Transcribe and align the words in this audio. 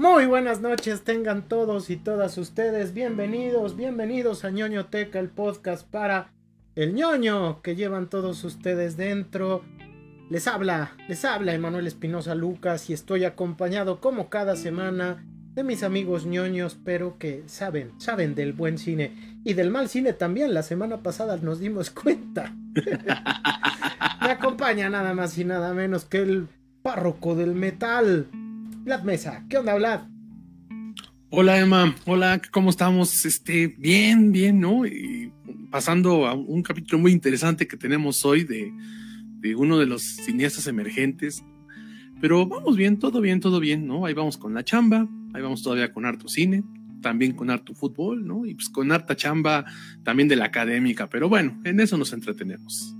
Muy 0.00 0.24
buenas 0.24 0.62
noches, 0.62 1.02
tengan 1.02 1.46
todos 1.46 1.90
y 1.90 1.96
todas 1.96 2.38
ustedes 2.38 2.94
bienvenidos, 2.94 3.76
bienvenidos 3.76 4.46
a 4.46 4.50
ñoño 4.50 4.86
Teca, 4.86 5.18
el 5.18 5.28
podcast 5.28 5.86
para 5.86 6.32
el 6.74 6.94
ñoño 6.94 7.60
que 7.60 7.76
llevan 7.76 8.08
todos 8.08 8.42
ustedes 8.44 8.96
dentro. 8.96 9.62
Les 10.30 10.48
habla, 10.48 10.92
les 11.06 11.26
habla 11.26 11.52
Emanuel 11.52 11.86
Espinosa 11.86 12.34
Lucas 12.34 12.88
y 12.88 12.94
estoy 12.94 13.26
acompañado 13.26 14.00
como 14.00 14.30
cada 14.30 14.56
semana 14.56 15.22
de 15.52 15.64
mis 15.64 15.82
amigos 15.82 16.24
ñoños, 16.24 16.78
pero 16.82 17.18
que 17.18 17.42
saben, 17.44 17.92
saben 18.00 18.34
del 18.34 18.54
buen 18.54 18.78
cine 18.78 19.42
y 19.44 19.52
del 19.52 19.70
mal 19.70 19.90
cine 19.90 20.14
también. 20.14 20.54
La 20.54 20.62
semana 20.62 21.02
pasada 21.02 21.36
nos 21.36 21.60
dimos 21.60 21.90
cuenta. 21.90 22.54
Me 24.22 24.30
acompaña 24.30 24.88
nada 24.88 25.12
más 25.12 25.36
y 25.36 25.44
nada 25.44 25.74
menos 25.74 26.06
que 26.06 26.22
el 26.22 26.48
párroco 26.80 27.34
del 27.34 27.54
metal, 27.54 28.28
Vlad 28.90 29.04
Mesa. 29.04 29.46
¿Qué 29.48 29.56
onda, 29.56 29.76
Vlad? 29.76 30.00
Hola, 31.28 31.60
Emma. 31.60 31.94
Hola, 32.06 32.42
¿cómo 32.50 32.70
estamos? 32.70 33.24
Este, 33.24 33.68
bien, 33.68 34.32
bien, 34.32 34.58
¿no? 34.58 34.84
Y 34.84 35.32
pasando 35.70 36.26
a 36.26 36.34
un 36.34 36.60
capítulo 36.64 36.98
muy 36.98 37.12
interesante 37.12 37.68
que 37.68 37.76
tenemos 37.76 38.24
hoy 38.24 38.42
de, 38.42 38.72
de 39.38 39.54
uno 39.54 39.78
de 39.78 39.86
los 39.86 40.02
cineastas 40.02 40.66
emergentes. 40.66 41.44
Pero 42.20 42.48
vamos 42.48 42.76
bien, 42.76 42.98
todo 42.98 43.20
bien, 43.20 43.38
todo 43.38 43.60
bien, 43.60 43.86
¿no? 43.86 44.06
Ahí 44.06 44.12
vamos 44.12 44.36
con 44.36 44.54
la 44.54 44.64
chamba, 44.64 45.06
ahí 45.34 45.40
vamos 45.40 45.62
todavía 45.62 45.92
con 45.92 46.04
harto 46.04 46.26
cine, 46.26 46.64
también 47.00 47.30
con 47.30 47.48
harto 47.48 47.76
fútbol, 47.76 48.26
¿no? 48.26 48.44
Y 48.44 48.56
pues 48.56 48.68
con 48.70 48.90
harta 48.90 49.14
chamba 49.14 49.66
también 50.02 50.28
de 50.28 50.34
la 50.34 50.46
académica, 50.46 51.08
pero 51.08 51.28
bueno, 51.28 51.60
en 51.62 51.78
eso 51.78 51.96
nos 51.96 52.12
entretenemos. 52.12 52.96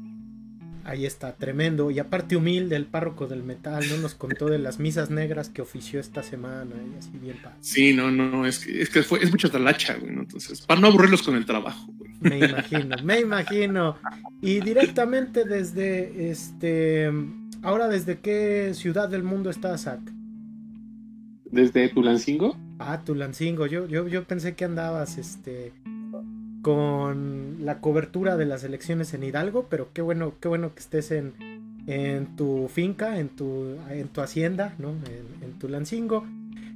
Ahí 0.85 1.07
está, 1.07 1.35
tremendo. 1.35 1.91
Y 1.91 1.99
aparte 1.99 2.37
humilde, 2.37 2.77
el 2.77 2.87
párroco 2.87 3.27
del 3.27 3.43
metal, 3.43 3.85
¿no? 3.89 3.99
Nos 3.99 4.15
contó 4.15 4.47
de 4.47 4.59
las 4.59 4.79
misas 4.79 5.11
negras 5.11 5.49
que 5.49 5.63
ofició 5.63 6.01
esta 6.01 6.23
semana 6.23 6.75
y 6.75 6.99
así 6.99 7.11
bien 7.21 7.37
padre. 7.43 7.57
Sí, 7.61 7.93
no, 7.93 8.11
no, 8.11 8.47
es 8.47 8.61
que, 8.61 8.83
es 8.83 8.91
que 8.91 9.03
fue, 9.03 9.23
es 9.23 9.31
mucha 9.31 9.51
talacha, 9.51 9.95
güey, 9.95 10.13
¿no? 10.13 10.23
Entonces, 10.23 10.63
para 10.63 10.81
no 10.81 10.89
aburrirlos 10.89 11.23
con 11.23 11.37
el 11.37 11.45
trabajo, 11.45 11.93
güey. 11.97 12.11
Me 12.21 12.39
imagino, 12.39 12.97
me 13.03 13.21
imagino. 13.21 13.97
Y 14.41 14.61
directamente 14.61 15.45
desde, 15.45 16.31
este, 16.31 17.11
ahora, 17.63 17.89
¿desde 17.89 18.21
qué 18.21 18.73
ciudad 18.75 19.09
del 19.09 19.23
mundo 19.23 19.51
está 19.51 19.77
Zach? 19.79 20.01
¿Desde 21.51 21.89
Tulancingo? 21.89 22.57
Ah, 22.79 23.03
Tulancingo. 23.05 23.67
Yo, 23.67 23.87
yo, 23.87 24.07
yo 24.09 24.25
pensé 24.25 24.55
que 24.55 24.65
andabas, 24.65 25.19
este, 25.19 25.73
con 26.63 27.65
la 27.65 27.81
cobertura 27.81 28.37
de 28.37 28.47
las 28.47 28.65
elecciones 28.65 29.15
en 29.15 29.25
Hidalgo, 29.25 29.67
pero 29.71 29.89
qué 29.93 30.03
bueno, 30.03 30.35
qué 30.41 30.49
bueno 30.49 30.75
que 30.75 30.81
estés 30.81 31.11
en, 31.11 31.35
en 31.87 32.37
tu 32.37 32.69
finca, 32.69 33.19
en 33.19 33.29
tu, 33.29 33.77
en 33.91 34.09
tu 34.09 34.21
hacienda, 34.21 34.75
¿no? 34.79 34.91
En, 34.91 35.45
en 35.45 35.59
Tulancingo. 35.59 36.27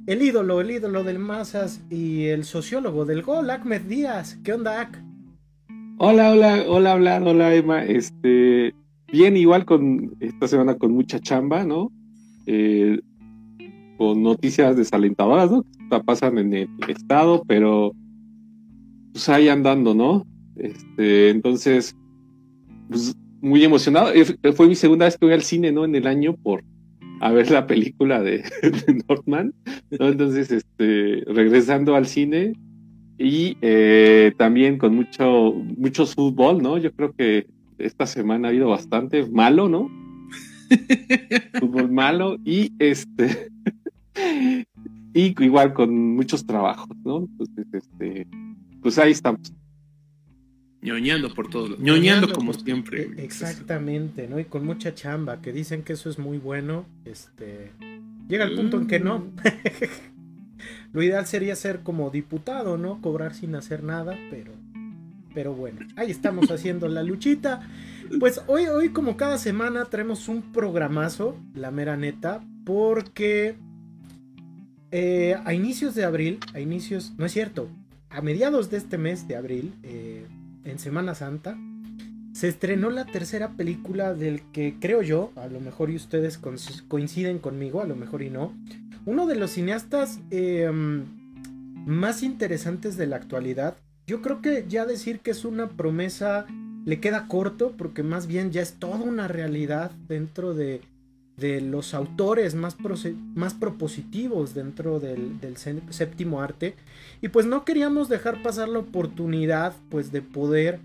El 0.07 0.21
ídolo, 0.21 0.61
el 0.61 0.69
ídolo 0.69 1.03
del 1.03 1.17
Masas 1.17 1.81
y 1.89 2.25
el 2.25 2.45
sociólogo 2.45 3.05
del 3.05 3.23
gol, 3.23 3.49
Ahmed 3.49 3.81
Díaz. 3.81 4.37
¿Qué 4.43 4.53
onda, 4.53 4.81
Ak? 4.81 5.01
Hola, 5.97 6.31
hola, 6.31 6.63
hola, 6.67 6.95
hola, 6.95 7.21
hola, 7.23 7.55
Emma. 7.55 7.83
Este, 7.83 8.75
bien, 9.11 9.37
igual 9.37 9.65
con 9.65 10.15
esta 10.19 10.47
semana 10.47 10.75
con 10.75 10.91
mucha 10.91 11.19
chamba, 11.19 11.63
¿no? 11.63 11.91
Eh, 12.45 12.99
con 13.97 14.21
noticias 14.21 14.75
desalentadoras, 14.75 15.49
¿no? 15.49 15.63
Que 15.89 15.99
pasan 16.03 16.37
en 16.37 16.53
el 16.53 16.69
estado, 16.87 17.43
pero 17.47 17.93
pues 19.15 19.29
ahí 19.29 19.47
andando, 19.47 19.95
¿no? 19.95 20.27
Este, 20.57 21.29
entonces, 21.29 21.95
pues 22.89 23.15
muy 23.39 23.63
emocionado. 23.63 24.11
Fue 24.53 24.67
mi 24.67 24.75
segunda 24.75 25.05
vez 25.05 25.17
que 25.17 25.25
voy 25.25 25.33
al 25.33 25.41
cine, 25.41 25.71
¿no? 25.71 25.85
En 25.85 25.95
el 25.95 26.05
año 26.05 26.35
por 26.35 26.65
a 27.21 27.31
ver 27.31 27.49
la 27.49 27.65
película 27.65 28.21
de, 28.21 28.39
de 28.61 29.03
Northman. 29.07 29.53
¿no? 29.97 30.09
Entonces, 30.09 30.51
este, 30.51 31.23
regresando 31.27 31.95
al 31.95 32.07
cine 32.07 32.51
y 33.17 33.55
eh, 33.61 34.33
también 34.37 34.77
con 34.77 34.93
mucho, 34.93 35.53
mucho 35.77 36.05
fútbol, 36.05 36.61
¿no? 36.61 36.77
Yo 36.77 36.91
creo 36.91 37.13
que 37.13 37.47
esta 37.77 38.07
semana 38.07 38.49
ha 38.49 38.51
habido 38.51 38.67
bastante 38.67 39.25
malo, 39.27 39.69
¿no? 39.69 39.89
fútbol 41.61 41.89
malo 41.89 42.35
y 42.43 42.73
este 42.79 43.49
y 45.13 45.41
igual 45.41 45.73
con 45.73 46.15
muchos 46.17 46.45
trabajos, 46.45 46.97
¿no? 47.05 47.19
Entonces, 47.19 47.65
este, 47.71 48.27
pues 48.85 48.99
ahí 48.99 49.13
estamos. 49.13 49.51
ñoñando 50.83 51.33
por 51.33 51.49
todo, 51.49 51.75
ñoñando 51.79 52.31
como 52.31 52.53
siempre. 52.53 53.09
Exactamente, 53.17 54.27
¿no? 54.27 54.39
Y 54.39 54.45
con 54.45 54.63
mucha 54.63 54.93
chamba, 54.93 55.41
que 55.41 55.51
dicen 55.51 55.81
que 55.81 55.93
eso 55.93 56.07
es 56.07 56.19
muy 56.19 56.37
bueno. 56.37 56.85
Este 57.03 57.71
llega 58.29 58.45
el 58.45 58.53
punto 58.55 58.77
en 58.77 58.85
que 58.85 58.99
no. 58.99 59.25
Lo 60.93 61.01
ideal 61.01 61.25
sería 61.25 61.55
ser 61.55 61.79
como 61.79 62.11
diputado, 62.11 62.77
¿no? 62.77 63.01
Cobrar 63.01 63.33
sin 63.33 63.55
hacer 63.55 63.81
nada, 63.81 64.15
pero 64.29 64.51
pero 65.33 65.55
bueno, 65.55 65.79
ahí 65.95 66.11
estamos 66.11 66.51
haciendo 66.51 66.87
la 66.87 67.01
luchita. 67.01 67.67
Pues 68.19 68.43
hoy 68.45 68.67
hoy 68.67 68.89
como 68.89 69.17
cada 69.17 69.39
semana 69.39 69.85
traemos 69.85 70.27
un 70.27 70.51
programazo, 70.51 71.39
la 71.55 71.71
mera 71.71 71.97
neta, 71.97 72.43
porque 72.63 73.55
eh, 74.91 75.35
a 75.43 75.55
inicios 75.55 75.95
de 75.95 76.05
abril, 76.05 76.37
a 76.53 76.59
inicios, 76.59 77.13
no 77.17 77.25
es 77.25 77.31
cierto, 77.31 77.67
a 78.15 78.21
mediados 78.21 78.69
de 78.69 78.77
este 78.77 78.97
mes 78.97 79.27
de 79.27 79.35
abril, 79.35 79.73
eh, 79.83 80.25
en 80.63 80.79
Semana 80.79 81.15
Santa, 81.15 81.57
se 82.31 82.47
estrenó 82.47 82.89
la 82.89 83.05
tercera 83.05 83.51
película 83.51 84.13
del 84.13 84.41
que 84.53 84.77
creo 84.79 85.01
yo, 85.01 85.31
a 85.35 85.47
lo 85.47 85.59
mejor 85.59 85.89
y 85.89 85.95
ustedes 85.95 86.39
coinciden 86.87 87.39
conmigo, 87.39 87.81
a 87.81 87.85
lo 87.85 87.95
mejor 87.95 88.21
y 88.21 88.29
no, 88.29 88.53
uno 89.05 89.27
de 89.27 89.35
los 89.35 89.51
cineastas 89.51 90.19
eh, 90.31 90.71
más 91.85 92.23
interesantes 92.23 92.97
de 92.97 93.07
la 93.07 93.17
actualidad. 93.17 93.75
Yo 94.07 94.21
creo 94.21 94.41
que 94.41 94.65
ya 94.67 94.85
decir 94.85 95.19
que 95.19 95.31
es 95.31 95.45
una 95.45 95.69
promesa 95.69 96.45
le 96.85 96.99
queda 96.99 97.27
corto 97.27 97.73
porque 97.77 98.03
más 98.03 98.27
bien 98.27 98.51
ya 98.51 98.61
es 98.61 98.73
toda 98.73 98.97
una 98.97 99.27
realidad 99.27 99.91
dentro 100.07 100.53
de, 100.53 100.81
de 101.37 101.59
los 101.61 101.93
autores 101.93 102.55
más, 102.55 102.75
propositivos 103.53 104.53
dentro 104.53 104.99
del, 104.99 105.39
del, 105.39 105.57
séptimo 105.57 106.41
arte. 106.41 106.75
Y 107.21 107.29
pues 107.29 107.45
no 107.45 107.65
queríamos 107.65 108.09
dejar 108.09 108.41
pasar 108.41 108.69
la 108.69 108.79
oportunidad 108.79 109.73
pues 109.89 110.11
de 110.11 110.21
poder 110.21 110.79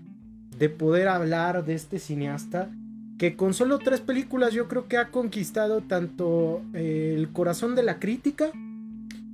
de 0.57 0.69
poder 0.69 1.07
hablar 1.07 1.65
de 1.65 1.73
este 1.73 1.97
cineasta 1.97 2.69
que 3.17 3.35
con 3.35 3.55
solo 3.55 3.79
tres 3.79 3.99
películas 3.99 4.53
yo 4.53 4.67
creo 4.67 4.87
que 4.87 4.97
ha 4.97 5.09
conquistado 5.09 5.81
tanto 5.81 6.61
eh, 6.73 7.15
el 7.17 7.29
corazón 7.31 7.73
de 7.73 7.81
la 7.81 7.97
crítica 7.97 8.51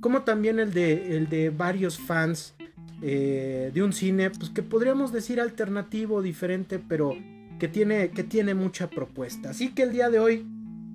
como 0.00 0.22
también 0.22 0.58
el 0.58 0.72
de, 0.72 1.16
el 1.16 1.28
de 1.28 1.50
varios 1.50 1.98
fans 1.98 2.54
eh, 3.02 3.70
de 3.74 3.82
un 3.82 3.92
cine 3.92 4.30
pues 4.30 4.48
que 4.50 4.62
podríamos 4.62 5.12
decir 5.12 5.38
alternativo 5.38 6.22
diferente 6.22 6.78
pero 6.78 7.14
que 7.58 7.68
tiene, 7.68 8.10
que 8.10 8.24
tiene 8.24 8.54
mucha 8.54 8.88
propuesta. 8.88 9.50
Así 9.50 9.70
que 9.74 9.82
el 9.82 9.92
día 9.92 10.08
de 10.10 10.20
hoy 10.20 10.46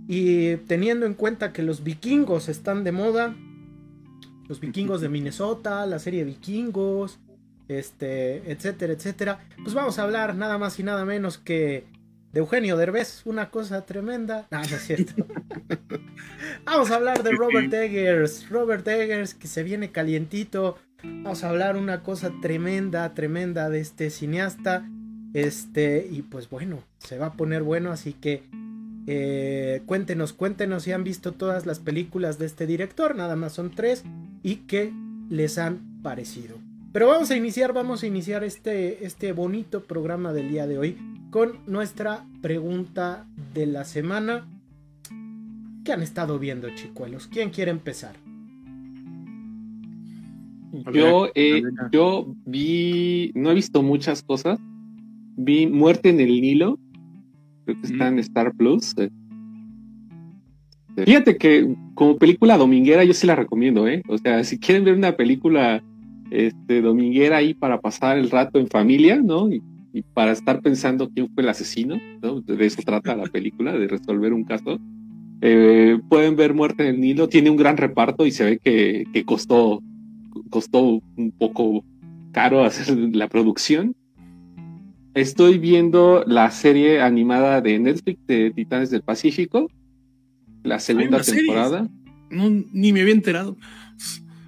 y 0.08 0.58
teniendo 0.58 1.06
en 1.06 1.14
cuenta 1.14 1.54
que 1.54 1.64
los 1.64 1.84
vikingos 1.84 2.50
están 2.50 2.84
de 2.84 2.92
moda, 2.92 3.36
los 4.48 4.60
vikingos 4.60 5.02
de 5.02 5.10
Minnesota, 5.10 5.86
la 5.86 6.00
serie 6.00 6.24
Vikingos, 6.24 7.20
este, 7.68 8.52
etcétera, 8.52 8.94
etcétera, 8.94 9.40
pues 9.64 9.74
vamos 9.74 9.98
a 10.00 10.04
hablar 10.04 10.36
nada 10.36 10.58
más 10.58 10.80
y 10.80 10.84
nada 10.84 11.06
menos 11.06 11.38
que 11.38 11.86
de 12.34 12.40
Eugenio 12.40 12.78
Derbez, 12.78 13.22
una 13.26 13.52
cosa 13.52 13.86
tremenda. 13.86 14.48
No, 14.52 14.58
no 14.58 14.64
es 14.64 14.86
cierto. 14.86 15.26
vamos 16.66 16.92
a 16.92 16.96
hablar 16.96 17.24
de 17.24 17.32
Robert 17.32 17.72
Eggers, 17.72 18.50
Robert 18.50 18.88
Eggers 18.88 19.36
que 19.36 19.48
se 19.48 19.64
viene 19.64 19.92
calientito. 19.92 20.78
Vamos 21.04 21.44
a 21.44 21.50
hablar 21.50 21.78
una 21.78 22.02
cosa 22.02 22.32
tremenda, 22.42 23.14
tremenda 23.14 23.70
de 23.70 23.80
este 23.80 24.10
cineasta. 24.10 24.90
Este, 25.34 26.08
y 26.12 26.24
pues 26.24 26.50
bueno, 26.50 26.84
se 26.98 27.18
va 27.18 27.28
a 27.28 27.34
poner 27.34 27.64
bueno, 27.64 27.92
así 27.92 28.14
que 28.14 28.44
eh, 29.08 29.82
cuéntenos, 29.86 30.34
cuéntenos 30.34 30.84
si 30.84 30.92
han 30.92 31.04
visto 31.04 31.34
todas 31.34 31.66
las 31.66 31.80
películas 31.80 32.40
de 32.40 32.46
este 32.46 32.66
director, 32.68 33.16
nada 33.16 33.36
más 33.36 33.54
son 33.54 33.72
tres, 33.72 34.04
y 34.44 34.58
qué 34.68 34.94
les 35.30 35.58
han 35.58 36.02
parecido. 36.02 36.58
Pero 36.92 37.08
vamos 37.08 37.32
a 37.32 37.36
iniciar, 37.36 37.74
vamos 37.74 38.04
a 38.04 38.08
iniciar 38.08 38.44
este, 38.44 39.06
este 39.06 39.32
bonito 39.32 39.84
programa 39.84 40.32
del 40.32 40.50
día 40.50 40.68
de 40.68 40.78
hoy 40.78 40.98
con 41.32 41.54
nuestra 41.66 42.26
pregunta 42.42 43.26
de 43.54 43.66
la 43.66 43.84
semana. 43.84 44.48
¿Qué 45.84 45.92
han 45.92 46.04
estado 46.04 46.38
viendo, 46.38 46.70
chicuelos? 46.76 47.28
¿Quién 47.28 47.50
quiere 47.50 47.72
empezar? 47.72 48.16
Yo, 50.94 51.30
eh, 51.36 51.62
yo 51.92 52.36
vi, 52.46 53.32
no 53.36 53.52
he 53.52 53.54
visto 53.56 53.82
muchas 53.82 54.22
cosas. 54.22 54.60
Vi 55.36 55.68
Muerte 55.68 56.10
en 56.10 56.20
el 56.20 56.30
Nilo, 56.30 56.80
creo 57.66 57.80
que 57.80 57.88
está 57.88 58.08
en 58.08 58.20
Star 58.20 58.54
Plus. 58.54 58.96
Fíjate 60.96 61.38
que 61.38 61.76
como 61.96 62.18
película 62.18 62.58
dominguera 62.58 63.04
yo 63.04 63.14
sí 63.14 63.26
la 63.26 63.36
recomiendo, 63.36 63.88
¿eh? 63.88 64.04
O 64.08 64.18
sea, 64.18 64.44
si 64.44 64.60
quieren 64.60 64.84
ver 64.84 64.96
una 64.96 65.16
película 65.16 65.84
este, 66.30 66.82
dominguera 66.82 67.38
ahí 67.38 67.54
para 67.54 67.80
pasar 67.80 68.18
el 68.18 68.30
rato 68.30 68.60
en 68.60 68.68
familia, 68.68 69.22
¿no? 69.22 69.52
Y, 69.52 69.62
para 70.16 70.32
estar 70.32 70.60
pensando 70.60 71.08
quién 71.08 71.30
fue 71.32 71.44
el 71.44 71.50
asesino, 71.50 72.00
¿no? 72.20 72.42
De 72.42 72.66
eso 72.66 72.82
trata 72.84 73.16
la 73.16 73.26
película, 73.26 73.74
de 73.74 73.88
resolver 73.88 74.34
un 74.34 74.44
caso. 74.44 74.80
Eh, 75.42 76.00
pueden 76.10 76.36
ver 76.36 76.56
Muerte 76.56 76.82
en 76.82 76.96
el 76.96 77.02
Nilo, 77.02 77.30
tiene 77.30 77.52
un 77.52 77.58
gran 77.58 77.78
reparto 77.78 78.26
y 78.26 78.32
se 78.32 78.44
ve 78.44 78.58
que, 78.58 79.04
que 79.14 79.24
costó, 79.24 79.84
costó 80.50 81.00
un 81.16 81.32
poco 81.38 81.86
caro 82.32 82.64
hacer 82.64 82.98
la 83.14 83.28
producción. 83.28 83.96
Estoy 85.14 85.60
viendo 85.60 86.24
la 86.26 86.50
serie 86.50 87.02
animada 87.02 87.62
de 87.62 87.78
Netflix 87.78 88.26
de 88.26 88.52
Titanes 88.52 88.90
del 88.90 89.04
Pacífico, 89.04 89.70
la 90.64 90.80
segunda 90.80 91.22
temporada. 91.22 91.88
No, 92.32 92.50
ni 92.50 92.92
me 92.92 93.02
había 93.02 93.14
enterado. 93.14 93.56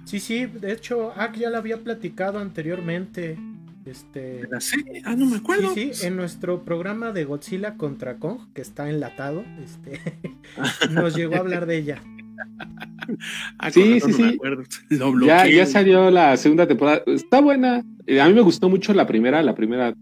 Sí, 0.04 0.18
sí, 0.18 0.46
de 0.46 0.72
hecho, 0.72 1.12
Ak 1.16 1.36
ya 1.36 1.50
la 1.50 1.58
había 1.58 1.78
platicado 1.78 2.40
anteriormente. 2.40 3.38
Este... 3.84 4.42
¿La 4.50 4.60
serie? 4.60 5.02
Ah, 5.04 5.14
no 5.14 5.26
me 5.26 5.36
acuerdo. 5.36 5.72
Sí, 5.72 5.90
sí, 5.92 6.06
en 6.06 6.16
nuestro 6.16 6.64
programa 6.64 7.12
de 7.12 7.24
Godzilla 7.24 7.76
contra 7.76 8.16
Kong, 8.16 8.52
que 8.52 8.62
está 8.62 8.90
enlatado, 8.90 9.44
este, 9.62 10.00
nos 10.90 11.14
llegó 11.14 11.36
a 11.36 11.38
hablar 11.38 11.66
de 11.66 11.78
ella. 11.78 12.02
Ah, 13.58 13.70
sí, 13.70 14.00
sí, 14.00 14.12
sí. 14.12 14.38
Ya, 15.24 15.46
ya 15.46 15.64
salió 15.64 16.10
la 16.10 16.36
segunda 16.36 16.66
temporada. 16.66 17.02
Está 17.06 17.40
buena. 17.40 17.76
A 17.76 18.28
mí 18.28 18.34
me 18.34 18.40
gustó 18.40 18.68
mucho 18.68 18.92
la 18.94 19.06
primera, 19.06 19.42
la 19.44 19.54
primera. 19.54 19.94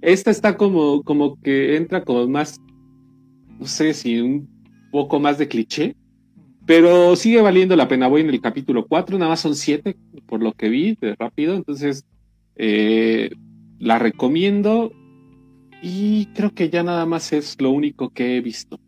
Esta 0.00 0.30
está 0.30 0.56
como, 0.56 1.02
como 1.02 1.40
que 1.40 1.76
entra 1.76 2.04
como 2.04 2.28
más, 2.28 2.60
no 3.58 3.66
sé 3.66 3.94
si 3.94 4.20
un 4.20 4.48
poco 4.92 5.18
más 5.18 5.38
de 5.38 5.48
cliché, 5.48 5.96
pero 6.66 7.16
sigue 7.16 7.40
valiendo 7.40 7.74
la 7.76 7.88
pena. 7.88 8.08
Voy 8.08 8.20
en 8.20 8.30
el 8.30 8.40
capítulo 8.40 8.86
4, 8.86 9.18
nada 9.18 9.30
más 9.30 9.40
son 9.40 9.54
7, 9.54 9.96
por 10.26 10.42
lo 10.42 10.52
que 10.52 10.68
vi 10.68 10.96
de 11.00 11.14
rápido. 11.16 11.54
Entonces, 11.54 12.04
eh, 12.56 13.30
la 13.78 13.98
recomiendo 13.98 14.92
y 15.82 16.26
creo 16.34 16.52
que 16.54 16.70
ya 16.70 16.82
nada 16.82 17.06
más 17.06 17.32
es 17.32 17.60
lo 17.60 17.70
único 17.70 18.10
que 18.10 18.36
he 18.36 18.40
visto. 18.40 18.78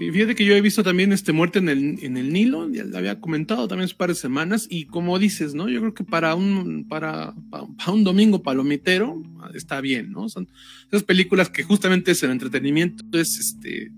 Sí, 0.00 0.10
fíjate 0.10 0.34
que 0.34 0.46
yo 0.46 0.54
he 0.54 0.62
visto 0.62 0.82
también 0.82 1.12
este 1.12 1.30
muerte 1.30 1.58
en 1.58 1.68
el, 1.68 2.02
en 2.02 2.16
el 2.16 2.32
Nilo, 2.32 2.70
ya 2.72 2.84
lo 2.84 2.96
había 2.96 3.20
comentado 3.20 3.68
también 3.68 3.84
hace 3.84 3.92
un 3.92 3.98
par 3.98 4.08
de 4.08 4.14
semanas, 4.14 4.66
y 4.70 4.86
como 4.86 5.18
dices, 5.18 5.52
¿no? 5.52 5.68
Yo 5.68 5.78
creo 5.80 5.92
que 5.92 6.04
para 6.04 6.34
un, 6.34 6.86
para, 6.88 7.34
para 7.50 7.92
un 7.92 8.02
domingo 8.02 8.42
palomitero 8.42 9.22
está 9.52 9.82
bien, 9.82 10.10
¿no? 10.10 10.30
Son 10.30 10.48
esas 10.90 11.02
películas 11.02 11.50
que 11.50 11.64
justamente 11.64 12.12
es 12.12 12.22
el 12.22 12.30
entretenimiento, 12.30 13.04
es 13.12 13.38
este 13.38 13.92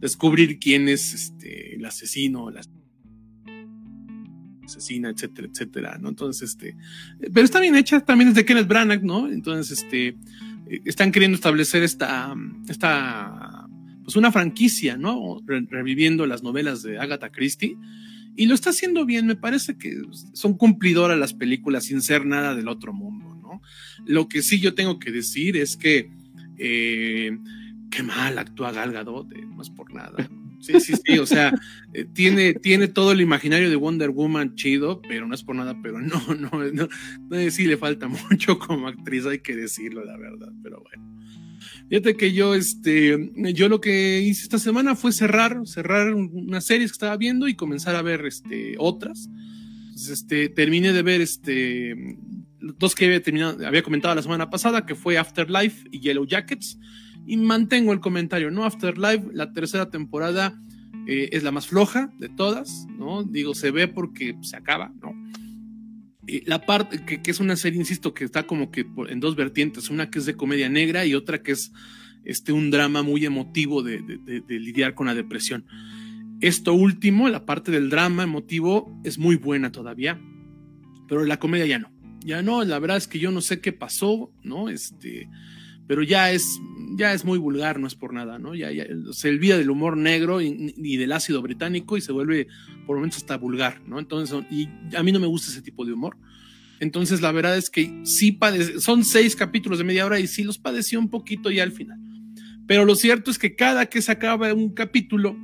descubrir 0.00 0.58
quién 0.58 0.88
es 0.88 1.14
este 1.14 1.76
el 1.76 1.84
asesino, 1.84 2.50
la 2.50 2.60
asesina, 4.64 5.10
etcétera, 5.10 5.46
etcétera, 5.52 5.98
¿no? 6.00 6.08
Entonces, 6.08 6.50
este, 6.50 6.76
pero 7.32 7.44
está 7.44 7.60
bien 7.60 7.76
hecha, 7.76 8.00
también 8.00 8.30
es 8.30 8.34
de 8.34 8.44
Kenneth 8.44 8.66
Branagh, 8.66 9.04
¿no? 9.04 9.28
Entonces, 9.28 9.84
este, 9.84 10.16
están 10.84 11.12
queriendo 11.12 11.36
establecer 11.36 11.84
esta, 11.84 12.34
esta, 12.68 13.53
pues 14.04 14.16
una 14.16 14.30
franquicia, 14.30 14.96
¿no? 14.96 15.40
reviviendo 15.46 16.26
las 16.26 16.42
novelas 16.42 16.82
de 16.82 16.98
Agatha 16.98 17.32
Christie. 17.32 17.76
Y 18.36 18.46
lo 18.46 18.54
está 18.54 18.70
haciendo 18.70 19.06
bien, 19.06 19.26
me 19.26 19.36
parece 19.36 19.78
que 19.78 19.96
son 20.32 20.54
cumplidoras 20.54 21.18
las 21.18 21.32
películas 21.32 21.84
sin 21.84 22.02
ser 22.02 22.26
nada 22.26 22.54
del 22.54 22.68
otro 22.68 22.92
mundo, 22.92 23.34
¿no? 23.36 23.62
Lo 24.06 24.28
que 24.28 24.42
sí 24.42 24.58
yo 24.58 24.74
tengo 24.74 24.98
que 24.98 25.12
decir 25.12 25.56
es 25.56 25.76
que, 25.76 26.10
eh, 26.58 27.38
qué 27.90 28.02
mal 28.02 28.38
actúa 28.38 28.72
Gal 28.72 28.92
Gadot, 28.92 29.32
eh, 29.32 29.46
no 29.46 29.62
es 29.62 29.70
por 29.70 29.94
nada. 29.94 30.28
Sí, 30.64 30.80
sí, 30.80 30.94
sí, 31.04 31.18
o 31.18 31.26
sea, 31.26 31.52
eh, 31.92 32.06
tiene, 32.10 32.54
tiene 32.54 32.88
todo 32.88 33.12
el 33.12 33.20
imaginario 33.20 33.68
de 33.68 33.76
Wonder 33.76 34.08
Woman 34.08 34.54
chido, 34.54 35.02
pero 35.02 35.26
no 35.26 35.34
es 35.34 35.42
por 35.42 35.54
nada, 35.54 35.76
pero 35.82 36.00
no, 36.00 36.22
no, 36.34 36.50
no, 36.72 37.50
sí 37.50 37.66
le 37.66 37.76
falta 37.76 38.08
mucho 38.30 38.58
como 38.58 38.88
actriz, 38.88 39.26
hay 39.26 39.40
que 39.40 39.54
decirlo, 39.54 40.04
la 40.04 40.16
verdad, 40.16 40.50
pero 40.62 40.82
bueno. 40.82 41.14
Fíjate 41.90 42.16
que 42.16 42.32
yo, 42.32 42.54
este, 42.54 43.30
yo 43.52 43.68
lo 43.68 43.80
que 43.80 44.20
hice 44.22 44.44
esta 44.44 44.58
semana 44.58 44.96
fue 44.96 45.12
cerrar, 45.12 45.66
cerrar 45.66 46.14
unas 46.14 46.64
series 46.64 46.90
que 46.90 46.94
estaba 46.94 47.16
viendo 47.18 47.46
y 47.46 47.54
comenzar 47.54 47.94
a 47.94 48.02
ver, 48.02 48.24
este, 48.24 48.76
otras. 48.78 49.28
Entonces, 49.88 50.20
este, 50.20 50.48
terminé 50.48 50.94
de 50.94 51.02
ver, 51.02 51.20
este, 51.20 52.16
dos 52.78 52.94
que 52.94 53.22
había 53.66 53.82
comentado 53.82 54.14
la 54.14 54.22
semana 54.22 54.48
pasada, 54.48 54.86
que 54.86 54.94
fue 54.94 55.18
Afterlife 55.18 55.86
y 55.90 56.00
Yellow 56.00 56.26
Jackets 56.26 56.78
y 57.26 57.36
mantengo 57.36 57.92
el 57.92 58.00
comentario, 58.00 58.50
¿no? 58.50 58.64
Afterlife, 58.64 59.28
la 59.32 59.52
tercera 59.52 59.90
temporada 59.90 60.58
eh, 61.06 61.30
es 61.32 61.42
la 61.42 61.50
más 61.50 61.66
floja 61.66 62.12
de 62.18 62.28
todas, 62.28 62.86
¿no? 62.98 63.22
Digo, 63.22 63.54
se 63.54 63.70
ve 63.70 63.88
porque 63.88 64.36
se 64.42 64.56
acaba, 64.56 64.92
¿no? 65.00 65.12
la 66.46 66.64
parte 66.64 67.04
que, 67.04 67.30
es 67.30 67.38
una 67.38 67.54
serie, 67.54 67.78
insisto, 67.78 68.14
que 68.14 68.24
está 68.24 68.44
como 68.46 68.70
que 68.70 68.86
en 69.08 69.20
dos 69.20 69.36
vertientes, 69.36 69.90
una 69.90 70.08
que 70.08 70.18
es 70.18 70.24
de 70.24 70.36
comedia 70.36 70.70
negra 70.70 71.04
y 71.04 71.14
otra 71.14 71.42
que 71.42 71.52
es 71.52 71.70
este, 72.24 72.50
un 72.52 72.70
drama 72.70 73.02
muy 73.02 73.26
emotivo 73.26 73.82
de, 73.82 74.00
de 74.00 74.58
lidiar 74.58 74.94
con 74.94 75.06
la 75.06 75.14
depresión. 75.14 75.66
Esto 76.40 76.72
último, 76.72 77.28
la 77.28 77.44
parte 77.44 77.70
del 77.70 77.90
drama 77.90 78.22
emotivo, 78.22 79.00
es 79.04 79.18
muy 79.18 79.36
buena 79.36 79.70
todavía, 79.70 80.18
pero 81.08 81.24
la 81.24 81.38
comedia 81.38 81.66
ya 81.66 81.78
no. 81.78 81.92
Ya 82.20 82.42
no, 82.42 82.64
la 82.64 82.78
verdad 82.78 82.96
es 82.96 83.06
que 83.06 83.18
yo 83.18 83.30
no 83.30 83.42
sé 83.42 83.60
qué 83.60 83.72
pasó, 83.72 84.32
¿no? 84.42 84.70
Este, 84.70 85.28
pero 85.86 86.02
ya 86.02 86.32
es, 86.32 86.58
ya 86.96 87.12
es 87.12 87.24
muy 87.24 87.38
vulgar, 87.38 87.78
no 87.78 87.86
es 87.86 87.94
por 87.94 88.12
nada, 88.12 88.38
¿no? 88.38 88.54
Ya, 88.54 88.68
se 89.12 89.28
olvida 89.28 89.58
del 89.58 89.70
humor 89.70 89.96
negro 89.96 90.40
y, 90.40 90.96
del 90.96 91.12
ácido 91.12 91.42
británico 91.42 91.96
y 91.96 92.00
se 92.00 92.12
vuelve 92.12 92.48
por 92.86 92.96
momentos 92.96 93.18
hasta 93.18 93.36
vulgar, 93.36 93.80
¿no? 93.86 93.98
Entonces, 93.98 94.36
y 94.50 94.68
a 94.96 95.02
mí 95.02 95.12
no 95.12 95.20
me 95.20 95.26
gusta 95.26 95.50
ese 95.50 95.62
tipo 95.62 95.84
de 95.84 95.92
humor. 95.92 96.16
Entonces, 96.80 97.20
la 97.20 97.32
verdad 97.32 97.56
es 97.56 97.70
que 97.70 98.02
sí 98.04 98.32
padece, 98.32 98.80
son 98.80 99.04
seis 99.04 99.36
capítulos 99.36 99.78
de 99.78 99.84
media 99.84 100.06
hora 100.06 100.20
y 100.20 100.26
sí 100.26 100.44
los 100.44 100.58
padeció 100.58 100.98
un 100.98 101.08
poquito 101.08 101.50
ya 101.50 101.62
al 101.62 101.72
final. 101.72 101.98
Pero 102.66 102.84
lo 102.84 102.94
cierto 102.94 103.30
es 103.30 103.38
que 103.38 103.54
cada 103.54 103.86
que 103.86 104.02
se 104.02 104.12
acaba 104.12 104.52
un 104.54 104.74
capítulo, 104.74 105.36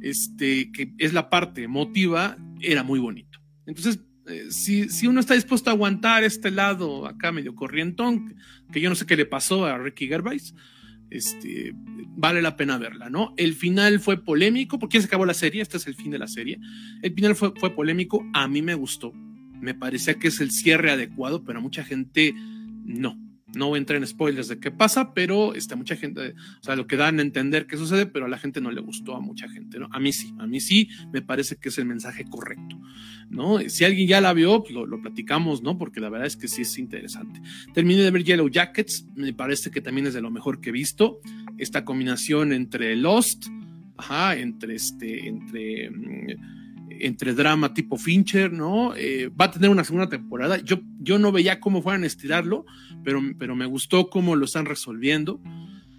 este, 0.00 0.70
que 0.72 0.92
es 0.98 1.12
la 1.12 1.30
parte 1.30 1.62
emotiva, 1.62 2.36
era 2.60 2.82
muy 2.82 2.98
bonito. 2.98 3.38
Entonces, 3.66 4.00
eh, 4.26 4.46
si, 4.50 4.88
si, 4.88 5.06
uno 5.06 5.20
está 5.20 5.34
dispuesto 5.34 5.70
a 5.70 5.74
aguantar 5.74 6.24
este 6.24 6.50
lado 6.50 7.06
acá 7.06 7.30
medio 7.30 7.54
corrientón, 7.54 8.36
que 8.72 8.80
yo 8.80 8.88
no 8.88 8.96
sé 8.96 9.06
qué 9.06 9.16
le 9.16 9.26
pasó 9.26 9.66
a 9.66 9.78
Ricky 9.78 10.06
Gervais, 10.06 10.54
este, 11.14 11.72
vale 12.16 12.42
la 12.42 12.56
pena 12.56 12.78
verla, 12.78 13.08
¿no? 13.08 13.34
El 13.36 13.54
final 13.54 14.00
fue 14.00 14.22
polémico, 14.22 14.78
porque 14.78 15.00
se 15.00 15.06
acabó 15.06 15.24
la 15.24 15.34
serie, 15.34 15.62
este 15.62 15.76
es 15.76 15.86
el 15.86 15.94
fin 15.94 16.10
de 16.10 16.18
la 16.18 16.28
serie. 16.28 16.58
El 17.02 17.14
final 17.14 17.34
fue, 17.36 17.52
fue 17.56 17.74
polémico, 17.74 18.24
a 18.34 18.48
mí 18.48 18.62
me 18.62 18.74
gustó, 18.74 19.12
me 19.60 19.74
parecía 19.74 20.14
que 20.14 20.28
es 20.28 20.40
el 20.40 20.50
cierre 20.50 20.90
adecuado, 20.90 21.44
pero 21.44 21.58
a 21.58 21.62
mucha 21.62 21.84
gente 21.84 22.34
no. 22.84 23.23
No 23.56 23.68
voy 23.68 23.76
a 23.76 23.80
entrar 23.80 23.96
en 23.96 24.06
spoilers 24.06 24.48
de 24.48 24.58
qué 24.58 24.70
pasa, 24.70 25.14
pero 25.14 25.54
está 25.54 25.76
mucha 25.76 25.96
gente, 25.96 26.34
o 26.60 26.62
sea, 26.62 26.76
lo 26.76 26.86
que 26.86 26.96
dan 26.96 27.18
a 27.18 27.22
entender 27.22 27.66
que 27.66 27.76
sucede, 27.76 28.06
pero 28.06 28.26
a 28.26 28.28
la 28.28 28.38
gente 28.38 28.60
no 28.60 28.70
le 28.70 28.80
gustó 28.80 29.14
a 29.14 29.20
mucha 29.20 29.48
gente, 29.48 29.78
¿no? 29.78 29.88
A 29.92 30.00
mí 30.00 30.12
sí, 30.12 30.34
a 30.38 30.46
mí 30.46 30.60
sí 30.60 30.88
me 31.12 31.22
parece 31.22 31.56
que 31.56 31.68
es 31.68 31.78
el 31.78 31.86
mensaje 31.86 32.24
correcto, 32.24 32.80
¿no? 33.30 33.58
Si 33.68 33.84
alguien 33.84 34.08
ya 34.08 34.20
la 34.20 34.32
vio, 34.32 34.62
pues 34.62 34.74
lo, 34.74 35.00
platicamos, 35.00 35.62
¿no? 35.62 35.78
Porque 35.78 36.00
la 36.00 36.08
verdad 36.08 36.26
es 36.26 36.36
que 36.36 36.48
sí 36.48 36.62
es 36.62 36.78
interesante. 36.78 37.40
Terminé 37.72 38.02
de 38.02 38.10
ver 38.10 38.24
Yellow 38.24 38.48
Jackets, 38.48 39.06
me 39.14 39.32
parece 39.32 39.70
que 39.70 39.80
también 39.80 40.06
es 40.06 40.14
de 40.14 40.20
lo 40.20 40.30
mejor 40.30 40.60
que 40.60 40.70
he 40.70 40.72
visto. 40.72 41.20
Esta 41.58 41.84
combinación 41.84 42.52
entre 42.52 42.96
Lost, 42.96 43.46
ajá, 43.96 44.36
entre 44.36 44.74
este, 44.74 45.28
entre 45.28 45.90
mm, 45.90 46.63
entre 47.00 47.34
drama 47.34 47.74
tipo 47.74 47.96
Fincher, 47.96 48.52
¿no? 48.52 48.94
Eh, 48.96 49.28
va 49.28 49.46
a 49.46 49.50
tener 49.50 49.70
una 49.70 49.84
segunda 49.84 50.08
temporada. 50.08 50.58
Yo, 50.58 50.80
yo 51.00 51.18
no 51.18 51.32
veía 51.32 51.60
cómo 51.60 51.82
fueran 51.82 52.04
a 52.04 52.06
estirarlo, 52.06 52.64
pero, 53.02 53.20
pero 53.38 53.56
me 53.56 53.66
gustó 53.66 54.10
cómo 54.10 54.36
lo 54.36 54.44
están 54.44 54.66
resolviendo. 54.66 55.40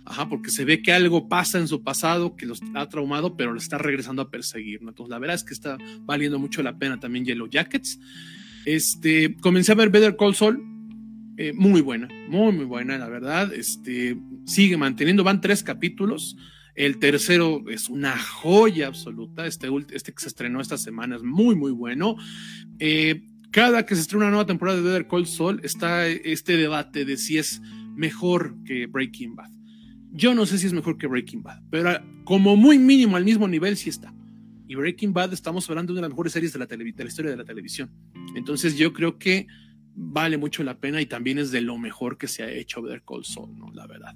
Ajá, 0.05 0.29
porque 0.29 0.51
se 0.51 0.65
ve 0.65 0.83
que 0.83 0.91
algo 0.91 1.27
pasa 1.27 1.57
en 1.57 1.67
su 1.67 1.83
pasado 1.83 2.35
que 2.35 2.45
los 2.45 2.61
ha 2.75 2.87
traumado, 2.89 3.35
pero 3.35 3.51
lo 3.51 3.57
está 3.57 3.79
regresando 3.79 4.21
a 4.21 4.29
perseguir, 4.29 4.83
¿no? 4.83 4.89
Entonces, 4.89 5.09
la 5.09 5.19
verdad 5.19 5.35
es 5.35 5.43
que 5.43 5.53
está 5.53 5.77
valiendo 6.01 6.37
mucho 6.37 6.61
la 6.61 6.77
pena 6.77 6.99
también 6.99 7.25
Yellow 7.25 7.49
Jackets. 7.49 7.99
Este, 8.65 9.35
comencé 9.41 9.71
a 9.71 9.75
ver 9.75 9.89
Better 9.89 10.15
Call 10.15 10.35
Saul, 10.35 10.63
eh, 11.37 11.53
muy 11.53 11.81
buena, 11.81 12.07
muy, 12.29 12.53
muy 12.53 12.65
buena, 12.65 12.97
la 12.97 13.09
verdad. 13.09 13.51
Este, 13.53 14.17
sigue 14.45 14.77
manteniendo, 14.77 15.23
van 15.23 15.41
tres 15.41 15.63
capítulos. 15.63 16.37
El 16.75 16.97
tercero 16.99 17.63
es 17.69 17.89
una 17.89 18.17
joya 18.17 18.87
absoluta. 18.87 19.47
Este, 19.47 19.69
este 19.91 20.13
que 20.13 20.21
se 20.21 20.27
estrenó 20.27 20.59
esta 20.59 20.77
semana 20.77 21.15
es 21.15 21.23
muy, 21.23 21.55
muy 21.55 21.71
bueno. 21.71 22.17
Eh, 22.79 23.23
cada 23.51 23.85
que 23.85 23.95
se 23.95 24.01
estrena 24.01 24.25
una 24.25 24.31
nueva 24.31 24.45
temporada 24.45 24.77
de 24.77 24.83
Better 24.83 25.07
Call 25.07 25.27
Saul 25.27 25.61
está 25.63 26.07
este 26.07 26.57
debate 26.57 27.05
de 27.05 27.15
si 27.15 27.37
es 27.37 27.61
mejor 27.95 28.55
que 28.65 28.87
Breaking 28.87 29.35
Bad. 29.35 29.49
Yo 30.11 30.35
no 30.35 30.45
sé 30.45 30.57
si 30.57 30.67
es 30.67 30.73
mejor 30.73 30.97
que 30.97 31.07
Breaking 31.07 31.41
Bad, 31.41 31.61
pero 31.69 31.91
como 32.25 32.57
muy 32.57 32.77
mínimo 32.77 33.15
al 33.15 33.23
mismo 33.23 33.47
nivel 33.47 33.77
sí 33.77 33.89
está. 33.89 34.13
Y 34.67 34.75
Breaking 34.75 35.13
Bad 35.13 35.31
estamos 35.31 35.69
hablando 35.69 35.93
de 35.93 35.99
una 35.99 36.07
de 36.07 36.09
las 36.09 36.13
mejores 36.15 36.33
series 36.33 36.51
de 36.51 36.59
la, 36.59 36.65
de 36.65 36.77
la 36.77 37.05
historia 37.05 37.31
de 37.31 37.37
la 37.37 37.45
televisión. 37.45 37.89
Entonces 38.35 38.77
yo 38.77 38.91
creo 38.91 39.17
que 39.17 39.47
vale 39.95 40.37
mucho 40.37 40.63
la 40.63 40.77
pena 40.79 41.01
y 41.01 41.05
también 41.05 41.37
es 41.39 41.51
de 41.51 41.61
lo 41.61 41.77
mejor 41.77 42.17
que 42.17 42.27
se 42.27 42.43
ha 42.43 42.51
hecho 42.51 42.81
Better 42.81 43.03
Call 43.07 43.25
Saul, 43.25 43.57
¿no? 43.57 43.71
La 43.73 43.87
verdad. 43.87 44.15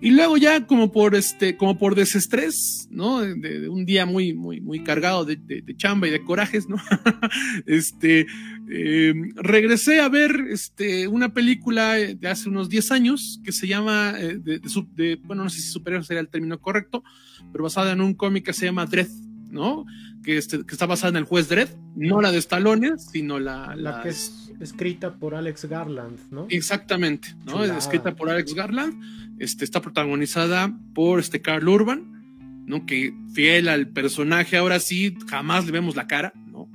Y 0.00 0.10
luego 0.10 0.36
ya 0.36 0.66
como 0.66 0.90
por 0.90 1.14
este, 1.14 1.56
como 1.56 1.78
por 1.78 1.94
desestrés, 1.94 2.88
¿no? 2.90 3.20
De, 3.20 3.68
un 3.68 3.84
día 3.84 4.04
muy, 4.04 4.34
muy, 4.34 4.60
muy 4.60 4.82
cargado 4.82 5.24
de, 5.24 5.38
chamba 5.76 6.08
y 6.08 6.10
de 6.10 6.24
corajes, 6.24 6.68
¿no? 6.68 6.76
este, 7.66 8.26
em, 8.68 9.32
regresé 9.36 10.00
a 10.00 10.08
ver 10.08 10.46
este, 10.50 11.06
una 11.06 11.32
película 11.32 11.92
de 11.94 12.28
hace 12.28 12.48
unos 12.48 12.68
10 12.68 12.90
años 12.90 13.40
que 13.44 13.52
se 13.52 13.68
llama, 13.68 14.14
eh, 14.18 14.38
de, 14.38 15.20
bueno, 15.22 15.44
no 15.44 15.50
sé 15.50 15.60
si 15.60 15.68
superior 15.68 16.04
sería 16.04 16.20
el 16.20 16.28
término 16.28 16.60
correcto, 16.60 17.04
pero 17.52 17.62
basada 17.62 17.92
en 17.92 18.00
un 18.00 18.14
cómic 18.14 18.46
que 18.46 18.54
se 18.54 18.66
llama 18.66 18.86
Dread, 18.86 19.08
¿no? 19.50 19.84
Que, 20.24 20.36
este, 20.36 20.64
que 20.64 20.74
está 20.74 20.86
basada 20.86 21.10
en 21.10 21.16
el 21.18 21.24
juez 21.24 21.48
Dredd, 21.48 21.68
no 21.94 22.20
la 22.20 22.32
de 22.32 22.38
Stallone, 22.38 22.98
sino 22.98 23.38
la... 23.38 23.76
La, 23.76 24.02
que 24.02 24.08
es 24.08 24.41
escrita 24.62 25.14
por 25.14 25.34
Alex 25.34 25.64
Garland, 25.66 26.18
¿no? 26.30 26.46
Exactamente, 26.48 27.34
¿no? 27.46 27.64
Es 27.64 27.70
escrita 27.72 28.14
por 28.14 28.30
Alex 28.30 28.54
Garland, 28.54 29.00
este, 29.38 29.64
está 29.64 29.80
protagonizada 29.80 30.76
por 30.94 31.20
este 31.20 31.42
Carl 31.42 31.68
Urban, 31.68 32.64
¿no? 32.66 32.86
Que 32.86 33.14
fiel 33.34 33.68
al 33.68 33.88
personaje, 33.88 34.56
ahora 34.56 34.80
sí, 34.80 35.16
jamás 35.28 35.66
le 35.66 35.72
vemos 35.72 35.96
la 35.96 36.06
cara, 36.06 36.32
¿no? 36.50 36.68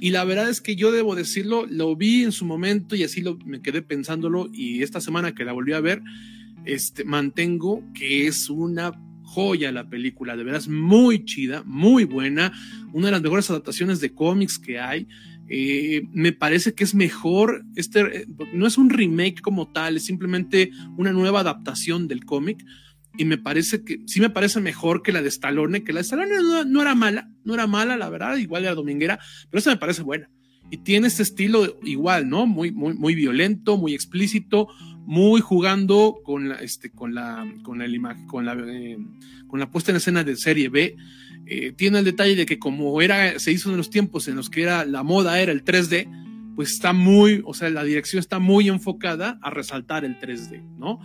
Y 0.00 0.10
la 0.10 0.24
verdad 0.24 0.48
es 0.48 0.60
que 0.60 0.76
yo 0.76 0.92
debo 0.92 1.14
decirlo, 1.14 1.66
lo 1.68 1.96
vi 1.96 2.24
en 2.24 2.32
su 2.32 2.44
momento 2.44 2.94
y 2.96 3.04
así 3.04 3.20
lo, 3.20 3.38
me 3.44 3.60
quedé 3.62 3.82
pensándolo 3.82 4.48
y 4.52 4.82
esta 4.82 5.00
semana 5.00 5.34
que 5.34 5.44
la 5.44 5.52
volví 5.52 5.72
a 5.72 5.80
ver, 5.80 6.02
este, 6.64 7.04
mantengo 7.04 7.82
que 7.94 8.26
es 8.26 8.48
una 8.48 8.92
joya 9.24 9.72
la 9.72 9.88
película, 9.88 10.36
de 10.36 10.44
veras 10.44 10.68
muy 10.68 11.24
chida, 11.24 11.62
muy 11.66 12.04
buena, 12.04 12.52
una 12.92 13.06
de 13.06 13.12
las 13.12 13.22
mejores 13.22 13.50
adaptaciones 13.50 14.00
de 14.00 14.14
cómics 14.14 14.58
que 14.58 14.78
hay. 14.78 15.08
Eh, 15.48 16.02
me 16.12 16.32
parece 16.32 16.74
que 16.74 16.84
es 16.84 16.94
mejor, 16.94 17.64
este 17.76 18.22
eh, 18.22 18.26
no 18.54 18.66
es 18.66 18.78
un 18.78 18.88
remake 18.88 19.42
como 19.42 19.70
tal, 19.70 19.96
es 19.96 20.04
simplemente 20.04 20.70
una 20.96 21.12
nueva 21.12 21.40
adaptación 21.40 22.08
del 22.08 22.24
cómic. 22.24 22.64
Y 23.16 23.24
me 23.26 23.38
parece 23.38 23.84
que 23.84 24.00
sí 24.06 24.20
me 24.20 24.30
parece 24.30 24.60
mejor 24.60 25.02
que 25.02 25.12
la 25.12 25.22
de 25.22 25.28
Stallone, 25.28 25.84
que 25.84 25.92
la 25.92 25.98
de 25.98 26.02
Stallone 26.02 26.64
no, 26.66 26.82
era 26.82 26.96
mala, 26.96 27.30
no 27.44 27.54
era 27.54 27.68
mala, 27.68 27.96
la 27.96 28.08
verdad, 28.08 28.36
igual 28.38 28.64
era 28.64 28.74
dominguera, 28.74 29.20
pero 29.50 29.60
esa 29.60 29.70
me 29.70 29.76
parece 29.76 30.02
buena. 30.02 30.28
Y 30.70 30.78
tiene 30.78 31.06
este 31.06 31.22
estilo 31.22 31.78
igual, 31.84 32.28
¿no? 32.28 32.46
Muy, 32.46 32.72
muy, 32.72 32.94
muy 32.94 33.14
violento, 33.14 33.76
muy 33.76 33.94
explícito, 33.94 34.66
muy 35.06 35.40
jugando 35.40 36.16
con 36.24 36.48
la, 36.48 36.56
este, 36.56 36.90
con 36.90 37.14
la, 37.14 37.46
con 37.62 37.82
el 37.82 38.00
con 38.26 38.46
la, 38.46 38.54
eh, 38.54 38.98
con 39.46 39.60
la 39.60 39.70
puesta 39.70 39.92
en 39.92 39.98
escena 39.98 40.24
de 40.24 40.34
serie 40.34 40.68
B. 40.68 40.96
Eh, 41.46 41.72
tiene 41.72 41.98
el 41.98 42.04
detalle 42.04 42.36
de 42.36 42.46
que 42.46 42.58
como 42.58 43.00
era, 43.02 43.38
se 43.38 43.52
hizo 43.52 43.70
en 43.70 43.76
los 43.76 43.90
tiempos 43.90 44.28
en 44.28 44.36
los 44.36 44.48
que 44.48 44.62
era 44.62 44.84
la 44.84 45.02
moda 45.02 45.40
era 45.40 45.52
el 45.52 45.64
3D, 45.64 46.54
pues 46.54 46.72
está 46.72 46.92
muy, 46.92 47.42
o 47.44 47.52
sea, 47.52 47.68
la 47.70 47.84
dirección 47.84 48.20
está 48.20 48.38
muy 48.38 48.68
enfocada 48.68 49.38
a 49.42 49.50
resaltar 49.50 50.04
el 50.04 50.18
3D, 50.18 50.62
¿no? 50.78 51.00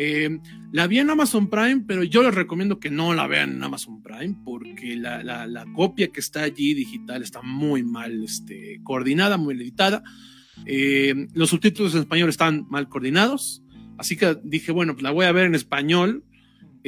Eh, 0.00 0.38
la 0.70 0.86
vi 0.86 1.00
en 1.00 1.10
Amazon 1.10 1.50
Prime, 1.50 1.82
pero 1.86 2.04
yo 2.04 2.22
les 2.22 2.34
recomiendo 2.34 2.78
que 2.78 2.88
no 2.88 3.14
la 3.14 3.26
vean 3.26 3.54
en 3.54 3.62
Amazon 3.64 4.00
Prime 4.00 4.36
porque 4.44 4.96
la, 4.96 5.24
la, 5.24 5.46
la 5.48 5.66
copia 5.72 6.08
que 6.08 6.20
está 6.20 6.42
allí 6.42 6.72
digital 6.72 7.22
está 7.22 7.42
muy 7.42 7.82
mal 7.82 8.22
este, 8.22 8.80
coordinada, 8.84 9.36
muy 9.36 9.56
editada. 9.56 10.04
Eh, 10.66 11.26
los 11.34 11.50
subtítulos 11.50 11.94
en 11.94 12.00
español 12.00 12.28
están 12.28 12.66
mal 12.70 12.88
coordinados, 12.88 13.62
así 13.98 14.16
que 14.16 14.36
dije, 14.44 14.70
bueno, 14.70 14.92
pues 14.92 15.02
la 15.02 15.10
voy 15.10 15.26
a 15.26 15.32
ver 15.32 15.46
en 15.46 15.56
español, 15.56 16.24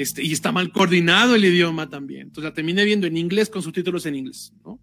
este, 0.01 0.23
y 0.23 0.33
está 0.33 0.53
mal 0.53 0.73
coordinado 0.73 1.35
el 1.35 1.45
idioma 1.45 1.89
también. 1.89 2.23
Entonces 2.23 2.45
la 2.45 2.55
terminé 2.55 2.85
viendo 2.85 3.07
en 3.07 3.17
inglés 3.17 3.51
con 3.51 3.63
subtítulos 3.63 4.07
en 4.07 4.15
inglés, 4.15 4.53
¿no? 4.65 4.81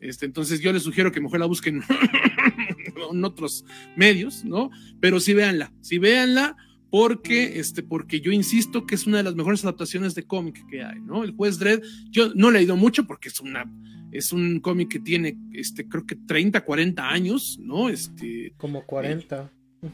Este, 0.00 0.26
entonces 0.26 0.60
yo 0.60 0.72
les 0.72 0.82
sugiero 0.82 1.12
que 1.12 1.20
mejor 1.20 1.40
la 1.40 1.46
busquen 1.46 1.82
en 3.12 3.24
otros 3.24 3.64
medios, 3.96 4.44
¿no? 4.44 4.70
Pero 5.00 5.20
sí 5.20 5.34
véanla, 5.34 5.72
sí 5.80 5.98
véanla, 5.98 6.56
porque, 6.90 7.60
este, 7.60 7.82
porque 7.82 8.20
yo 8.20 8.32
insisto 8.32 8.86
que 8.86 8.94
es 8.94 9.06
una 9.06 9.18
de 9.18 9.24
las 9.24 9.34
mejores 9.34 9.62
adaptaciones 9.64 10.14
de 10.14 10.24
cómic 10.24 10.66
que 10.68 10.82
hay, 10.82 11.00
¿no? 11.00 11.22
El 11.22 11.32
juez 11.32 11.58
Dredd, 11.58 11.82
yo 12.10 12.32
no 12.34 12.48
he 12.48 12.52
leído 12.52 12.76
mucho 12.76 13.06
porque 13.06 13.28
es 13.28 13.40
una 13.40 13.70
es 14.12 14.32
un 14.32 14.58
cómic 14.58 14.88
que 14.88 14.98
tiene, 14.98 15.38
este, 15.52 15.88
creo 15.88 16.04
que 16.04 16.16
30, 16.16 16.64
40 16.64 17.08
años, 17.08 17.58
¿no? 17.60 17.88
Este, 17.88 18.52
como 18.56 18.84
40. 18.84 19.52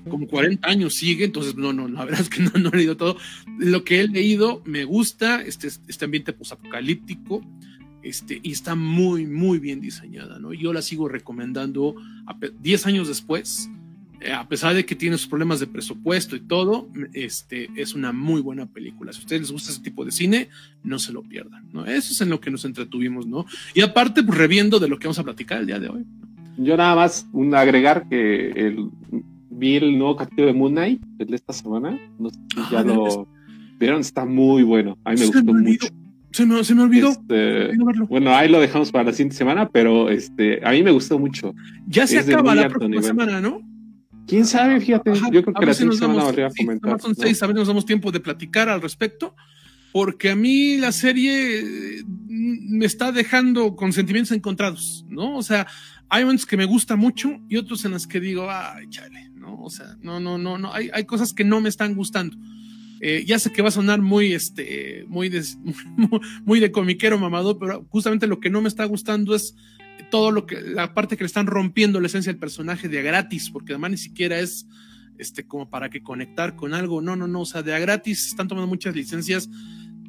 Como 0.08 0.26
40 0.26 0.68
años 0.68 0.94
sigue, 0.94 1.24
entonces 1.24 1.56
no, 1.56 1.72
no, 1.72 1.88
la 1.88 2.04
verdad 2.06 2.20
es 2.20 2.28
que 2.28 2.42
no, 2.42 2.50
no, 2.58 2.70
he 2.70 2.76
leído 2.76 2.96
todo. 2.96 3.16
Lo 3.58 3.84
que 3.84 4.00
he 4.00 4.08
leído 4.08 4.62
me 4.64 4.84
gusta, 4.84 5.42
este, 5.42 5.68
este 5.68 6.04
ambiente 6.04 6.32
posapocalíptico, 6.32 7.42
este, 8.02 8.40
y 8.42 8.52
está 8.52 8.74
muy, 8.74 9.26
muy 9.26 9.58
bien 9.58 9.80
diseñada, 9.80 10.38
¿no? 10.38 10.52
Yo 10.52 10.72
la 10.72 10.82
sigo 10.82 11.08
recomendando 11.08 11.96
10 12.60 12.86
años 12.86 13.08
después, 13.08 13.68
eh, 14.20 14.32
a 14.32 14.48
pesar 14.48 14.74
de 14.74 14.86
que 14.86 14.94
tiene 14.94 15.18
sus 15.18 15.26
problemas 15.26 15.60
de 15.60 15.66
presupuesto 15.66 16.36
y 16.36 16.40
todo, 16.40 16.88
este, 17.12 17.68
es 17.74 17.94
una 17.94 18.12
muy 18.12 18.40
buena 18.40 18.66
película. 18.66 19.12
Si 19.12 19.18
a 19.18 19.22
ustedes 19.22 19.42
les 19.42 19.52
gusta 19.52 19.72
ese 19.72 19.82
tipo 19.82 20.04
de 20.04 20.12
cine, 20.12 20.48
no 20.84 20.98
se 20.98 21.12
lo 21.12 21.22
pierdan, 21.22 21.68
¿no? 21.72 21.84
Eso 21.84 22.12
es 22.12 22.20
en 22.20 22.30
lo 22.30 22.40
que 22.40 22.50
nos 22.50 22.64
entretuvimos, 22.64 23.26
¿no? 23.26 23.44
Y 23.74 23.82
aparte, 23.82 24.22
pues 24.22 24.38
reviendo 24.38 24.78
de 24.78 24.88
lo 24.88 24.98
que 24.98 25.08
vamos 25.08 25.18
a 25.18 25.24
platicar 25.24 25.60
el 25.60 25.66
día 25.66 25.80
de 25.80 25.88
hoy. 25.88 26.04
Yo 26.56 26.76
nada 26.76 26.94
más 26.94 27.28
un 27.32 27.54
agregar 27.54 28.08
que 28.08 28.50
el, 28.50 28.88
vi 29.56 29.76
el 29.76 29.98
nuevo 29.98 30.16
capítulo 30.16 30.48
de 30.48 30.52
Moon 30.52 30.72
Knight 30.72 31.00
de 31.02 31.34
esta 31.34 31.52
semana. 31.52 31.98
No 32.18 32.30
sé 32.30 32.36
si 32.54 32.60
ya 32.70 32.80
ah, 32.80 32.84
lo 32.84 33.26
vieron, 33.78 34.00
está 34.00 34.24
muy 34.24 34.62
bueno. 34.62 34.98
A 35.04 35.12
mí 35.12 35.20
me 35.20 35.26
gustó 35.26 35.54
mucho. 35.54 35.88
Se 36.32 36.44
me, 36.44 36.62
se 36.62 36.74
me 36.74 36.82
olvidó. 36.82 37.10
Este, 37.10 37.70
bueno, 38.08 38.34
ahí 38.34 38.48
lo 38.48 38.60
dejamos 38.60 38.92
para 38.92 39.04
la 39.04 39.12
siguiente 39.12 39.36
semana, 39.36 39.68
pero 39.68 40.10
este, 40.10 40.60
a 40.66 40.72
mí 40.72 40.82
me 40.82 40.90
gustó 40.90 41.18
mucho. 41.18 41.54
Ya 41.88 42.06
se 42.06 42.18
acaba 42.18 42.54
la 42.54 42.68
próxima 42.68 43.02
semana, 43.02 43.40
¿no? 43.40 43.60
¿Quién 44.26 44.44
sabe? 44.44 44.80
Fíjate, 44.80 45.12
yo 45.30 45.42
creo 45.42 45.54
que 45.54 45.66
la 45.66 45.74
siguiente 45.74 45.98
semana 45.98 46.28
a 46.28 46.50
comentar. 46.50 47.00
Son 47.00 47.14
seis, 47.14 47.42
a 47.42 47.46
ver, 47.46 47.56
nos 47.56 47.68
damos 47.68 47.86
tiempo 47.86 48.10
de 48.10 48.20
platicar 48.20 48.68
al 48.68 48.82
respecto, 48.82 49.34
porque 49.92 50.30
a 50.30 50.36
mí 50.36 50.76
la 50.76 50.92
serie 50.92 51.62
mm, 52.04 52.76
me 52.76 52.86
está 52.86 53.12
dejando 53.12 53.76
con 53.76 53.92
sentimientos 53.92 54.36
encontrados, 54.36 55.06
¿no? 55.08 55.36
O 55.36 55.42
sea, 55.42 55.66
hay 56.08 56.24
momentos 56.24 56.44
que 56.44 56.56
me 56.56 56.64
gusta 56.64 56.96
mucho 56.96 57.38
y 57.48 57.56
otros 57.56 57.84
en 57.84 57.92
los 57.92 58.06
que 58.06 58.20
digo, 58.20 58.48
ay, 58.50 58.88
chale, 58.90 59.30
¿no? 59.46 59.62
O 59.62 59.70
sea, 59.70 59.96
no, 60.02 60.20
no, 60.20 60.36
no, 60.36 60.58
no, 60.58 60.74
hay, 60.74 60.90
hay 60.92 61.04
cosas 61.04 61.32
que 61.32 61.44
no 61.44 61.60
me 61.60 61.68
están 61.68 61.94
gustando. 61.94 62.36
Eh, 63.00 63.24
ya 63.26 63.38
sé 63.38 63.52
que 63.52 63.62
va 63.62 63.68
a 63.68 63.72
sonar 63.72 64.00
muy, 64.00 64.32
este, 64.32 65.04
muy 65.08 65.28
de, 65.28 65.44
muy 66.44 66.60
de 66.60 66.72
comiquero 66.72 67.18
mamado, 67.18 67.58
pero 67.58 67.86
justamente 67.90 68.26
lo 68.26 68.40
que 68.40 68.50
no 68.50 68.60
me 68.60 68.68
está 68.68 68.84
gustando 68.84 69.34
es 69.34 69.54
todo 70.10 70.30
lo 70.30 70.46
que, 70.46 70.60
la 70.60 70.94
parte 70.94 71.16
que 71.16 71.24
le 71.24 71.28
están 71.28 71.46
rompiendo 71.46 72.00
la 72.00 72.06
esencia 72.06 72.32
del 72.32 72.40
personaje 72.40 72.88
de 72.88 72.98
a 72.98 73.02
gratis, 73.02 73.50
porque 73.50 73.72
además 73.72 73.92
ni 73.92 73.96
siquiera 73.96 74.38
es 74.38 74.66
este, 75.18 75.46
como 75.46 75.70
para 75.70 75.90
que 75.90 76.02
conectar 76.02 76.56
con 76.56 76.74
algo. 76.74 77.00
No, 77.02 77.16
no, 77.16 77.26
no. 77.26 77.40
O 77.40 77.46
sea, 77.46 77.62
de 77.62 77.74
a 77.74 77.78
gratis 77.78 78.26
están 78.26 78.48
tomando 78.48 78.66
muchas 78.66 78.94
licencias 78.94 79.48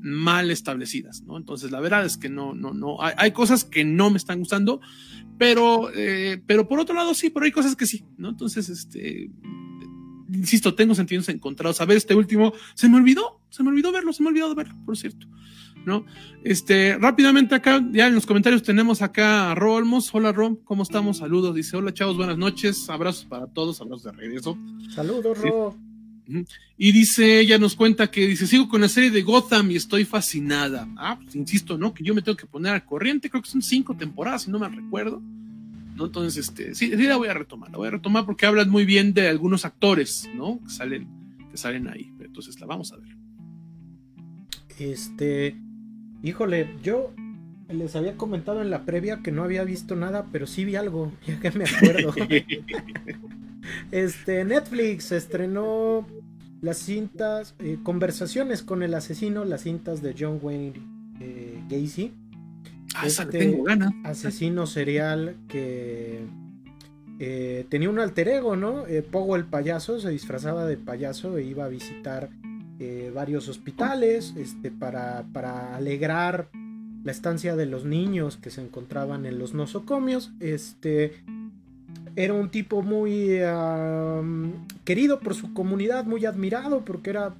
mal 0.01 0.51
establecidas, 0.51 1.23
¿no? 1.23 1.37
Entonces, 1.37 1.71
la 1.71 1.79
verdad 1.79 2.05
es 2.05 2.17
que 2.17 2.29
no, 2.29 2.53
no, 2.53 2.73
no. 2.73 2.97
Hay, 3.01 3.31
cosas 3.31 3.63
que 3.63 3.83
no 3.83 4.09
me 4.09 4.17
están 4.17 4.39
gustando, 4.39 4.81
pero, 5.37 5.89
eh, 5.93 6.41
pero 6.45 6.67
por 6.67 6.79
otro 6.79 6.95
lado 6.95 7.13
sí, 7.13 7.29
pero 7.29 7.45
hay 7.45 7.51
cosas 7.51 7.75
que 7.75 7.85
sí, 7.85 8.03
¿no? 8.17 8.29
Entonces, 8.29 8.69
este. 8.69 9.29
Insisto, 10.33 10.75
tengo 10.75 10.93
sentidos 10.93 11.29
encontrados. 11.29 11.79
A 11.79 11.85
ver, 11.85 11.97
este 11.97 12.13
último, 12.13 12.53
se 12.73 12.89
me 12.89 12.97
olvidó, 12.97 13.39
se 13.49 13.63
me 13.63 13.69
olvidó 13.69 13.93
verlo, 13.93 14.11
se 14.11 14.23
me 14.23 14.29
olvidó 14.29 14.53
verlo, 14.53 14.75
por 14.85 14.97
cierto. 14.97 15.25
¿no? 15.87 16.05
Este, 16.43 16.97
rápidamente 16.99 17.55
acá, 17.55 17.81
ya 17.93 18.07
en 18.07 18.15
los 18.15 18.25
comentarios 18.25 18.61
tenemos 18.61 19.01
acá 19.01 19.51
a 19.51 19.55
Ro 19.55 19.75
Olmos. 19.75 20.13
Hola 20.13 20.33
Ro, 20.33 20.59
¿cómo 20.65 20.83
estamos? 20.83 21.17
Saludos. 21.17 21.55
Dice, 21.55 21.77
hola 21.77 21.93
chavos, 21.93 22.17
buenas 22.17 22.37
noches. 22.37 22.89
Abrazos 22.89 23.23
para 23.23 23.47
todos, 23.47 23.79
abrazos 23.79 24.03
de 24.03 24.11
regreso. 24.11 24.57
Saludos, 24.93 25.37
Ro. 25.39 25.86
Y 26.77 26.91
dice, 26.91 27.39
ella 27.39 27.57
nos 27.57 27.75
cuenta 27.75 28.11
que 28.11 28.27
dice, 28.27 28.47
sigo 28.47 28.67
con 28.67 28.81
la 28.81 28.89
serie 28.89 29.11
de 29.11 29.21
Gotham 29.21 29.71
y 29.71 29.75
estoy 29.75 30.05
fascinada. 30.05 30.87
Ah, 30.97 31.19
pues 31.21 31.35
insisto, 31.35 31.77
¿no? 31.77 31.93
Que 31.93 32.03
yo 32.03 32.13
me 32.13 32.21
tengo 32.21 32.37
que 32.37 32.45
poner 32.45 32.73
al 32.73 32.85
corriente, 32.85 33.29
creo 33.29 33.41
que 33.41 33.49
son 33.49 33.61
cinco 33.61 33.95
temporadas, 33.95 34.43
si 34.43 34.51
no 34.51 34.59
me 34.59 34.69
recuerdo. 34.69 35.21
¿no? 35.95 36.05
Entonces, 36.05 36.47
este, 36.47 36.75
sí, 36.75 36.91
sí 36.95 37.03
la 37.03 37.17
voy 37.17 37.27
a 37.27 37.33
retomar, 37.33 37.71
la 37.71 37.77
voy 37.77 37.87
a 37.87 37.91
retomar 37.91 38.25
porque 38.25 38.45
hablan 38.45 38.69
muy 38.69 38.85
bien 38.85 39.13
de 39.13 39.27
algunos 39.27 39.65
actores, 39.65 40.29
¿no? 40.35 40.59
Que 40.63 40.69
salen, 40.69 41.07
que 41.49 41.57
salen 41.57 41.87
ahí. 41.87 42.11
Entonces 42.19 42.59
la 42.59 42.67
vamos 42.67 42.93
a 42.93 42.97
ver. 42.97 43.15
Este, 44.77 45.57
Híjole, 46.23 46.67
yo 46.81 47.13
les 47.69 47.95
había 47.95 48.17
comentado 48.17 48.61
en 48.61 48.69
la 48.69 48.85
previa 48.85 49.21
que 49.23 49.31
no 49.31 49.43
había 49.43 49.63
visto 49.63 49.95
nada, 49.95 50.27
pero 50.31 50.47
sí 50.47 50.65
vi 50.65 50.75
algo, 50.75 51.11
ya 51.27 51.39
que 51.39 51.51
me 51.51 51.65
acuerdo. 51.65 52.13
este, 53.91 54.43
Netflix 54.45 55.11
estrenó 55.11 56.07
las 56.61 56.77
cintas, 56.77 57.55
eh, 57.59 57.77
conversaciones 57.83 58.63
con 58.63 58.83
el 58.83 58.93
asesino, 58.93 59.45
las 59.45 59.61
cintas 59.61 60.01
de 60.01 60.15
John 60.17 60.39
Wayne 60.41 60.73
eh, 61.19 61.61
Gacy. 61.69 62.13
Ah, 62.95 63.05
este 63.05 63.25
tengo 63.25 63.63
ganas. 63.63 63.93
Asesino 64.03 64.65
serial 64.65 65.35
que 65.47 66.25
eh, 67.19 67.65
tenía 67.69 67.89
un 67.89 67.99
alter 67.99 68.27
ego, 68.29 68.55
¿no? 68.55 68.85
Pogo 69.11 69.35
el 69.35 69.45
payaso 69.45 69.99
se 69.99 70.09
disfrazaba 70.09 70.65
de 70.65 70.77
payaso 70.77 71.37
e 71.37 71.43
iba 71.43 71.65
a 71.65 71.67
visitar 71.67 72.29
eh, 72.79 73.11
varios 73.13 73.49
hospitales 73.49 74.35
este, 74.37 74.69
para, 74.69 75.25
para, 75.33 75.75
alegrar 75.75 76.49
la 77.03 77.11
estancia 77.11 77.55
de 77.55 77.65
los 77.65 77.85
niños 77.85 78.37
que 78.37 78.51
se 78.51 78.61
encontraban 78.61 79.25
en 79.25 79.39
los 79.39 79.55
nosocomios. 79.55 80.31
Este, 80.39 81.13
era 82.17 82.33
un 82.33 82.49
tipo 82.49 82.81
muy 82.81 83.39
querido 84.83 85.19
por 85.19 85.35
su 85.35 85.53
comunidad, 85.53 86.05
muy 86.05 86.25
admirado 86.25 86.83
porque 86.83 87.11
era 87.11 87.35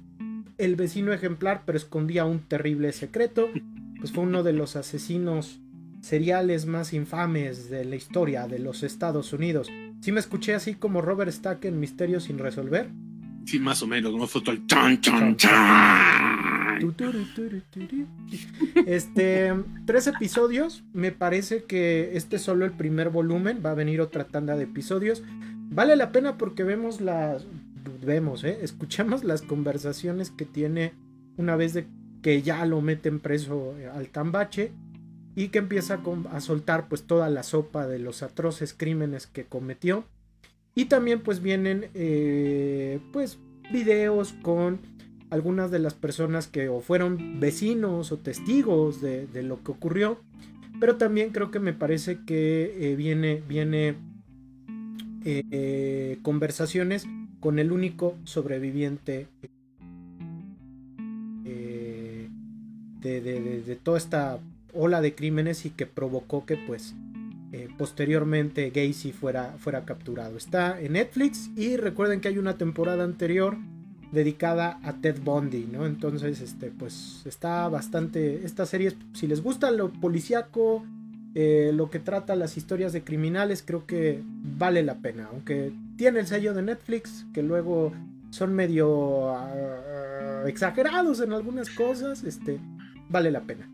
el 0.56 0.76
vecino 0.76 1.12
ejemplar, 1.12 1.62
pero 1.66 1.76
escondía 1.76 2.24
un 2.24 2.38
terrible 2.38 2.92
secreto. 2.92 3.48
Pues 3.98 4.12
fue 4.12 4.22
uno 4.22 4.44
de 4.44 4.52
los 4.52 4.76
asesinos 4.76 5.58
seriales 6.00 6.66
más 6.66 6.92
infames 6.92 7.68
de 7.68 7.84
la 7.84 7.96
historia 7.96 8.46
de 8.46 8.60
los 8.60 8.84
Estados 8.84 9.32
Unidos. 9.32 9.68
¿Sí 10.00 10.12
me 10.12 10.20
escuché 10.20 10.54
así 10.54 10.74
como 10.74 11.02
Robert 11.02 11.32
Stack 11.32 11.64
en 11.64 11.80
Misterio 11.80 12.20
sin 12.20 12.38
resolver? 12.38 12.88
Sí, 13.46 13.58
más 13.58 13.82
o 13.82 13.88
menos, 13.88 14.12
como 14.12 14.28
fue 14.28 14.42
el 14.46 14.64
chan, 14.68 15.00
chan, 15.00 15.36
chan. 15.36 16.37
Este, 18.86 19.52
tres 19.86 20.06
episodios. 20.06 20.84
Me 20.92 21.12
parece 21.12 21.64
que 21.64 22.16
este 22.16 22.36
es 22.36 22.42
solo 22.42 22.64
el 22.64 22.72
primer 22.72 23.10
volumen. 23.10 23.60
Va 23.64 23.72
a 23.72 23.74
venir 23.74 24.00
otra 24.00 24.24
tanda 24.24 24.56
de 24.56 24.64
episodios. 24.64 25.22
Vale 25.70 25.96
la 25.96 26.12
pena 26.12 26.38
porque 26.38 26.64
vemos 26.64 27.00
las. 27.00 27.46
Vemos, 28.04 28.44
¿eh? 28.44 28.58
Escuchamos 28.62 29.24
las 29.24 29.42
conversaciones 29.42 30.30
que 30.30 30.44
tiene 30.44 30.92
una 31.36 31.56
vez 31.56 31.74
de 31.74 31.86
que 32.22 32.42
ya 32.42 32.64
lo 32.66 32.80
meten 32.80 33.20
preso 33.20 33.74
al 33.94 34.08
tambache 34.08 34.72
y 35.34 35.48
que 35.48 35.58
empieza 35.58 36.00
a 36.30 36.40
soltar 36.40 36.88
pues 36.88 37.04
toda 37.04 37.30
la 37.30 37.42
sopa 37.42 37.86
de 37.86 37.98
los 37.98 38.22
atroces 38.22 38.74
crímenes 38.74 39.26
que 39.26 39.44
cometió. 39.44 40.04
Y 40.74 40.86
también 40.86 41.20
pues 41.20 41.40
vienen 41.40 41.90
eh, 41.94 43.00
pues 43.12 43.38
videos 43.72 44.32
con 44.42 44.80
algunas 45.30 45.70
de 45.70 45.78
las 45.78 45.94
personas 45.94 46.46
que 46.46 46.68
o 46.68 46.80
fueron 46.80 47.40
vecinos 47.40 48.12
o 48.12 48.18
testigos 48.18 49.00
de, 49.00 49.28
lo 49.42 49.62
que 49.62 49.72
ocurrió. 49.72 50.20
Pero 50.80 50.96
también 50.96 51.30
creo 51.30 51.50
que 51.50 51.58
me 51.58 51.72
parece 51.72 52.20
que 52.24 52.74
eh, 52.78 52.96
viene, 52.96 53.42
viene 53.48 53.96
eh, 55.24 56.18
conversaciones 56.22 57.06
con 57.40 57.58
el 57.58 57.72
único 57.72 58.16
sobreviviente 58.24 59.26
de, 63.00 63.62
de, 63.64 63.76
toda 63.76 63.96
esta 63.96 64.38
ola 64.74 65.00
de 65.00 65.14
crímenes 65.14 65.64
y 65.66 65.70
que 65.70 65.86
provocó 65.86 66.44
que 66.44 66.56
pues 66.56 66.94
eh, 67.52 67.68
posteriormente 67.78 68.70
Gacy 68.70 69.12
fuera, 69.12 69.54
fuera 69.58 69.84
capturado. 69.84 70.36
Está 70.36 70.80
en 70.80 70.92
Netflix 70.92 71.50
y 71.56 71.76
recuerden 71.76 72.20
que 72.20 72.28
hay 72.28 72.38
una 72.38 72.58
temporada 72.58 73.04
anterior 73.04 73.56
dedicada 74.12 74.78
a 74.82 74.94
Ted 74.94 75.20
Bundy, 75.22 75.68
¿no? 75.70 75.86
Entonces, 75.86 76.40
este, 76.40 76.70
pues 76.70 77.22
está 77.26 77.68
bastante, 77.68 78.44
esta 78.44 78.66
serie, 78.66 78.94
si 79.12 79.26
les 79.26 79.42
gusta 79.42 79.70
lo 79.70 79.92
policíaco, 79.92 80.84
eh, 81.34 81.72
lo 81.74 81.90
que 81.90 81.98
trata 81.98 82.34
las 82.36 82.56
historias 82.56 82.92
de 82.92 83.04
criminales, 83.04 83.62
creo 83.64 83.86
que 83.86 84.22
vale 84.24 84.82
la 84.82 84.96
pena, 84.96 85.28
aunque 85.30 85.72
tiene 85.96 86.20
el 86.20 86.26
sello 86.26 86.54
de 86.54 86.62
Netflix, 86.62 87.26
que 87.32 87.42
luego 87.42 87.92
son 88.30 88.54
medio 88.54 89.30
ah, 89.30 90.44
exagerados 90.46 91.20
en 91.20 91.32
algunas 91.32 91.70
cosas, 91.70 92.24
este, 92.24 92.58
vale 93.08 93.30
la 93.30 93.42
pena. 93.42 93.68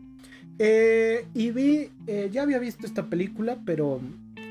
Eh, 0.59 1.27
y 1.33 1.51
vi, 1.51 1.89
eh, 2.07 2.29
ya 2.31 2.43
había 2.43 2.59
visto 2.59 2.85
esta 2.85 3.07
película, 3.07 3.57
pero 3.65 3.99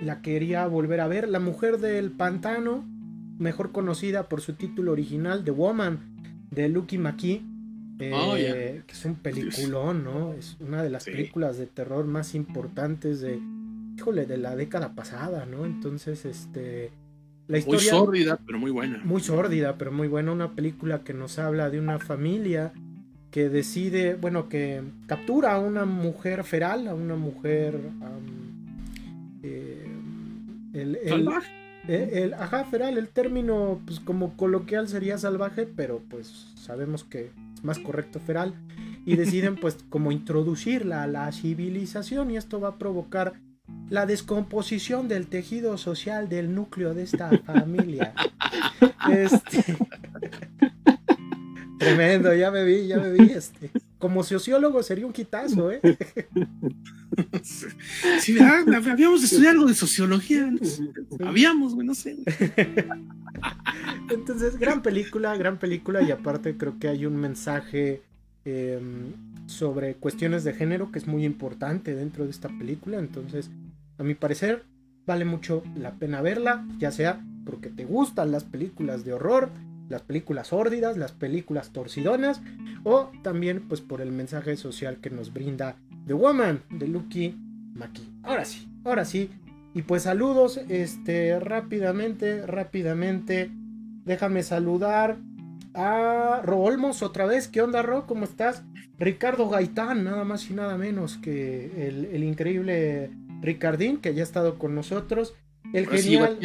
la 0.03 0.21
quería 0.21 0.67
volver 0.67 1.01
a 1.01 1.09
ver. 1.09 1.29
La 1.29 1.41
mujer 1.41 1.79
del 1.79 2.11
pantano, 2.11 2.85
mejor 3.39 3.73
conocida 3.73 4.29
por 4.29 4.41
su 4.41 4.55
título 4.55 4.93
original, 4.93 5.45
The 5.45 5.51
Woman, 5.51 6.01
de 6.51 6.69
Lucky 6.69 6.99
McKee. 6.99 7.43
Eh, 8.01 8.11
oh, 8.13 8.35
que 8.35 8.93
es 8.93 9.05
un 9.05 9.15
peliculón, 9.15 10.03
¿no? 10.03 10.33
Es 10.33 10.57
una 10.61 10.83
de 10.83 10.91
las 10.91 11.05
películas 11.05 11.59
de 11.59 11.67
terror 11.67 12.07
más 12.07 12.35
importantes 12.35 13.21
de, 13.21 13.41
híjole, 13.97 14.27
de 14.27 14.37
la 14.37 14.57
década 14.57 14.95
pasada, 14.95 15.47
¿no? 15.47 15.65
Entonces, 15.65 16.25
este, 16.25 16.91
la 17.47 17.59
historia... 17.59 17.93
Muy 17.93 18.01
sórdida, 18.01 18.41
pero 18.45 18.59
muy 18.59 18.71
buena. 18.73 19.01
Muy 19.05 19.21
sórdida, 19.21 19.79
pero 19.79 19.93
muy 19.93 20.09
buena. 20.09 20.33
Una 20.33 20.55
película 20.55 21.05
que 21.05 21.15
nos 21.15 21.39
habla 21.39 21.71
de 21.71 21.79
una 21.79 22.01
familia 22.01 22.73
que 23.31 23.49
decide, 23.49 24.15
bueno, 24.15 24.49
que 24.49 24.83
captura 25.07 25.55
a 25.55 25.61
una 25.61 25.85
mujer 25.85 26.43
feral, 26.45 26.89
a 26.89 26.95
una 26.95 27.17
mujer... 27.17 27.79
Eh, 29.43 29.87
el, 30.73 30.97
el, 30.97 31.29
ajá, 32.39 32.65
feral, 32.65 32.99
el 32.99 33.09
término, 33.09 33.81
pues 33.87 34.01
como 34.01 34.37
coloquial 34.37 34.89
sería 34.89 35.19
salvaje, 35.19 35.67
pero 35.67 36.03
pues 36.09 36.53
sabemos 36.57 37.05
que 37.05 37.31
es 37.55 37.65
más 37.65 37.79
correcto 37.79 38.21
feral. 38.21 38.55
Y 39.07 39.17
deciden 39.17 39.57
pues 39.57 39.79
como 39.91 40.13
introducirla 40.13 41.03
a 41.03 41.07
la 41.07 41.31
civilización 41.33 42.31
y 42.31 42.37
esto 42.37 42.61
va 42.61 42.71
a 42.71 42.79
provocar 42.79 43.35
la 43.91 44.07
descomposición 44.07 45.09
del 45.09 45.27
tejido 45.27 45.79
social 45.79 46.29
del 46.29 46.55
núcleo 46.55 46.95
de 46.95 47.03
esta 47.03 47.31
familia. 47.47 48.15
Este, 49.11 49.65
Tremendo, 51.79 52.33
ya 52.35 52.51
me 52.51 52.65
vi, 52.65 52.87
ya 52.87 52.99
me 52.99 53.11
vi. 53.11 53.33
Este. 53.33 53.71
Como 54.05 54.23
sociólogo 54.23 54.83
sería 54.83 55.07
un 55.07 55.15
quitazo, 55.15 55.73
¿eh? 55.73 55.81
Sí, 58.21 58.37
habíamos 58.39 59.25
estudiado 59.25 59.53
algo 59.53 59.67
de 59.67 59.73
sociología. 59.73 60.53
Habíamos, 61.25 61.75
güey, 61.75 61.87
no 61.87 61.95
sé. 61.95 62.19
Entonces, 64.11 64.59
gran 64.59 64.83
película, 64.83 65.35
gran 65.39 65.59
película. 65.59 66.03
Y 66.03 66.11
aparte, 66.11 66.55
creo 66.59 66.79
que 66.79 66.89
hay 66.89 67.07
un 67.07 67.17
mensaje 67.17 68.03
em, 68.45 69.15
sobre 69.47 69.95
cuestiones 69.95 70.45
de 70.45 70.53
género 70.53 70.93
que 70.93 70.99
es 70.99 71.07
muy 71.07 71.25
importante 71.25 71.95
dentro 71.95 72.25
de 72.25 72.31
esta 72.31 72.51
película. 72.51 72.99
Entonces, 72.99 73.51
a 73.97 74.03
mi 74.03 74.15
parecer, 74.15 74.65
vale 75.07 75.25
mucho 75.25 75.63
la 75.77 75.95
pena 75.95 76.21
verla, 76.21 76.67
ya 76.79 76.91
sea 76.91 77.25
porque 77.47 77.71
te 77.71 77.87
gustan 77.87 78.33
las 78.33 78.45
películas 78.45 79.07
de 79.07 79.15
horror 79.15 79.49
las 79.89 80.03
películas 80.03 80.49
sórdidas, 80.49 80.97
las 80.97 81.13
películas 81.13 81.73
torcidonas 81.73 82.43
o 82.85 83.11
también 83.23 83.69
pues 83.69 83.81
por 83.81 84.01
el 84.01 84.13
mensaje 84.13 84.57
social 84.57 84.99
que 84.99 85.11
nos 85.11 85.33
brinda 85.33 85.77
The 86.07 86.15
Woman 86.15 86.63
de 86.71 86.89
Lucky 86.89 87.37
Maki. 87.75 88.09
Ahora 88.23 88.45
sí, 88.45 88.69
ahora 88.85 89.05
sí. 89.05 89.31
Y 89.75 89.83
pues 89.83 90.03
saludos, 90.03 90.61
este, 90.69 91.39
rápidamente, 91.41 92.47
rápidamente. 92.47 93.51
Déjame 94.05 94.43
saludar 94.43 95.19
a 95.75 96.41
Roolmos 96.45 97.03
otra 97.03 97.27
vez. 97.27 97.49
¿Qué 97.49 97.61
onda, 97.61 97.83
Ro? 97.83 98.07
¿Cómo 98.07 98.25
estás? 98.25 98.63
Ricardo 98.99 99.49
Gaitán, 99.49 100.05
nada 100.05 100.25
más 100.25 100.49
y 100.49 100.55
nada 100.55 100.79
menos 100.79 101.19
que 101.19 101.89
el, 101.89 102.05
el 102.05 102.23
increíble 102.23 103.11
Ricardín, 103.41 103.97
que 103.99 104.15
ya 104.15 104.21
ha 104.21 104.25
estado 104.25 104.59
con 104.59 104.77
nosotros. 104.77 105.35
El 105.73 105.89
genial. 105.89 106.39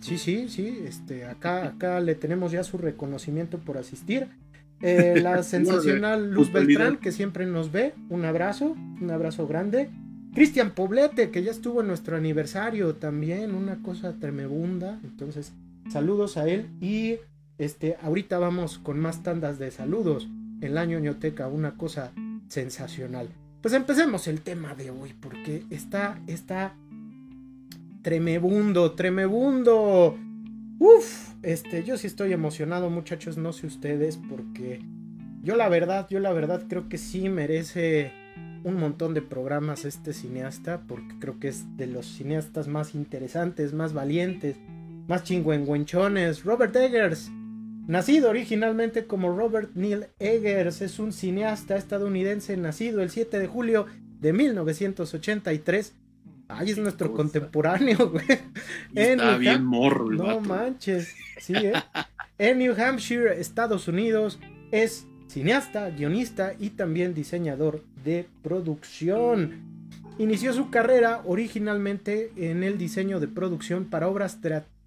Sí, 0.00 0.18
sí, 0.18 0.48
sí. 0.48 0.82
Este, 0.84 1.26
acá, 1.26 1.66
acá 1.66 2.00
le 2.00 2.14
tenemos 2.14 2.52
ya 2.52 2.64
su 2.64 2.78
reconocimiento 2.78 3.58
por 3.58 3.78
asistir. 3.78 4.28
Eh, 4.80 5.20
la 5.20 5.42
sensacional 5.44 6.32
Luz 6.32 6.52
Beltrán, 6.52 6.96
que 6.96 7.12
siempre 7.12 7.46
nos 7.46 7.72
ve. 7.72 7.94
Un 8.08 8.24
abrazo, 8.24 8.76
un 9.00 9.10
abrazo 9.10 9.46
grande. 9.46 9.90
Cristian 10.34 10.72
Poblete, 10.72 11.30
que 11.30 11.42
ya 11.42 11.50
estuvo 11.50 11.80
en 11.80 11.88
nuestro 11.88 12.16
aniversario 12.16 12.94
también, 12.94 13.54
una 13.54 13.82
cosa 13.82 14.18
tremebunda. 14.18 15.00
Entonces, 15.04 15.52
saludos 15.90 16.36
a 16.36 16.48
él. 16.48 16.68
Y 16.80 17.16
este, 17.58 17.96
ahorita 18.02 18.38
vamos 18.38 18.78
con 18.78 18.98
más 18.98 19.22
tandas 19.22 19.58
de 19.58 19.70
saludos. 19.70 20.28
El 20.60 20.78
año 20.78 20.98
ñoteca, 20.98 21.48
una 21.48 21.76
cosa 21.76 22.12
sensacional. 22.48 23.28
Pues 23.60 23.74
empecemos 23.74 24.28
el 24.28 24.40
tema 24.40 24.74
de 24.74 24.90
hoy, 24.90 25.14
porque 25.20 25.64
está, 25.70 26.20
está 26.26 26.74
Tremebundo, 28.08 28.92
tremebundo. 28.92 30.16
Uf, 30.78 31.34
este, 31.42 31.84
yo 31.84 31.98
sí 31.98 32.06
estoy 32.06 32.32
emocionado, 32.32 32.88
muchachos, 32.88 33.36
no 33.36 33.52
sé 33.52 33.66
ustedes, 33.66 34.16
porque 34.16 34.80
yo 35.42 35.56
la 35.56 35.68
verdad, 35.68 36.06
yo 36.08 36.18
la 36.18 36.32
verdad 36.32 36.62
creo 36.70 36.88
que 36.88 36.96
sí 36.96 37.28
merece 37.28 38.10
un 38.64 38.76
montón 38.76 39.12
de 39.12 39.20
programas 39.20 39.84
este 39.84 40.14
cineasta, 40.14 40.84
porque 40.88 41.18
creo 41.20 41.38
que 41.38 41.48
es 41.48 41.76
de 41.76 41.86
los 41.86 42.06
cineastas 42.06 42.66
más 42.66 42.94
interesantes, 42.94 43.74
más 43.74 43.92
valientes, 43.92 44.56
más 45.06 45.24
chingüengüenchones. 45.24 46.44
Robert 46.44 46.74
Eggers, 46.76 47.30
nacido 47.86 48.30
originalmente 48.30 49.04
como 49.04 49.36
Robert 49.36 49.72
Neil 49.74 50.06
Eggers, 50.18 50.80
es 50.80 50.98
un 50.98 51.12
cineasta 51.12 51.76
estadounidense 51.76 52.56
nacido 52.56 53.02
el 53.02 53.10
7 53.10 53.38
de 53.38 53.46
julio 53.48 53.84
de 54.18 54.32
1983 54.32 55.92
Ay, 56.48 56.70
es 56.70 56.78
nuestro 56.78 57.12
contemporáneo, 57.12 58.10
güey. 58.10 58.24
Está 58.94 59.36
bien 59.36 59.64
morro 59.64 60.10
No 60.10 60.40
manches. 60.40 61.14
Sí, 61.38 61.52
¿eh? 61.54 61.74
en 62.38 62.58
New 62.58 62.74
Hampshire, 62.74 63.38
Estados 63.38 63.86
Unidos, 63.86 64.38
es 64.72 65.06
cineasta, 65.28 65.90
guionista 65.90 66.54
y 66.58 66.70
también 66.70 67.12
diseñador 67.12 67.84
de 68.02 68.26
producción. 68.42 69.60
Inició 70.18 70.52
su 70.52 70.70
carrera 70.70 71.22
originalmente 71.26 72.32
en 72.36 72.62
el 72.64 72.78
diseño 72.78 73.20
de 73.20 73.28
producción 73.28 73.84
para 73.84 74.08
obras 74.08 74.38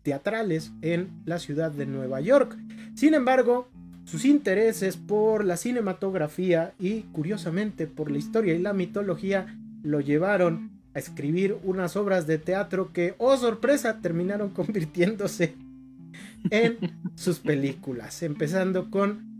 teatrales 0.01 0.71
en 0.81 1.09
la 1.25 1.39
ciudad 1.39 1.71
de 1.71 1.85
Nueva 1.85 2.21
York. 2.21 2.57
Sin 2.95 3.13
embargo, 3.13 3.69
sus 4.03 4.25
intereses 4.25 4.97
por 4.97 5.45
la 5.45 5.57
cinematografía 5.57 6.73
y 6.79 7.01
curiosamente 7.13 7.85
por 7.87 8.11
la 8.11 8.17
historia 8.17 8.55
y 8.55 8.59
la 8.59 8.73
mitología 8.73 9.55
lo 9.83 10.01
llevaron 10.01 10.80
a 10.93 10.99
escribir 10.99 11.57
unas 11.63 11.95
obras 11.95 12.27
de 12.27 12.37
teatro 12.37 12.91
que, 12.93 13.15
oh 13.17 13.37
sorpresa, 13.37 13.99
terminaron 14.01 14.49
convirtiéndose 14.53 15.55
en 16.49 16.77
sus 17.15 17.39
películas, 17.39 18.23
empezando 18.23 18.89
con 18.89 19.31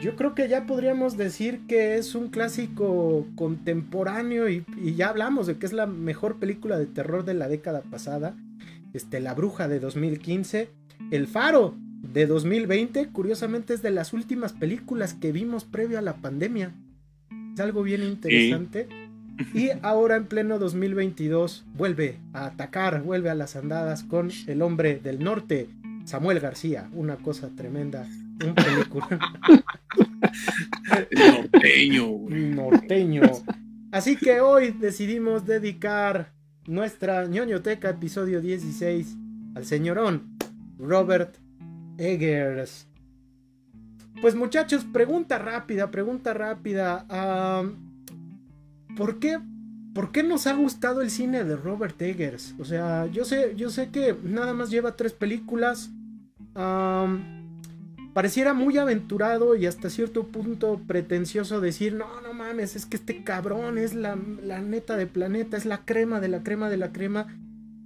yo 0.00 0.14
creo 0.16 0.34
que 0.34 0.48
ya 0.48 0.66
podríamos 0.66 1.16
decir 1.16 1.60
que 1.66 1.96
es 1.96 2.14
un 2.14 2.28
clásico 2.28 3.26
contemporáneo 3.34 4.48
y, 4.48 4.64
ya 4.96 5.08
hablamos 5.08 5.46
de 5.46 5.56
que 5.56 5.66
es 5.66 5.72
la 5.72 5.86
mejor 5.86 6.38
película 6.38 6.78
de 6.78 6.86
terror 6.86 7.24
de 7.24 7.34
la 7.34 7.48
década 7.48 7.82
pasada. 7.82 8.36
Este, 8.92 9.20
La 9.20 9.34
Bruja 9.34 9.68
de 9.68 9.80
2015. 9.80 10.68
El 11.10 11.26
Faro 11.26 11.74
de 12.02 12.26
2020, 12.26 13.08
curiosamente 13.08 13.74
es 13.74 13.82
de 13.82 13.90
las 13.90 14.12
últimas 14.12 14.52
películas 14.52 15.14
que 15.14 15.32
vimos 15.32 15.64
previo 15.64 15.98
a 15.98 16.02
la 16.02 16.16
pandemia. 16.16 16.72
Es 17.54 17.60
algo 17.60 17.82
bien 17.82 18.02
interesante. 18.02 18.88
Y 19.54 19.70
ahora 19.82 20.16
en 20.16 20.26
pleno 20.26 20.58
2022 20.58 21.64
vuelve 21.74 22.18
a 22.32 22.46
atacar, 22.46 23.02
vuelve 23.02 23.30
a 23.30 23.34
las 23.34 23.56
andadas 23.56 24.02
con 24.04 24.30
El 24.46 24.62
Hombre 24.62 24.98
del 24.98 25.22
Norte, 25.22 25.68
Samuel 26.04 26.40
García. 26.40 26.88
Una 26.92 27.16
cosa 27.16 27.50
tremenda 27.56 28.06
un 28.44 28.54
película. 28.54 29.06
norteño. 31.10 32.18
Norteño. 32.28 33.22
Así 33.90 34.16
que 34.16 34.40
hoy 34.40 34.70
decidimos 34.72 35.44
dedicar 35.44 36.32
nuestra 36.66 37.26
ñoñoteca 37.26 37.90
episodio 37.90 38.40
16 38.40 39.16
al 39.54 39.66
señorón 39.66 40.36
Robert 40.78 41.36
Eggers. 41.98 42.88
Pues 44.20 44.34
muchachos, 44.34 44.84
pregunta 44.84 45.38
rápida, 45.38 45.90
pregunta 45.90 46.32
rápida. 46.32 47.06
¿Por 48.96 49.18
qué? 49.18 49.38
¿Por 49.94 50.10
qué 50.10 50.22
nos 50.22 50.46
ha 50.46 50.54
gustado 50.54 51.02
el 51.02 51.10
cine 51.10 51.44
de 51.44 51.56
Robert 51.56 52.00
Eggers? 52.00 52.54
O 52.58 52.64
sea, 52.64 53.06
yo 53.06 53.24
sé, 53.24 53.54
yo 53.56 53.68
sé 53.70 53.90
que 53.90 54.16
nada 54.22 54.54
más 54.54 54.70
lleva 54.70 54.96
tres 54.96 55.12
películas 55.12 55.90
pareciera 58.12 58.52
muy 58.52 58.76
aventurado 58.78 59.54
y 59.54 59.66
hasta 59.66 59.90
cierto 59.90 60.28
punto 60.28 60.80
pretencioso 60.86 61.60
decir, 61.60 61.94
no, 61.94 62.20
no 62.20 62.34
mames, 62.34 62.76
es 62.76 62.86
que 62.86 62.96
este 62.96 63.24
cabrón 63.24 63.78
es 63.78 63.94
la, 63.94 64.16
neta 64.16 64.96
de 64.96 65.06
planeta, 65.06 65.56
es 65.56 65.64
la 65.64 65.84
crema 65.84 66.20
de 66.20 66.28
la 66.28 66.42
crema 66.42 66.68
de 66.68 66.76
la 66.76 66.92
crema. 66.92 67.26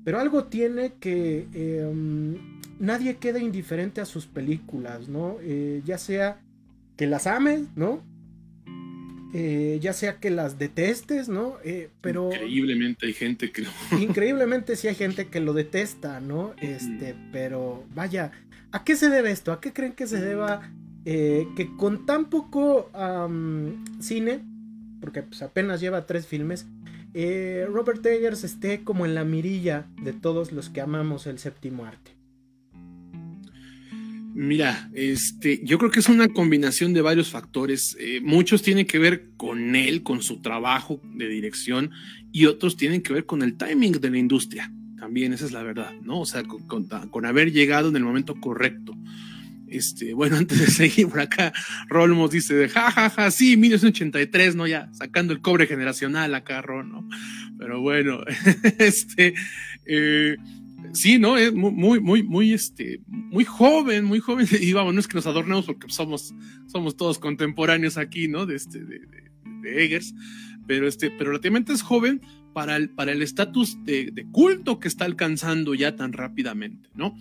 Pero 0.04 0.20
algo 0.20 0.44
tiene 0.44 0.94
que 1.00 1.48
em, 1.52 2.60
nadie 2.78 3.16
queda 3.16 3.40
indiferente 3.40 4.00
a 4.00 4.04
sus 4.04 4.26
películas, 4.26 5.08
¿no? 5.08 5.36
Eh, 5.40 5.82
ya 5.84 5.98
sea 5.98 6.40
que 6.96 7.06
las 7.06 7.26
ames, 7.26 7.62
¿no? 7.74 8.02
Eh, 9.38 9.79
ya 9.83 9.92
sea 9.92 10.18
que 10.18 10.31
las 10.31 10.59
detestes, 10.59 11.29
¿no? 11.29 11.59
Eh, 11.62 11.90
pero... 12.01 12.33
Increíblemente 12.33 13.05
hay 13.05 13.12
gente 13.12 13.53
que... 13.53 13.66
increíblemente 14.01 14.77
sí 14.77 14.88
hay 14.88 14.94
gente 14.94 15.27
que 15.27 15.40
lo 15.40 15.53
detesta, 15.53 16.20
¿no? 16.20 16.55
Este, 16.59 17.14
pero 17.33 17.85
vaya, 17.94 18.33
¿A 18.72 18.83
qué 18.83 18.96
se 18.96 19.11
debe 19.11 19.31
esto? 19.31 19.53
¿A 19.53 19.61
qué 19.61 19.75
creen 19.75 19.92
que 19.92 20.07
se 20.07 20.20
deba 20.20 20.72
eh, 21.05 21.46
que 21.55 21.77
con 21.77 22.07
tan 22.07 22.31
poco 22.31 22.90
cine, 24.01 24.42
porque 25.01 25.22
pues, 25.22 25.42
apenas 25.42 25.81
lleva 25.83 26.07
tres 26.07 26.27
filmes, 26.27 26.66
Robert 27.14 28.05
Eggers 28.05 28.42
esté 28.42 28.85
como 28.85 29.07
en 29.07 29.14
la 29.14 29.25
mirilla 29.25 29.87
de 30.03 30.12
todos 30.12 30.53
los 30.53 30.68
que 30.68 30.81
amamos 30.81 31.27
el 31.27 31.38
séptimo 31.38 31.85
arte? 31.85 32.15
Mira, 34.38 34.90
este, 34.92 35.62
yo 35.64 35.79
creo 35.79 35.90
que 35.90 36.01
es 36.01 36.11
una 36.11 36.29
combinación 36.29 36.92
de 36.92 37.01
varios 37.01 37.31
factores. 37.31 37.96
Eh, 37.99 38.20
muchos 38.22 38.61
tienen 38.61 38.85
que 38.85 38.99
ver 38.99 39.31
con 39.38 39.75
él, 39.75 40.03
con 40.03 40.20
su 40.20 40.42
trabajo 40.42 41.01
de 41.14 41.27
dirección, 41.27 41.90
y 42.33 42.44
otros 42.44 42.77
tienen 42.77 43.01
que 43.01 43.14
ver 43.14 43.25
con 43.25 43.40
el 43.40 43.57
timing 43.57 43.92
de 43.92 44.11
la 44.11 44.18
industria. 44.18 44.70
También 44.99 45.33
esa 45.33 45.46
es 45.46 45.53
la 45.53 45.62
verdad, 45.62 45.94
¿no? 46.03 46.20
O 46.20 46.27
sea, 46.27 46.42
con, 46.44 47.25
haber 47.25 47.51
llegado 47.51 47.88
en 47.88 47.96
el 47.96 48.05
momento 48.05 48.38
correcto. 48.38 48.94
Este, 49.68 50.12
bueno, 50.12 50.37
antes 50.37 50.61
de 50.61 50.66
seguir 50.66 51.09
por 51.09 51.20
acá, 51.20 51.55
Rolmos 51.88 52.31
dice 52.31 52.55
de 52.55 52.68
ja, 52.68 52.90
ja, 52.90 53.09
ja, 53.09 53.31
sí, 53.31 53.57
1983, 53.57 54.55
¿no? 54.55 54.66
Ya 54.66 54.90
sacando 54.92 55.33
el 55.33 55.40
cobre 55.40 55.66
generacional 55.66 56.35
acá, 56.35 56.61
Ron, 56.61 56.92
¿no? 56.92 57.09
Pero 57.59 57.81
bueno, 57.81 58.20
este, 58.79 59.33
eh, 59.87 60.37
sí, 60.92 61.18
¿no? 61.18 61.36
Es 61.36 61.52
muy, 61.52 62.00
muy, 62.00 62.22
muy, 62.22 62.52
este, 62.52 63.00
muy 63.06 63.44
joven, 63.44 64.04
muy 64.04 64.20
joven. 64.20 64.46
Y 64.60 64.72
vamos, 64.72 64.94
no 64.94 65.00
es 65.00 65.08
que 65.08 65.16
nos 65.16 65.26
adornemos 65.26 65.66
porque 65.66 65.88
somos, 65.88 66.34
somos 66.66 66.96
todos 66.96 67.18
contemporáneos 67.18 67.96
aquí, 67.96 68.28
¿no? 68.28 68.46
De 68.46 68.56
este, 68.56 68.84
de, 68.84 69.00
de 69.62 69.84
Eggers. 69.84 70.14
Pero 70.66 70.88
este, 70.88 71.10
pero 71.10 71.30
relativamente 71.30 71.72
es 71.72 71.82
joven, 71.82 72.20
para 72.56 72.76
el 72.76 72.88
para 72.88 73.12
el 73.12 73.20
estatus 73.20 73.84
de, 73.84 74.26
culto 74.32 74.80
que 74.80 74.88
está 74.88 75.04
alcanzando 75.04 75.74
ya 75.74 75.94
tan 75.94 76.14
rápidamente, 76.14 76.88
¿no? 76.94 77.14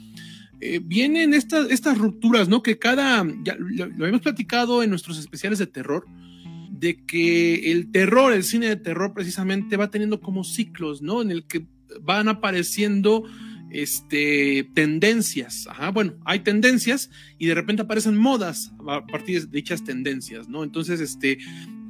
Eh, 0.61 0.79
vienen 0.81 1.33
estas, 1.33 1.69
estas 1.69 1.97
rupturas, 1.97 2.47
¿no? 2.47 2.63
Que 2.63 2.79
cada, 2.79 3.27
ya 3.43 3.57
lo, 3.59 3.87
lo, 3.87 4.07
hemos 4.07 4.21
platicado 4.21 4.81
en 4.81 4.89
nuestros 4.89 5.19
especiales 5.19 5.59
de 5.59 5.67
terror, 5.67 6.05
de 6.71 7.03
que 7.03 7.69
el 7.73 7.91
terror, 7.91 8.31
el 8.31 8.45
cine 8.45 8.67
de 8.67 8.77
terror 8.77 9.13
precisamente 9.13 9.75
va 9.75 9.91
teniendo 9.91 10.21
como 10.21 10.45
ciclos, 10.45 11.01
¿no? 11.01 11.21
En 11.21 11.31
el 11.31 11.45
que 11.45 11.65
van 12.01 12.27
apareciendo 12.27 13.23
este, 13.71 14.69
tendencias. 14.73 15.67
Bueno, 15.93 16.15
hay 16.25 16.39
tendencias 16.39 17.09
y 17.37 17.47
de 17.47 17.55
repente 17.55 17.83
aparecen 17.83 18.17
modas 18.17 18.71
a 18.87 19.05
partir 19.05 19.41
de 19.41 19.57
dichas 19.57 19.83
tendencias, 19.83 20.47
¿no? 20.47 20.63
Entonces, 20.63 20.99
este, 21.01 21.39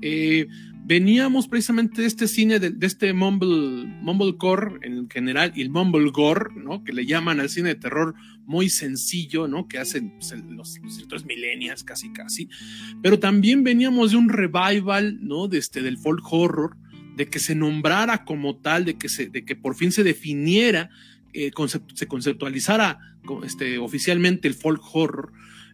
eh, 0.01 0.47
veníamos 0.86 1.47
precisamente 1.47 2.01
de 2.01 2.08
este 2.08 2.27
cine, 2.27 2.60
de, 2.60 2.73
este 2.86 3.12
mumble, 3.13 3.86
mumblecore 4.01 4.79
en 4.84 5.10
general 5.10 5.51
y 5.55 5.62
el 5.62 5.69
mumblegore, 5.69 6.53
¿no? 6.55 6.84
Que 6.84 6.93
le 6.93 7.05
llaman 7.05 7.39
al 7.39 7.49
cine 7.49 7.69
de 7.69 7.75
terror 7.75 8.15
muy 8.45 8.69
sencillo, 8.69 9.47
¿no? 9.47 9.67
Que 9.67 9.79
hacen 9.79 10.12
pues, 10.12 10.34
los, 10.47 10.79
los 11.10 11.25
millennials 11.25 11.84
casi 11.84 12.13
casi. 12.13 12.49
Pero 13.01 13.19
también 13.19 13.63
veníamos 13.63 14.12
de 14.12 14.17
un 14.17 14.29
revival, 14.29 15.19
¿no? 15.21 15.47
De 15.47 15.58
este, 15.58 15.81
del 15.81 15.97
folk 15.97 16.21
horror, 16.31 16.77
de 17.15 17.28
que 17.28 17.39
se 17.39 17.56
nombrara 17.56 18.25
como 18.25 18.58
tal, 18.58 18.86
de 18.86 18.97
que, 18.97 19.10
se, 19.10 19.28
de 19.28 19.45
que 19.45 19.56
por 19.56 19.75
fin 19.75 19.91
se 19.91 20.04
definiera, 20.04 20.89
eh, 21.34 21.51
se 21.93 22.08
conceptualizara 22.08 22.99
este, 23.43 23.78
oficialmente 23.78 24.47
el 24.47 24.54
folk 24.54 24.82
horror. 24.93 25.32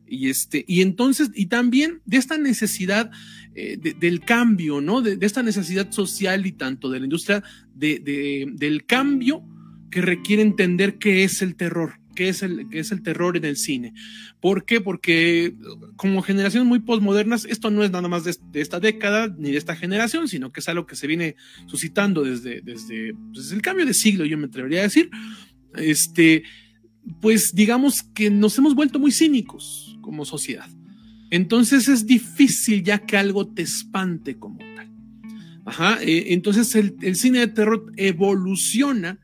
Y, 0.08 0.30
este, 0.30 0.65
y 0.67 0.82
entonces, 0.82 1.30
y 1.34 1.45
también 1.45 2.01
de 2.06 2.17
esta 2.17 2.38
necesidad 2.38 3.12
eh, 3.56 3.77
del 3.77 4.19
cambio, 4.21 4.82
¿no? 4.82 5.01
De, 5.01 5.17
esta 5.25 5.41
necesidad 5.41 5.91
social 5.91 6.45
y 6.45 6.51
tanto 6.51 6.89
de 6.89 6.99
la 6.99 7.06
industria 7.06 7.43
de, 7.73 8.49
del 8.54 8.86
cambio 8.86 9.43
que 9.89 10.01
requiere 10.01 10.41
entender 10.41 10.97
qué 10.97 11.23
es 11.23 11.41
el 11.41 11.56
terror, 11.56 12.01
qué 12.15 12.30
es 12.30 12.43
el, 12.43 12.69
qué 12.69 12.80
es 12.80 12.91
el 12.91 13.02
terror 13.02 13.38
en 13.38 13.45
el 13.45 13.58
cine. 13.58 13.93
¿Por 14.39 14.65
qué? 14.65 14.82
Porque 14.82 15.56
como 15.95 16.21
generaciones 16.21 16.67
muy 16.67 16.80
postmodernas, 16.80 17.45
esto 17.45 17.71
no 17.71 17.84
es 17.84 17.91
nada 17.91 18.08
más 18.08 18.24
de, 18.24 18.36
esta 18.54 18.80
década 18.80 19.34
ni 19.38 19.52
de 19.52 19.58
esta 19.58 19.76
generación, 19.76 20.28
sino 20.28 20.52
que 20.52 20.60
es 20.60 20.69
algo 20.69 20.86
que 20.86 20.95
se 20.95 21.08
viene 21.08 21.36
suscitando 21.67 22.24
desde, 22.24 22.62
desde, 22.62 23.13
desde 23.32 23.56
el 23.56 23.62
cambio 23.62 23.86
de 23.86 23.93
siglo, 23.93 24.26
yo 24.26 24.38
me 24.38 24.47
atrevería 24.47 24.80
a 24.80 24.84
decir. 24.84 25.10
Este, 25.76 26.43
pues 27.21 27.56
digamos 27.56 28.04
que 28.04 28.30
nos 28.30 28.58
hemos 28.58 28.76
vuelto 28.76 29.00
muy 29.00 29.12
cínicos 29.12 29.97
como 30.02 30.26
sociedad. 30.26 30.69
Entonces 31.30 31.88
es 31.88 32.06
difícil 32.06 32.84
ya 32.84 33.00
que 33.00 33.17
algo 33.17 33.47
te 33.47 33.62
espante 33.62 34.38
como 34.38 34.60
tal. 34.76 34.91
Ajá, 35.65 35.97
eh, 36.02 36.34
entonces 36.34 36.76
el, 36.76 37.15
cine 37.15 37.39
de 37.39 37.47
terror 37.47 37.91
evoluciona, 37.95 39.19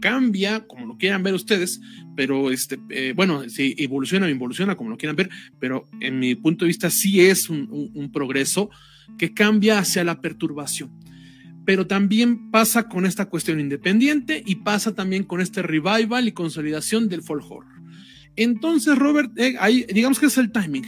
cambia, 0.00 0.66
como 0.66 0.86
lo 0.86 0.96
quieran 0.96 1.22
ver 1.22 1.34
ustedes, 1.34 1.80
pero 2.18 2.50
este, 2.50 2.80
eh, 2.90 3.12
bueno, 3.14 3.48
si 3.48 3.76
evoluciona 3.78 4.26
o 4.26 4.28
involuciona, 4.28 4.74
como 4.74 4.90
lo 4.90 4.96
quieran 4.96 5.14
ver, 5.14 5.30
pero 5.60 5.86
en 6.00 6.18
mi 6.18 6.34
punto 6.34 6.64
de 6.64 6.66
vista 6.66 6.90
sí 6.90 7.20
es 7.20 7.48
un 7.48 8.10
progreso 8.12 8.70
que 9.16 9.32
cambia 9.32 9.78
hacia 9.78 10.02
la 10.02 10.20
perturbación 10.20 10.90
pero 11.64 11.86
también 11.86 12.50
pasa 12.50 12.88
con 12.88 13.06
esta 13.06 13.26
cuestión 13.26 13.60
independiente 13.60 14.42
y 14.44 14.56
pasa 14.56 14.94
también 14.94 15.22
con 15.22 15.42
este 15.42 15.62
revival 15.62 16.26
y 16.26 16.32
consolidación 16.32 17.08
del 17.08 17.22
folk 17.22 17.44
horror. 17.48 17.82
Entonces, 18.36 18.98
Robert, 18.98 19.38
eh, 19.38 19.54
ahí, 19.60 19.84
digamos 19.92 20.18
que 20.18 20.26
es 20.26 20.38
el 20.38 20.50
timing 20.50 20.86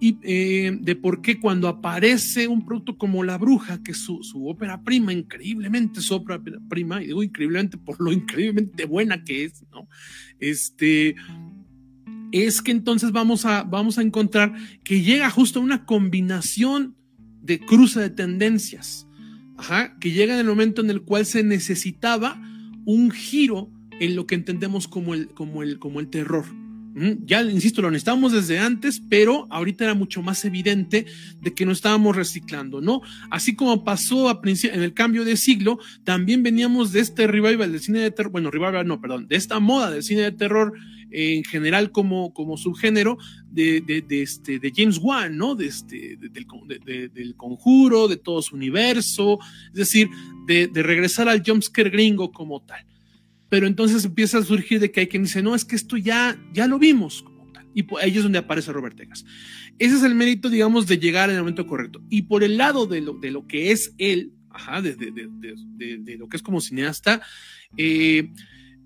y 0.00 0.16
eh, 0.22 0.78
de 0.80 0.96
por 0.96 1.20
qué 1.20 1.38
cuando 1.38 1.68
aparece 1.68 2.48
un 2.48 2.64
producto 2.64 2.96
como 2.96 3.22
La 3.22 3.36
Bruja, 3.36 3.82
que 3.82 3.92
es 3.92 3.98
su, 3.98 4.48
ópera 4.48 4.82
prima, 4.82 5.12
increíblemente 5.12 6.00
su 6.00 6.14
ópera 6.14 6.40
prima, 6.70 7.02
y 7.02 7.08
digo 7.08 7.22
increíblemente 7.22 7.76
por 7.76 8.00
lo 8.00 8.10
increíblemente 8.10 8.86
buena 8.86 9.22
que 9.22 9.44
es, 9.44 9.62
¿no? 9.70 9.86
Este, 10.38 11.16
es 12.32 12.62
que 12.62 12.70
entonces 12.70 13.12
vamos 13.12 13.44
a, 13.44 13.62
vamos 13.62 13.98
a 13.98 14.02
encontrar 14.02 14.54
que 14.84 15.02
llega 15.02 15.28
justo 15.30 15.60
una 15.60 15.84
combinación 15.84 16.96
de 17.42 17.60
cruce 17.60 18.00
de 18.00 18.10
tendencias, 18.10 19.06
ajá, 19.58 19.98
que 19.98 20.12
llega 20.12 20.32
en 20.32 20.40
el 20.40 20.46
momento 20.46 20.80
en 20.80 20.88
el 20.88 21.02
cual 21.02 21.26
se 21.26 21.42
necesitaba 21.42 22.40
un 22.86 23.10
giro 23.10 23.70
en 24.00 24.16
lo 24.16 24.26
que 24.26 24.34
entendemos 24.34 24.88
como 24.88 25.12
el, 25.12 25.28
como 25.28 25.62
el, 25.62 25.78
como 25.78 26.00
el 26.00 26.08
terror 26.08 26.46
Ya, 26.92 27.42
insisto, 27.42 27.82
lo 27.82 27.90
necesitábamos 27.90 28.32
desde 28.32 28.58
antes, 28.58 29.00
pero 29.08 29.46
ahorita 29.50 29.84
era 29.84 29.94
mucho 29.94 30.22
más 30.22 30.44
evidente 30.44 31.06
de 31.40 31.54
que 31.54 31.64
no 31.64 31.70
estábamos 31.70 32.16
reciclando, 32.16 32.80
¿no? 32.80 33.00
Así 33.30 33.54
como 33.54 33.84
pasó 33.84 34.28
a 34.28 34.40
en 34.44 34.82
el 34.82 34.92
cambio 34.92 35.24
de 35.24 35.36
siglo, 35.36 35.78
también 36.02 36.42
veníamos 36.42 36.90
de 36.90 37.00
este 37.00 37.28
revival 37.28 37.70
del 37.70 37.80
cine 37.80 38.00
de 38.00 38.10
terror, 38.10 38.32
bueno, 38.32 38.50
revival 38.50 38.86
no, 38.88 39.00
perdón, 39.00 39.28
de 39.28 39.36
esta 39.36 39.60
moda 39.60 39.90
del 39.90 40.02
cine 40.02 40.22
de 40.22 40.32
terror 40.32 40.72
en 41.12 41.44
general 41.44 41.92
como, 41.92 42.32
como 42.34 42.56
subgénero 42.56 43.18
de, 43.50 44.04
este, 44.10 44.58
de 44.58 44.72
James 44.74 44.98
Wan, 44.98 45.36
¿no? 45.36 45.54
De 45.54 45.66
este, 45.66 46.16
del, 46.18 47.10
del 47.12 47.36
conjuro, 47.36 48.08
de 48.08 48.16
todo 48.16 48.42
su 48.42 48.56
universo, 48.56 49.38
es 49.68 49.74
decir, 49.74 50.08
de, 50.46 50.68
regresar 50.74 51.28
al 51.28 51.42
jumpscare 51.44 51.90
gringo 51.90 52.32
como 52.32 52.62
tal 52.62 52.84
pero 53.50 53.66
entonces 53.66 54.04
empieza 54.04 54.38
a 54.38 54.44
surgir 54.44 54.80
de 54.80 54.90
que 54.90 55.00
hay 55.00 55.08
quien 55.08 55.24
dice, 55.24 55.42
no, 55.42 55.54
es 55.54 55.64
que 55.64 55.74
esto 55.74 55.96
ya, 55.96 56.40
ya 56.54 56.68
lo 56.68 56.78
vimos 56.78 57.22
como 57.22 57.52
tal. 57.52 57.66
Y 57.74 57.84
ahí 58.00 58.16
es 58.16 58.22
donde 58.22 58.38
aparece 58.38 58.72
Robert 58.72 58.98
Eggers. 58.98 59.26
Ese 59.78 59.96
es 59.96 60.02
el 60.04 60.14
mérito, 60.14 60.48
digamos, 60.48 60.86
de 60.86 60.98
llegar 60.98 61.28
en 61.30 61.36
el 61.36 61.42
momento 61.42 61.66
correcto. 61.66 62.00
Y 62.08 62.22
por 62.22 62.44
el 62.44 62.56
lado 62.56 62.86
de 62.86 63.00
lo, 63.00 63.14
de 63.14 63.32
lo 63.32 63.48
que 63.48 63.72
es 63.72 63.92
él, 63.98 64.32
ajá, 64.50 64.80
de, 64.80 64.94
de, 64.94 65.10
de, 65.98 66.16
lo 66.16 66.28
que 66.28 66.36
es 66.36 66.42
como 66.42 66.60
cineasta, 66.60 67.22
eh, 67.76 68.30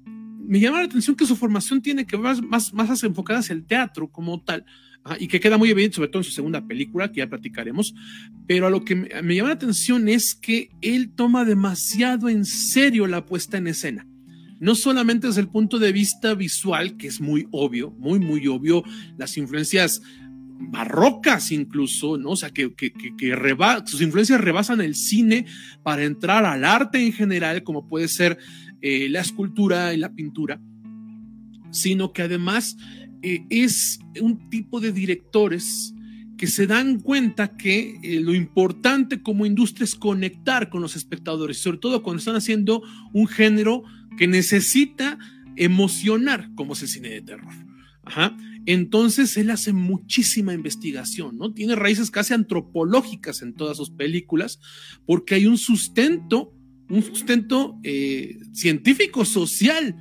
me 0.06 0.60
llama 0.60 0.78
la 0.78 0.86
atención 0.86 1.14
que 1.14 1.26
su 1.26 1.36
formación 1.36 1.82
tiene 1.82 2.06
que 2.06 2.16
ver 2.16 2.42
más, 2.42 2.72
más, 2.72 3.04
enfocada 3.04 3.40
hacia 3.40 3.52
el 3.52 3.66
teatro 3.66 4.10
como 4.10 4.42
tal. 4.42 4.64
y 5.20 5.28
que 5.28 5.40
queda 5.40 5.58
muy 5.58 5.68
evidente, 5.68 5.96
sobre 5.96 6.08
todo 6.08 6.20
en 6.20 6.24
su 6.24 6.32
segunda 6.32 6.66
película, 6.66 7.12
que 7.12 7.18
ya 7.18 7.28
platicaremos. 7.28 7.94
Pero 8.46 8.66
a 8.66 8.70
lo 8.70 8.82
que 8.82 8.94
me 8.94 9.34
llama 9.34 9.50
la 9.50 9.56
atención 9.56 10.08
es 10.08 10.34
que 10.34 10.70
él 10.80 11.10
toma 11.14 11.44
demasiado 11.44 12.30
en 12.30 12.46
serio 12.46 13.06
la 13.06 13.26
puesta 13.26 13.58
en 13.58 13.66
escena 13.66 14.06
no 14.60 14.74
solamente 14.74 15.26
desde 15.26 15.40
el 15.40 15.48
punto 15.48 15.78
de 15.78 15.92
vista 15.92 16.34
visual, 16.34 16.96
que 16.96 17.08
es 17.08 17.20
muy 17.20 17.46
obvio, 17.50 17.90
muy, 17.92 18.18
muy 18.18 18.46
obvio, 18.46 18.82
las 19.16 19.36
influencias 19.36 20.02
barrocas 20.58 21.50
incluso, 21.52 22.16
¿no? 22.16 22.30
O 22.30 22.36
sea, 22.36 22.50
que, 22.50 22.74
que, 22.74 22.92
sus 23.86 24.00
influencias 24.00 24.40
rebasan 24.40 24.80
el 24.80 24.94
cine 24.94 25.46
para 25.82 26.04
entrar 26.04 26.44
al 26.44 26.64
arte 26.64 27.04
en 27.04 27.12
general, 27.12 27.62
como 27.62 27.88
puede 27.88 28.08
ser 28.08 28.38
eh, 28.80 29.08
la 29.08 29.20
escultura 29.20 29.92
y 29.94 29.96
la 29.96 30.12
pintura, 30.12 30.60
sino 31.70 32.12
que 32.12 32.22
además 32.22 32.76
eh, 33.22 33.44
es 33.50 33.98
un 34.20 34.48
tipo 34.50 34.80
de 34.80 34.92
directores 34.92 35.94
que 36.36 36.46
se 36.46 36.66
dan 36.66 37.00
cuenta 37.00 37.56
que 37.56 37.98
eh, 38.02 38.20
lo 38.20 38.34
importante 38.34 39.22
como 39.22 39.46
industria 39.46 39.84
es 39.84 39.94
conectar 39.94 40.68
con 40.68 40.82
los 40.82 40.96
espectadores, 40.96 41.58
sobre 41.58 41.78
todo 41.78 42.02
cuando 42.02 42.18
están 42.18 42.36
haciendo 42.36 42.82
un 43.12 43.26
género 43.26 43.84
que 44.16 44.26
necesita 44.26 45.18
emocionar, 45.56 46.50
como 46.54 46.72
es 46.72 46.82
el 46.82 46.88
cine 46.88 47.10
de 47.10 47.22
terror. 47.22 47.52
Entonces 48.66 49.36
él 49.36 49.50
hace 49.50 49.72
muchísima 49.72 50.54
investigación, 50.54 51.36
¿no? 51.36 51.52
Tiene 51.52 51.74
raíces 51.76 52.10
casi 52.10 52.34
antropológicas 52.34 53.42
en 53.42 53.54
todas 53.54 53.76
sus 53.76 53.90
películas, 53.90 54.58
porque 55.06 55.34
hay 55.34 55.46
un 55.46 55.58
sustento, 55.58 56.52
un 56.88 57.02
sustento 57.02 57.78
eh, 57.82 58.38
científico, 58.52 59.24
social, 59.24 59.96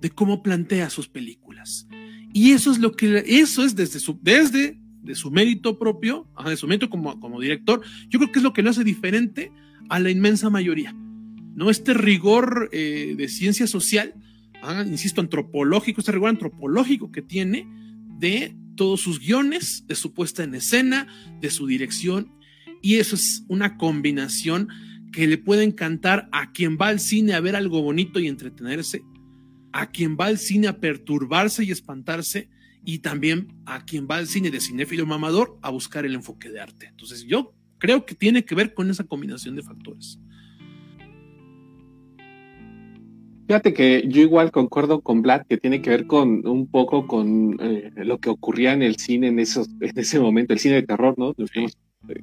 de 0.00 0.10
cómo 0.10 0.42
plantea 0.42 0.90
sus 0.90 1.08
películas. 1.08 1.86
Y 2.34 2.52
eso 2.52 2.72
es 2.72 2.78
lo 2.78 2.92
que, 2.92 3.22
eso 3.26 3.64
es 3.64 3.76
desde 3.76 4.00
su, 4.00 4.18
desde 4.22 4.78
de 5.02 5.14
su 5.14 5.30
mérito 5.30 5.78
propio, 5.78 6.28
de 6.44 6.56
su 6.56 6.66
mérito 6.66 6.90
como, 6.90 7.18
como 7.18 7.40
director, 7.40 7.82
yo 8.08 8.18
creo 8.18 8.32
que 8.32 8.38
es 8.38 8.42
lo 8.42 8.52
que 8.52 8.62
lo 8.62 8.70
hace 8.70 8.84
diferente 8.84 9.52
a 9.88 9.98
la 9.98 10.10
inmensa 10.10 10.48
mayoría. 10.48 10.94
¿No? 11.54 11.70
Este 11.70 11.94
rigor 11.94 12.68
eh, 12.72 13.14
de 13.16 13.28
ciencia 13.28 13.66
social, 13.66 14.14
ah, 14.62 14.84
insisto, 14.86 15.20
antropológico, 15.20 16.00
este 16.00 16.12
rigor 16.12 16.30
antropológico 16.30 17.10
que 17.10 17.22
tiene 17.22 17.66
de 18.18 18.56
todos 18.76 19.00
sus 19.00 19.20
guiones, 19.20 19.84
de 19.86 19.94
su 19.94 20.12
puesta 20.12 20.44
en 20.44 20.54
escena, 20.54 21.06
de 21.40 21.50
su 21.50 21.66
dirección, 21.66 22.32
y 22.80 22.96
eso 22.96 23.14
es 23.14 23.44
una 23.48 23.76
combinación 23.76 24.68
que 25.12 25.26
le 25.26 25.38
puede 25.38 25.64
encantar 25.64 26.28
a 26.32 26.52
quien 26.52 26.78
va 26.80 26.88
al 26.88 26.98
cine 26.98 27.34
a 27.34 27.40
ver 27.40 27.54
algo 27.54 27.82
bonito 27.82 28.18
y 28.18 28.28
entretenerse, 28.28 29.02
a 29.72 29.90
quien 29.90 30.16
va 30.18 30.26
al 30.26 30.38
cine 30.38 30.68
a 30.68 30.80
perturbarse 30.80 31.64
y 31.64 31.70
espantarse, 31.70 32.48
y 32.84 32.98
también 32.98 33.62
a 33.66 33.84
quien 33.84 34.08
va 34.10 34.16
al 34.16 34.26
cine 34.26 34.50
de 34.50 34.60
cinéfilo 34.60 35.06
mamador 35.06 35.58
a 35.62 35.70
buscar 35.70 36.04
el 36.04 36.14
enfoque 36.14 36.48
de 36.50 36.60
arte. 36.60 36.86
Entonces 36.86 37.24
yo 37.24 37.54
creo 37.78 38.04
que 38.04 38.14
tiene 38.14 38.44
que 38.44 38.54
ver 38.54 38.74
con 38.74 38.90
esa 38.90 39.04
combinación 39.04 39.54
de 39.54 39.62
factores. 39.62 40.18
Fíjate 43.52 43.74
que 43.74 44.04
yo 44.08 44.22
igual 44.22 44.50
concuerdo 44.50 45.02
con 45.02 45.20
Vlad 45.20 45.42
que 45.46 45.58
tiene 45.58 45.82
que 45.82 45.90
ver 45.90 46.06
con 46.06 46.48
un 46.48 46.66
poco 46.66 47.06
con 47.06 47.58
eh, 47.60 47.92
lo 47.96 48.16
que 48.16 48.30
ocurría 48.30 48.72
en 48.72 48.80
el 48.80 48.96
cine 48.96 49.28
en 49.28 49.38
esos 49.38 49.68
en 49.82 49.98
ese 49.98 50.18
momento, 50.18 50.54
el 50.54 50.58
cine 50.58 50.76
de 50.76 50.84
terror, 50.84 51.14
¿no? 51.18 51.34
Eh, 51.36 52.22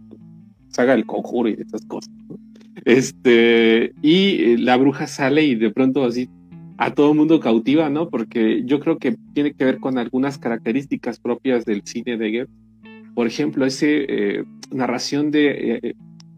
saga 0.69 0.95
el 0.95 1.05
conjuro 1.05 1.49
y 1.49 1.53
esas 1.53 1.85
cosas. 1.85 2.11
Este 2.83 3.93
y 4.01 4.41
eh, 4.41 4.57
la 4.57 4.75
bruja 4.77 5.05
sale 5.05 5.43
y 5.43 5.53
de 5.53 5.69
pronto 5.69 6.03
así 6.03 6.27
a 6.79 6.95
todo 6.95 7.13
mundo 7.13 7.39
cautiva, 7.39 7.91
¿no? 7.91 8.09
Porque 8.09 8.63
yo 8.65 8.79
creo 8.79 8.97
que 8.97 9.15
tiene 9.35 9.53
que 9.53 9.65
ver 9.65 9.79
con 9.79 9.99
algunas 9.99 10.39
características 10.39 11.19
propias 11.19 11.63
del 11.63 11.83
cine 11.85 12.17
de 12.17 12.31
Goethe. 12.31 13.13
Por 13.13 13.27
ejemplo, 13.27 13.67
ese 13.67 14.45
narración 14.71 15.29
de 15.29 15.95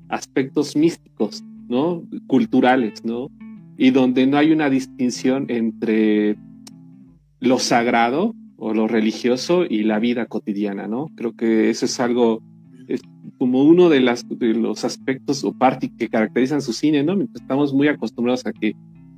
aspectos 0.09 0.75
místicos, 0.75 1.45
¿no? 1.69 2.03
Culturales, 2.27 3.05
¿no? 3.05 3.29
Y 3.81 3.89
donde 3.89 4.27
no 4.27 4.37
hay 4.37 4.51
una 4.51 4.69
distinción 4.69 5.47
entre 5.49 6.37
lo 7.39 7.57
sagrado 7.57 8.35
o 8.55 8.75
lo 8.75 8.87
religioso 8.87 9.65
y 9.67 9.81
la 9.81 9.97
vida 9.97 10.27
cotidiana, 10.27 10.87
¿no? 10.87 11.07
Creo 11.15 11.35
que 11.35 11.71
eso 11.71 11.85
es 11.85 11.99
algo 11.99 12.43
es 12.87 13.01
como 13.39 13.63
uno 13.63 13.89
de, 13.89 13.99
las, 13.99 14.29
de 14.29 14.53
los 14.53 14.85
aspectos 14.85 15.43
o 15.43 15.53
partes 15.53 15.89
que 15.97 16.09
caracterizan 16.09 16.61
su 16.61 16.73
cine, 16.73 17.01
¿no? 17.01 17.17
Estamos 17.33 17.73
muy 17.73 17.87
acostumbrados 17.87 18.45
a 18.45 18.51
que 18.51 18.75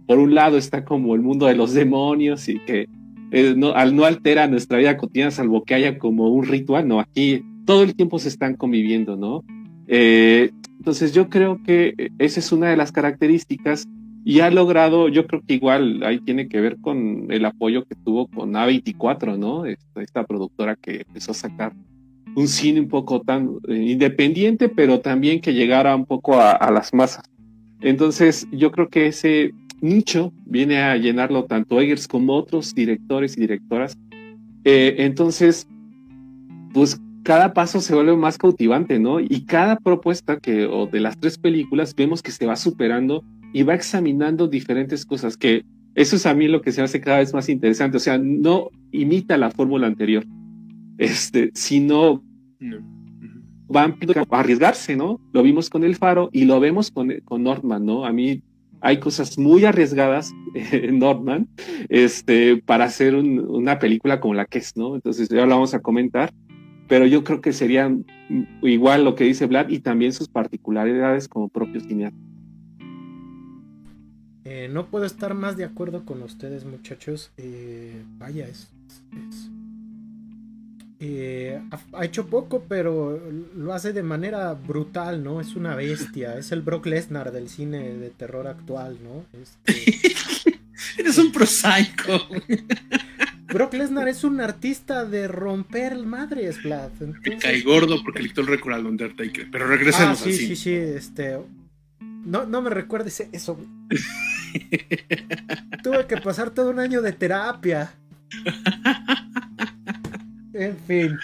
por 0.07 0.17
un 0.17 0.33
lado 0.33 0.57
está 0.57 0.85
como 0.85 1.13
el 1.13 1.21
mundo 1.21 1.47
de 1.47 1.55
los 1.55 1.73
demonios 1.73 2.47
y 2.47 2.57
que 2.59 2.87
eh, 3.31 3.55
no, 3.57 3.73
al 3.73 3.93
no 3.97 4.05
altera 4.05 4.47
nuestra 4.47 4.77
vida 4.77 4.95
cotidiana 4.95 5.31
salvo 5.31 5.65
que 5.65 5.73
haya 5.73 5.97
como 5.97 6.29
un 6.29 6.45
ritual, 6.45 6.87
no, 6.87 7.01
aquí 7.01 7.43
todo 7.65 7.83
el 7.83 7.95
tiempo 7.95 8.17
se 8.17 8.29
están 8.29 8.55
conviviendo, 8.55 9.17
¿no? 9.17 9.43
Eh, 9.87 10.51
entonces 10.77 11.13
yo 11.13 11.27
creo 11.27 11.61
que 11.65 12.11
esa 12.17 12.39
es 12.39 12.53
una 12.53 12.69
de 12.69 12.77
las 12.77 12.93
características 12.93 13.89
y 14.25 14.39
ha 14.39 14.49
logrado, 14.49 15.09
yo 15.09 15.27
creo 15.27 15.41
que 15.45 15.55
igual 15.55 16.01
ahí 16.03 16.19
tiene 16.19 16.47
que 16.47 16.61
ver 16.61 16.77
con 16.79 17.27
el 17.29 17.43
apoyo 17.43 17.83
que 17.83 17.95
tuvo 17.95 18.27
con 18.27 18.53
A24, 18.53 19.37
¿no? 19.37 19.65
Esta, 19.65 20.23
productora 20.23 20.75
que 20.75 21.03
empezó 21.07 21.31
a 21.31 21.35
sacar 21.35 21.73
un 22.35 22.47
cine 22.47 22.79
un 22.79 22.87
poco 22.87 23.21
tan 23.21 23.57
eh, 23.67 23.75
independiente, 23.75 24.69
pero 24.69 25.01
también 25.01 25.41
que 25.41 25.53
llegara 25.53 25.95
un 25.95 26.05
poco 26.05 26.39
a, 26.39 26.71
las 26.71 26.93
masas. 26.93 27.25
Entonces, 27.81 28.47
yo 28.51 28.71
creo 28.71 28.87
que 28.87 29.07
ese 29.07 29.53
nicho 29.81 30.31
viene 30.45 30.81
a 30.81 30.95
llenarlo 30.95 31.43
tanto 31.43 31.81
Eggers 31.81 32.07
como 32.07 32.33
otros 32.33 32.73
directores 32.73 33.37
y 33.37 33.41
directoras. 33.41 33.97
Eh, 34.63 34.95
entonces, 34.99 35.67
pues 36.73 36.99
cada 37.23 37.53
paso 37.53 37.81
se 37.81 37.93
vuelve 37.93 38.15
más 38.15 38.37
cautivante, 38.37 38.99
¿no? 38.99 39.19
Y 39.19 39.45
cada 39.45 39.75
propuesta 39.75 40.37
que, 40.37 40.65
o 40.65 40.87
de 40.87 41.01
las 41.01 41.19
tres 41.19 41.37
películas, 41.37 41.93
vemos 41.93 42.21
que 42.21 42.31
se 42.31 42.45
va 42.45 42.55
superando 42.55 43.23
y 43.53 43.63
va 43.63 43.75
examinando 43.75 44.47
diferentes 44.47 45.05
cosas, 45.05 45.37
que 45.37 45.63
eso 45.95 46.15
es 46.15 46.25
a 46.25 46.33
mí 46.33 46.47
lo 46.47 46.61
que 46.61 46.71
se 46.71 46.81
hace 46.81 46.99
cada 46.99 47.19
vez 47.19 47.33
más 47.33 47.49
interesante, 47.49 47.97
o 47.97 47.99
sea, 47.99 48.17
no 48.17 48.69
imita 48.91 49.37
la 49.37 49.51
fórmula 49.51 49.87
anterior, 49.87 50.25
este, 50.97 51.51
sino 51.53 52.23
van 53.67 53.95
a 54.31 54.39
arriesgarse, 54.39 54.95
¿no? 54.95 55.21
Lo 55.31 55.43
vimos 55.43 55.69
con 55.69 55.83
El 55.83 55.95
Faro 55.95 56.29
y 56.31 56.45
lo 56.45 56.59
vemos 56.59 56.91
con, 56.91 57.13
con 57.23 57.43
Norman, 57.43 57.85
¿no? 57.85 58.05
A 58.05 58.11
mí 58.11 58.41
hay 58.81 58.99
cosas 58.99 59.37
muy 59.37 59.65
arriesgadas 59.65 60.33
en 60.53 60.99
Norman 60.99 61.47
este, 61.89 62.57
para 62.57 62.85
hacer 62.85 63.15
una 63.15 63.79
película 63.79 64.19
como 64.19 64.33
la 64.33 64.45
que 64.45 64.59
es, 64.59 64.75
¿no? 64.75 64.95
Entonces 64.95 65.29
ya 65.29 65.45
lo 65.45 65.55
vamos 65.55 65.73
a 65.73 65.81
comentar, 65.81 66.33
pero 66.87 67.05
yo 67.05 67.23
creo 67.23 67.39
que 67.39 67.53
serían 67.53 68.05
igual 68.61 69.05
lo 69.05 69.15
que 69.15 69.25
dice 69.25 69.45
Vlad 69.45 69.69
y 69.69 69.79
también 69.79 70.11
sus 70.11 70.27
particularidades 70.27 71.27
como 71.27 71.49
propio 71.49 71.79
cineasta. 71.81 72.32
Eh, 74.45 74.69
no 74.69 74.87
puedo 74.87 75.05
estar 75.05 75.33
más 75.33 75.55
de 75.55 75.63
acuerdo 75.63 76.05
con 76.05 76.21
ustedes, 76.21 76.65
muchachos. 76.65 77.31
Eh, 77.37 78.03
vaya, 78.17 78.47
es. 78.47 78.69
Eh, 80.99 81.61
ha, 81.93 82.05
hecho 82.05 82.27
poco, 82.27 82.65
pero 82.67 83.21
lo 83.55 83.73
hace 83.73 83.93
de 83.93 84.03
manera 84.03 84.53
brutal, 84.53 85.23
¿no? 85.23 85.41
Es 85.41 85.55
una 85.55 85.75
bestia. 85.75 86.37
Es 86.37 86.51
el 86.51 86.61
Brock 86.61 86.85
Lesnar 86.85 87.31
del 87.31 87.49
cine 87.49 87.93
de 87.95 88.09
terror 88.09 88.47
actual, 88.47 88.97
¿no? 89.03 89.25
Este, 89.41 90.13
Eres 90.97 91.17
un 91.17 91.31
prosaico. 91.31 92.27
Brock 93.53 93.73
Lesnar 93.73 94.07
es 94.07 94.23
un 94.23 94.41
artista 94.41 95.05
de 95.05 95.27
romper 95.27 95.97
madres, 95.97 96.63
Vlad. 96.63 96.91
Me 96.99 97.37
cae 97.37 97.61
gordo 97.61 98.01
porque 98.03 98.21
le 98.21 98.29
quitó 98.29 98.41
el 98.41 98.47
récord 98.47 98.73
al 98.73 98.85
Undertaker. 98.85 99.47
Pero 99.51 99.67
regresemos 99.67 100.21
ah, 100.21 100.23
sí, 100.23 100.33
Sí, 100.33 100.55
sí, 100.55 100.73
este. 100.73 101.37
No, 102.25 102.45
no 102.45 102.61
me 102.61 102.69
recuerdes 102.69 103.27
eso. 103.31 103.59
Tuve 105.83 106.07
que 106.07 106.17
pasar 106.17 106.51
todo 106.51 106.69
un 106.69 106.79
año 106.79 107.01
de 107.01 107.13
terapia. 107.13 107.93
En 110.53 110.77
fin, 110.77 111.17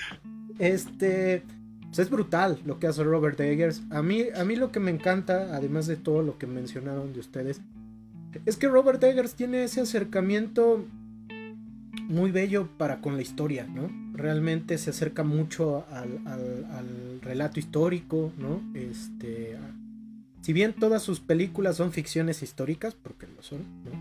este 0.57 1.43
pues 1.89 1.99
es 1.99 2.09
brutal 2.11 2.59
lo 2.65 2.79
que 2.79 2.87
hace 2.87 3.03
Robert 3.03 3.39
Eggers. 3.39 3.81
A 3.89 4.03
mí, 4.03 4.25
a 4.35 4.43
mí 4.43 4.55
lo 4.55 4.71
que 4.71 4.79
me 4.79 4.91
encanta, 4.91 5.55
además 5.55 5.87
de 5.87 5.95
todo 5.95 6.21
lo 6.21 6.37
que 6.37 6.45
mencionaron 6.45 7.13
de 7.13 7.19
ustedes, 7.19 7.61
es 8.45 8.57
que 8.57 8.67
Robert 8.67 9.03
Eggers 9.03 9.33
tiene 9.33 9.63
ese 9.63 9.81
acercamiento 9.81 10.85
muy 12.07 12.31
bello 12.31 12.67
para 12.77 13.01
con 13.01 13.15
la 13.15 13.23
historia, 13.23 13.65
¿no? 13.67 13.89
Realmente 14.13 14.77
se 14.77 14.91
acerca 14.91 15.23
mucho 15.23 15.85
al, 15.91 17.19
relato 17.21 17.59
histórico, 17.59 18.31
¿no? 18.37 18.61
Este, 18.75 19.57
si 20.49 20.53
bien 20.53 20.73
todas 20.73 21.03
sus 21.03 21.19
películas 21.19 21.75
son 21.75 21.91
ficciones 21.91 22.41
históricas, 22.41 22.95
porque 22.95 23.27
lo 23.27 23.43
son. 23.43 23.59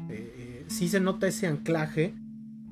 Eh, 0.08 0.32
eh, 0.34 0.64
sí 0.68 0.88
se 0.88 0.98
nota 0.98 1.28
ese 1.28 1.46
anclaje 1.46 2.14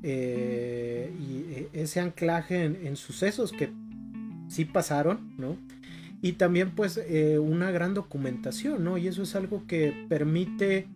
eh, 0.02 1.12
y 1.20 1.78
ese 1.78 2.00
anclaje 2.00 2.64
en, 2.64 2.96
sucesos 2.96 3.52
que 3.52 3.68
sí 4.48 4.64
pasaron, 4.64 5.34
¿no? 5.36 5.58
Y 6.22 6.32
también 6.32 6.70
pues 6.70 6.98
una 7.38 7.70
gran 7.70 7.92
documentación, 7.92 8.82
¿no? 8.82 8.96
Y 8.96 9.08
eso 9.08 9.22
es 9.22 9.36
algo 9.36 9.66
que 9.66 10.06
permite 10.08 10.88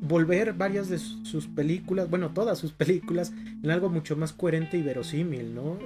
volver 0.00 0.52
varias 0.52 0.88
de 0.88 1.00
sus 1.00 1.48
películas, 1.48 2.08
bueno, 2.08 2.30
todas 2.30 2.56
sus 2.56 2.70
películas, 2.70 3.32
en 3.64 3.68
algo 3.68 3.88
mucho 3.88 4.16
más 4.16 4.32
coherente 4.32 4.78
y 4.78 4.82
verosímil, 4.82 5.56
¿no? 5.56 5.76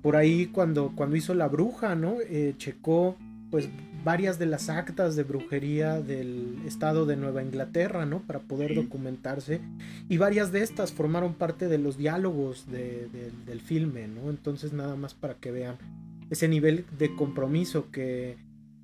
Por 0.00 0.16
ahí 0.16 0.46
cuando, 0.46 0.92
cuando 0.96 1.14
hizo 1.14 1.34
La 1.34 1.48
Bruja, 1.48 1.94
¿no? 1.94 2.16
Checó 2.56 3.18
pues 3.50 3.68
varias 4.04 4.38
de 4.38 4.46
las 4.46 4.68
actas 4.68 5.16
de 5.16 5.24
brujería 5.24 6.00
del 6.00 6.58
estado 6.64 7.06
de 7.06 7.16
Nueva 7.16 7.42
Inglaterra, 7.42 8.06
¿no? 8.06 8.20
Para 8.20 8.40
poder 8.40 8.74
documentarse. 8.74 9.60
Y 10.08 10.16
varias 10.16 10.52
de 10.52 10.62
estas 10.62 10.92
formaron 10.92 11.34
parte 11.34 11.68
de 11.68 11.78
los 11.78 11.96
diálogos 11.96 12.66
del 12.70 13.60
filme, 13.60 14.08
¿no? 14.08 14.30
Entonces 14.30 14.72
nada 14.72 14.96
más 14.96 15.14
para 15.14 15.34
que 15.34 15.50
vean 15.50 15.76
ese 16.30 16.48
nivel 16.48 16.84
de 16.98 17.14
compromiso 17.16 17.90
que 17.90 18.36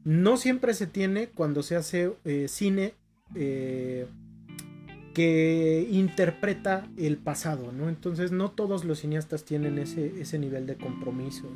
no 0.05 0.37
siempre 0.37 0.74
se 0.74 0.87
tiene 0.87 1.29
cuando 1.29 1.62
se 1.62 1.77
hace 1.77 2.12
eh, 2.24 2.46
cine 2.48 2.94
eh, 3.35 4.07
que 5.14 5.88
interpreta 5.90 6.88
el 6.98 7.16
pasado, 7.16 7.72
¿no? 7.72 7.88
Entonces 7.88 8.33
no 8.33 8.50
todos 8.50 8.85
los 8.85 9.00
cineastas 9.00 9.44
tienen 9.44 9.79
ese, 9.79 10.20
ese 10.20 10.38
nivel 10.38 10.66
de 10.66 10.77
compromiso, 10.77 11.48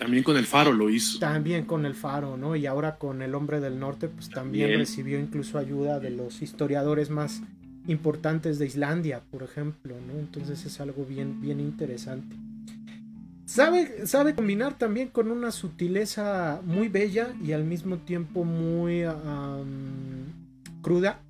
También 0.00 0.24
con 0.24 0.38
el 0.38 0.46
Faro 0.46 0.72
lo 0.72 0.88
hizo. 0.88 1.18
También 1.18 1.66
con 1.66 1.84
el 1.84 1.94
Faro, 1.94 2.38
¿no? 2.38 2.56
Y 2.56 2.64
ahora 2.64 2.96
con 2.96 3.20
El 3.20 3.34
Hombre 3.34 3.60
del 3.60 3.78
Norte, 3.78 4.08
pues 4.08 4.30
también, 4.30 4.78
recibió 4.78 5.20
incluso 5.20 5.58
ayuda 5.58 6.00
de 6.00 6.08
los 6.08 6.40
historiadores 6.40 7.10
más 7.10 7.42
importantes 7.86 8.58
de 8.58 8.64
Islandia, 8.64 9.22
por 9.30 9.42
ejemplo, 9.42 9.94
¿no? 10.06 10.18
Entonces 10.18 10.64
es 10.64 10.80
algo 10.80 11.04
bien, 11.04 11.42
bien 11.42 11.60
interesante. 11.60 12.34
Sabe, 13.44 14.06
sabe 14.06 14.34
combinar 14.34 14.78
también 14.78 15.08
con 15.08 15.30
una 15.30 15.50
sutileza 15.50 16.62
muy 16.64 16.88
bella 16.88 17.34
y 17.44 17.52
al 17.52 17.64
mismo 17.64 17.98
tiempo 17.98 18.44
muy 18.44 19.04
cruda, 20.80 21.20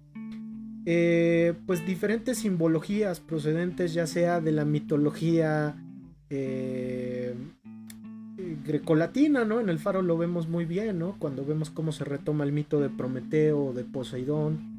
eh, 0.86 1.54
pues 1.66 1.84
diferentes 1.84 2.38
simbologías 2.38 3.18
procedentes 3.18 3.94
ya 3.94 4.06
sea 4.06 4.40
de 4.40 4.52
la 4.52 4.64
mitología 4.64 5.74
eh, 6.28 7.34
grecolatina, 8.64 9.44
¿no? 9.44 9.60
En 9.60 9.68
el 9.68 9.78
faro 9.78 10.02
lo 10.02 10.16
vemos 10.18 10.48
muy 10.48 10.64
bien, 10.64 10.98
¿no? 10.98 11.16
Cuando 11.18 11.44
vemos 11.44 11.70
cómo 11.70 11.92
se 11.92 12.04
retoma 12.04 12.44
el 12.44 12.52
mito 12.52 12.80
de 12.80 12.88
Prometeo, 12.88 13.72
de 13.72 13.84
Poseidón. 13.84 14.76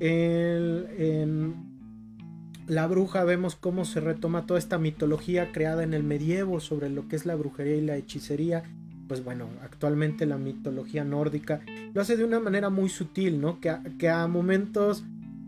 en 0.00 1.68
la 2.66 2.86
bruja 2.86 3.24
vemos 3.24 3.56
cómo 3.56 3.86
se 3.86 4.00
retoma 4.00 4.44
toda 4.44 4.58
esta 4.58 4.78
mitología 4.78 5.52
creada 5.52 5.82
en 5.82 5.94
el 5.94 6.04
medievo 6.04 6.60
sobre 6.60 6.90
lo 6.90 7.08
que 7.08 7.16
es 7.16 7.24
la 7.24 7.34
brujería 7.34 7.76
y 7.76 7.80
la 7.80 7.96
hechicería 7.96 8.62
pues 9.08 9.24
bueno, 9.24 9.48
actualmente 9.62 10.26
la 10.26 10.36
mitología 10.36 11.02
nórdica 11.02 11.60
lo 11.94 12.02
hace 12.02 12.16
de 12.16 12.24
una 12.24 12.38
manera 12.38 12.68
muy 12.68 12.90
sutil, 12.90 13.40
¿no? 13.40 13.58
Que 13.58 13.70
a, 13.70 13.82
que 13.98 14.10
a 14.10 14.26
momentos 14.28 15.02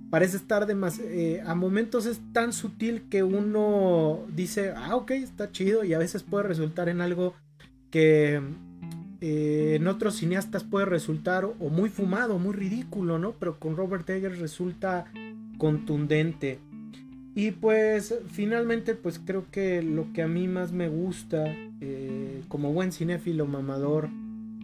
parece 0.09 0.39
estar 0.39 0.67
de 0.67 0.75
más, 0.75 0.99
eh, 0.99 1.43
a 1.47 1.55
momentos 1.55 2.07
es 2.07 2.21
tan 2.33 2.53
sutil 2.53 3.03
que 3.09 3.23
uno 3.23 4.25
dice, 4.35 4.73
ah, 4.77 4.97
ok, 4.97 5.13
está 5.13 5.53
chido 5.53 5.85
y 5.85 5.95
a 5.95 5.99
veces 5.99 6.23
puede 6.23 6.45
resultar 6.45 6.89
en 6.89 7.01
algo 7.01 7.35
que 7.91 8.41
eh, 9.21 9.77
en 9.77 9.87
otros 9.87 10.17
cineastas 10.17 10.65
puede 10.65 10.87
resultar 10.87 11.45
o 11.45 11.69
muy 11.69 11.91
fumado, 11.91 12.39
muy 12.39 12.55
ridículo, 12.55 13.19
¿no? 13.19 13.33
Pero 13.33 13.59
con 13.59 13.77
Robert 13.77 14.09
Eggers 14.09 14.39
resulta 14.39 15.07
contundente. 15.59 16.59
Y 17.35 17.53
pues 17.53 18.15
finalmente 18.31 18.95
pues 18.95 19.21
creo 19.25 19.47
que 19.51 19.83
lo 19.83 20.13
que 20.13 20.23
a 20.23 20.29
mí 20.29 20.49
más 20.49 20.73
me 20.73 20.89
gusta 20.89 21.45
eh, 21.81 22.43
como 22.49 22.73
buen 22.73 22.93
cinéfilo 22.93 23.47
mamador 23.47 24.09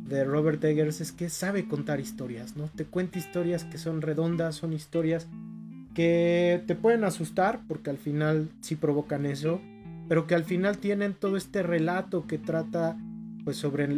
de 0.08 0.24
Robert 0.24 0.62
Eggers 0.64 1.00
es 1.00 1.12
que 1.12 1.28
sabe 1.28 1.68
contar 1.68 2.00
historias, 2.00 2.56
¿no? 2.56 2.68
Te 2.74 2.84
cuenta 2.84 3.18
historias 3.18 3.64
que 3.64 3.78
son 3.78 4.02
redondas, 4.02 4.56
son 4.56 4.72
historias 4.72 5.28
que 5.94 6.62
te 6.66 6.74
pueden 6.74 7.04
asustar 7.04 7.60
porque 7.68 7.90
al 7.90 7.98
final 7.98 8.48
sí 8.60 8.76
provocan 8.76 9.26
eso, 9.26 9.60
pero 10.08 10.26
que 10.26 10.34
al 10.34 10.44
final 10.44 10.78
tienen 10.78 11.14
todo 11.14 11.36
este 11.36 11.62
relato 11.62 12.26
que 12.26 12.38
trata 12.38 12.96
pues 13.46 13.58
sobre 13.58 13.88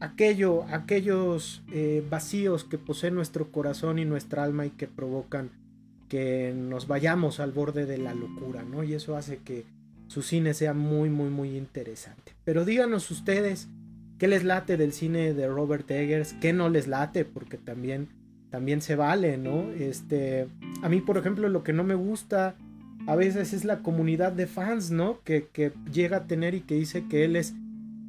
aquello, 0.00 0.64
aquellos 0.64 1.62
eh, 1.72 2.04
vacíos 2.10 2.64
que 2.64 2.76
posee 2.76 3.12
nuestro 3.12 3.52
corazón 3.52 4.00
y 4.00 4.04
nuestra 4.04 4.42
alma 4.42 4.66
y 4.66 4.70
que 4.70 4.88
provocan 4.88 5.50
que 6.08 6.52
nos 6.56 6.88
vayamos 6.88 7.38
al 7.38 7.52
borde 7.52 7.86
de 7.86 7.98
la 7.98 8.14
locura, 8.14 8.64
¿no? 8.64 8.82
Y 8.82 8.94
eso 8.94 9.16
hace 9.16 9.36
que 9.36 9.64
su 10.08 10.22
cine 10.22 10.54
sea 10.54 10.74
muy, 10.74 11.08
muy, 11.08 11.30
muy 11.30 11.56
interesante. 11.56 12.32
Pero 12.42 12.64
díganos 12.64 13.08
ustedes 13.12 13.68
qué 14.18 14.26
les 14.26 14.42
late 14.42 14.76
del 14.76 14.92
cine 14.92 15.34
de 15.34 15.46
Robert 15.46 15.88
Eggers, 15.88 16.32
qué 16.40 16.52
no 16.52 16.68
les 16.68 16.88
late, 16.88 17.24
porque 17.24 17.58
también, 17.58 18.08
también 18.50 18.82
se 18.82 18.96
vale, 18.96 19.38
¿no? 19.38 19.70
Este, 19.70 20.48
a 20.82 20.88
mí, 20.88 21.00
por 21.00 21.16
ejemplo, 21.16 21.48
lo 21.48 21.62
que 21.62 21.72
no 21.72 21.84
me 21.84 21.94
gusta 21.94 22.56
a 23.06 23.14
veces 23.14 23.52
es 23.52 23.64
la 23.64 23.84
comunidad 23.84 24.32
de 24.32 24.48
fans, 24.48 24.90
¿no? 24.90 25.20
Que, 25.22 25.46
llega 25.92 26.16
a 26.16 26.26
tener 26.26 26.54
y 26.54 26.62
que 26.62 26.74
dice 26.74 27.06
que 27.08 27.24
él 27.24 27.36
es 27.36 27.54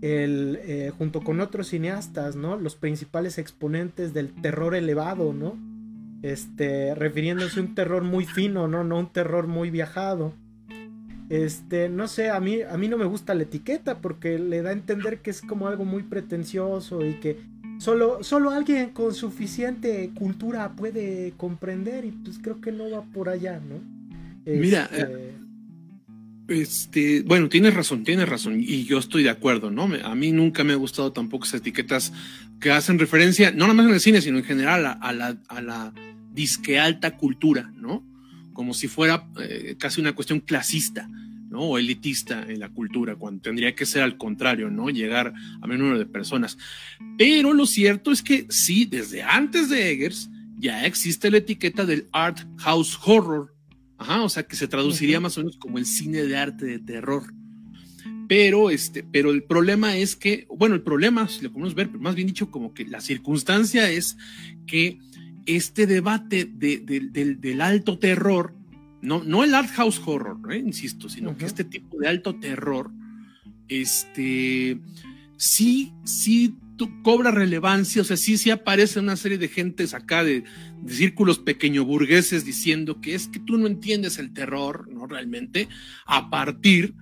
el, 0.02 0.60
eh, 0.64 0.92
junto 0.98 1.22
con 1.22 1.42
otros 1.42 1.68
cineastas, 1.68 2.36
¿no? 2.36 2.58
Los 2.58 2.76
principales 2.76 3.38
exponentes 3.38 4.14
del 4.14 4.34
terror 4.42 4.76
elevado, 4.76 5.34
¿no? 5.34 5.58
este, 6.22 6.96
refiriéndose 6.96 7.60
a 7.60 7.64
un 7.64 7.76
terror 7.76 8.04
muy 8.04 8.26
fino, 8.26 8.68
¿no? 8.68 8.84
No 8.84 9.00
un 9.00 9.12
terror 9.12 9.48
muy 9.48 9.70
viajado. 9.70 10.34
Este, 11.30 11.90
no 11.90 12.08
sé, 12.08 12.30
a 12.30 12.40
mí, 12.40 12.62
a 12.62 12.76
mí 12.78 12.88
no 12.88 12.98
me 12.98 13.06
gusta 13.06 13.36
la 13.36 13.44
etiqueta 13.44 14.00
porque 14.02 14.40
le 14.40 14.62
da 14.62 14.72
a 14.72 14.74
entender 14.74 15.20
que 15.20 15.30
es 15.30 15.42
como 15.42 15.68
algo 15.68 15.86
muy 15.86 16.04
pretencioso 16.04 17.06
y 17.06 17.20
que 17.20 17.40
solo, 17.78 18.24
solo 18.24 18.50
alguien 18.50 18.90
con 18.90 19.14
suficiente 19.14 20.12
cultura 20.16 20.76
puede 20.76 21.34
comprender 21.38 22.06
y 22.06 22.12
pues 22.12 22.40
creo 22.40 22.60
que 22.62 22.72
no 22.72 22.90
va 22.90 23.04
por 23.04 23.30
allá, 23.30 23.60
¿no? 23.60 23.80
Mira, 24.46 24.90
este, 24.92 25.36
este, 26.50 27.22
bueno, 27.22 27.50
tienes 27.50 27.74
razón, 27.74 28.04
tienes 28.04 28.28
razón, 28.28 28.60
y 28.60 28.84
yo 28.84 28.98
estoy 28.98 29.24
de 29.24 29.30
acuerdo, 29.30 29.72
¿no? 29.72 29.90
A 30.04 30.16
mí 30.16 30.32
nunca 30.32 30.64
me 30.64 30.74
ha 30.74 30.78
gustado 30.78 31.12
tampoco 31.12 31.46
esas 31.46 31.62
etiquetas 31.62 32.14
que 32.60 32.72
hacen 32.72 33.00
referencia, 33.00 33.52
no 33.52 33.66
nada 33.66 33.74
más 33.74 33.88
en 33.88 33.94
el 33.94 34.00
cine, 34.00 34.22
sino 34.22 34.38
en 34.38 34.44
general 34.44 34.98
a, 35.00 35.14
la, 35.14 35.38
a 35.48 35.94
disque 36.34 36.80
alta 36.80 37.18
cultura, 37.18 37.72
¿no? 37.76 38.06
Como 38.54 38.74
si 38.74 38.88
fuera 38.88 39.28
eh, 39.40 39.76
casi 39.78 40.02
una 40.02 40.14
cuestión 40.14 40.40
clasista, 40.40 41.08
¿no? 41.50 41.62
O 41.62 41.78
elitista 41.78 42.44
en 42.48 42.60
la 42.60 42.70
cultura, 42.70 43.16
cuando 43.16 43.42
tendría 43.42 43.76
que 43.76 43.86
ser 43.86 44.04
al 44.04 44.18
contrario, 44.18 44.70
¿no? 44.70 44.90
Llegar 44.90 45.34
a 45.62 45.68
menor 45.68 45.86
número 45.86 46.00
de 46.00 46.06
personas. 46.06 46.58
Pero 47.18 47.54
lo 47.54 47.66
cierto 47.66 48.12
es 48.12 48.22
que 48.22 48.46
sí, 48.50 48.86
desde 48.86 49.24
antes 49.24 49.70
de 49.70 49.92
Eggers 49.92 50.30
ya 50.58 50.86
existe 50.86 51.32
la 51.32 51.38
etiqueta 51.38 51.86
del 51.86 52.08
art 52.12 52.40
house 52.58 53.00
horror, 53.06 53.56
Ajá, 54.00 54.24
o 54.24 54.30
sea 54.30 54.44
que 54.44 54.56
se 54.56 54.68
traduciría 54.68 55.20
más 55.20 55.38
o 55.38 55.42
menos 55.42 55.58
como 55.58 55.78
el 55.78 55.86
cine 55.86 56.24
de 56.24 56.38
arte 56.38 56.66
de 56.66 56.80
terror. 56.80 57.34
Pero, 58.30 58.70
este, 58.70 59.04
pero 59.04 59.32
el 59.32 59.44
problema 59.44 59.98
es 59.98 60.16
que, 60.16 60.48
bueno, 60.50 60.76
el 60.76 60.82
problema, 60.82 61.28
si 61.28 61.42
lo 61.42 61.52
podemos 61.52 61.76
ver, 61.76 61.92
más 61.92 62.16
bien 62.16 62.28
dicho, 62.28 62.50
como 62.50 62.74
que 62.74 62.86
la 62.86 63.02
circunstancia 63.02 63.90
es 63.90 64.18
que 64.66 65.00
este 65.46 65.86
debate 65.86 66.46
del 66.46 67.62
alto 67.62 68.00
terror, 68.00 68.56
no, 69.02 69.24
no 69.24 69.44
el 69.44 69.54
art 69.54 69.70
house 69.72 70.02
horror, 70.06 70.38
¿eh? 70.54 70.58
insisto, 70.58 71.10
sino 71.10 71.36
que 71.36 71.46
este 71.46 71.64
tipo 71.64 71.98
de 72.00 72.08
alto 72.08 72.36
terror, 72.36 72.92
este, 73.68 74.80
sí, 75.38 75.92
sí 76.04 76.56
cobra 77.04 77.32
relevancia, 77.32 78.02
o 78.02 78.06
sea, 78.06 78.18
sí, 78.18 78.38
sí 78.38 78.52
aparece 78.52 79.00
una 79.00 79.16
serie 79.16 79.38
de 79.38 79.48
gentes 79.48 79.94
acá 79.94 80.24
de, 80.24 80.44
círculos 80.88 81.40
pequeño 81.40 81.84
burgueses 81.84 82.46
diciendo 82.46 83.02
que 83.02 83.16
es 83.16 83.28
que 83.28 83.40
tú 83.40 83.58
no 83.58 83.68
entiendes 83.68 84.18
el 84.18 84.34
terror, 84.34 84.88
¿no? 84.90 85.08
Realmente, 85.08 85.68
a 86.06 86.30
partir 86.30 86.94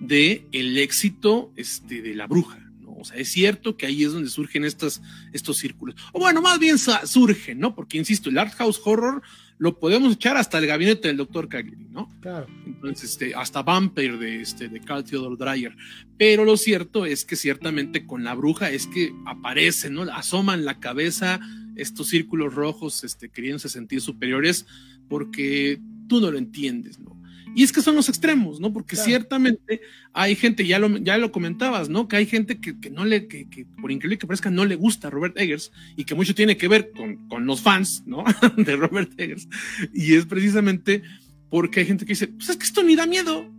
de 0.00 0.46
el 0.52 0.78
éxito 0.78 1.52
este, 1.56 2.02
de 2.02 2.14
la 2.14 2.26
bruja. 2.26 2.58
¿no? 2.80 2.94
O 2.94 3.04
sea, 3.04 3.18
es 3.18 3.30
cierto 3.30 3.76
que 3.76 3.86
ahí 3.86 4.04
es 4.04 4.12
donde 4.12 4.30
surgen 4.30 4.64
estas, 4.64 5.02
estos 5.32 5.58
círculos. 5.58 5.96
O 6.12 6.20
bueno, 6.20 6.40
más 6.40 6.58
bien 6.58 6.76
surgen, 6.78 7.58
¿no? 7.58 7.74
Porque, 7.74 7.98
insisto, 7.98 8.30
el 8.30 8.38
art 8.38 8.54
house 8.54 8.80
horror 8.84 9.22
lo 9.58 9.78
podemos 9.78 10.14
echar 10.14 10.36
hasta 10.36 10.58
el 10.58 10.66
gabinete 10.66 11.08
del 11.08 11.16
doctor 11.16 11.48
Cagliari, 11.48 11.88
¿no? 11.90 12.08
Claro. 12.20 12.46
Entonces, 12.66 13.10
este, 13.10 13.34
hasta 13.34 13.62
Vampire 13.62 14.18
de, 14.18 14.42
este, 14.42 14.68
de 14.68 14.80
Carl 14.80 15.04
Theodor 15.04 15.38
Dreyer. 15.38 15.74
Pero 16.18 16.44
lo 16.44 16.56
cierto 16.56 17.06
es 17.06 17.24
que 17.24 17.36
ciertamente 17.36 18.06
con 18.06 18.24
la 18.24 18.34
bruja 18.34 18.70
es 18.70 18.86
que 18.86 19.12
aparecen, 19.26 19.94
¿no? 19.94 20.02
Asoman 20.02 20.64
la 20.64 20.78
cabeza 20.78 21.40
estos 21.76 22.08
círculos 22.08 22.54
rojos, 22.54 23.04
este, 23.04 23.28
queriéndose 23.28 23.68
sentir 23.68 24.00
superiores, 24.00 24.66
porque 25.08 25.80
tú 26.08 26.20
no 26.20 26.30
lo 26.30 26.38
entiendes, 26.38 26.98
¿no? 26.98 27.15
Y 27.56 27.62
es 27.62 27.72
que 27.72 27.80
son 27.80 27.96
los 27.96 28.10
extremos, 28.10 28.60
¿no? 28.60 28.70
Porque 28.70 28.96
ciertamente 28.96 29.80
hay 30.12 30.36
gente, 30.36 30.66
ya 30.66 30.78
lo, 30.78 30.94
ya 30.98 31.16
lo 31.16 31.32
comentabas, 31.32 31.88
¿no? 31.88 32.06
Que 32.06 32.16
hay 32.16 32.26
gente 32.26 32.60
que, 32.60 32.90
no 32.90 33.06
le, 33.06 33.28
que, 33.28 33.66
por 33.80 33.90
increíble 33.90 34.18
que 34.18 34.26
parezca, 34.26 34.50
no 34.50 34.66
le 34.66 34.76
gusta 34.76 35.08
a 35.08 35.10
Robert 35.10 35.38
Eggers 35.38 35.72
y 35.96 36.04
que 36.04 36.14
mucho 36.14 36.34
tiene 36.34 36.58
que 36.58 36.68
ver 36.68 36.92
con, 36.92 37.46
los 37.46 37.62
fans, 37.62 38.02
¿no? 38.04 38.24
de 38.58 38.76
Robert 38.76 39.10
Eggers. 39.18 39.48
Y 39.94 40.16
es 40.16 40.26
precisamente 40.26 41.02
porque 41.48 41.80
hay 41.80 41.86
gente 41.86 42.04
que 42.04 42.12
dice, 42.12 42.28
pues 42.28 42.50
es 42.50 42.58
que 42.58 42.64
esto 42.64 42.82
ni 42.82 42.94
da 42.94 43.06
miedo, 43.06 43.50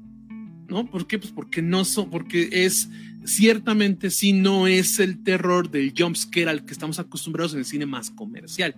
¿no? 0.69 0.85
¿Por 0.85 1.07
qué? 1.07 1.17
Pues 1.17 1.31
porque 1.31 1.63
no 1.63 1.83
son, 1.83 2.11
porque 2.11 2.49
es, 2.51 2.89
ciertamente 3.25 4.11
sí 4.11 4.31
no 4.31 4.67
es 4.67 4.99
el 4.99 5.23
terror 5.23 5.71
del 5.71 5.91
jumpscare 5.97 6.49
al 6.49 6.65
que 6.65 6.73
estamos 6.73 6.99
acostumbrados 6.99 7.53
en 7.53 7.59
el 7.59 7.65
cine 7.65 7.87
más 7.87 8.11
comercial. 8.11 8.75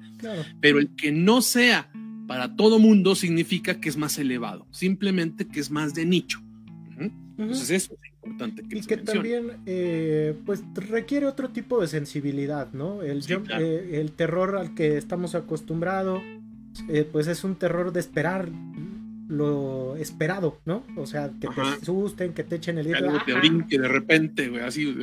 Pero 0.61 0.79
el 0.79 0.95
que 0.95 1.11
no 1.11 1.41
sea 1.41 1.91
para 2.29 2.55
todo 2.55 2.77
mundo 2.77 3.15
significa 3.15 3.81
que 3.81 3.89
es 3.89 3.97
más 3.97 4.19
elevado, 4.19 4.67
simplemente 4.69 5.47
que 5.47 5.59
es 5.59 5.71
más 5.71 5.95
de 5.95 6.05
nicho. 6.05 6.39
Entonces 7.39 7.71
eso 7.71 7.93
es 7.93 8.11
importante 8.23 8.61
que 8.61 8.77
Y 8.77 8.81
que 8.81 8.97
también 8.97 9.53
eh, 9.65 10.35
pues 10.45 10.63
requiere 10.75 11.25
otro 11.25 11.49
tipo 11.49 11.81
de 11.81 11.87
sensibilidad, 11.87 12.71
¿no? 12.71 13.01
El, 13.01 13.23
eh, 13.59 13.99
el 13.99 14.11
terror 14.11 14.57
al 14.57 14.75
que 14.75 14.97
estamos 14.97 15.33
acostumbrados, 15.33 16.21
eh, 16.87 17.03
pues 17.11 17.25
es 17.25 17.43
un 17.43 17.55
terror 17.55 17.93
de 17.93 17.99
esperar 17.99 18.47
lo 19.27 19.95
esperado, 19.95 20.59
¿no? 20.65 20.83
O 20.97 21.07
sea, 21.07 21.31
que 21.41 21.47
te 21.47 21.61
asusten, 21.61 22.33
que 22.33 22.43
te 22.43 22.57
echen 22.57 22.77
el 22.77 22.87
hilo. 22.89 23.11
Que 23.67 23.79
de 23.79 23.87
repente, 23.87 24.49
güey, 24.49 24.61
así. 24.61 24.95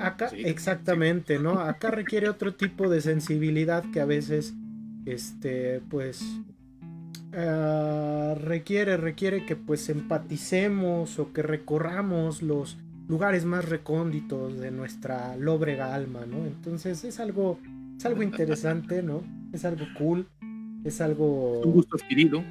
Acá, 0.00 0.30
exactamente, 0.34 1.38
¿no? 1.38 1.60
Acá 1.60 1.90
requiere 1.90 2.30
otro 2.30 2.54
tipo 2.54 2.88
de 2.88 3.02
sensibilidad 3.02 3.84
que 3.90 4.00
a 4.00 4.06
veces 4.06 4.54
este, 5.06 5.80
pues, 5.88 6.24
ah, 7.32 8.34
requiere, 8.38 8.96
requiere 8.96 9.46
que 9.46 9.56
pues 9.56 9.88
empaticemos 9.88 11.18
o 11.18 11.32
que 11.32 11.42
recorramos 11.42 12.42
los 12.42 12.76
lugares 13.08 13.44
más 13.44 13.68
recónditos 13.68 14.58
de 14.58 14.70
nuestra 14.70 15.36
lóbrega 15.36 15.94
alma, 15.94 16.26
¿no? 16.26 16.44
Entonces 16.44 17.04
es 17.04 17.20
algo, 17.20 17.58
es 17.96 18.04
algo 18.04 18.22
interesante, 18.22 19.02
¿no? 19.02 19.22
Es 19.52 19.64
algo 19.64 19.86
cool, 19.96 20.26
es 20.84 21.00
algo... 21.00 21.60
Un 21.60 21.72
gusto 21.72 21.96
adquirido, 21.96 22.42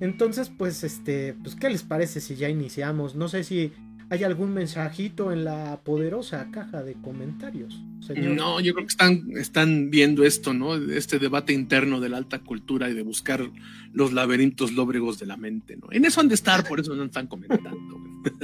Entonces, 0.00 0.50
pues, 0.50 0.82
este, 0.82 1.34
pues, 1.42 1.54
¿qué 1.54 1.70
les 1.70 1.84
parece 1.84 2.20
si 2.20 2.34
ya 2.34 2.48
iniciamos? 2.48 3.14
No 3.14 3.28
sé 3.28 3.44
si 3.44 3.72
¿Hay 4.10 4.24
algún 4.24 4.52
mensajito 4.52 5.30
en 5.30 5.44
la 5.44 5.78
poderosa 5.84 6.48
caja 6.50 6.82
de 6.82 6.94
comentarios? 6.94 7.80
No, 8.16 8.58
yo 8.58 8.74
creo 8.74 8.84
que 8.84 8.90
están, 8.90 9.30
están 9.36 9.88
viendo 9.90 10.24
esto, 10.24 10.52
¿no? 10.52 10.74
Este 10.74 11.20
debate 11.20 11.52
interno 11.52 12.00
de 12.00 12.08
la 12.08 12.16
alta 12.16 12.40
cultura 12.40 12.90
y 12.90 12.94
de 12.94 13.02
buscar 13.02 13.48
los 13.92 14.12
laberintos 14.12 14.72
lóbregos 14.72 15.20
de 15.20 15.26
la 15.26 15.36
mente, 15.36 15.76
¿no? 15.76 15.86
En 15.92 16.04
eso 16.04 16.20
han 16.20 16.26
de 16.26 16.34
estar, 16.34 16.66
por 16.66 16.80
eso 16.80 16.96
no 16.96 17.04
están 17.04 17.28
comentando. 17.28 18.00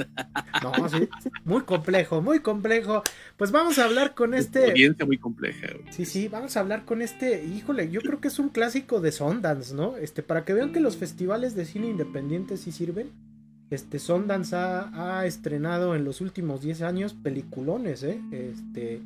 No, 0.63 0.89
sí, 0.89 1.07
muy 1.45 1.61
complejo, 1.61 2.19
muy 2.19 2.39
complejo. 2.39 3.03
Pues 3.37 3.51
vamos 3.51 3.77
a 3.77 3.85
hablar 3.85 4.15
con 4.15 4.33
este. 4.33 4.61
Experiencia 4.61 5.05
muy 5.05 5.19
compleja. 5.19 5.67
Sí, 5.91 6.05
sí, 6.05 6.27
vamos 6.27 6.57
a 6.57 6.61
hablar 6.61 6.83
con 6.83 7.03
este. 7.03 7.45
Híjole, 7.45 7.91
yo 7.91 8.01
creo 8.01 8.19
que 8.19 8.29
es 8.29 8.39
un 8.39 8.49
clásico 8.49 8.99
de 8.99 9.11
Sundance, 9.11 9.75
¿no? 9.75 9.95
Este, 9.97 10.23
para 10.23 10.45
que 10.45 10.53
vean 10.53 10.73
que 10.73 10.79
los 10.79 10.97
festivales 10.97 11.53
de 11.53 11.65
cine 11.65 11.89
independiente 11.89 12.57
sí 12.57 12.71
sirven 12.71 13.11
este, 13.69 13.99
Sundance 13.99 14.55
ha, 14.55 15.25
estrenado 15.25 15.95
en 15.95 16.05
los 16.05 16.21
últimos 16.21 16.61
10 16.61 16.81
años 16.83 17.13
peliculones, 17.13 18.03
¿eh? 18.03 18.21
Este, 18.31 19.01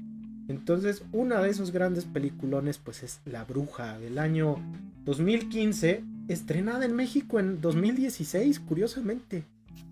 entonces, 0.47 1.03
una 1.11 1.41
de 1.41 1.49
esos 1.49 1.71
grandes 1.71 2.05
peliculones, 2.05 2.77
pues 2.77 3.03
es 3.03 3.21
La 3.25 3.43
Bruja 3.43 3.97
del 3.99 4.19
año 4.19 4.57
2015, 5.05 6.03
estrenada 6.27 6.85
en 6.85 6.95
México 6.95 7.39
en 7.39 7.61
2016, 7.61 8.59
curiosamente. 8.59 9.43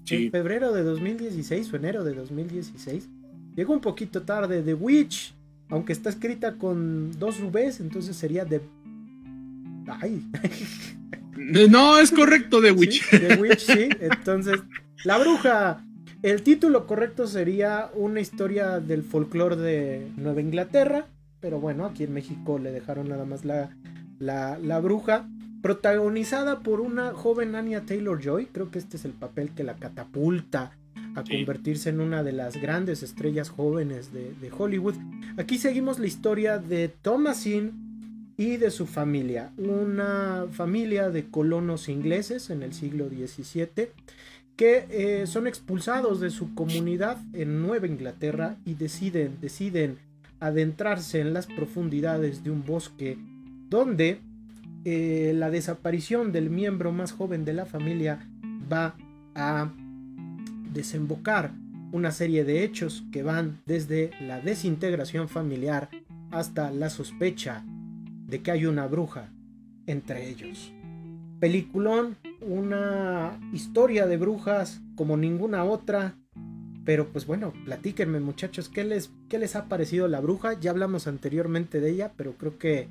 En 0.10 0.32
febrero 0.32 0.74
de 0.74 0.84
2016 0.84 1.72
o 1.72 1.76
enero 1.76 2.04
de 2.04 2.16
2016. 2.16 3.08
Llegó 3.56 3.74
un 3.74 3.82
poquito 3.82 4.24
tarde 4.24 4.62
The 4.62 4.74
Witch, 4.74 5.34
aunque 5.70 5.94
está 5.94 6.10
escrita 6.10 6.56
con 6.56 7.18
dos 7.20 7.40
Vs, 7.52 7.80
entonces 7.80 8.16
sería 8.16 8.46
The... 8.46 8.62
Ay. 9.88 10.26
No, 11.40 11.98
es 11.98 12.12
correcto, 12.12 12.62
The 12.62 12.72
Witch. 12.72 13.02
Sí, 13.10 13.18
The 13.18 13.36
Witch, 13.36 13.60
sí. 13.60 13.90
Entonces, 14.00 14.60
La 15.06 15.18
Bruja. 15.18 15.86
El 16.22 16.42
título 16.44 16.86
correcto 16.86 17.28
sería 17.28 17.90
una 17.94 18.20
historia 18.20 18.82
del 18.82 19.04
folclore 19.04 19.56
de 19.56 20.12
Nueva 20.18 20.42
Inglaterra. 20.42 21.08
Pero 21.40 21.62
bueno, 21.62 21.86
aquí 21.86 22.04
en 22.04 22.14
México 22.14 22.60
le 22.60 22.72
dejaron 22.72 23.08
nada 23.08 23.24
más 23.24 23.46
la, 23.46 23.70
la, 24.20 24.80
bruja. 24.80 25.30
Protagonizada 25.62 26.60
por 26.60 26.82
una 26.82 27.14
joven 27.14 27.56
Anya 27.56 27.86
Taylor 27.86 28.22
Joy. 28.22 28.48
Creo 28.48 28.70
que 28.70 28.80
este 28.80 28.98
es 28.98 29.06
el 29.06 29.14
papel 29.14 29.52
que 29.56 29.64
la 29.64 29.78
catapulta 29.78 30.74
a 31.16 31.24
convertirse 31.24 31.90
en 31.90 32.02
una 32.02 32.22
de 32.22 32.34
las 32.34 32.58
grandes 32.58 33.02
estrellas 33.02 33.50
jóvenes 33.50 34.12
de, 34.12 34.34
de 34.42 34.52
Hollywood. 34.52 34.96
Aquí 35.38 35.58
seguimos 35.58 36.00
la 36.00 36.08
historia 36.08 36.58
de 36.58 36.90
Thomasin 36.90 37.89
y 38.40 38.56
de 38.56 38.72
su 38.72 38.88
familia, 38.88 39.52
una 39.58 40.46
familia 40.50 41.10
de 41.10 41.30
colonos 41.30 41.90
ingleses 41.90 42.50
en 42.50 42.64
el 42.64 42.72
siglo 42.72 43.10
XVII 43.10 43.90
que 44.56 44.88
eh, 44.90 45.28
son 45.28 45.46
expulsados 45.46 46.22
de 46.22 46.30
su 46.30 46.56
comunidad 46.56 47.18
en 47.34 47.62
Nueva 47.62 47.88
Inglaterra 47.88 48.56
y 48.64 48.76
deciden, 48.76 49.40
deciden 49.42 49.98
adentrarse 50.40 51.20
en 51.20 51.34
las 51.34 51.48
profundidades 51.48 52.42
de 52.46 52.52
un 52.52 52.64
bosque 52.64 53.18
donde 53.70 54.22
eh, 54.86 55.34
la 55.36 55.50
desaparición 55.50 56.32
del 56.32 56.50
miembro 56.50 56.94
más 56.94 57.12
joven 57.12 57.44
de 57.44 57.52
la 57.52 57.66
familia 57.66 58.26
va 58.72 58.96
a 59.36 59.70
desembocar 60.72 61.52
una 61.92 62.12
serie 62.12 62.46
de 62.46 62.64
hechos 62.64 63.04
que 63.12 63.22
van 63.22 63.60
desde 63.66 64.12
la 64.22 64.40
desintegración 64.40 65.28
familiar 65.28 65.90
hasta 66.32 66.72
la 66.72 66.90
sospecha 66.90 67.66
de 68.30 68.42
que 68.42 68.52
hay 68.52 68.66
una 68.66 68.88
bruja 68.88 69.32
entre 69.86 70.30
ellos. 70.30 70.72
Peliculón, 71.40 72.18
una 72.42 73.40
historia 73.54 74.06
de 74.06 74.18
brujas 74.18 74.82
como 74.96 75.18
ninguna 75.18 75.64
otra. 75.64 76.16
Pero 76.86 77.10
pues 77.12 77.26
bueno, 77.26 77.54
platíquenme 77.66 78.20
muchachos, 78.20 78.70
¿qué 78.70 78.84
les, 78.84 79.12
¿qué 79.30 79.38
les 79.38 79.56
ha 79.56 79.66
parecido 79.66 80.08
la 80.08 80.22
bruja? 80.22 80.60
Ya 80.60 80.72
hablamos 80.72 81.08
anteriormente 81.08 81.80
de 81.80 81.92
ella, 81.92 82.14
pero 82.16 82.34
creo 82.34 82.58
que 82.58 82.88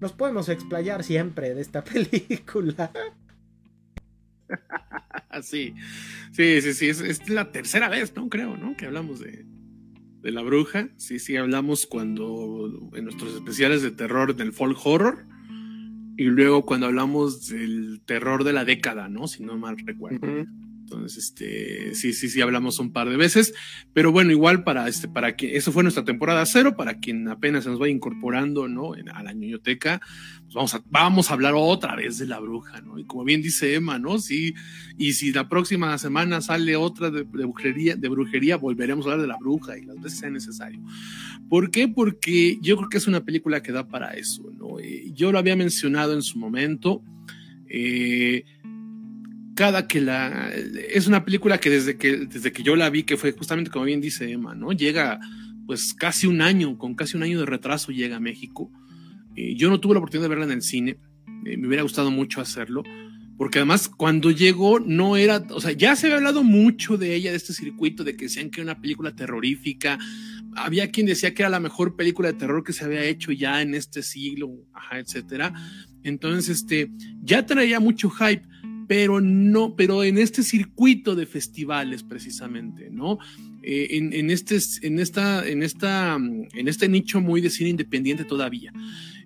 nos 0.00 0.12
podemos 0.12 0.48
explayar 0.48 1.04
siempre 1.04 1.54
de 1.54 1.60
esta 1.60 1.84
película. 1.84 2.90
Sí, 5.42 5.74
sí, 6.32 6.60
sí, 6.60 6.74
sí, 6.74 6.88
es, 6.88 7.00
es, 7.00 7.28
la 7.28 7.52
tercera 7.52 7.88
vez, 7.88 8.14
¿no? 8.14 8.28
Creo, 8.28 8.56
¿no? 8.56 8.76
Que 8.76 8.86
hablamos 8.86 9.20
de, 9.20 9.44
de 10.22 10.32
la 10.32 10.42
bruja. 10.42 10.88
Sí, 10.96 11.18
sí, 11.18 11.36
hablamos 11.36 11.86
cuando 11.86 12.90
en 12.94 13.04
nuestros 13.04 13.34
especiales 13.34 13.82
de 13.82 13.90
terror 13.90 14.34
del 14.36 14.52
folk 14.52 14.78
horror. 14.84 15.26
Y 16.16 16.24
luego 16.24 16.64
cuando 16.64 16.86
hablamos 16.86 17.48
del 17.48 18.02
terror 18.04 18.44
de 18.44 18.52
la 18.52 18.64
década, 18.64 19.08
¿no? 19.08 19.26
Si 19.26 19.42
no 19.42 19.56
mal 19.58 19.76
recuerdo. 19.78 20.46
Entonces, 20.92 21.24
este, 21.24 21.94
sí, 21.94 22.12
sí, 22.12 22.28
sí, 22.28 22.40
hablamos 22.40 22.78
un 22.78 22.92
par 22.92 23.08
de 23.08 23.16
veces, 23.16 23.54
pero 23.92 24.12
bueno, 24.12 24.30
igual 24.30 24.64
para 24.64 24.88
este, 24.88 25.08
para 25.08 25.36
que 25.36 25.56
eso 25.56 25.72
fue 25.72 25.82
nuestra 25.82 26.04
temporada 26.04 26.44
cero, 26.46 26.76
para 26.76 26.98
quien 26.98 27.28
apenas 27.28 27.64
se 27.64 27.70
nos 27.70 27.78
vaya 27.78 27.92
incorporando, 27.92 28.68
¿no? 28.68 28.92
a 28.92 29.22
la 29.22 29.32
ñoñoteca, 29.32 30.00
pues 30.44 30.54
vamos 30.54 30.74
a, 30.74 30.82
vamos 30.90 31.30
a 31.30 31.34
hablar 31.34 31.54
otra 31.56 31.96
vez 31.96 32.18
de 32.18 32.26
la 32.26 32.38
bruja, 32.38 32.80
¿no? 32.82 32.98
Y 32.98 33.04
como 33.04 33.24
bien 33.24 33.42
dice 33.42 33.74
Emma, 33.74 33.98
¿no? 33.98 34.18
Sí, 34.18 34.54
y 34.98 35.14
si 35.14 35.32
la 35.32 35.48
próxima 35.48 35.96
semana 35.98 36.40
sale 36.40 36.76
otra 36.76 37.10
de, 37.10 37.22
brujería, 37.22 37.96
de 37.96 38.08
brujería, 38.08 38.56
volveremos 38.56 39.06
a 39.06 39.12
hablar 39.12 39.22
de 39.22 39.28
la 39.28 39.38
bruja 39.38 39.78
y 39.78 39.82
las 39.82 40.00
veces 40.00 40.18
sea 40.18 40.30
necesario. 40.30 40.80
¿Por 41.48 41.70
qué? 41.70 41.88
Porque 41.88 42.58
yo 42.60 42.76
creo 42.76 42.88
que 42.88 42.98
es 42.98 43.06
una 43.06 43.24
película 43.24 43.62
que 43.62 43.72
da 43.72 43.88
para 43.88 44.12
eso, 44.12 44.50
¿no? 44.58 44.78
Eh, 44.78 45.10
yo 45.12 45.32
lo 45.32 45.38
había 45.38 45.56
mencionado 45.56 46.12
en 46.12 46.22
su 46.22 46.38
momento. 46.38 47.02
Eh, 47.68 48.44
cada 49.54 49.86
que 49.86 50.00
la 50.00 50.50
es 50.50 51.06
una 51.06 51.24
película 51.24 51.58
que 51.58 51.70
desde 51.70 51.96
que 51.96 52.26
desde 52.26 52.52
que 52.52 52.62
yo 52.62 52.76
la 52.76 52.90
vi 52.90 53.02
que 53.02 53.16
fue 53.16 53.32
justamente 53.32 53.70
como 53.70 53.84
bien 53.84 54.00
dice 54.00 54.30
Emma 54.30 54.54
no 54.54 54.72
llega 54.72 55.20
pues 55.66 55.94
casi 55.94 56.26
un 56.26 56.40
año 56.40 56.78
con 56.78 56.94
casi 56.94 57.16
un 57.16 57.22
año 57.22 57.38
de 57.38 57.46
retraso 57.46 57.92
llega 57.92 58.16
a 58.16 58.20
México. 58.20 58.70
Eh, 59.36 59.54
yo 59.56 59.70
no 59.70 59.80
tuve 59.80 59.94
la 59.94 60.00
oportunidad 60.00 60.24
de 60.24 60.28
verla 60.28 60.44
en 60.44 60.52
el 60.52 60.62
cine 60.62 60.98
eh, 61.46 61.56
me 61.56 61.66
hubiera 61.66 61.82
gustado 61.82 62.10
mucho 62.10 62.40
hacerlo 62.40 62.82
porque 63.38 63.58
además 63.58 63.88
cuando 63.88 64.30
llegó 64.30 64.78
no 64.78 65.16
era 65.16 65.42
o 65.50 65.60
sea 65.60 65.72
ya 65.72 65.96
se 65.96 66.06
había 66.06 66.18
hablado 66.18 66.42
mucho 66.42 66.96
de 66.96 67.14
ella 67.14 67.30
de 67.30 67.36
este 67.36 67.52
circuito 67.52 68.04
de 68.04 68.16
que 68.16 68.26
decían 68.26 68.50
que 68.50 68.60
era 68.60 68.72
una 68.72 68.80
película 68.80 69.14
terrorífica. 69.14 69.98
Había 70.54 70.90
quien 70.90 71.06
decía 71.06 71.32
que 71.32 71.42
era 71.42 71.48
la 71.48 71.60
mejor 71.60 71.96
película 71.96 72.30
de 72.30 72.38
terror 72.38 72.62
que 72.62 72.74
se 72.74 72.84
había 72.84 73.04
hecho 73.04 73.32
ya 73.32 73.62
en 73.62 73.74
este 73.74 74.02
siglo 74.02 74.50
ajá 74.74 74.98
etcétera. 74.98 75.54
Entonces, 76.04 76.48
este, 76.48 76.90
ya 77.22 77.46
traía 77.46 77.80
mucho 77.80 78.10
hype, 78.10 78.42
pero 78.92 79.22
no, 79.22 79.74
pero 79.74 80.04
en 80.04 80.18
este 80.18 80.42
circuito 80.42 81.14
de 81.14 81.24
festivales 81.24 82.02
precisamente, 82.02 82.90
¿no? 82.90 83.16
Eh, 83.62 83.86
en, 83.92 84.12
en, 84.12 84.30
este, 84.30 84.58
en, 84.82 85.00
esta, 85.00 85.48
en, 85.48 85.62
esta, 85.62 86.16
en 86.16 86.68
este 86.68 86.90
nicho 86.90 87.22
muy 87.22 87.40
de 87.40 87.48
cine 87.48 87.70
independiente 87.70 88.24
todavía. 88.24 88.70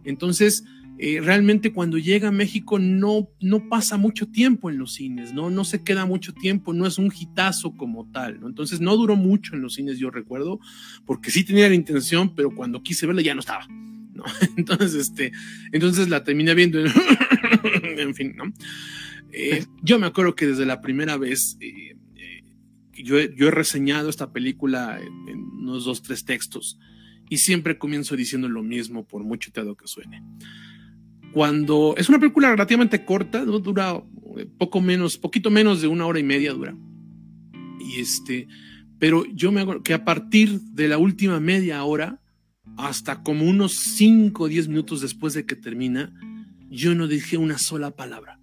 Entonces, 0.05 0.63
eh, 1.01 1.21
realmente 1.21 1.73
cuando 1.73 1.99
llega 1.99 2.29
a 2.29 2.31
México 2.31 2.79
no, 2.79 3.29
no 3.41 3.69
pasa 3.69 3.97
mucho 3.97 4.29
tiempo 4.29 4.71
en 4.71 4.79
los 4.79 4.95
cines, 4.95 5.35
¿no? 5.35 5.51
No 5.51 5.65
se 5.65 5.83
queda 5.83 6.07
mucho 6.07 6.33
tiempo, 6.33 6.73
no 6.73 6.87
es 6.87 6.99
un 6.99 7.13
hitazo 7.13 7.77
como 7.77 8.09
tal, 8.13 8.39
¿no? 8.39 8.47
Entonces 8.47 8.81
no 8.81 8.97
duró 8.97 9.17
mucho 9.17 9.57
en 9.57 9.63
los 9.63 9.75
cines, 9.75 9.99
yo 9.99 10.11
recuerdo, 10.11 10.61
porque 11.07 11.33
sí 11.33 11.43
tenía 11.43 11.69
la 11.69 11.75
intención, 11.75 12.37
pero 12.37 12.55
cuando 12.55 12.85
quise 12.85 13.05
verla 13.05 13.23
ya 13.23 13.35
no 13.35 13.41
estaba, 13.41 13.67
¿no? 13.67 14.23
Entonces, 14.57 14.95
este, 14.95 15.33
entonces 15.73 16.09
la 16.09 16.23
terminé 16.23 16.55
viendo, 16.55 16.79
en 16.79 18.15
fin, 18.15 18.37
¿no? 18.37 18.53
Eh, 19.33 19.65
yo 19.83 19.99
me 19.99 20.07
acuerdo 20.07 20.35
que 20.35 20.47
desde 20.47 20.67
la 20.67 20.81
primera 20.81 21.17
vez 21.17 21.57
eh, 21.61 21.97
eh, 22.15 22.43
yo, 22.95 23.19
he 23.19 23.51
reseñado 23.51 24.09
esta 24.09 24.33
película 24.33 24.99
en, 25.01 25.29
en, 25.29 25.39
unos 25.39 25.85
dos, 25.85 26.03
tres 26.03 26.25
textos 26.25 26.79
y 27.29 27.39
siempre 27.39 27.79
comienzo 27.79 28.17
diciendo 28.17 28.49
lo 28.49 28.63
mismo 28.63 29.07
por 29.07 29.25
mucho 29.25 29.51
teado 29.53 29.77
que 29.77 29.87
suene. 29.87 30.23
Cuando 31.33 31.95
es 31.99 32.09
una 32.09 32.19
película 32.19 32.51
relativamente 32.51 33.05
corta, 33.05 33.45
¿no? 33.45 33.59
dura 33.59 34.03
poco 34.59 34.81
menos, 34.81 35.19
poquito 35.19 35.51
menos 35.51 35.83
de 35.83 35.89
una 35.89 36.07
hora 36.07 36.19
y 36.19 36.23
media 36.23 36.53
dura. 36.53 36.77
Y 37.81 38.01
este, 38.01 38.49
pero 38.99 39.25
yo 39.27 39.53
me 39.53 39.61
acuerdo 39.61 39.83
que 39.83 39.95
a 39.95 40.05
partir 40.05 40.61
de 40.61 40.89
la 40.89 40.99
última 40.99 41.41
media 41.41 41.83
hora, 41.85 42.21
hasta 42.77 43.23
como 43.23 43.45
unos 43.45 43.75
5 43.75 44.45
o 44.45 44.49
10 44.49 44.69
minutos 44.69 45.01
después 45.01 45.35
de 45.35 45.47
que 45.47 45.57
termina, 45.57 46.13
yo 46.69 46.95
no 46.95 47.07
dije 47.07 47.37
una 47.37 47.59
sola 47.59 47.93
palabra. 47.93 48.41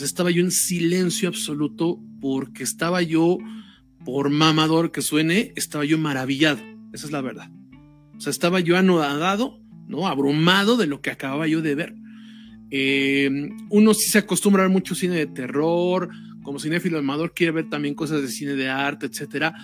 Estaba 0.00 0.30
yo 0.30 0.42
en 0.42 0.50
silencio 0.50 1.28
absoluto 1.28 2.00
porque 2.20 2.62
estaba 2.64 3.02
yo, 3.02 3.38
por 4.04 4.30
mamador 4.30 4.90
que 4.90 5.02
suene, 5.02 5.52
estaba 5.56 5.84
yo 5.84 5.98
maravillado. 5.98 6.60
Esa 6.92 7.06
es 7.06 7.12
la 7.12 7.20
verdad. 7.20 7.50
O 8.16 8.20
sea, 8.20 8.30
estaba 8.30 8.60
yo 8.60 8.76
anodado, 8.76 9.60
¿no? 9.86 10.06
Abrumado 10.06 10.76
de 10.76 10.86
lo 10.86 11.00
que 11.00 11.10
acababa 11.10 11.46
yo 11.46 11.62
de 11.62 11.74
ver. 11.74 11.94
Eh, 12.70 13.50
uno 13.70 13.94
sí 13.94 14.10
se 14.10 14.18
acostumbra 14.18 14.62
a 14.62 14.66
ver 14.66 14.72
mucho 14.72 14.94
cine 14.94 15.14
de 15.16 15.26
terror, 15.26 16.08
como 16.42 16.58
cinéfilo 16.58 16.98
amador 16.98 17.34
quiere 17.34 17.52
ver 17.52 17.68
también 17.68 17.94
cosas 17.94 18.22
de 18.22 18.28
cine 18.28 18.54
de 18.54 18.68
arte, 18.68 19.06
etcétera. 19.06 19.54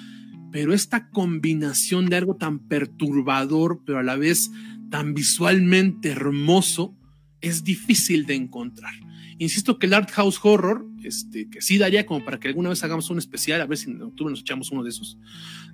Pero 0.52 0.72
esta 0.72 1.08
combinación 1.10 2.08
de 2.08 2.16
algo 2.16 2.36
tan 2.36 2.60
perturbador, 2.60 3.82
pero 3.84 3.98
a 3.98 4.02
la 4.02 4.16
vez 4.16 4.50
tan 4.90 5.14
visualmente 5.14 6.10
hermoso, 6.10 6.96
es 7.40 7.64
difícil 7.64 8.26
de 8.26 8.34
encontrar. 8.34 8.94
Insisto 9.38 9.78
que 9.78 9.86
el 9.86 9.94
Art 9.94 10.10
House 10.10 10.40
Horror, 10.42 10.86
este, 11.04 11.48
que 11.48 11.60
sí 11.60 11.78
daría 11.78 12.06
como 12.06 12.24
para 12.24 12.40
que 12.40 12.48
alguna 12.48 12.70
vez 12.70 12.82
hagamos 12.82 13.08
un 13.10 13.18
especial, 13.18 13.60
a 13.60 13.66
ver 13.66 13.78
si 13.78 13.90
en 13.90 14.02
octubre 14.02 14.30
nos 14.30 14.40
echamos 14.40 14.70
uno 14.72 14.82
de 14.82 14.90
esos, 14.90 15.16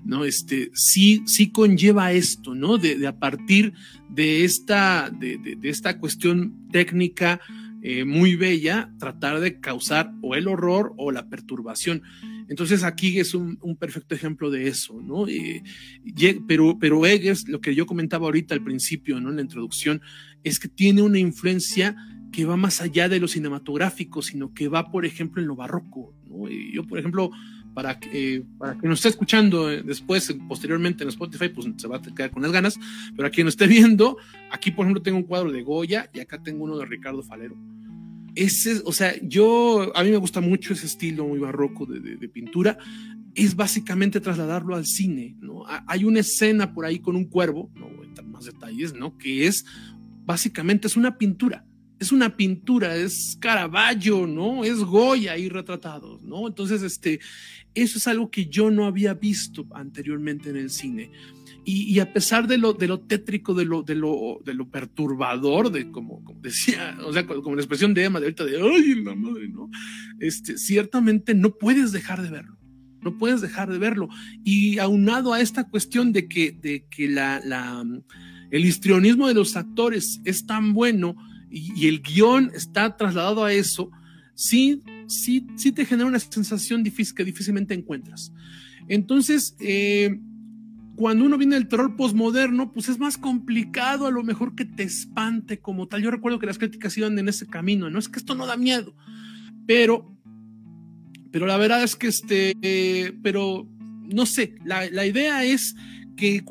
¿no? 0.05 0.25
Este, 0.25 0.71
sí, 0.75 1.23
sí 1.27 1.51
conlleva 1.51 2.13
esto, 2.13 2.55
¿no? 2.55 2.77
De, 2.77 3.07
a 3.07 3.19
partir 3.19 3.73
de 4.11 4.45
esta, 4.45 5.11
de, 5.11 5.39
de 5.39 5.69
esta 5.69 5.99
cuestión 5.99 6.69
técnica 6.71 7.41
eh, 7.87 8.07
muy 8.07 8.35
bella, 8.35 8.91
tratar 8.99 9.41
de 9.41 9.61
causar 9.61 10.11
o 10.23 10.35
el 10.35 10.49
horror 10.49 10.95
o 10.97 11.13
la 11.13 11.29
perturbación. 11.29 12.03
Entonces 12.49 12.83
aquí 12.83 13.19
es 13.19 13.35
un, 13.35 13.59
un 13.61 13.77
perfecto 13.77 14.15
ejemplo 14.15 14.51
de 14.51 14.69
eso, 14.69 15.03
¿no? 15.03 15.29
Eh, 15.29 15.63
pero, 16.47 16.79
pero 16.79 17.05
Eggers, 17.05 17.47
lo 17.47 17.61
que 17.61 17.75
yo 17.75 17.85
comentaba 17.85 18.25
ahorita 18.25 18.55
al 18.55 18.65
principio, 18.65 19.21
¿no? 19.21 19.29
En 19.29 19.37
la 19.37 19.43
introducción, 19.43 20.01
es 20.45 20.59
que 20.59 20.69
tiene 20.69 21.03
una 21.03 21.19
influencia 21.19 21.95
que 22.35 22.45
va 22.45 22.57
más 22.57 22.81
allá 22.81 23.09
de 23.09 23.21
lo 23.21 23.29
cinematográfico, 23.29 24.21
sino 24.21 24.53
que 24.53 24.67
va, 24.67 24.91
por 24.91 25.07
ejemplo, 25.07 25.41
en 25.41 25.47
lo 25.47 25.55
barroco. 25.55 26.13
¿no? 26.27 26.51
Y 26.51 26.73
yo, 26.75 26.85
por 26.85 26.99
ejemplo, 26.99 27.31
para 27.75 28.01
que, 28.01 28.35
eh, 28.35 28.45
para 28.59 28.77
que 28.77 28.89
nos 28.89 28.99
esté 28.99 29.11
escuchando 29.11 29.69
después, 29.69 30.35
posteriormente 30.49 31.05
en 31.05 31.11
Spotify, 31.11 31.49
pues 31.51 31.69
se 31.77 31.87
va 31.87 31.99
a 31.99 32.03
quedar 32.03 32.33
con 32.33 32.43
las 32.43 32.51
ganas, 32.51 32.79
pero 33.15 33.29
a 33.29 33.31
quien 33.31 33.47
esté 33.47 33.69
viendo, 33.69 34.17
aquí, 34.51 34.73
por 34.73 34.85
ejemplo, 34.85 35.01
tengo 35.01 35.19
un 35.19 35.25
cuadro 35.25 35.53
de 35.53 35.63
Goya 35.63 36.11
y 36.13 36.19
acá 36.19 36.43
tengo 36.43 36.65
uno 36.65 36.77
de 36.77 36.87
Ricardo 36.87 37.23
Falero. 37.23 37.57
Ese, 38.35 38.83
o 38.85 38.91
sea, 38.91 39.15
yo, 39.23 39.93
a 39.97 40.03
mí 40.03 40.11
me 40.11 40.17
gusta 40.17 40.41
mucho 40.41 40.73
ese 40.73 40.87
estilo 40.87 41.29
muy 41.29 41.39
barroco 41.39 41.87
de, 41.87 42.01
de, 42.01 42.17
de 42.17 42.29
pintura, 42.29 42.79
es 43.37 43.55
básicamente 43.55 44.21
trasladarlo 44.21 44.75
al 44.75 44.87
cine, 44.87 45.37
¿no? 45.41 45.63
Hay 45.87 46.05
una 46.05 46.19
escena 46.19 46.75
por 46.75 46.85
ahí 46.85 46.99
con 46.99 47.15
un 47.15 47.27
cuervo, 47.27 47.71
no 47.77 47.89
voy 47.91 48.07
a 48.07 48.09
entrar 48.09 48.27
más 48.27 48.45
detalles, 48.45 48.93
¿no? 48.93 49.17
Que 49.19 49.47
es, 49.47 49.65
básicamente, 50.25 50.89
es 50.89 50.97
una 50.97 51.17
pintura 51.17 51.65
es 52.05 52.13
una 52.13 52.37
pintura, 52.37 52.95
es 52.97 53.37
Caravaggio, 53.41 54.27
¿no? 54.27 54.63
Es 54.63 54.79
Goya 54.81 55.33
ahí 55.33 55.49
retratados, 55.49 56.23
¿no? 56.23 56.47
Entonces, 56.47 56.83
este, 56.83 57.19
eso 57.75 57.97
es 57.97 58.07
algo 58.07 58.31
que 58.31 58.47
yo 58.47 58.71
no 58.71 58.85
había 58.85 59.15
visto 59.15 59.67
anteriormente 59.73 60.51
en 60.51 60.57
el 60.57 60.71
cine. 60.71 61.11
Y, 61.67 61.99
a 61.99 62.13
pesar 62.13 62.47
de 62.47 62.59
lo, 62.59 62.75
de 62.75 62.87
lo 62.87 63.01
tétrico, 63.01 63.55
de 63.55 63.65
lo, 63.65 63.83
de 63.83 63.95
lo, 63.95 64.39
de 64.45 64.53
lo 64.53 64.69
perturbador, 64.69 65.73
de 65.73 65.91
como, 65.91 66.23
como 66.23 66.39
decía, 66.43 66.95
o 67.07 67.11
sea, 67.11 67.27
como 67.27 67.57
la 67.57 67.63
expresión 67.63 67.95
de 67.95 68.05
Emma 68.05 68.21
de 68.21 68.27
ahorita 68.27 68.45
de, 68.45 68.61
ay, 68.61 69.03
la 69.03 69.15
madre, 69.15 69.49
¿no? 69.49 69.71
Este, 70.21 70.59
ciertamente 70.59 71.35
no 71.35 71.57
puedes 71.57 71.91
dejar 71.91 72.21
de 72.21 72.29
verlo. 72.29 72.59
No 73.01 73.17
puedes 73.17 73.41
dejar 73.41 73.73
de 73.73 73.79
verlo. 73.79 74.11
Y 74.45 74.79
aunado 74.79 75.33
a 75.33 75.41
esta 75.41 75.69
cuestión 75.69 76.13
de 76.13 76.29
que, 76.29 76.53
de 76.53 76.85
que 76.91 77.09
la, 77.09 77.41
el 78.51 78.65
histrionismo 78.65 79.27
de 79.27 79.35
los 79.35 79.57
actores 79.57 80.21
es 80.27 80.45
tan 80.45 80.75
bueno, 80.75 81.17
y, 81.55 81.87
el 81.87 82.03
guion 82.03 82.51
está 82.55 82.97
trasladado 82.97 83.45
a 83.45 83.53
eso, 83.53 83.91
sí, 84.35 84.83
sí, 85.07 85.47
sí 85.57 85.71
te 85.71 85.87
genera 85.87 86.09
una 86.09 86.19
sensación 86.19 86.83
que 86.83 87.25
difícilmente 87.25 87.75
encuentras. 87.75 88.33
Entonces, 88.89 89.57
eh, 89.61 90.21
cuando 90.97 91.25
uno 91.25 91.39
viene 91.39 91.55
del 91.55 91.69
terror 91.69 91.95
posmoderno, 91.97 92.73
pues 92.73 92.89
es 92.89 92.99
más 92.99 93.17
complicado 93.17 94.07
a 94.07 94.11
lo 94.11 94.25
mejor 94.25 94.57
que 94.57 94.65
te 94.65 94.83
espante 94.83 95.61
como 95.61 95.87
tal. 95.87 96.03
Yo 96.03 96.11
recuerdo 96.11 96.41
que 96.41 96.47
las 96.47 96.59
críticas 96.59 96.99
iban 96.99 97.19
en 97.19 97.29
ese 97.29 97.47
camino, 97.47 97.89
no 97.89 97.99
es 98.01 98.09
que 98.09 98.19
esto 98.19 98.35
no 98.35 98.47
da 98.47 98.57
miedo, 98.57 98.95
pero, 99.67 100.13
pero 101.31 101.47
la 101.47 101.57
verdad 101.57 101.85
es 101.85 101.95
que 101.95 102.09
este, 102.09 102.55
eh, 102.63 103.17
pero 103.23 103.69
no 104.13 104.27
sé, 104.27 104.57
la, 104.65 104.91
la 104.91 105.07
idea 105.07 105.45
es 105.45 105.77
que 106.17 106.45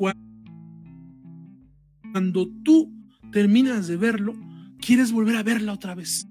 cuando 2.12 2.48
tú 2.64 2.92
terminas 3.30 3.86
de 3.86 3.96
verlo, 3.96 4.34
quieres 4.84 5.12
volver 5.12 5.36
a 5.36 5.42
verla 5.42 5.72
otra 5.72 5.94
vez. 5.94 6.26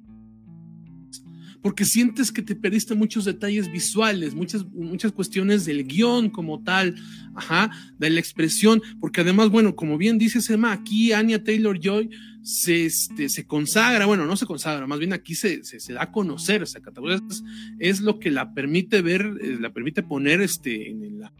Porque 1.61 1.85
sientes 1.85 2.31
que 2.31 2.41
te 2.41 2.55
perdiste 2.55 2.93
muchos 2.93 3.23
detalles 3.23 3.71
visuales, 3.71 4.35
muchas, 4.35 4.65
muchas 4.65 5.13
cuestiones 5.13 5.63
del 5.63 5.85
guion 5.85 6.29
como 6.29 6.61
tal, 6.61 6.95
ajá, 7.35 7.71
de 7.97 8.09
la 8.09 8.19
expresión, 8.19 8.81
porque 8.99 9.21
además, 9.21 9.49
bueno, 9.49 9.73
como 9.73 9.97
bien 9.97 10.17
dice 10.17 10.41
Sema, 10.41 10.73
aquí 10.73 11.13
Anya 11.13 11.41
Taylor 11.41 11.79
Joy 11.79 12.09
se, 12.41 12.85
este, 12.85 13.29
se 13.29 13.47
consagra, 13.47 14.05
bueno, 14.05 14.25
no 14.25 14.35
se 14.35 14.45
consagra, 14.45 14.85
más 14.87 14.99
bien 14.99 15.13
aquí 15.13 15.35
se, 15.35 15.63
se, 15.63 15.79
se 15.79 15.93
da 15.93 16.03
a 16.03 16.11
conocer, 16.11 16.63
esa 16.63 16.81
categoría 16.81 17.21
es, 17.29 17.43
es, 17.79 18.01
lo 18.01 18.19
que 18.19 18.29
la 18.29 18.53
permite 18.53 19.01
ver, 19.01 19.21
eh, 19.41 19.57
la 19.57 19.71
permite 19.71 20.03
poner 20.03 20.41
este, 20.41 20.91
en 20.91 21.21
la 21.21 21.31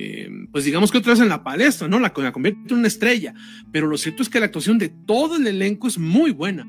eh, 0.00 0.30
pues 0.52 0.64
digamos 0.64 0.92
que 0.92 0.98
otra 0.98 1.14
vez 1.14 1.20
en 1.20 1.28
la 1.28 1.42
palestra, 1.42 1.88
¿no? 1.88 1.98
La, 1.98 2.12
la, 2.16 2.32
convierte 2.32 2.60
en 2.68 2.78
una 2.78 2.86
estrella. 2.86 3.34
Pero 3.72 3.88
lo 3.88 3.98
cierto 3.98 4.22
es 4.22 4.28
que 4.28 4.38
la 4.38 4.46
actuación 4.46 4.78
de 4.78 4.90
todo 4.90 5.34
el 5.36 5.44
elenco 5.44 5.88
es 5.88 5.98
muy 5.98 6.30
buena. 6.30 6.64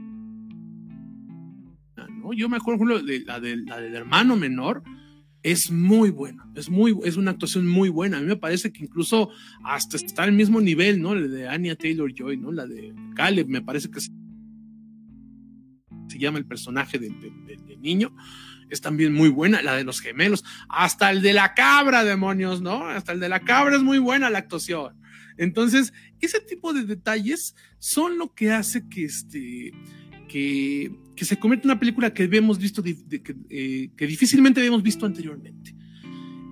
¿no? 1.96 2.34
Yo 2.34 2.50
me 2.50 2.58
acuerdo 2.58 3.04
de 3.04 3.20
la, 3.20 3.40
de, 3.40 3.58
la 3.58 3.80
del 3.80 3.94
hermano 3.94 4.36
menor, 4.36 4.82
es 5.44 5.70
muy 5.70 6.10
buena, 6.10 6.50
es, 6.56 6.72
muy, 6.72 6.98
es 7.04 7.18
una 7.18 7.30
actuación 7.32 7.68
muy 7.68 7.90
buena. 7.90 8.18
A 8.18 8.22
mí 8.22 8.26
me 8.26 8.36
parece 8.36 8.74
que 8.74 8.84
incluso 8.84 9.30
hasta 9.64 9.96
está 9.96 10.24
al 10.24 10.32
mismo 10.32 10.60
nivel, 10.60 11.00
¿no? 11.00 11.14
La 11.14 11.28
de 11.28 11.48
Anya 11.48 11.76
Taylor 11.76 12.12
Joy, 12.12 12.36
¿no? 12.38 12.52
La 12.52 12.66
de 12.66 12.96
Caleb, 13.16 13.48
me 13.48 13.62
parece 13.62 13.92
que 13.92 14.02
se, 14.02 14.10
se 16.10 16.20
llama 16.20 16.38
el 16.38 16.45
personaje 16.45 16.99
del 16.99 17.20
de, 17.20 17.57
de, 17.57 17.78
niño 17.78 18.14
es 18.70 18.82
también 18.82 19.14
muy 19.14 19.30
buena, 19.30 19.62
la 19.62 19.76
de 19.76 19.84
los 19.84 19.99
gemelos, 19.99 20.43
hasta 20.68 21.12
el 21.12 21.22
de 21.22 21.34
la 21.34 21.53
cabra, 21.53 22.03
demonios, 22.03 22.62
¿no? 22.62 22.88
Hasta 22.88 23.14
el 23.14 23.20
de 23.20 23.30
la 23.30 23.39
cabra 23.39 23.76
es 23.76 23.82
muy 23.82 23.97
buena 23.97 24.30
la 24.30 24.39
actuación. 24.39 24.95
Entonces, 25.38 25.93
ese 26.20 26.39
tipo 26.39 26.74
de 26.74 26.84
detalles 26.84 27.55
son 27.80 28.18
lo 28.18 28.34
que 28.34 28.51
hace 28.51 28.88
que 28.88 29.05
este 29.05 29.72
que, 30.28 30.91
que 31.16 31.26
se 31.26 31.39
convierta 31.39 31.66
en 31.66 31.72
una 31.72 31.80
película 31.80 32.14
que 32.14 32.24
habíamos 32.24 32.60
visto, 32.60 32.84
que, 32.84 32.95
eh, 33.49 33.89
que, 33.97 34.07
difícilmente 34.07 34.60
habíamos 34.60 34.84
visto 34.84 35.05
anteriormente. 35.05 35.76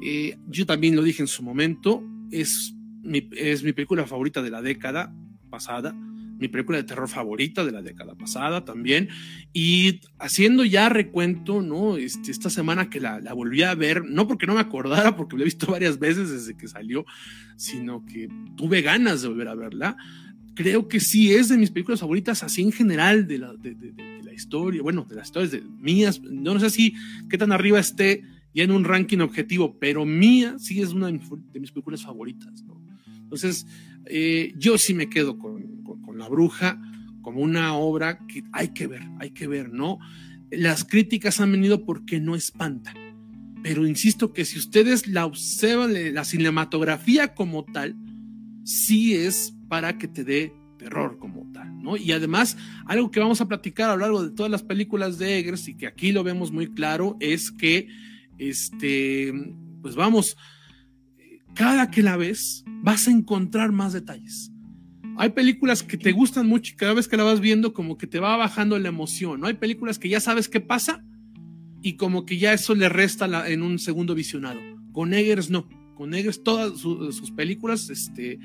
Eh, 0.02 0.38
yo 0.48 0.66
también 0.66 0.96
lo 0.96 1.04
dije 1.04 1.22
en 1.22 1.28
su 1.28 1.44
momento, 1.44 2.04
es 2.32 2.74
mi, 3.04 3.30
es 3.36 3.62
mi 3.62 3.74
película 3.74 4.08
favorita 4.08 4.42
de 4.42 4.50
la 4.50 4.62
década 4.62 5.14
pasada 5.50 5.96
mi 6.38 6.48
película 6.48 6.78
de 6.78 6.84
terror 6.84 7.08
favorita 7.08 7.66
de 7.66 7.72
la 7.72 7.82
década 7.82 8.16
pasada 8.16 8.64
también. 8.64 9.10
Y 9.54 10.02
haciendo 10.20 10.64
ya 10.66 10.90
recuento, 10.90 11.62
¿no? 11.62 11.98
Este, 11.98 12.32
esta 12.32 12.50
semana 12.50 12.90
que 12.90 13.00
la, 13.00 13.20
la, 13.20 13.34
volví 13.34 13.64
a 13.64 13.76
ver, 13.76 14.06
no 14.06 14.28
porque 14.28 14.48
no 14.48 14.54
me 14.54 14.62
acordara, 14.62 15.16
porque 15.16 15.36
la 15.36 15.44
he 15.44 15.46
visto 15.46 15.68
varias 15.72 16.00
veces 16.00 16.30
desde 16.30 16.56
que 16.56 16.68
salió, 16.68 17.06
sino 17.56 18.06
que 18.06 18.30
tuve 18.56 18.82
ganas 18.82 19.22
de 19.22 19.30
volver 19.30 19.48
a 19.48 19.56
verla. 19.56 19.98
creo 20.56 20.88
que 20.88 21.00
sí 21.00 21.34
es 21.34 21.50
de 21.50 21.58
mis 21.58 21.72
películas 21.72 22.00
favoritas, 22.00 22.44
así 22.44 22.62
en 22.62 22.72
general, 22.72 23.28
de 23.28 23.38
la, 23.38 23.54
de, 23.54 24.22
la 24.24 24.34
historia, 24.34 24.82
bueno, 24.82 25.06
de 25.08 25.16
las 25.16 25.28
historias 25.28 25.52
de 25.52 25.62
mías. 25.62 26.22
no 26.22 26.60
sé 26.60 26.70
si 26.70 26.94
qué 27.30 27.38
tan 27.38 27.52
arriba 27.52 27.80
esté 27.80 28.24
ya 28.54 28.64
en 28.64 28.72
un 28.72 28.84
ranking 28.84 29.20
objetivo, 29.20 29.78
pero 29.80 30.06
mía 30.06 30.58
sí 30.58 30.82
es 30.82 30.90
una 30.90 31.08
de 31.08 31.60
mis 31.60 31.72
películas 31.72 32.04
favoritas. 32.04 32.64
¿no? 32.64 32.82
Entonces, 33.28 33.68
eh, 34.06 34.54
yo 34.58 34.78
sí 34.78 34.94
me 34.94 35.10
quedo 35.10 35.38
con, 35.38 35.77
La 36.18 36.28
Bruja 36.28 36.82
como 37.22 37.42
una 37.42 37.74
obra 37.74 38.20
que 38.28 38.44
hay 38.54 38.70
que 38.70 38.88
ver, 38.88 39.04
hay 39.20 39.32
que 39.32 39.48
ver, 39.48 39.74
¿no? 39.74 40.00
Las 40.50 40.86
críticas 40.86 41.42
han 41.42 41.52
venido 41.52 41.84
porque 41.84 42.20
no 42.20 42.36
espanta. 42.36 42.94
Pero 43.64 43.86
insisto 43.86 44.32
que 44.32 44.46
si 44.46 44.58
ustedes 44.58 45.08
la 45.08 45.26
observan, 45.26 46.14
la 46.14 46.24
cinematografía 46.24 47.34
como 47.34 47.66
tal, 47.66 47.98
sí 48.64 49.14
es 49.14 49.54
para 49.68 49.98
que 49.98 50.08
te 50.08 50.24
dé 50.24 50.54
terror 50.78 51.18
como 51.20 51.52
tal, 51.52 51.82
¿no? 51.82 51.98
Y 51.98 52.12
además, 52.12 52.56
algo 52.86 53.12
que 53.12 53.20
vamos 53.20 53.42
a 53.42 53.48
platicar 53.48 53.90
a 53.90 53.96
lo 53.96 54.02
largo 54.02 54.24
de 54.24 54.32
todas 54.32 54.52
las 54.52 54.64
películas 54.64 55.18
de 55.18 55.40
Eggers 55.40 55.68
y 55.68 55.76
que 55.76 55.88
aquí 55.88 56.12
lo 56.12 56.24
vemos 56.24 56.52
muy 56.52 56.74
claro 56.74 57.18
es 57.20 57.52
que, 57.52 57.90
este, 58.38 59.34
pues 59.82 59.96
vamos, 59.96 60.38
cada 61.56 61.90
que 61.92 62.04
la 62.04 62.16
ves 62.16 62.64
vas 62.84 63.08
a 63.08 63.12
encontrar 63.12 63.72
más 63.72 63.94
detalles. 63.94 64.52
Hay 65.18 65.30
películas 65.30 65.84
que 65.84 65.98
te 65.98 66.12
gustan 66.12 66.48
mucho 66.48 66.74
y 66.74 66.78
cada 66.78 66.94
vez 66.94 67.08
que 67.08 67.18
la 67.18 67.24
vas 67.24 67.40
viendo 67.40 67.74
como 67.74 67.98
que 67.98 68.08
te 68.08 68.20
va 68.20 68.38
bajando 68.38 68.78
la 68.78 68.90
emoción, 68.90 69.40
¿no? 69.40 69.48
Hay 69.48 69.56
películas 69.56 69.98
que 69.98 70.10
ya 70.10 70.20
sabes 70.20 70.48
qué 70.48 70.60
pasa 70.60 71.04
y 71.82 71.94
como 71.94 72.26
que 72.26 72.38
ya 72.38 72.54
eso 72.54 72.76
le 72.76 72.90
resta 72.90 73.50
en 73.50 73.64
un 73.64 73.80
segundo 73.80 74.14
visionado. 74.16 74.60
Con 74.92 75.14
Eggers 75.14 75.50
no. 75.50 75.68
Con 75.96 76.14
Eggers 76.14 76.44
todas 76.44 76.80
sus 76.80 77.32
películas 77.32 77.90
este, 77.90 78.40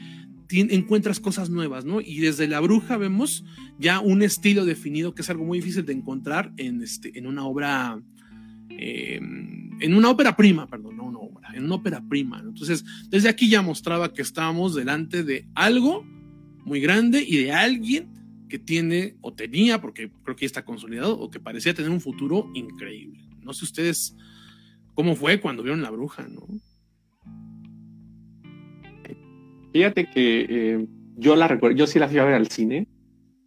encuentras 0.51 1.21
cosas 1.21 1.51
nuevas, 1.51 1.85
¿no? 1.85 2.01
Y 2.01 2.21
desde 2.21 2.49
La 2.49 2.61
Bruja 2.61 2.97
vemos 2.97 3.45
ya 3.79 4.01
un 4.01 4.23
estilo 4.23 4.65
definido 4.65 5.15
que 5.15 5.23
es 5.23 5.31
algo 5.31 5.45
muy 5.45 5.59
difícil 5.59 5.85
de 5.85 5.93
encontrar 5.93 6.53
en, 6.57 6.83
este, 6.83 7.19
en 7.19 7.27
una 7.27 7.45
obra, 7.45 8.01
em, 8.71 9.71
en 9.81 9.95
una 9.95 10.11
ópera 10.11 10.37
prima, 10.37 10.67
perdón, 10.69 10.97
no 10.97 11.05
una 11.05 11.19
obra, 11.19 11.51
en 11.55 11.65
una 11.65 11.77
ópera 11.77 12.03
prima. 12.07 12.41
Entonces, 12.45 12.85
desde 13.09 13.29
aquí 13.29 13.49
ya 13.49 13.63
mostraba 13.63 14.13
que 14.13 14.23
estábamos 14.23 14.75
delante 14.75 15.23
de 15.23 15.47
algo 15.55 16.07
muy 16.65 16.81
grande 16.81 17.25
y 17.27 17.39
de 17.39 17.53
alguien 17.53 18.09
que 18.49 18.59
tiene 18.59 19.17
o 19.21 19.33
tenía, 19.33 19.81
porque 19.81 20.11
creo 20.23 20.37
que 20.37 20.43
ya 20.43 20.47
está 20.47 20.65
consolidado, 20.65 21.19
o 21.19 21.31
que 21.31 21.41
parecía 21.41 21.75
tener 21.75 21.91
un 21.91 22.01
futuro 22.01 22.51
increíble. 22.55 23.21
No 23.41 23.53
sé 23.53 23.65
ustedes 23.65 24.15
cómo 24.95 25.17
fue 25.17 25.41
cuando 25.41 25.63
vieron 25.63 25.83
la 25.83 25.91
bruja, 25.91 26.27
¿no? 26.29 26.47
Fíjate 29.73 30.05
que 30.11 30.47
eh, 30.49 30.87
yo 31.17 31.35
la 31.35 31.49
recuerdo, 31.49 31.77
yo 31.77 31.87
sí 31.87 31.99
la 31.99 32.09
fui 32.09 32.19
a 32.19 32.25
ver 32.25 32.35
al 32.35 32.49
cine. 32.49 32.87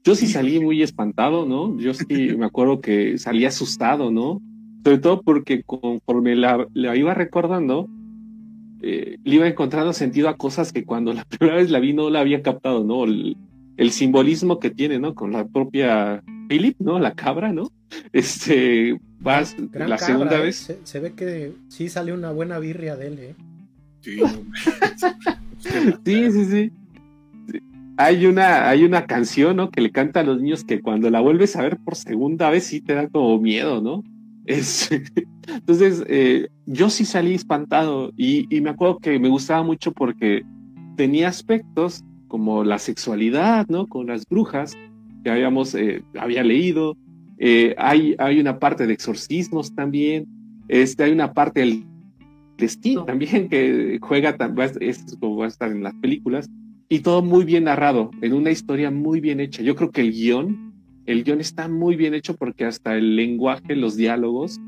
Yo 0.03 0.15
sí 0.15 0.27
salí 0.27 0.59
muy 0.63 0.81
espantado, 0.81 1.45
¿no? 1.45 1.77
Yo 1.77 1.93
sí 1.93 2.35
me 2.37 2.45
acuerdo 2.45 2.81
que 2.81 3.17
salí 3.17 3.45
asustado, 3.45 4.11
¿no? 4.11 4.41
Sobre 4.83 4.97
todo 4.97 5.21
porque 5.21 5.63
conforme 5.63 6.35
la, 6.35 6.67
la 6.73 6.95
iba 6.95 7.13
recordando, 7.13 7.87
eh, 8.87 9.17
le 9.23 9.35
iba 9.35 9.47
encontrando 9.47 9.93
sentido 9.93 10.29
a 10.29 10.37
cosas 10.37 10.71
que 10.71 10.85
cuando 10.85 11.11
la 11.11 11.25
primera 11.29 11.57
vez 11.57 11.71
la 11.71 11.79
vi 11.79 11.93
no 11.93 12.11
la 12.11 12.19
había 12.19 12.43
captado, 12.43 12.83
¿no? 12.83 13.05
El, 13.05 13.35
el 13.77 13.91
simbolismo 13.91 14.59
que 14.59 14.69
tiene, 14.69 14.99
¿no? 14.99 15.15
Con 15.15 15.31
la 15.31 15.47
propia 15.47 16.23
Philip, 16.47 16.79
¿no? 16.79 16.99
La 16.99 17.15
cabra, 17.15 17.51
¿no? 17.51 17.71
Este, 18.13 18.99
vas 19.19 19.55
la 19.73 19.97
segunda 19.97 20.37
¿eh? 20.37 20.43
vez. 20.43 20.77
Se, 20.83 20.99
ve 20.99 21.13
que 21.13 21.53
sí 21.67 21.89
sale 21.89 22.13
una 22.13 22.31
buena 22.31 22.59
birria 22.59 22.95
de 22.95 23.07
él, 23.07 23.19
¿eh? 23.19 23.35
Sí. 24.05 25.91
sí, 26.05 26.31
sí, 26.31 26.45
sí. 26.45 26.71
Hay 27.97 28.27
una, 28.27 28.69
hay 28.69 28.83
una 28.83 29.07
canción, 29.07 29.55
¿no? 29.55 29.71
Que 29.71 29.81
le 29.81 29.91
canta 29.91 30.19
a 30.19 30.23
los 30.23 30.39
niños 30.39 30.63
que 30.63 30.79
cuando 30.79 31.09
la 31.09 31.21
vuelves 31.21 31.55
a 31.55 31.63
ver 31.63 31.77
por 31.77 31.95
segunda 31.95 32.51
vez 32.51 32.65
sí 32.65 32.81
te 32.81 32.93
da 32.93 33.07
como 33.07 33.39
miedo, 33.39 33.81
¿no? 33.81 34.03
Es, 34.45 34.89
entonces, 35.47 36.03
eh, 36.07 36.47
yo 36.65 36.89
sí 36.89 37.05
salí 37.05 37.33
espantado 37.33 38.11
y, 38.15 38.53
y, 38.55 38.61
me 38.61 38.69
acuerdo 38.71 38.99
que 38.99 39.19
me 39.19 39.29
gustaba 39.29 39.63
mucho 39.63 39.91
porque 39.91 40.43
tenía 40.95 41.27
aspectos 41.27 42.03
como 42.27 42.63
la 42.63 42.79
sexualidad, 42.79 43.67
¿no? 43.69 43.87
Con 43.87 44.07
las 44.07 44.25
brujas 44.25 44.75
que 45.23 45.29
habíamos, 45.29 45.75
eh, 45.75 46.03
había 46.19 46.43
leído. 46.43 46.97
Eh, 47.37 47.75
hay, 47.77 48.15
hay 48.17 48.39
una 48.39 48.59
parte 48.59 48.87
de 48.87 48.93
exorcismos 48.93 49.73
también. 49.73 50.27
Este, 50.67 51.03
hay 51.03 51.11
una 51.11 51.33
parte 51.33 51.61
del 51.61 51.85
destino 52.57 53.05
también 53.05 53.49
que 53.49 53.99
juega, 54.01 54.35
es 54.79 55.17
como 55.19 55.37
va 55.37 55.45
a 55.45 55.49
estar 55.49 55.71
en 55.71 55.83
las 55.83 55.93
películas. 55.95 56.49
Y 56.87 56.99
todo 56.99 57.23
muy 57.23 57.45
bien 57.45 57.63
narrado, 57.63 58.11
en 58.21 58.33
una 58.33 58.51
historia 58.51 58.91
muy 58.91 59.19
bien 59.19 59.39
hecha. 59.39 59.63
Yo 59.63 59.75
creo 59.75 59.91
que 59.91 60.01
el 60.01 60.11
guion 60.11 60.64
el 61.05 61.23
guion 61.23 61.39
está 61.39 61.67
muy 61.67 61.95
bien 61.95 62.13
hecho 62.13 62.35
porque 62.35 62.65
hasta 62.65 62.95
el 62.95 63.15
lenguaje, 63.15 63.75
los 63.75 63.95
diálogos, 63.95 64.59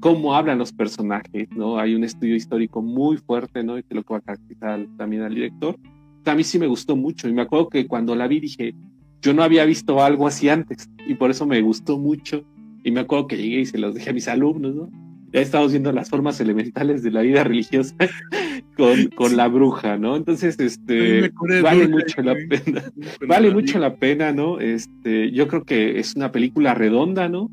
cómo 0.00 0.34
hablan 0.34 0.58
los 0.58 0.72
personajes, 0.72 1.48
¿no? 1.54 1.78
Hay 1.78 1.94
un 1.94 2.04
estudio 2.04 2.34
histórico 2.34 2.82
muy 2.82 3.18
fuerte, 3.18 3.62
¿no? 3.62 3.78
Y 3.78 3.82
que 3.82 3.94
lo 3.94 4.02
que 4.02 4.14
va 4.14 4.18
a 4.18 4.22
caracterizar 4.22 4.86
también 4.96 5.22
al 5.22 5.34
director. 5.34 5.76
A 6.24 6.34
mí 6.34 6.42
sí 6.44 6.58
me 6.58 6.66
gustó 6.66 6.96
mucho 6.96 7.28
y 7.28 7.32
me 7.32 7.42
acuerdo 7.42 7.68
que 7.68 7.86
cuando 7.86 8.16
la 8.16 8.26
vi 8.26 8.40
dije, 8.40 8.74
yo 9.20 9.34
no 9.34 9.42
había 9.42 9.64
visto 9.64 10.02
algo 10.02 10.26
así 10.26 10.48
antes 10.48 10.90
y 11.06 11.14
por 11.14 11.30
eso 11.30 11.46
me 11.46 11.60
gustó 11.60 11.98
mucho. 11.98 12.42
Y 12.82 12.90
me 12.90 13.00
acuerdo 13.00 13.26
que 13.26 13.36
llegué 13.36 13.60
y 13.60 13.66
se 13.66 13.78
los 13.78 13.94
dije 13.94 14.10
a 14.10 14.12
mis 14.12 14.28
alumnos, 14.28 14.74
¿no? 14.74 15.05
Ya 15.32 15.40
estamos 15.40 15.72
viendo 15.72 15.92
las 15.92 16.08
formas 16.08 16.40
elementales 16.40 17.02
de 17.02 17.10
la 17.10 17.22
vida 17.22 17.44
religiosa 17.44 17.94
con, 18.76 19.06
con 19.08 19.36
la 19.36 19.48
bruja, 19.48 19.98
¿no? 19.98 20.16
Entonces, 20.16 20.58
este, 20.58 21.32
vale 21.62 21.88
mucho 21.88 22.22
la 22.22 22.34
pena. 22.34 22.84
Vale 23.26 23.50
mucho 23.50 23.78
la 23.78 23.96
pena, 23.96 24.32
¿no? 24.32 24.60
Este, 24.60 25.32
yo 25.32 25.48
creo 25.48 25.64
que 25.64 25.98
es 25.98 26.14
una 26.14 26.32
película 26.32 26.74
redonda, 26.74 27.28
¿no? 27.28 27.50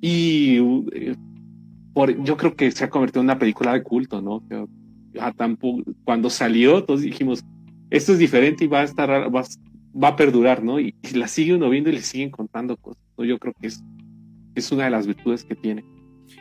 Y 0.00 0.58
eh, 0.92 1.16
por, 1.92 2.22
yo 2.22 2.36
creo 2.36 2.54
que 2.54 2.70
se 2.70 2.84
ha 2.84 2.90
convertido 2.90 3.22
en 3.22 3.26
una 3.26 3.38
película 3.38 3.72
de 3.72 3.82
culto, 3.82 4.20
¿no? 4.22 4.42
cuando 6.04 6.30
salió, 6.30 6.84
todos 6.84 7.00
dijimos, 7.00 7.44
esto 7.90 8.12
es 8.12 8.18
diferente 8.18 8.64
y 8.64 8.68
va 8.68 8.80
a 8.80 8.84
estar, 8.84 9.10
va, 9.34 9.42
va 10.00 10.08
a 10.08 10.16
perdurar, 10.16 10.62
¿no? 10.62 10.78
Y, 10.78 10.94
la 11.14 11.28
sigue 11.28 11.54
uno 11.54 11.68
viendo 11.70 11.90
y 11.90 11.94
le 11.94 12.02
siguen 12.02 12.30
contando 12.30 12.76
cosas, 12.76 13.02
¿no? 13.16 13.24
Yo 13.24 13.38
creo 13.38 13.54
que 13.60 13.68
es, 13.68 13.82
es 14.54 14.70
una 14.70 14.84
de 14.84 14.90
las 14.90 15.06
virtudes 15.06 15.44
que 15.44 15.56
tiene. 15.56 15.84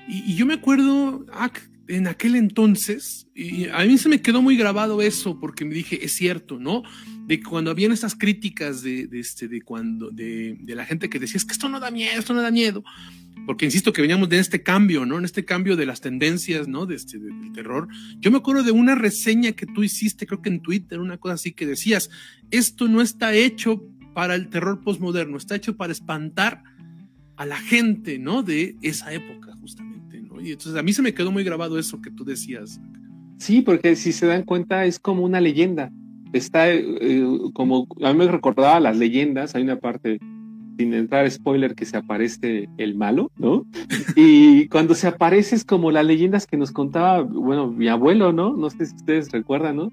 Y, 0.07 0.35
yo 0.35 0.45
me 0.45 0.55
acuerdo, 0.55 1.25
ah, 1.31 1.51
en 1.87 2.07
aquel 2.07 2.35
entonces, 2.35 3.27
y 3.33 3.67
a 3.67 3.83
mí 3.85 3.97
se 3.97 4.09
me 4.09 4.21
quedó 4.21 4.41
muy 4.41 4.57
grabado 4.57 5.01
eso, 5.01 5.39
porque 5.39 5.65
me 5.65 5.73
dije, 5.73 6.03
es 6.03 6.13
cierto, 6.13 6.59
¿no? 6.59 6.83
De 7.25 7.41
cuando 7.41 7.71
habían 7.71 7.91
estas 7.91 8.15
críticas 8.15 8.81
de, 8.81 9.07
este, 9.13 9.47
de 9.47 9.61
cuando, 9.61 10.09
de, 10.11 10.57
la 10.67 10.85
gente 10.85 11.09
que 11.09 11.19
decía, 11.19 11.37
es 11.37 11.45
que 11.45 11.53
esto 11.53 11.69
no 11.69 11.79
da 11.79 11.91
miedo, 11.91 12.19
esto 12.19 12.33
no 12.33 12.41
da 12.41 12.51
miedo. 12.51 12.83
Porque 13.45 13.63
insisto 13.63 13.93
que 13.93 14.01
veníamos 14.01 14.27
de 14.27 14.39
este 14.39 14.61
cambio, 14.61 15.05
¿no? 15.05 15.17
En 15.17 15.23
este 15.23 15.45
cambio 15.45 15.77
de 15.77 15.85
las 15.85 16.01
tendencias, 16.01 16.67
¿no? 16.67 16.85
De 16.85 16.95
este, 16.95 17.17
del 17.17 17.53
terror. 17.53 17.87
Yo 18.19 18.29
me 18.29 18.37
acuerdo 18.37 18.63
de 18.63 18.71
una 18.71 18.93
reseña 18.93 19.53
que 19.53 19.65
tú 19.65 19.83
hiciste, 19.83 20.27
creo 20.27 20.41
que 20.41 20.49
en 20.49 20.61
Twitter, 20.61 20.99
una 20.99 21.17
cosa 21.17 21.35
así 21.35 21.53
que 21.53 21.65
decías, 21.65 22.09
esto 22.51 22.89
no 22.89 23.01
está 23.01 23.33
hecho 23.33 23.81
para 24.13 24.35
el 24.35 24.49
terror 24.49 24.81
postmoderno, 24.83 25.37
está 25.37 25.55
hecho 25.55 25.77
para 25.77 25.93
espantar 25.93 26.63
a 27.37 27.45
la 27.45 27.57
gente, 27.57 28.19
¿no? 28.19 28.43
De 28.43 28.75
esa 28.81 29.13
época, 29.13 29.55
justamente, 29.61 30.21
¿no? 30.21 30.41
Y 30.41 30.51
entonces 30.51 30.75
a 30.75 30.83
mí 30.83 30.91
se 30.91 31.01
me 31.01 31.13
quedó 31.13 31.31
muy 31.31 31.43
grabado 31.43 31.79
eso 31.79 32.01
que 32.01 32.11
tú 32.11 32.25
decías. 32.25 32.81
Sí, 33.37 33.61
porque 33.61 33.95
si 33.95 34.11
se 34.11 34.25
dan 34.25 34.43
cuenta 34.43 34.85
es 34.85 34.99
como 34.99 35.23
una 35.23 35.39
leyenda. 35.39 35.91
Está 36.33 36.73
eh, 36.73 37.23
como, 37.53 37.87
a 38.03 38.11
mí 38.11 38.19
me 38.19 38.27
recordaba 38.27 38.79
las 38.79 38.97
leyendas, 38.97 39.55
hay 39.55 39.63
una 39.63 39.79
parte, 39.79 40.19
sin 40.77 40.93
entrar 40.93 41.29
spoiler, 41.29 41.75
que 41.75 41.85
se 41.85 41.95
aparece 41.95 42.67
el 42.77 42.95
malo, 42.95 43.31
¿no? 43.37 43.65
Y 44.15 44.67
cuando 44.67 44.95
se 44.95 45.07
aparece 45.07 45.55
es 45.55 45.63
como 45.63 45.91
las 45.91 46.05
leyendas 46.05 46.47
que 46.47 46.57
nos 46.57 46.71
contaba, 46.71 47.21
bueno, 47.21 47.67
mi 47.71 47.87
abuelo, 47.87 48.33
¿no? 48.33 48.57
No 48.57 48.69
sé 48.71 48.87
si 48.87 48.95
ustedes 48.95 49.31
recuerdan, 49.31 49.77
¿no? 49.77 49.91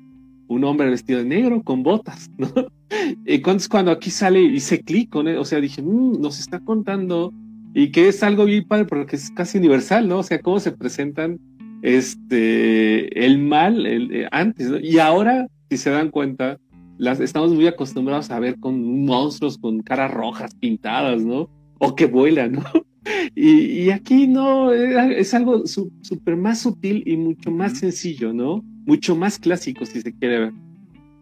Un 0.48 0.64
hombre 0.64 0.90
vestido 0.90 1.20
de 1.20 1.24
negro 1.26 1.62
con 1.62 1.82
botas, 1.82 2.30
¿no? 2.38 2.48
Y 3.26 3.40
cuando, 3.40 3.90
aquí 3.90 4.10
sale 4.10 4.40
y 4.40 4.54
hice 4.54 4.80
clic 4.80 5.14
él, 5.16 5.36
o 5.36 5.44
sea, 5.44 5.60
dije, 5.60 5.82
mmm, 5.82 6.20
nos 6.20 6.38
está 6.38 6.60
contando 6.60 7.32
y 7.74 7.90
que 7.90 8.08
es 8.08 8.22
algo 8.22 8.44
bien 8.44 8.68
padre 8.68 8.84
porque 8.84 9.16
es 9.16 9.30
casi 9.32 9.58
universal, 9.58 10.06
¿no? 10.08 10.18
O 10.18 10.22
sea, 10.22 10.38
cómo 10.38 10.60
se 10.60 10.70
presentan 10.70 11.40
este 11.82 13.24
el 13.24 13.38
mal 13.38 13.84
eh, 13.84 14.28
antes, 14.30 14.70
¿no? 14.70 14.78
Y 14.78 14.98
ahora, 14.98 15.48
si 15.70 15.76
se 15.76 15.90
dan 15.90 16.10
cuenta, 16.10 16.58
las 16.98 17.18
estamos 17.18 17.52
muy 17.52 17.66
acostumbrados 17.66 18.30
a 18.30 18.38
ver 18.38 18.60
con 18.60 19.04
monstruos 19.04 19.58
con 19.58 19.82
caras 19.82 20.12
rojas 20.12 20.54
pintadas, 20.54 21.24
¿no? 21.24 21.50
O 21.78 21.96
que 21.96 22.06
vuelan, 22.06 22.52
¿no? 22.52 22.64
Y, 23.34 23.82
y 23.82 23.90
aquí 23.90 24.26
no, 24.26 24.72
es 24.72 25.34
algo 25.34 25.66
súper 25.66 26.36
más 26.36 26.60
sutil 26.60 27.02
y 27.06 27.16
mucho 27.16 27.50
más 27.50 27.78
sencillo, 27.78 28.32
¿no? 28.32 28.62
mucho 28.86 29.16
más 29.16 29.38
clásico, 29.38 29.86
si 29.86 30.00
se 30.00 30.12
quiere 30.12 30.38
ver. 30.38 30.52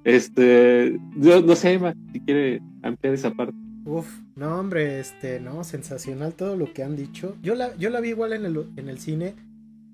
Este, 0.04 0.98
no 1.16 1.54
sé, 1.54 1.74
Emma, 1.74 1.94
si 2.12 2.20
quiere 2.20 2.60
ampliar 2.82 3.14
esa 3.14 3.30
parte. 3.32 3.54
Uf, 3.84 4.20
no, 4.36 4.58
hombre, 4.58 5.00
este, 5.00 5.40
no, 5.40 5.64
sensacional 5.64 6.34
todo 6.34 6.56
lo 6.56 6.72
que 6.72 6.82
han 6.82 6.96
dicho. 6.96 7.36
Yo 7.42 7.54
la, 7.54 7.76
yo 7.76 7.90
la 7.90 8.00
vi 8.00 8.10
igual 8.10 8.32
en 8.32 8.44
el, 8.44 8.66
en 8.76 8.88
el 8.88 8.98
cine 8.98 9.34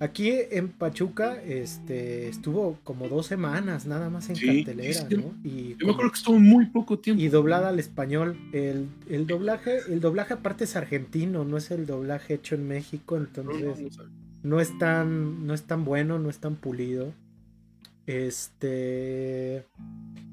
Aquí 0.01 0.31
en 0.53 0.69
Pachuca 0.69 1.43
este, 1.43 2.29
estuvo 2.29 2.79
como 2.85 3.09
dos 3.09 3.27
semanas 3.27 3.85
nada 3.85 4.11
más 4.11 4.29
en 4.31 4.37
cartelera, 4.37 5.09
¿no? 5.11 5.35
Y 5.43 5.77
yo 5.77 5.87
me 5.87 5.93
acuerdo 5.93 6.13
que 6.13 6.19
estuvo 6.19 6.39
muy 6.39 6.67
poco 6.67 7.01
tiempo. 7.01 7.21
Y 7.21 7.29
doblada 7.29 7.71
al 7.71 7.81
español. 7.81 8.39
El, 8.53 8.87
el, 9.09 9.27
doblaje, 9.27 9.79
el 9.89 10.01
doblaje 10.01 10.35
aparte 10.35 10.65
es 10.65 10.77
argentino, 10.77 11.45
no 11.45 11.57
es 11.57 11.73
el 11.73 11.85
doblaje 11.87 12.35
hecho 12.35 12.55
en 12.55 12.69
México, 12.69 13.17
entonces 13.17 13.99
no, 14.45 14.61
es 14.61 14.79
tan, 14.79 15.49
no 15.49 15.53
es 15.53 15.65
tan 15.65 15.85
bueno, 15.85 16.21
no 16.21 16.31
es 16.31 16.39
tan 16.39 16.55
pulido. 16.55 17.13
Este. 18.07 19.67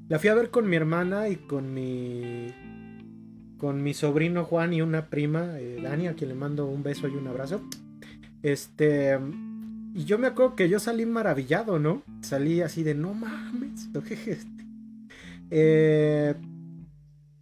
La 0.07 0.19
fui 0.19 0.29
a 0.29 0.35
ver 0.35 0.51
con 0.51 0.69
mi 0.69 0.75
hermana 0.75 1.27
y 1.27 1.37
con 1.37 1.73
mi. 1.73 2.53
Con 3.57 3.81
mi 3.81 3.95
sobrino 3.95 4.43
Juan 4.43 4.73
y 4.73 4.83
una 4.83 5.09
prima, 5.09 5.59
eh, 5.59 5.79
Dani, 5.81 6.07
a 6.07 6.13
quien 6.13 6.29
le 6.29 6.35
mando 6.35 6.67
un 6.67 6.83
beso 6.83 7.07
y 7.07 7.15
un 7.15 7.27
abrazo. 7.27 7.63
Este. 8.43 9.17
Y 9.95 10.03
yo 10.03 10.19
me 10.19 10.27
acuerdo 10.27 10.57
que 10.57 10.67
yo 10.67 10.77
salí 10.77 11.05
maravillado, 11.05 11.79
¿no? 11.79 12.03
Salí 12.21 12.61
así 12.61 12.83
de 12.83 12.93
no 12.93 13.13
mames. 13.13 13.89
Eh, 15.51 16.33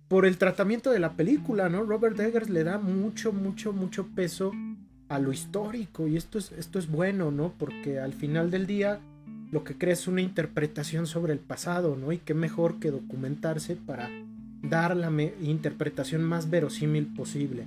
por 0.09 0.25
el 0.25 0.37
tratamiento 0.37 0.91
de 0.91 0.99
la 0.99 1.13
película, 1.13 1.69
¿no? 1.69 1.83
Robert 1.83 2.19
Eggers 2.19 2.49
le 2.49 2.65
da 2.65 2.77
mucho, 2.77 3.31
mucho, 3.31 3.71
mucho 3.71 4.07
peso 4.07 4.51
a 5.07 5.19
lo 5.19 5.31
histórico. 5.31 6.05
Y 6.05 6.17
esto 6.17 6.37
es, 6.37 6.51
esto 6.51 6.77
es 6.77 6.89
bueno, 6.89 7.31
¿no? 7.31 7.53
Porque 7.57 7.99
al 7.99 8.11
final 8.11 8.51
del 8.51 8.67
día 8.67 8.99
lo 9.51 9.63
que 9.63 9.77
crea 9.77 9.93
es 9.93 10.07
una 10.07 10.21
interpretación 10.21 11.07
sobre 11.07 11.31
el 11.31 11.39
pasado, 11.39 11.95
¿no? 11.95 12.11
Y 12.11 12.17
qué 12.17 12.33
mejor 12.33 12.77
que 12.79 12.91
documentarse 12.91 13.77
para 13.77 14.11
dar 14.61 14.97
la 14.97 15.09
interpretación 15.41 16.23
más 16.23 16.49
verosímil 16.49 17.07
posible. 17.15 17.65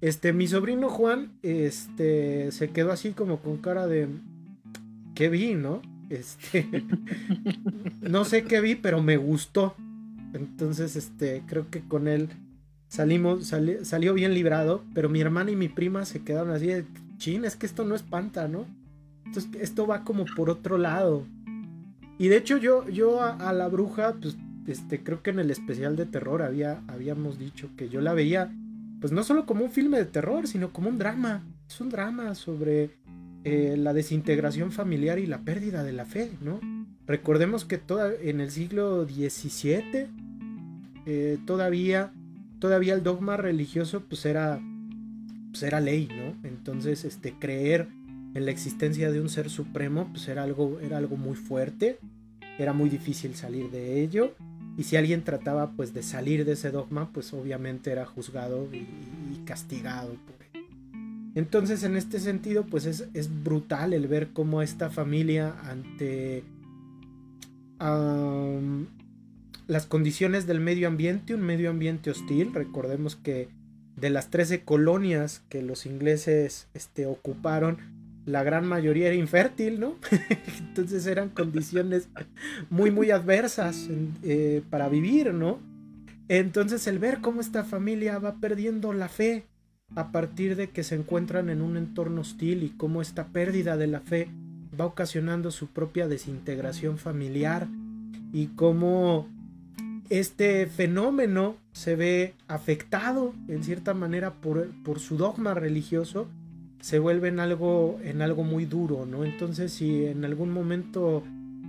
Este, 0.00 0.32
mi 0.32 0.48
sobrino 0.48 0.88
Juan, 0.88 1.32
este, 1.42 2.52
se 2.52 2.70
quedó 2.70 2.90
así 2.90 3.10
como 3.10 3.40
con 3.40 3.58
cara 3.58 3.86
de, 3.86 4.08
¿qué 5.14 5.28
vi, 5.28 5.54
no? 5.54 5.82
Este, 6.08 6.66
no 8.00 8.24
sé 8.24 8.44
qué 8.44 8.62
vi, 8.62 8.76
pero 8.76 9.02
me 9.02 9.18
gustó. 9.18 9.74
Entonces, 10.32 10.96
este, 10.96 11.42
creo 11.46 11.70
que 11.70 11.80
con 11.80 12.08
él 12.08 12.30
salimos, 12.88 13.46
salió 13.82 14.14
bien 14.14 14.32
librado, 14.32 14.84
pero 14.94 15.10
mi 15.10 15.20
hermana 15.20 15.50
y 15.50 15.56
mi 15.56 15.68
prima 15.68 16.06
se 16.06 16.22
quedaron 16.22 16.50
así 16.50 16.68
de, 16.68 16.86
chin, 17.18 17.44
es 17.44 17.56
que 17.56 17.66
esto 17.66 17.84
no 17.84 17.94
espanta, 17.94 18.48
¿no? 18.48 18.64
Entonces, 19.26 19.50
esto 19.60 19.86
va 19.86 20.02
como 20.04 20.24
por 20.24 20.48
otro 20.48 20.78
lado. 20.78 21.26
Y 22.18 22.28
de 22.28 22.38
hecho, 22.38 22.56
yo, 22.56 22.88
yo 22.88 23.22
a, 23.22 23.52
la 23.52 23.68
bruja, 23.68 24.14
pues, 24.20 24.36
este, 24.66 25.02
creo 25.02 25.22
que 25.22 25.30
en 25.30 25.40
el 25.40 25.50
especial 25.50 25.94
de 25.96 26.06
terror 26.06 26.40
había, 26.42 26.82
habíamos 26.88 27.38
dicho 27.38 27.68
que 27.76 27.90
yo 27.90 28.00
la 28.00 28.14
veía 28.14 28.50
pues 29.00 29.12
no 29.12 29.22
solo 29.22 29.46
como 29.46 29.64
un 29.64 29.70
filme 29.70 29.98
de 29.98 30.04
terror, 30.04 30.46
sino 30.46 30.72
como 30.72 30.88
un 30.88 30.98
drama. 30.98 31.42
Es 31.68 31.80
un 31.80 31.88
drama 31.88 32.34
sobre 32.34 32.90
eh, 33.44 33.76
la 33.78 33.94
desintegración 33.94 34.72
familiar 34.72 35.18
y 35.18 35.26
la 35.26 35.40
pérdida 35.40 35.82
de 35.82 35.92
la 35.92 36.04
fe, 36.04 36.30
¿no? 36.42 36.60
Recordemos 37.06 37.64
que 37.64 37.78
toda, 37.78 38.12
en 38.20 38.40
el 38.40 38.50
siglo 38.50 39.06
XVII 39.06 40.08
eh, 41.06 41.38
todavía, 41.46 42.12
todavía 42.58 42.94
el 42.94 43.02
dogma 43.02 43.36
religioso 43.36 44.04
pues 44.06 44.26
era, 44.26 44.60
pues 45.50 45.62
era 45.62 45.80
ley, 45.80 46.08
¿no? 46.08 46.36
Entonces 46.46 47.04
este, 47.04 47.32
creer 47.32 47.88
en 48.34 48.44
la 48.44 48.50
existencia 48.50 49.10
de 49.10 49.20
un 49.20 49.30
ser 49.30 49.48
supremo 49.48 50.08
pues 50.12 50.28
era 50.28 50.42
algo, 50.42 50.78
era 50.80 50.98
algo 50.98 51.16
muy 51.16 51.36
fuerte, 51.36 51.98
era 52.58 52.74
muy 52.74 52.90
difícil 52.90 53.34
salir 53.34 53.70
de 53.70 54.02
ello 54.02 54.34
y 54.80 54.84
si 54.84 54.96
alguien 54.96 55.24
trataba 55.24 55.72
pues 55.72 55.92
de 55.92 56.02
salir 56.02 56.46
de 56.46 56.52
ese 56.52 56.70
dogma, 56.70 57.10
pues 57.12 57.34
obviamente 57.34 57.92
era 57.92 58.06
juzgado 58.06 58.66
y, 58.72 58.86
castigado 59.44 60.16
Entonces 61.34 61.82
en 61.82 61.98
este 61.98 62.18
sentido 62.18 62.64
pues 62.64 62.86
es, 62.86 63.44
brutal 63.44 63.92
el 63.92 64.08
ver 64.08 64.30
cómo 64.32 64.62
esta 64.62 64.88
familia 64.88 65.54
ante 65.64 66.44
las 69.66 69.84
condiciones 69.84 70.46
del 70.46 70.60
medio 70.60 70.88
ambiente, 70.88 71.34
un 71.34 71.42
medio 71.42 71.68
ambiente 71.68 72.10
hostil, 72.10 72.54
recordemos 72.54 73.16
que 73.16 73.50
de 73.96 74.08
las 74.08 74.30
13 74.30 74.64
colonias 74.64 75.42
que 75.50 75.60
los 75.60 75.84
ingleses 75.84 76.68
este, 76.72 77.04
ocuparon, 77.04 77.76
la 78.26 78.42
gran 78.42 78.66
mayoría 78.66 79.08
era 79.08 79.16
infértil, 79.16 79.80
¿no? 79.80 79.96
Entonces 80.60 81.06
eran 81.06 81.30
condiciones 81.30 82.08
muy, 82.68 82.90
muy 82.90 83.10
adversas 83.10 83.88
eh, 84.22 84.62
para 84.70 84.88
vivir, 84.88 85.32
¿no? 85.34 85.58
Entonces 86.28 86.86
el 86.86 86.98
ver 86.98 87.20
cómo 87.20 87.40
esta 87.40 87.64
familia 87.64 88.18
va 88.18 88.36
perdiendo 88.36 88.92
la 88.92 89.08
fe 89.08 89.46
a 89.96 90.12
partir 90.12 90.54
de 90.54 90.70
que 90.70 90.84
se 90.84 90.94
encuentran 90.94 91.50
en 91.50 91.62
un 91.62 91.76
entorno 91.76 92.20
hostil 92.20 92.62
y 92.62 92.70
cómo 92.70 93.02
esta 93.02 93.26
pérdida 93.28 93.76
de 93.76 93.88
la 93.88 94.00
fe 94.00 94.28
va 94.78 94.86
ocasionando 94.86 95.50
su 95.50 95.66
propia 95.66 96.06
desintegración 96.06 96.98
familiar 96.98 97.66
y 98.32 98.46
cómo 98.48 99.28
este 100.08 100.66
fenómeno 100.66 101.56
se 101.72 101.96
ve 101.96 102.34
afectado 102.46 103.34
en 103.48 103.64
cierta 103.64 103.94
manera 103.94 104.34
por, 104.34 104.68
por 104.84 105.00
su 105.00 105.16
dogma 105.16 105.54
religioso 105.54 106.28
se 106.80 106.98
vuelve 106.98 107.28
en 107.28 107.40
algo, 107.40 107.98
en 108.02 108.22
algo 108.22 108.42
muy 108.42 108.64
duro, 108.64 109.06
¿no? 109.06 109.24
Entonces, 109.24 109.72
si 109.72 110.06
en 110.06 110.24
algún 110.24 110.50
momento 110.50 111.22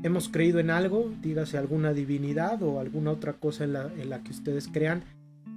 hemos 0.03 0.29
creído 0.29 0.59
en 0.59 0.69
algo, 0.69 1.11
dígase 1.21 1.57
alguna 1.57 1.93
divinidad 1.93 2.61
o 2.63 2.79
alguna 2.79 3.11
otra 3.11 3.33
cosa 3.33 3.65
en 3.65 3.73
la, 4.09 4.23
que 4.23 4.31
ustedes 4.31 4.67
crean, 4.71 5.03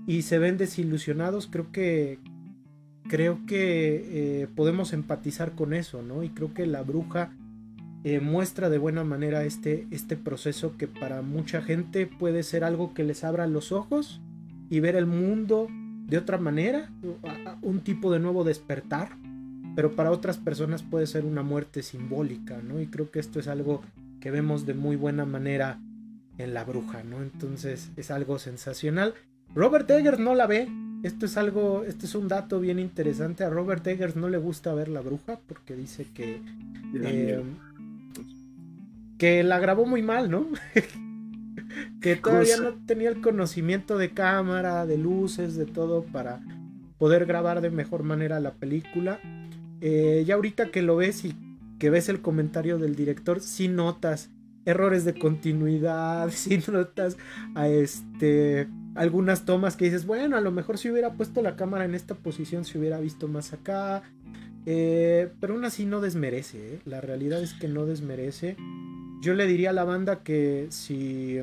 y 0.07 0.23
se 0.23 0.39
ven 0.39 0.59
desilusionados, 0.59 1.47
creo 1.47 1.73
que 1.73 2.19
creo 3.09 3.45
que 3.47 4.43
eh, 4.43 4.49
podemos 4.55 4.93
empatizar 4.95 5.53
con 5.53 5.75
eso, 5.75 6.03
¿no? 6.03 6.23
Y 6.23 6.31
creo 6.31 6.55
que 6.55 6.67
la 6.67 6.83
bruja 6.83 7.31
eh, 8.03 8.21
muestra 8.21 8.71
de 8.71 8.79
buena 8.79 9.05
manera 9.05 9.45
este, 9.45 9.87
este 9.91 10.17
proceso 10.17 10.77
que 10.79 10.89
para 10.89 11.21
mucha 11.21 11.61
gente 11.61 12.07
puede 12.07 12.43
ser 12.43 12.65
algo 12.65 12.95
que 12.95 13.05
les 13.05 13.23
abra 13.23 13.47
los 13.47 13.73
ojos 13.73 14.23
y 14.71 14.81
ver 14.81 14.97
el 14.97 15.07
mundo 15.07 15.69
de 16.07 16.19
otra 16.19 16.39
manera, 16.39 16.91
un 17.63 17.81
tipo 17.81 18.13
de 18.13 18.21
nuevo 18.21 18.45
despertar, 18.45 19.17
pero 19.75 19.97
para 19.97 20.11
otras 20.11 20.39
personas 20.39 20.83
puede 20.83 21.07
ser 21.07 21.25
una 21.25 21.43
muerte 21.43 21.83
simbólica, 21.83 22.61
¿no? 22.63 22.81
Y 22.81 22.87
creo 22.87 23.11
que 23.11 23.19
esto 23.19 23.41
es 23.41 23.49
algo 23.49 23.83
que 24.21 24.31
vemos 24.31 24.67
de 24.67 24.75
muy 24.75 24.97
buena 24.97 25.25
manera 25.25 25.81
en 26.39 26.55
La 26.55 26.65
Bruja, 26.65 27.03
¿no? 27.03 27.23
Entonces 27.23 27.91
es 27.97 28.11
algo 28.11 28.39
sensacional. 28.39 29.15
Robert 29.55 29.91
Eggers 29.91 30.19
no 30.19 30.35
la 30.35 30.47
ve. 30.47 30.69
Esto 31.03 31.27
es 31.27 31.37
algo, 31.37 31.85
este 31.85 32.07
es 32.07 32.15
un 32.15 32.29
dato 32.29 32.61
bien 32.61 32.79
interesante. 32.79 33.45
A 33.45 33.51
Robert 33.51 33.87
Eggers 33.87 34.17
no 34.17 34.29
le 34.29 34.39
gusta 34.39 34.73
ver 34.75 34.89
La 34.89 35.01
Bruja 35.01 35.39
porque 35.47 35.77
dice 35.77 36.07
que 36.15 36.41
eh, 36.95 37.43
que 39.19 39.43
la 39.43 39.59
grabó 39.59 39.87
muy 39.87 40.03
mal, 40.03 40.31
¿no? 40.31 40.49
que 42.01 42.17
todavía 42.17 42.57
no 42.59 42.75
tenía 42.87 43.09
el 43.09 43.21
conocimiento 43.21 43.99
de 43.99 44.11
cámara, 44.11 44.87
de 44.87 44.99
luces, 44.99 45.57
de 45.57 45.67
todo 45.67 46.05
para 46.05 46.41
poder 46.99 47.27
grabar 47.27 47.61
de 47.61 47.71
mejor 47.71 48.03
manera 48.03 48.41
la 48.41 48.53
película 48.53 49.21
eh, 49.81 50.25
ya 50.27 50.35
ahorita 50.35 50.71
que 50.71 50.83
lo 50.83 50.97
ves 50.97 51.25
y 51.25 51.35
que 51.79 51.91
ves 51.91 52.09
el 52.09 52.21
comentario 52.21 52.79
del 52.79 52.95
director, 52.95 53.41
sí 53.41 53.69
notas 53.69 54.31
errores 54.65 55.05
de 55.05 55.15
continuidad, 55.15 56.31
sí 56.33 56.61
notas 56.69 57.17
a 57.55 57.69
este 57.69 58.69
algunas 58.95 59.45
tomas 59.45 59.77
que 59.77 59.87
dices, 59.87 60.07
bueno, 60.07 60.37
a 60.37 60.41
lo 60.41 60.53
mejor 60.53 60.79
si 60.79 60.89
hubiera 60.89 61.15
puesto 61.15 61.43
la 61.43 61.57
cámara 61.57 61.85
en 61.85 61.97
esta 61.97 62.15
posición 62.15 62.65
se 62.65 62.79
hubiera 62.79 63.01
visto 63.01 63.27
más 63.27 63.53
acá. 63.53 64.03
Eh, 64.67 65.31
pero 65.41 65.55
aún 65.55 65.65
así 65.65 65.85
no 65.85 66.01
desmerece, 66.01 66.75
¿eh? 66.75 66.81
la 66.87 67.01
realidad 67.01 67.43
es 67.43 67.53
que 67.55 67.69
no 67.69 67.87
desmerece. 67.87 68.57
Yo 69.21 69.35
le 69.35 69.47
diría 69.47 69.71
a 69.71 69.73
la 69.75 69.85
banda 69.85 70.23
que 70.23 70.69
si 70.71 71.41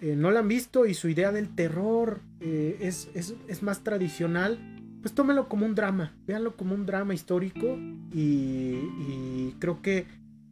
no 0.00 0.30
la 0.30 0.40
han 0.40 0.48
visto 0.48 0.86
y 0.86 0.94
su 0.94 1.08
idea 1.08 1.32
del 1.32 1.54
terror 1.54 2.20
es, 2.40 3.08
es, 3.14 3.62
más 3.62 3.82
tradicional, 3.82 4.58
pues 5.06 5.14
tómelo 5.14 5.48
como 5.48 5.66
un 5.66 5.76
drama, 5.76 6.12
véanlo 6.26 6.56
como 6.56 6.74
un 6.74 6.84
drama 6.84 7.14
histórico 7.14 7.78
y, 8.12 9.54
creo 9.60 9.80
que 9.80 10.04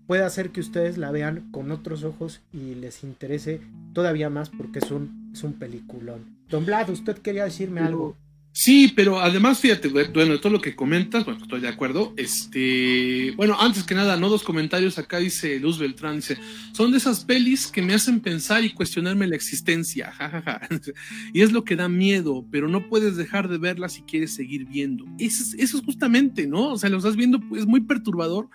puede 0.07 0.23
hacer 0.23 0.51
que 0.51 0.61
ustedes 0.61 0.97
la 0.97 1.11
vean 1.11 1.51
con 1.51 1.73
otros 1.73 2.05
ojos 2.05 2.41
y 2.53 2.77
les 2.77 3.03
interese 3.03 3.61
todavía 3.95 4.31
más 4.31 4.51
porque 4.51 4.79
es 4.79 4.93
un, 4.93 5.33
es 5.33 5.43
un 5.43 5.55
peliculón. 5.55 6.37
Don 6.49 6.65
Vlad, 6.65 6.89
usted 6.91 7.19
quería 7.19 7.43
decirme 7.43 7.81
algo. 7.81 8.17
Sí, 8.57 8.93
pero 8.95 9.19
además, 9.19 9.59
fíjate, 9.59 9.89
bueno, 9.89 10.39
todo 10.39 10.53
lo 10.53 10.61
que 10.61 10.77
comentas, 10.77 11.25
bueno, 11.25 11.43
estoy 11.43 11.61
de 11.61 11.67
acuerdo. 11.67 12.15
Este, 12.17 13.33
bueno, 13.37 13.57
antes 13.59 13.83
que 13.83 13.97
nada, 13.97 14.17
no 14.17 14.29
dos 14.29 14.45
comentarios 14.45 14.97
acá 14.97 15.19
dice 15.19 15.59
Luz 15.59 15.81
Beltrán, 15.81 16.17
dice, 16.17 16.39
son 16.73 16.93
de 16.93 16.99
esas 16.99 17.25
pelis 17.25 17.67
que 17.67 17.83
me 17.83 17.95
hacen 17.95 18.21
pensar 18.21 18.63
y 18.63 18.73
cuestionarme 18.73 19.27
la 19.27 19.35
existencia, 19.35 20.13
jajaja. 20.17 20.69
y 21.33 21.43
es 21.43 21.51
lo 21.51 21.65
que 21.65 21.75
da 21.75 21.89
miedo, 21.89 22.47
pero 22.53 22.69
no 22.69 22.89
puedes 22.89 23.17
dejar 23.17 23.49
de 23.49 23.59
verlas 23.59 23.95
si 23.95 24.03
quieres 24.03 24.33
seguir 24.33 24.67
viendo. 24.67 25.05
Eso 25.19 25.43
es, 25.43 25.55
eso 25.55 25.79
es 25.79 25.85
justamente, 25.85 26.47
¿no? 26.47 26.75
O 26.75 26.79
sea, 26.79 26.91
lo 26.91 26.99
estás 26.99 27.17
viendo, 27.17 27.43
es 27.57 27.67
muy 27.67 27.81
perturbador 27.81 28.51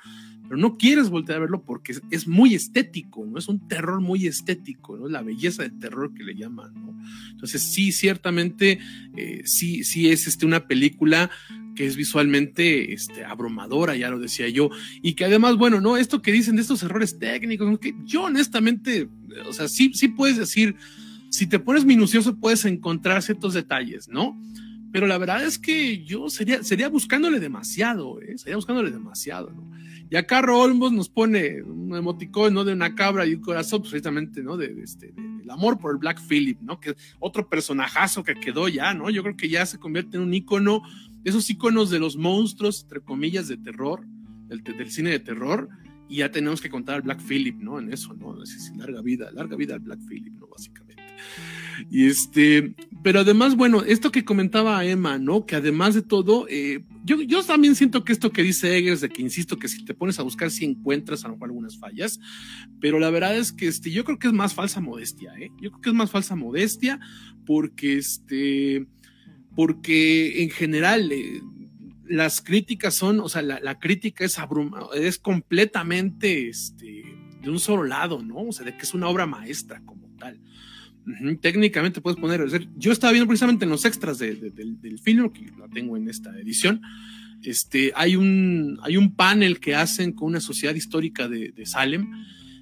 pero 0.50 0.60
no 0.60 0.78
quieres 0.78 1.12
voltear 1.12 1.38
a 1.38 1.42
verlo 1.42 1.64
porque 1.64 1.96
es, 2.10 2.28
muy 2.28 2.56
estético, 2.56 3.24
¿no? 3.24 3.38
Es 3.38 3.48
un 3.48 3.68
terror 3.68 4.02
muy 4.02 4.26
estético, 4.26 4.98
¿no? 4.98 5.08
La 5.08 5.22
belleza 5.22 5.62
del 5.62 5.78
terror 5.78 6.12
que 6.16 6.24
le 6.24 6.34
llaman, 6.34 6.74
¿no? 6.74 7.00
Entonces 7.30 7.62
sí, 7.62 7.92
ciertamente, 7.92 8.80
eh, 9.16 9.44
sí, 9.46 9.84
sí 9.84 10.10
es 10.10 10.26
este, 10.26 10.48
una 10.48 10.66
película 10.66 11.30
que 11.76 11.86
es 11.86 11.96
visualmente 11.96 12.94
este, 12.94 13.24
abrumadora, 13.24 13.96
ya 13.96 14.10
lo 14.10 14.18
decía 14.18 14.50
yo, 14.50 14.72
y 15.04 15.14
que 15.14 15.26
además, 15.26 15.56
bueno, 15.56 15.82
no, 15.82 15.98
esto 15.98 16.24
que 16.24 16.32
dicen 16.32 16.56
de 16.56 16.64
estos 16.64 16.82
errores 16.82 17.20
técnicos, 17.20 17.78
que 17.78 17.94
yo 18.04 18.24
honestamente, 18.24 19.08
o 19.48 19.54
sea, 19.54 19.68
sí, 19.68 19.92
sí 19.94 20.08
puedes 20.08 20.38
decir, 20.38 20.76
si 21.30 21.46
te 21.46 21.60
pones 21.60 21.86
minucioso 21.86 22.40
puedes 22.40 22.66
encontrar 22.66 23.22
ciertos 23.22 23.54
detalles, 23.54 24.10
¿no? 24.10 24.36
Pero 24.92 25.06
la 25.06 25.20
verdad 25.20 25.44
es 25.44 25.60
que 25.60 26.04
yo 26.04 26.28
sería, 26.32 26.64
sería 26.64 26.90
buscándole 26.90 27.40
demasiado, 27.40 28.20
¿eh? 28.20 28.36
Sería 28.40 28.56
buscándole 28.56 28.90
demasiado, 28.90 29.52
¿no? 29.52 29.70
Y 30.12 30.16
acá 30.16 30.40
Olmos 30.40 30.92
nos 30.92 31.08
pone 31.08 31.62
un 31.62 31.96
emoticón, 31.96 32.54
¿no? 32.54 32.64
De 32.64 32.74
una 32.74 32.96
cabra 32.96 33.28
y 33.28 33.36
un 33.36 33.42
corazón, 33.42 33.82
pues, 33.82 33.92
precisamente, 33.92 34.42
¿no? 34.42 34.58
De, 34.58 34.76
este, 34.82 35.14
del 35.16 35.50
amor 35.50 35.78
por 35.78 35.92
el 35.92 35.98
Black 35.98 36.20
Phillip, 36.20 36.60
¿no? 36.62 36.80
Que 36.80 36.96
otro 37.20 37.48
personajazo 37.48 38.24
que 38.24 38.34
quedó 38.34 38.68
ya, 38.68 38.94
¿no? 38.96 39.12
Yo 39.12 39.22
creo 39.22 39.38
que 39.38 39.50
ya 39.50 39.66
se 39.68 39.78
convierte 39.78 40.18
en 40.18 40.24
un 40.24 40.34
icono, 40.34 40.82
esos 41.24 41.48
iconos 41.50 41.92
de 41.92 42.00
los 42.00 42.18
monstruos, 42.18 42.82
entre 42.82 43.02
comillas, 43.02 43.48
de 43.48 43.58
terror, 43.58 44.04
del, 44.48 44.64
del 44.64 44.90
cine 44.90 45.12
de 45.12 45.20
terror, 45.20 45.70
y 46.08 46.18
ya 46.18 46.32
tenemos 46.32 46.60
que 46.60 46.72
contar 46.72 46.96
al 46.96 47.02
Black 47.04 47.22
Phillip, 47.22 47.58
¿no? 47.58 47.78
En 47.78 47.94
eso, 47.94 48.16
¿no? 48.16 48.42
Es 48.42 48.72
larga 48.76 49.02
vida, 49.02 49.32
larga 49.32 49.56
vida 49.56 49.76
al 49.76 49.82
Black 49.82 50.00
Phillip, 50.08 50.34
¿no? 50.40 50.48
Básicamente. 50.48 51.04
Y 51.90 52.08
este, 52.08 52.76
pero 53.04 53.22
además, 53.22 53.56
bueno, 53.56 53.84
esto 53.84 54.12
que 54.12 54.26
comentaba 54.26 54.84
Emma, 54.86 55.18
¿no? 55.18 55.46
Que 55.46 55.56
además 55.56 55.96
de 55.96 56.02
todo, 56.02 56.48
eh, 56.50 56.84
yo, 57.04 57.22
yo 57.22 57.44
también 57.44 57.76
siento 57.76 58.04
que 58.04 58.14
esto 58.14 58.32
que 58.32 58.44
dice 58.44 58.78
Eggers, 58.78 59.02
de 59.02 59.10
que 59.10 59.22
insisto 59.22 59.58
que 59.58 59.68
si 59.68 59.86
te 59.86 59.94
pones 59.94 60.20
a 60.20 60.24
buscar, 60.24 60.52
si 60.52 60.66
encuentras 60.66 61.24
a 61.24 61.28
lo 61.28 61.36
mejor 61.36 61.50
algunas 61.50 61.78
fallas, 61.78 62.20
pero 62.80 63.00
la 63.00 63.10
verdad 63.10 63.38
es 63.38 63.52
que 63.52 63.68
este, 63.68 63.92
yo 63.92 64.04
creo 64.04 64.20
que 64.20 64.28
es 64.28 64.34
más 64.34 64.54
falsa 64.54 64.82
modestia, 64.82 65.34
¿eh? 65.40 65.52
Yo 65.62 65.72
creo 65.72 65.82
que 65.82 65.90
es 65.90 65.96
más 65.96 66.12
falsa 66.12 66.36
modestia 66.36 67.00
porque 67.46 67.98
este, 67.98 68.88
porque 69.56 70.44
en 70.44 70.50
general, 70.50 71.12
eh, 71.12 71.42
las 72.08 72.42
críticas 72.42 72.96
son, 72.96 73.20
o 73.20 73.30
sea, 73.30 73.42
la, 73.42 73.60
la 73.60 73.80
crítica 73.80 74.26
es 74.26 74.40
abruma, 74.40 74.88
es 74.96 75.20
completamente 75.20 76.50
este, 76.50 77.04
de 77.42 77.50
un 77.50 77.60
solo 77.60 77.84
lado, 77.84 78.22
¿no? 78.22 78.48
O 78.48 78.52
sea, 78.52 78.66
de 78.66 78.76
que 78.76 78.84
es 78.84 78.94
una 78.94 79.08
obra 79.08 79.26
maestra 79.26 79.82
como 79.86 80.10
tal. 80.18 80.40
Técnicamente 81.42 82.02
puedes 82.02 82.20
poner, 82.20 82.46
yo 82.78 82.92
estaba 82.92 83.12
viendo 83.12 83.28
precisamente 83.28 83.66
en 83.66 83.72
los 83.72 83.86
extras 83.86 84.20
del, 84.20 84.54
del 84.54 85.00
film, 85.00 85.32
que 85.32 85.52
la 85.58 85.68
tengo 85.68 85.98
en 85.98 86.08
esta 86.10 86.38
edición, 86.38 86.82
este, 87.44 87.94
hay, 87.96 88.16
un, 88.16 88.80
hay 88.84 88.98
un 88.98 89.16
panel 89.16 89.60
que 89.60 89.76
hacen 89.76 90.12
con 90.12 90.30
una 90.30 90.42
sociedad 90.42 90.76
histórica 90.76 91.28
de, 91.28 91.52
de 91.52 91.66
Salem, 91.66 92.10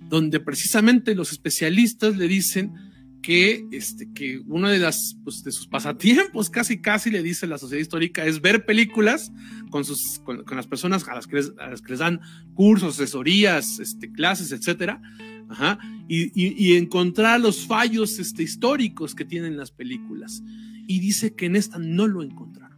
donde 0.08 0.40
precisamente 0.40 1.16
los 1.16 1.32
especialistas 1.32 2.16
le 2.18 2.28
dicen 2.28 2.74
que, 3.22 3.66
este, 3.72 4.12
que 4.14 4.40
uno 4.46 4.70
de, 4.70 4.78
las, 4.78 5.18
pues, 5.24 5.44
de 5.44 5.52
sus 5.52 5.68
pasatiempos, 5.68 6.50
casi 6.50 6.80
casi 6.80 7.10
le 7.10 7.24
dice 7.24 7.48
la 7.48 7.58
sociedad 7.58 7.82
histórica, 7.82 8.26
es 8.26 8.40
ver 8.40 8.66
películas 8.66 9.32
con, 9.72 9.84
sus, 9.84 10.20
con, 10.24 10.44
con 10.44 10.56
las 10.56 10.68
personas 10.68 11.08
a 11.08 11.16
las, 11.16 11.28
que 11.28 11.38
les, 11.38 11.52
a 11.60 11.72
las 11.72 11.82
que 11.82 11.90
les 11.90 12.00
dan 12.00 12.22
cursos, 12.54 12.96
asesorías, 12.96 13.80
este, 13.80 14.12
clases, 14.12 14.52
etcétera, 14.52 15.02
Ajá, 15.50 15.80
y, 16.10 16.32
y, 16.36 16.76
encontrar 16.76 17.40
los 17.40 17.66
fallos 17.66 18.20
este, 18.20 18.44
históricos 18.44 19.16
que 19.16 19.24
tienen 19.24 19.56
las 19.56 19.72
películas. 19.72 20.44
Y 20.88 21.00
dice 21.00 21.36
que 21.36 21.46
en 21.46 21.56
esta 21.56 21.80
no 21.80 22.06
lo 22.08 22.22
encontraron. 22.22 22.78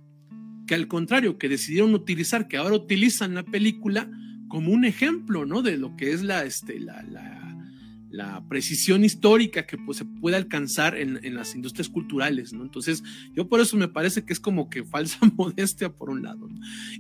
Que 0.68 0.76
al 0.76 0.88
contrario, 0.88 1.38
que 1.38 1.50
decidieron 1.50 1.94
utilizar, 1.96 2.48
que 2.48 2.58
ahora 2.58 2.76
utilizan 2.76 3.34
la 3.34 3.44
película 3.44 4.10
como 4.48 4.72
un 4.72 4.86
ejemplo, 4.86 5.46
¿no? 5.46 5.62
De 5.64 5.78
lo 5.78 5.96
que 5.96 6.12
es 6.12 6.22
la, 6.22 6.44
este, 6.44 6.80
la 6.80 7.02
la 8.10 8.44
precisión 8.48 9.04
histórica 9.04 9.66
que 9.66 9.78
pues, 9.78 10.00
se 10.00 10.06
puede 10.06 10.36
alcanzar 10.36 10.98
en, 10.98 11.20
en, 11.24 11.36
las 11.36 11.54
industrias 11.54 11.90
culturales, 11.90 12.54
¿no? 12.54 12.64
Entonces, 12.64 13.04
yo 13.34 13.48
por 13.48 13.60
eso 13.60 13.78
me 13.78 13.88
parece 13.88 14.26
que 14.26 14.34
es 14.34 14.40
como 14.40 14.70
que 14.70 14.84
falsa 14.84 15.20
modestia 15.38 15.90
por 15.90 16.10
un 16.10 16.24
lado. 16.24 16.50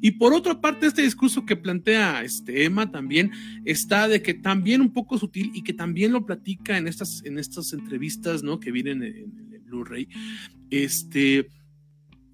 Y 0.01 0.11
por 0.11 0.33
otra 0.33 0.61
parte, 0.61 0.87
este 0.87 1.01
discurso 1.01 1.45
que 1.45 1.55
plantea 1.55 2.23
este 2.23 2.63
Emma 2.65 2.91
también 2.91 3.31
está 3.65 4.07
de 4.07 4.21
que 4.21 4.33
también 4.33 4.81
un 4.81 4.93
poco 4.93 5.17
sutil 5.17 5.51
y 5.53 5.63
que 5.63 5.73
también 5.73 6.11
lo 6.11 6.25
platica 6.25 6.77
en 6.77 6.87
estas, 6.87 7.23
en 7.25 7.39
estas 7.39 7.73
entrevistas, 7.73 8.43
¿no? 8.43 8.59
Que 8.59 8.71
vienen 8.71 9.01
en, 9.03 9.15
en 9.15 9.53
el 9.53 9.61
Blu-ray, 9.61 10.07
este, 10.69 11.49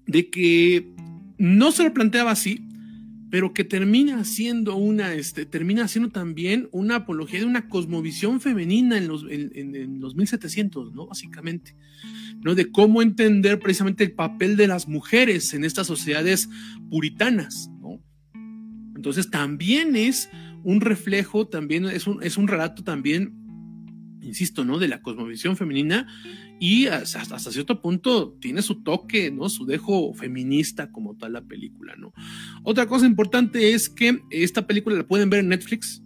de 0.06 0.30
que 0.30 0.86
no 1.38 1.72
se 1.72 1.84
lo 1.84 1.92
planteaba 1.92 2.30
así, 2.30 2.65
pero 3.30 3.52
que 3.52 3.64
termina 3.64 4.24
siendo 4.24 4.76
una, 4.76 5.14
este, 5.14 5.46
termina 5.46 5.88
siendo 5.88 6.10
también 6.10 6.68
una 6.72 6.96
apología 6.96 7.40
de 7.40 7.46
una 7.46 7.68
cosmovisión 7.68 8.40
femenina 8.40 8.98
en 8.98 9.08
los, 9.08 9.24
en, 9.28 9.50
en 9.54 10.00
los 10.00 10.14
1700, 10.14 10.94
¿no? 10.94 11.06
Básicamente, 11.06 11.76
¿no? 12.42 12.54
De 12.54 12.70
cómo 12.70 13.02
entender 13.02 13.58
precisamente 13.58 14.04
el 14.04 14.12
papel 14.12 14.56
de 14.56 14.68
las 14.68 14.88
mujeres 14.88 15.54
en 15.54 15.64
estas 15.64 15.86
sociedades 15.86 16.48
puritanas, 16.88 17.70
¿no? 17.80 18.00
Entonces 18.94 19.30
también 19.30 19.96
es 19.96 20.30
un 20.62 20.80
reflejo, 20.80 21.46
también 21.46 21.86
es 21.86 22.06
un, 22.06 22.22
es 22.22 22.36
un 22.36 22.48
relato 22.48 22.82
también, 22.82 23.45
insisto, 24.26 24.64
¿no? 24.64 24.78
De 24.78 24.88
la 24.88 25.02
cosmovisión 25.02 25.56
femenina 25.56 26.06
y 26.60 26.86
hasta, 26.86 27.38
cierto 27.38 27.80
punto 27.80 28.36
tiene 28.40 28.62
su 28.62 28.82
toque, 28.82 29.30
¿no? 29.30 29.48
Su 29.48 29.66
dejo 29.66 30.12
feminista 30.14 30.90
como 30.90 31.16
tal 31.16 31.34
la 31.34 31.42
película, 31.42 31.94
¿no? 31.96 32.12
Otra 32.62 32.86
cosa 32.86 33.06
importante 33.06 33.74
es 33.74 33.88
que 33.88 34.22
esta 34.30 34.66
película 34.66 34.96
la 34.96 35.06
pueden 35.06 35.30
ver 35.30 35.40
en 35.40 35.48
Netflix, 35.48 36.02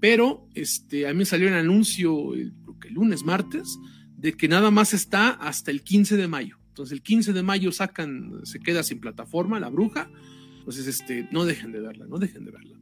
pero 0.00 0.48
este, 0.54 1.06
a 1.06 1.14
mí 1.14 1.24
salió 1.24 1.48
un 1.48 1.54
anuncio 1.54 2.34
el, 2.34 2.52
el 2.86 2.94
lunes, 2.94 3.24
martes, 3.24 3.78
de 4.16 4.32
que 4.32 4.48
nada 4.48 4.70
más 4.70 4.94
está 4.94 5.30
hasta 5.30 5.70
el 5.70 5.82
15 5.82 6.16
de 6.16 6.28
mayo. 6.28 6.58
Entonces 6.68 6.92
el 6.92 7.02
15 7.02 7.32
de 7.32 7.42
mayo 7.42 7.72
sacan, 7.72 8.40
se 8.44 8.60
queda 8.60 8.82
sin 8.82 9.00
plataforma, 9.00 9.58
La 9.58 9.68
Bruja. 9.68 10.10
Entonces, 10.58 10.86
este, 10.86 11.26
no 11.32 11.44
dejen 11.44 11.72
de 11.72 11.80
verla, 11.80 12.06
no 12.06 12.18
dejen 12.18 12.44
de 12.44 12.50
verla. 12.50 12.77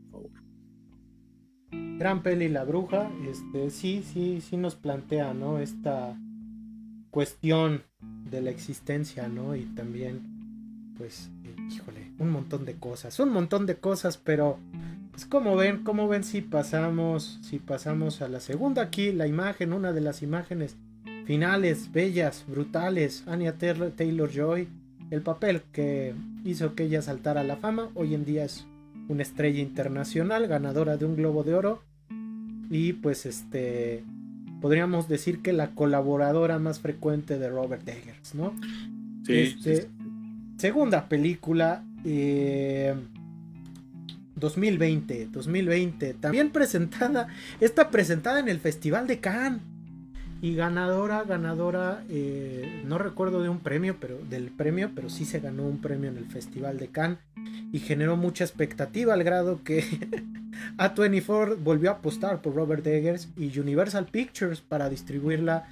Gran 1.71 2.23
peli 2.23 2.49
La 2.49 2.65
Bruja, 2.65 3.11
este, 3.29 3.71
sí, 3.71 4.03
sí, 4.03 4.41
sí 4.41 4.57
nos 4.57 4.75
plantea, 4.75 5.35
¿no? 5.35 5.59
Esta 5.59 6.17
cuestión 7.11 7.83
de 8.31 8.43
la 8.43 8.51
existencia, 8.51 9.29
¿no? 9.29 9.57
Y 9.57 9.65
también, 9.75 10.21
pues, 10.99 11.31
híjole, 11.71 12.13
un 12.19 12.31
montón 12.31 12.65
de 12.65 12.75
cosas, 12.75 13.19
un 13.21 13.31
montón 13.31 13.67
de 13.67 13.77
cosas, 13.77 14.19
pero, 14.19 14.59
pues, 15.11 15.25
como 15.25 15.57
ven, 15.57 15.83
como 15.85 16.09
ven 16.09 16.25
si 16.25 16.43
pasamos, 16.43 17.41
si 17.43 17.59
pasamos 17.59 18.21
a 18.23 18.29
la 18.29 18.41
segunda 18.41 18.83
aquí, 18.83 19.13
la 19.13 19.27
imagen, 19.27 19.73
una 19.73 19.93
de 19.93 20.03
las 20.03 20.23
imágenes 20.23 20.77
finales, 21.25 21.91
bellas, 21.93 22.45
brutales, 22.47 23.25
Anya 23.27 23.57
Taylor 23.57 24.31
Joy, 24.31 24.69
el 25.11 25.23
papel 25.23 25.63
que 25.73 26.15
hizo 26.45 26.75
que 26.75 26.85
ella 26.85 27.03
saltara 27.03 27.41
a 27.41 27.45
la 27.45 27.57
fama, 27.57 27.91
hoy 27.95 28.15
en 28.15 28.25
día 28.25 28.45
es 28.45 28.67
una 29.09 29.23
estrella 29.23 29.61
internacional, 29.61 30.47
ganadora 30.47 30.97
de 30.97 31.05
un 31.05 31.17
Globo 31.17 31.45
de 31.45 31.55
Oro, 31.55 31.83
y 32.71 32.95
pues 32.95 33.27
este 33.27 34.05
podríamos 34.61 35.09
decir 35.09 35.43
que 35.43 35.53
la 35.53 35.71
colaboradora 35.75 36.59
más 36.59 36.81
frecuente 36.81 37.39
de 37.39 37.49
Robert 37.49 37.87
Eggers, 37.89 38.35
¿no? 38.35 38.55
Sí. 39.25 39.35
Este, 39.35 39.83
sí. 39.83 39.89
Segunda 40.57 41.09
película, 41.09 41.85
eh, 42.05 42.95
2020, 44.37 45.29
2020, 45.31 46.15
también 46.15 46.51
presentada, 46.51 47.29
está 47.61 47.91
presentada 47.91 48.41
en 48.41 48.49
el 48.49 48.59
Festival 48.59 49.07
de 49.07 49.21
Cannes 49.21 49.61
y 50.43 50.55
ganadora, 50.55 51.25
ganadora, 51.25 52.05
eh, 52.09 52.83
no 52.85 52.99
recuerdo 52.99 53.43
de 53.43 53.49
un 53.49 53.61
premio, 53.61 53.97
pero 53.99 54.19
del 54.29 54.51
premio, 54.51 54.91
pero 54.95 55.09
sí 55.09 55.25
se 55.25 55.41
ganó 55.41 55.65
un 55.65 55.81
premio 55.81 56.11
en 56.11 56.19
el 56.19 56.27
Festival 56.27 56.79
de 56.79 56.89
Cannes 56.89 57.19
y 57.73 57.79
generó 57.79 58.17
mucha 58.17 58.45
expectativa 58.45 59.15
al 59.15 59.25
grado 59.25 59.63
que 59.65 59.85
A24 60.79 61.57
volvió 61.63 61.91
a 61.91 61.95
apostar 61.95 62.43
por 62.43 62.55
Robert 62.55 62.87
Eggers 62.87 63.29
y 63.37 63.59
Universal 63.59 64.07
Pictures 64.07 64.61
para 64.61 64.89
distribuirla 64.89 65.69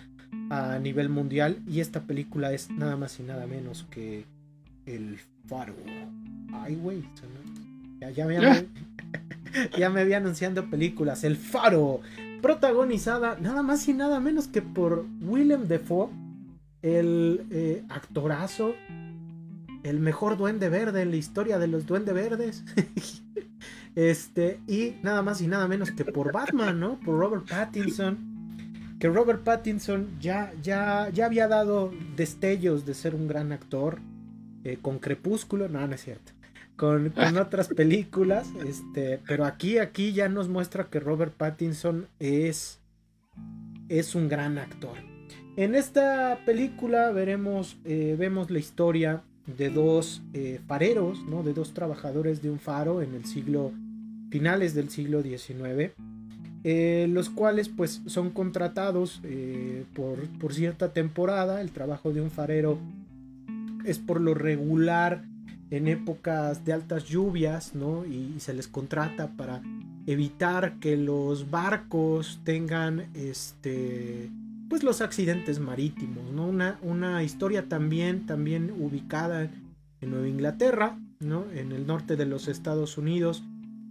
a 0.51 0.79
nivel 0.79 1.09
mundial 1.09 1.59
y 1.67 1.81
esta 1.81 2.03
película 2.03 2.53
es 2.53 2.71
nada 2.71 2.97
más 2.97 3.19
y 3.21 3.23
nada 3.23 3.47
menos 3.47 3.87
que 3.91 4.25
El 4.87 5.19
Faro. 5.47 5.75
Ay, 6.53 6.77
güey, 6.77 7.05
ya, 8.01 8.11
ya, 8.11 8.27
me, 8.27 8.39
ya 9.79 9.91
me 9.91 10.01
había 10.01 10.19
anunciando 10.19 10.69
películas. 10.71 11.25
El 11.25 11.37
Faro, 11.37 12.01
protagonizada 12.45 13.39
nada 13.41 13.63
más 13.63 13.89
y 13.89 13.95
nada 13.95 14.21
menos 14.21 14.49
que 14.49 14.61
por 14.61 15.07
Willem 15.23 15.67
Dafoe, 15.67 16.11
el 16.83 17.47
eh, 17.51 17.83
actorazo, 17.89 18.75
el 19.83 19.99
mejor 19.99 20.37
duende 20.37 20.69
verde 20.69 21.01
en 21.01 21.11
la 21.11 21.17
historia 21.17 21.59
de 21.59 21.69
los 21.69 21.87
duendes 21.87 22.15
verdes. 22.15 22.63
este, 23.95 24.61
y 24.67 24.97
nada 25.03 25.23
más 25.23 25.41
y 25.41 25.47
nada 25.47 25.67
menos 25.69 25.91
que 25.91 26.05
por 26.05 26.33
Batman, 26.33 26.79
¿no? 26.79 27.01
Por 27.01 27.19
Robert 27.19 27.49
Pattinson. 27.49 28.19
Que 29.01 29.09
Robert 29.09 29.43
Pattinson 29.43 30.21
ya, 30.21 30.53
ya, 30.63 31.09
ya 31.09 31.25
había 31.25 31.49
dado 31.49 31.95
destellos 32.15 32.85
de 32.85 32.93
ser 32.93 33.15
un 33.15 33.27
gran 33.27 33.53
actor. 33.53 34.01
Eh, 34.65 34.77
con 34.83 34.99
Crepúsculo, 34.99 35.71
no, 35.71 35.87
no 35.87 35.95
es 35.95 36.05
cierto. 36.05 36.34
Con, 36.77 37.13
otras 37.39 37.69
películas, 37.69 38.49
este, 38.67 39.21
pero 39.29 39.45
aquí, 39.45 39.79
aquí 39.79 40.13
ya 40.13 40.29
nos 40.29 40.49
muestra 40.49 40.91
que 40.91 40.99
Robert 40.99 41.33
Pattinson 41.33 42.09
es, 42.19 42.81
es 43.89 44.17
un 44.17 44.29
gran 44.29 44.59
actor. 44.59 44.97
En 45.57 45.77
esta 45.77 46.41
película 46.45 47.13
veremos, 47.13 47.77
eh, 47.85 48.17
vemos 48.19 48.51
la 48.51 48.59
historia 48.59 49.23
de 49.47 49.71
dos 49.71 50.21
eh, 50.33 50.61
fareros, 50.67 51.23
¿no? 51.29 51.45
de 51.45 51.55
dos 51.55 51.75
trabajadores 51.75 52.43
de 52.43 52.51
un 52.51 52.59
faro 52.59 53.03
en 53.03 53.15
el 53.15 53.25
siglo 53.25 53.71
finales 54.31 54.75
del 54.75 54.91
siglo 54.91 55.23
XIX, 55.23 55.93
eh, 56.65 57.07
los 57.09 57.31
cuales 57.31 57.69
pues 57.69 58.03
son 58.07 58.31
contratados 58.31 59.23
por, 59.95 60.19
por, 60.41 60.53
cierta 60.53 60.93
temporada. 60.93 61.61
El 61.61 61.71
trabajo 61.71 62.13
de 62.13 62.21
un 62.21 62.33
farero 62.33 62.81
es 63.85 64.01
por 64.01 64.21
lo 64.21 64.35
regular 64.35 65.23
en 65.71 65.89
épocas 65.89 66.65
de 66.65 66.73
altas 66.73 67.05
lluvias, 67.05 67.75
¿no? 67.75 68.05
Y, 68.05 68.35
se 68.39 68.55
les 68.55 68.69
contrata 68.69 69.37
para 69.37 69.63
evitar 70.07 70.79
que 70.81 70.97
los 70.97 71.51
barcos 71.51 72.41
tengan 72.45 73.09
este 73.15 74.31
pues 74.69 74.83
los 74.83 75.03
accidentes 75.03 75.61
marítimos, 75.61 76.33
¿no? 76.33 76.47
Una, 76.47 76.79
una 76.83 77.23
historia 77.23 77.69
también, 77.69 78.27
también 78.27 78.73
ubicada 78.79 79.51
en 80.01 80.11
Nueva 80.11 80.27
Inglaterra, 80.27 80.99
¿no? 81.21 81.45
En 81.53 81.71
el 81.73 81.87
norte 81.87 82.17
de 82.17 82.27
los 82.27 82.49
Estados 82.49 82.99
Unidos, 82.99 83.45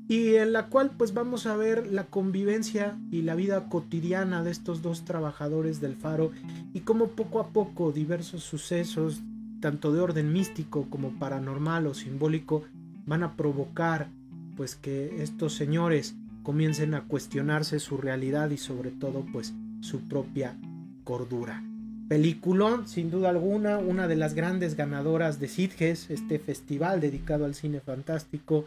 y 0.07 0.35
en 0.35 0.51
la 0.51 0.67
cual 0.67 0.91
pues 0.97 1.13
vamos 1.13 1.45
a 1.45 1.55
ver 1.55 1.87
la 1.91 2.05
convivencia 2.05 2.97
y 3.11 3.21
la 3.21 3.35
vida 3.35 3.69
cotidiana 3.69 4.43
de 4.43 4.51
estos 4.51 4.81
dos 4.81 5.05
trabajadores 5.05 5.79
del 5.79 5.95
faro 5.95 6.31
y 6.73 6.81
cómo 6.81 7.09
poco 7.09 7.39
a 7.39 7.49
poco 7.49 7.91
diversos 7.91 8.43
sucesos, 8.43 9.21
tanto 9.63 9.93
de 9.93 10.01
orden 10.01 10.33
místico 10.33 10.87
como 10.89 11.17
paranormal 11.17 11.87
o 11.87 11.93
simbólico, 11.93 12.65
van 13.05 13.23
a 13.23 13.37
provocar 13.37 14.09
pues 14.57 14.75
que 14.75 15.23
estos 15.23 15.53
señores 15.53 16.15
comiencen 16.43 16.93
a 16.95 17.05
cuestionarse 17.05 17.79
su 17.79 17.95
realidad 17.95 18.49
y 18.49 18.57
sobre 18.57 18.91
todo 18.91 19.25
pues 19.31 19.53
su 19.79 20.01
propia 20.09 20.57
cordura. 21.05 21.63
Peliculón, 22.09 22.89
sin 22.89 23.09
duda 23.09 23.29
alguna, 23.29 23.77
una 23.77 24.09
de 24.09 24.17
las 24.17 24.33
grandes 24.33 24.75
ganadoras 24.75 25.39
de 25.39 25.47
Sitges, 25.47 26.09
este 26.09 26.39
festival 26.39 26.99
dedicado 26.99 27.45
al 27.45 27.55
cine 27.55 27.79
fantástico. 27.79 28.65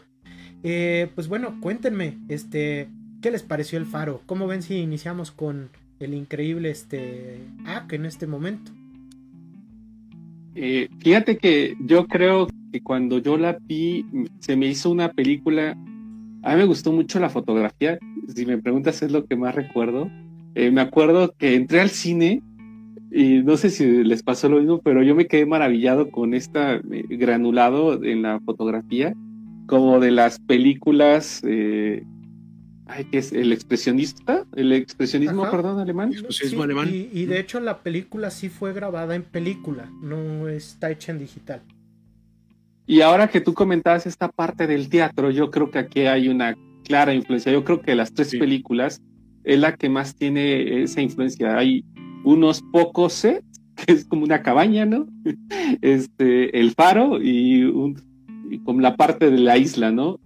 Eh, 0.62 1.10
pues 1.14 1.28
bueno, 1.28 1.60
cuéntenme, 1.60 2.16
este, 2.28 2.88
¿qué 3.20 3.30
les 3.30 3.42
pareció 3.42 3.78
el 3.78 3.84
faro? 3.84 4.22
¿Cómo 4.24 4.46
ven 4.46 4.62
si 4.62 4.76
iniciamos 4.76 5.30
con 5.30 5.68
el 6.00 6.14
increíble 6.14 6.70
este 6.70 7.42
AC 7.66 7.92
en 7.92 8.06
este 8.06 8.26
momento? 8.26 8.72
Eh, 10.58 10.88
fíjate 11.00 11.36
que 11.36 11.76
yo 11.80 12.06
creo 12.06 12.46
que 12.72 12.82
cuando 12.82 13.18
yo 13.18 13.36
la 13.36 13.58
vi, 13.60 14.06
se 14.38 14.56
me 14.56 14.66
hizo 14.66 14.90
una 14.90 15.12
película. 15.12 15.76
A 16.42 16.52
mí 16.52 16.56
me 16.56 16.64
gustó 16.64 16.92
mucho 16.92 17.20
la 17.20 17.28
fotografía. 17.28 17.98
Si 18.34 18.46
me 18.46 18.56
preguntas, 18.56 19.02
es 19.02 19.12
lo 19.12 19.26
que 19.26 19.36
más 19.36 19.54
recuerdo. 19.54 20.10
Eh, 20.54 20.70
me 20.70 20.80
acuerdo 20.80 21.34
que 21.36 21.54
entré 21.54 21.82
al 21.82 21.90
cine 21.90 22.42
y 23.12 23.42
no 23.42 23.58
sé 23.58 23.68
si 23.68 24.02
les 24.02 24.22
pasó 24.22 24.48
lo 24.48 24.58
mismo, 24.58 24.80
pero 24.80 25.02
yo 25.02 25.14
me 25.14 25.26
quedé 25.26 25.44
maravillado 25.44 26.10
con 26.10 26.32
este 26.32 26.80
granulado 27.10 28.02
en 28.02 28.22
la 28.22 28.40
fotografía, 28.40 29.14
como 29.66 30.00
de 30.00 30.10
las 30.10 30.38
películas, 30.38 31.42
eh, 31.46 32.02
ay, 32.86 33.04
¿qué 33.04 33.18
es? 33.18 33.32
El 33.32 33.52
expresionista, 33.52 34.44
el 34.54 34.72
expresionismo, 34.72 35.50
perdón, 35.50 35.80
alemán. 35.80 36.12
Expresionismo 36.12 36.62
alemán. 36.62 36.88
Y, 36.92 37.26
de 37.26 37.40
hecho 37.40 37.60
la 37.60 37.82
película 37.82 38.30
sí 38.30 38.48
fue 38.48 38.72
grabada 38.72 39.14
en 39.14 39.22
película, 39.22 39.90
no 40.02 40.48
está 40.48 40.90
hecha 40.90 41.12
en 41.12 41.18
digital. 41.18 41.62
Y 42.86 43.00
ahora 43.00 43.28
que 43.28 43.40
tú 43.40 43.52
comentabas 43.52 44.06
esta 44.06 44.28
parte 44.28 44.66
del 44.66 44.88
teatro, 44.88 45.30
yo 45.30 45.50
creo 45.50 45.70
que 45.70 45.78
aquí 45.78 46.00
hay 46.02 46.28
una 46.28 46.56
clara 46.84 47.12
influencia. 47.12 47.50
Yo 47.50 47.64
creo 47.64 47.80
que 47.80 47.96
las 47.96 48.14
tres 48.14 48.30
películas 48.30 49.02
es 49.42 49.58
la 49.58 49.74
que 49.74 49.88
más 49.88 50.14
tiene 50.14 50.82
esa 50.82 51.00
influencia. 51.02 51.56
Hay 51.58 51.84
unos 52.24 52.62
pocos 52.72 53.12
sets, 53.12 53.44
que 53.86 53.92
es 53.92 54.04
como 54.04 54.24
una 54.24 54.42
cabaña, 54.42 54.86
¿no? 54.86 55.06
Este, 55.82 56.58
el 56.58 56.72
faro 56.72 57.20
y, 57.20 57.64
un, 57.64 58.00
como 58.64 58.80
la 58.80 58.96
parte 58.96 59.30
de 59.30 59.38
la 59.38 59.58
isla, 59.58 59.90
¿no? 59.90 60.20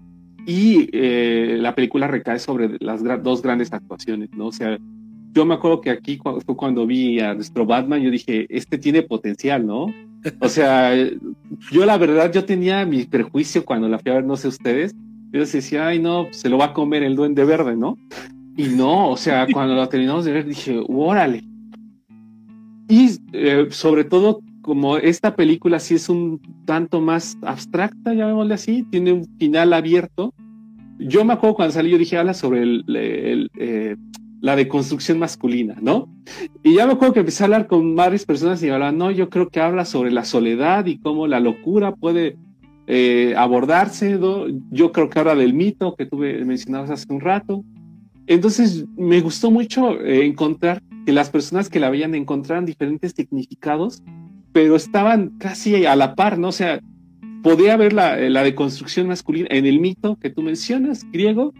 Y 0.51 0.89
eh, 0.93 1.59
la 1.61 1.77
película 1.77 2.09
recae 2.09 2.41
sobre 2.41 2.77
las 2.81 3.05
dos 3.23 3.41
grandes 3.41 3.73
actuaciones, 3.73 4.31
¿no? 4.33 4.49
O 4.49 4.53
sea, 4.53 4.81
yo 5.33 5.47
me 5.47 5.55
acuerdo 5.55 5.81
que 5.81 5.91
aquí 5.91 6.19
fue 6.45 6.57
cuando 6.57 6.89
vi 6.89 7.21
a 7.21 7.35
nuestro 7.35 7.65
Batman, 7.65 8.03
yo 8.03 8.11
dije, 8.11 8.49
este 8.51 8.77
tiene 8.77 9.03
potencial, 9.03 9.65
¿no? 9.65 9.87
O 10.41 10.49
sea, 10.49 10.93
yo 11.71 11.87
la 11.87 11.97
verdad, 11.99 12.33
yo 12.33 12.45
tenía 12.45 12.85
mi 12.85 13.05
prejuicio 13.05 13.65
cuando 13.65 13.89
la 13.89 14.01
fui 14.01 14.11
a 14.11 14.17
ver, 14.17 14.25
no 14.25 14.37
sé 14.37 14.49
ustedes, 14.49 14.93
yo 15.31 15.39
decía, 15.39 15.87
ay, 15.87 16.01
no, 16.01 16.27
se 16.33 16.49
lo 16.49 16.59
va 16.59 16.65
a 16.65 16.73
comer 16.73 17.05
el 17.05 17.15
duende 17.15 17.45
verde, 17.45 17.77
¿no? 17.77 17.97
Y 18.57 18.71
no, 18.71 19.09
o 19.11 19.17
sea, 19.17 19.47
cuando 19.53 19.77
la 19.77 19.89
terminamos 19.89 20.25
de 20.25 20.33
ver, 20.33 20.47
dije, 20.47 20.83
órale. 20.89 21.45
Y 22.89 23.21
eh, 23.35 23.69
sobre 23.71 24.03
todo, 24.03 24.41
como 24.63 24.97
esta 24.97 25.37
película 25.37 25.79
sí 25.79 25.95
es 25.95 26.09
un 26.09 26.41
tanto 26.65 27.01
más 27.01 27.39
abstracta, 27.43 28.15
llamémosle 28.15 28.55
así, 28.55 28.83
tiene 28.91 29.13
un 29.13 29.25
final 29.39 29.75
abierto. 29.75 30.35
Yo 31.01 31.25
me 31.25 31.33
acuerdo 31.33 31.57
cuando 31.57 31.73
salí, 31.73 31.91
yo 31.91 31.99
dije, 31.99 32.19
habla 32.19 32.35
sobre 32.35 32.63
el, 32.63 33.51
eh, 33.59 33.97
la 34.41 34.57
deconstrucción 34.57 35.19
masculina, 35.19 35.77
¿no? 35.81 36.09
Y 36.63 36.75
ya 36.75 36.87
me 36.87 36.93
acuerdo 36.93 37.15
que 37.15 37.21
empecé 37.21 37.43
a 37.43 37.47
hablar 37.47 37.67
con 37.67 37.95
varias 37.97 38.25
personas 38.25 38.63
y 38.63 38.67
me 38.67 38.73
hablaban, 38.73 38.99
no, 38.99 39.11
yo 39.11 39.31
creo 39.31 39.49
que 39.49 39.61
habla 39.61 39.85
sobre 39.85 40.11
la 40.11 40.25
soledad 40.25 40.87
y 40.87 40.99
cómo 40.99 41.27
la 41.27 41.41
locura 41.41 41.95
puede 41.95 42.37
eh, 42.87 43.35
abordarse, 43.37 44.19
¿no? 44.19 44.47
Yo 44.71 44.93
creo 44.93 45.11
que 45.11 45.19
habla 45.19 45.35
del 45.35 45.55
mito 45.55 45.95
que 45.97 46.07
tú 46.07 46.17
mencionabas 46.17 46.91
hace 46.91 47.13
un 47.13 47.21
rato. 47.21 47.65
Entonces 48.27 48.87
me 48.97 49.21
gustó 49.21 49.51
mucho 49.51 50.01
eh, 50.01 50.25
encontrar 50.25 50.83
que 51.05 51.13
las 51.13 51.31
personas 51.31 51.69
que 51.69 51.81
la 51.81 51.91
veían 51.91 52.15
encontraran 52.15 52.67
diferentes 52.67 53.13
significados, 53.13 54.03
pero 54.53 54.77
estaban 54.77 55.31
casi 55.39 55.87
a 55.87 55.97
la 55.97 56.15
par, 56.15 56.39
¿no? 56.39 56.49
O 56.49 56.53
sea, 56.53 56.81
podía 57.43 57.75
haber 57.75 57.93
la, 57.93 58.19
eh, 58.19 58.31
la 58.31 58.43
deconstrucción 58.43 59.09
masculina 59.09 59.49
en 59.51 59.67
el 59.67 59.81
mito 59.81 60.17
que 60.17 60.31
tú 60.31 60.43
mencionas, 60.43 61.05
griego, 61.11 61.53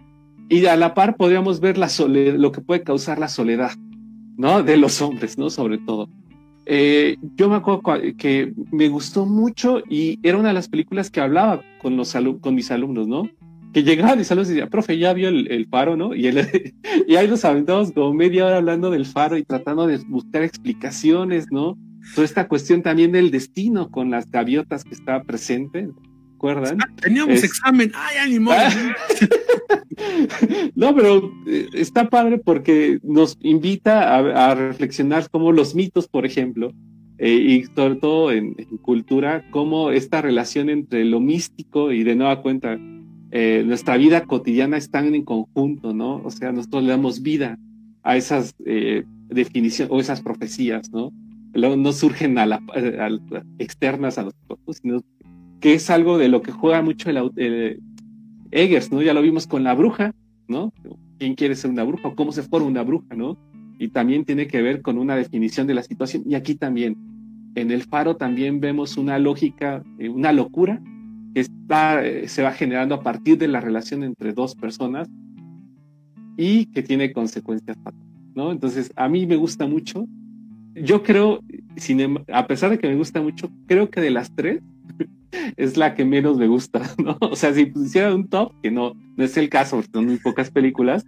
y 0.49 0.65
a 0.65 0.75
la 0.75 0.93
par 0.93 1.15
podríamos 1.15 1.59
ver 1.59 1.77
la 1.77 1.89
soledad, 1.89 2.35
lo 2.35 2.51
que 2.51 2.61
puede 2.61 2.83
causar 2.83 3.19
la 3.19 3.29
soledad, 3.29 3.71
¿no? 4.37 4.63
De 4.63 4.77
los 4.77 5.01
hombres, 5.01 5.37
¿no? 5.37 5.49
Sobre 5.49 5.77
todo. 5.77 6.09
Eh, 6.65 7.17
yo 7.35 7.49
me 7.49 7.55
acuerdo 7.55 7.81
que 8.17 8.53
me 8.71 8.89
gustó 8.89 9.25
mucho 9.25 9.81
y 9.89 10.19
era 10.23 10.37
una 10.37 10.49
de 10.49 10.53
las 10.53 10.67
películas 10.67 11.09
que 11.09 11.21
hablaba 11.21 11.61
con, 11.81 11.97
los 11.97 12.15
con 12.41 12.53
mis 12.55 12.69
alumnos, 12.69 13.07
¿no? 13.07 13.29
que 13.73 13.83
llegaban 13.83 14.19
y 14.19 14.23
saludos 14.23 14.49
y 14.49 14.55
decía, 14.55 14.69
profe, 14.69 14.97
ya 14.97 15.13
vio 15.13 15.29
el, 15.29 15.67
faro, 15.69 15.95
¿no? 15.95 16.13
Y, 16.13 16.27
y 17.07 17.15
ahí 17.15 17.27
nos 17.27 17.45
aventamos 17.45 17.91
como 17.91 18.13
media 18.13 18.45
hora 18.45 18.57
hablando 18.57 18.91
del 18.91 19.05
faro 19.05 19.37
y 19.37 19.43
tratando 19.43 19.87
de 19.87 19.97
buscar 20.07 20.43
explicaciones, 20.43 21.47
¿no? 21.51 21.77
Toda 22.15 22.25
esta 22.25 22.47
cuestión 22.47 22.81
también 22.81 23.11
del 23.11 23.31
destino 23.31 23.89
con 23.89 24.11
las 24.11 24.29
gaviotas 24.29 24.83
que 24.83 24.93
estaba 24.93 25.23
presente, 25.23 25.89
¿recuerdan? 26.33 26.79
Ah, 26.81 26.87
teníamos 27.01 27.43
examen, 27.43 27.91
ay, 27.95 28.17
ánimo. 28.17 28.51
no, 30.75 30.95
pero 30.95 31.31
eh, 31.47 31.67
está 31.73 32.09
padre 32.09 32.37
porque 32.37 32.99
nos 33.03 33.37
invita 33.41 34.17
a, 34.17 34.55
reflexionar 34.55 35.29
como 35.29 35.51
los 35.51 35.75
mitos, 35.75 36.07
por 36.07 36.25
ejemplo, 36.25 36.73
eh, 37.17 37.33
y 37.33 37.63
sobre 37.75 37.95
todo 37.95 38.31
en, 38.31 38.55
en, 38.57 38.77
cultura, 38.77 39.45
cómo 39.51 39.91
esta 39.91 40.21
relación 40.21 40.69
entre 40.69 41.05
lo 41.05 41.19
místico 41.19 41.91
y 41.91 42.03
de 42.03 42.15
nueva 42.15 42.41
cuenta 42.41 42.77
eh, 43.31 43.63
nuestra 43.65 43.95
vida 43.95 44.25
cotidiana 44.25 44.75
está 44.75 44.99
en 44.99 45.23
conjunto, 45.23 45.93
¿no? 45.93 46.21
O 46.23 46.31
sea, 46.31 46.51
nosotros 46.51 46.83
le 46.83 46.89
damos 46.89 47.21
vida 47.21 47.57
a 48.03 48.17
esas 48.17 48.53
eh, 48.65 49.05
definiciones 49.29 49.91
o 49.91 50.01
esas 50.01 50.21
profecías, 50.21 50.91
¿no? 50.91 51.13
No 51.53 51.91
surgen 51.91 52.37
a 52.37 52.45
la, 52.45 52.61
externas 53.59 54.17
a 54.17 54.23
nosotros, 54.23 54.77
sino 54.81 55.01
que 55.59 55.73
es 55.73 55.89
algo 55.89 56.17
de 56.17 56.29
lo 56.29 56.41
que 56.41 56.51
juega 56.51 56.81
mucho 56.81 57.09
el, 57.09 57.81
Eggers, 58.51 58.91
¿no? 58.91 59.01
Ya 59.01 59.13
lo 59.13 59.21
vimos 59.21 59.47
con 59.47 59.63
la 59.63 59.73
bruja, 59.73 60.13
¿no? 60.47 60.73
¿Quién 61.19 61.35
quiere 61.35 61.55
ser 61.55 61.71
una 61.71 61.83
bruja 61.83 62.13
cómo 62.15 62.31
se 62.31 62.43
forma 62.43 62.67
una 62.67 62.83
bruja, 62.83 63.15
¿no? 63.15 63.37
Y 63.79 63.89
también 63.89 64.25
tiene 64.25 64.47
que 64.47 64.61
ver 64.61 64.81
con 64.81 64.97
una 64.97 65.15
definición 65.15 65.67
de 65.67 65.73
la 65.73 65.83
situación. 65.83 66.23
Y 66.25 66.35
aquí 66.35 66.55
también, 66.55 66.97
en 67.55 67.71
el 67.71 67.83
faro 67.83 68.15
también 68.17 68.59
vemos 68.59 68.97
una 68.97 69.19
lógica, 69.19 69.83
eh, 69.99 70.09
una 70.09 70.33
locura 70.33 70.81
está, 71.33 72.05
eh, 72.05 72.27
se 72.27 72.43
va 72.43 72.51
generando 72.51 72.95
a 72.95 73.01
partir 73.01 73.37
de 73.37 73.47
la 73.47 73.61
relación 73.61 74.03
entre 74.03 74.33
dos 74.33 74.55
personas 74.55 75.09
y 76.37 76.65
que 76.67 76.83
tiene 76.83 77.13
consecuencias 77.13 77.77
¿no? 78.35 78.51
Entonces, 78.51 78.91
a 78.95 79.09
mí 79.09 79.25
me 79.25 79.35
gusta 79.35 79.67
mucho. 79.67 80.07
Yo 80.75 81.03
creo, 81.03 81.43
em, 81.75 82.17
a 82.31 82.47
pesar 82.47 82.69
de 82.69 82.79
que 82.79 82.87
me 82.87 82.95
gusta 82.95 83.21
mucho, 83.21 83.51
creo 83.67 83.89
que 83.89 84.01
de 84.01 84.11
las 84.11 84.33
tres 84.35 84.61
es 85.57 85.77
la 85.77 85.95
que 85.95 86.05
menos 86.05 86.37
me 86.37 86.47
gusta, 86.47 86.81
¿no? 87.03 87.17
O 87.21 87.35
sea, 87.35 87.53
si 87.53 87.65
pusiera 87.65 88.13
un 88.13 88.27
top, 88.27 88.53
que 88.61 88.71
no, 88.71 88.93
no 89.17 89.23
es 89.23 89.35
el 89.37 89.49
caso, 89.49 89.83
son 89.91 90.05
muy 90.05 90.17
pocas 90.17 90.51
películas, 90.51 91.05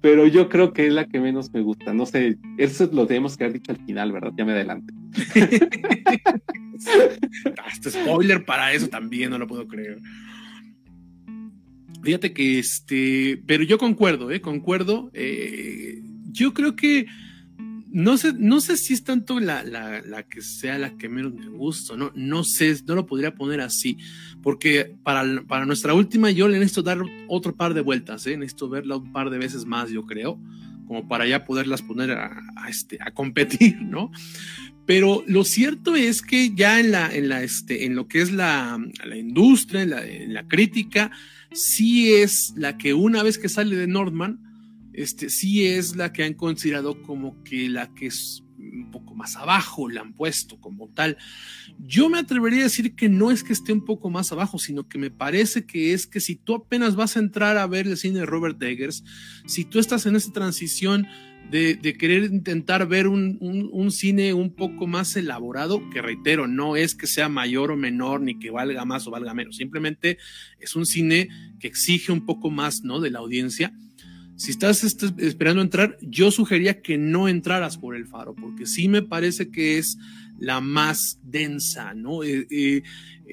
pero 0.00 0.26
yo 0.26 0.48
creo 0.48 0.72
que 0.72 0.86
es 0.86 0.92
la 0.92 1.06
que 1.06 1.20
menos 1.20 1.52
me 1.52 1.60
gusta. 1.60 1.92
No 1.92 2.06
sé, 2.06 2.38
eso 2.56 2.88
lo 2.92 3.06
tenemos 3.06 3.36
que 3.36 3.44
haber 3.44 3.54
dicho 3.54 3.72
al 3.72 3.84
final, 3.84 4.12
¿verdad? 4.12 4.32
Ya 4.36 4.44
me 4.44 4.52
adelanto. 4.52 4.94
Hasta 7.64 7.90
spoiler 7.90 8.44
para 8.44 8.72
eso 8.72 8.88
también, 8.88 9.30
no 9.30 9.38
lo 9.38 9.48
puedo 9.48 9.66
creer. 9.66 9.98
Fíjate 12.02 12.32
que 12.32 12.60
este, 12.60 13.42
pero 13.46 13.64
yo 13.64 13.78
concuerdo, 13.78 14.30
¿eh? 14.30 14.40
Concuerdo. 14.40 15.10
Eh, 15.14 16.00
yo 16.30 16.54
creo 16.54 16.76
que 16.76 17.06
no 17.90 18.18
sé, 18.18 18.32
no 18.34 18.60
sé 18.60 18.76
si 18.76 18.92
es 18.92 19.02
tanto 19.02 19.40
la, 19.40 19.62
la, 19.64 20.02
la, 20.02 20.22
que 20.22 20.42
sea 20.42 20.78
la 20.78 20.96
que 20.96 21.08
menos 21.08 21.34
me 21.34 21.48
gusta, 21.48 21.96
no, 21.96 22.12
no 22.14 22.44
sé, 22.44 22.76
no 22.86 22.94
lo 22.94 23.06
podría 23.06 23.34
poner 23.34 23.60
así, 23.60 23.98
porque 24.42 24.96
para, 25.02 25.42
para 25.46 25.64
nuestra 25.64 25.94
última 25.94 26.30
yo 26.30 26.48
le 26.48 26.58
necesito 26.58 26.82
dar 26.82 26.98
otro 27.28 27.56
par 27.56 27.74
de 27.74 27.80
vueltas, 27.80 28.26
¿eh? 28.26 28.36
necesito 28.36 28.68
verla 28.68 28.96
un 28.96 29.12
par 29.12 29.30
de 29.30 29.38
veces 29.38 29.64
más, 29.64 29.90
yo 29.90 30.04
creo, 30.04 30.40
como 30.86 31.08
para 31.08 31.26
ya 31.26 31.44
poderlas 31.44 31.82
poner 31.82 32.10
a, 32.12 32.42
este, 32.68 32.98
a 33.00 33.12
competir, 33.12 33.76
¿no? 33.82 34.10
Pero 34.86 35.22
lo 35.26 35.44
cierto 35.44 35.96
es 35.96 36.22
que 36.22 36.54
ya 36.54 36.80
en 36.80 36.92
la, 36.92 37.14
en 37.14 37.28
la, 37.28 37.42
este, 37.42 37.84
en 37.84 37.94
lo 37.94 38.08
que 38.08 38.22
es 38.22 38.32
la, 38.32 38.78
la 39.04 39.16
industria, 39.18 39.82
en 39.82 39.90
la, 39.90 40.06
en 40.06 40.32
la 40.32 40.48
crítica, 40.48 41.10
sí 41.52 42.12
es 42.14 42.54
la 42.56 42.78
que 42.78 42.94
una 42.94 43.22
vez 43.22 43.36
que 43.36 43.50
sale 43.50 43.76
de 43.76 43.86
Nordman, 43.86 44.47
este, 45.02 45.30
sí 45.30 45.66
es 45.66 45.96
la 45.96 46.12
que 46.12 46.24
han 46.24 46.34
considerado 46.34 47.02
como 47.02 47.42
que 47.44 47.68
la 47.68 47.94
que 47.94 48.06
es 48.06 48.42
un 48.58 48.90
poco 48.90 49.14
más 49.14 49.36
abajo, 49.36 49.88
la 49.88 50.00
han 50.00 50.12
puesto 50.12 50.60
como 50.60 50.88
tal. 50.88 51.16
Yo 51.78 52.08
me 52.08 52.18
atrevería 52.18 52.60
a 52.60 52.64
decir 52.64 52.96
que 52.96 53.08
no 53.08 53.30
es 53.30 53.44
que 53.44 53.52
esté 53.52 53.72
un 53.72 53.84
poco 53.84 54.10
más 54.10 54.32
abajo, 54.32 54.58
sino 54.58 54.88
que 54.88 54.98
me 54.98 55.10
parece 55.10 55.64
que 55.64 55.92
es 55.92 56.06
que 56.06 56.20
si 56.20 56.34
tú 56.34 56.56
apenas 56.56 56.96
vas 56.96 57.16
a 57.16 57.20
entrar 57.20 57.56
a 57.56 57.66
ver 57.66 57.86
el 57.86 57.96
cine 57.96 58.20
de 58.20 58.26
Robert 58.26 58.60
Eggers, 58.60 59.04
si 59.46 59.64
tú 59.64 59.78
estás 59.78 60.06
en 60.06 60.16
esa 60.16 60.32
transición 60.32 61.06
de, 61.50 61.78
querer 61.98 62.24
intentar 62.24 62.86
ver 62.88 63.06
un, 63.06 63.90
cine 63.90 64.34
un 64.34 64.54
poco 64.54 64.86
más 64.86 65.16
elaborado, 65.16 65.88
que 65.90 66.02
reitero, 66.02 66.46
no 66.46 66.76
es 66.76 66.94
que 66.94 67.06
sea 67.06 67.28
mayor 67.28 67.70
o 67.70 67.76
menor, 67.76 68.20
ni 68.20 68.38
que 68.38 68.50
valga 68.50 68.84
más 68.84 69.06
o 69.06 69.12
valga 69.12 69.32
menos, 69.32 69.56
simplemente 69.56 70.18
es 70.58 70.76
un 70.76 70.84
cine 70.84 71.28
que 71.60 71.68
exige 71.68 72.12
un 72.12 72.26
poco 72.26 72.50
más, 72.50 72.82
¿no? 72.82 73.00
De 73.00 73.10
la 73.10 73.20
audiencia 73.20 73.72
si 74.38 74.52
estás 74.52 74.84
esperando 74.84 75.60
entrar, 75.60 75.98
yo 76.00 76.30
sugería 76.30 76.80
que 76.80 76.96
no 76.96 77.28
entraras 77.28 77.76
por 77.76 77.96
el 77.96 78.06
faro, 78.06 78.36
porque 78.36 78.66
sí 78.66 78.86
me 78.86 79.02
parece 79.02 79.50
que 79.50 79.78
es 79.78 79.98
la 80.38 80.60
más 80.60 81.18
densa, 81.24 81.92
¿no? 81.94 82.22
Eh, 82.22 82.46
eh, 82.48 82.82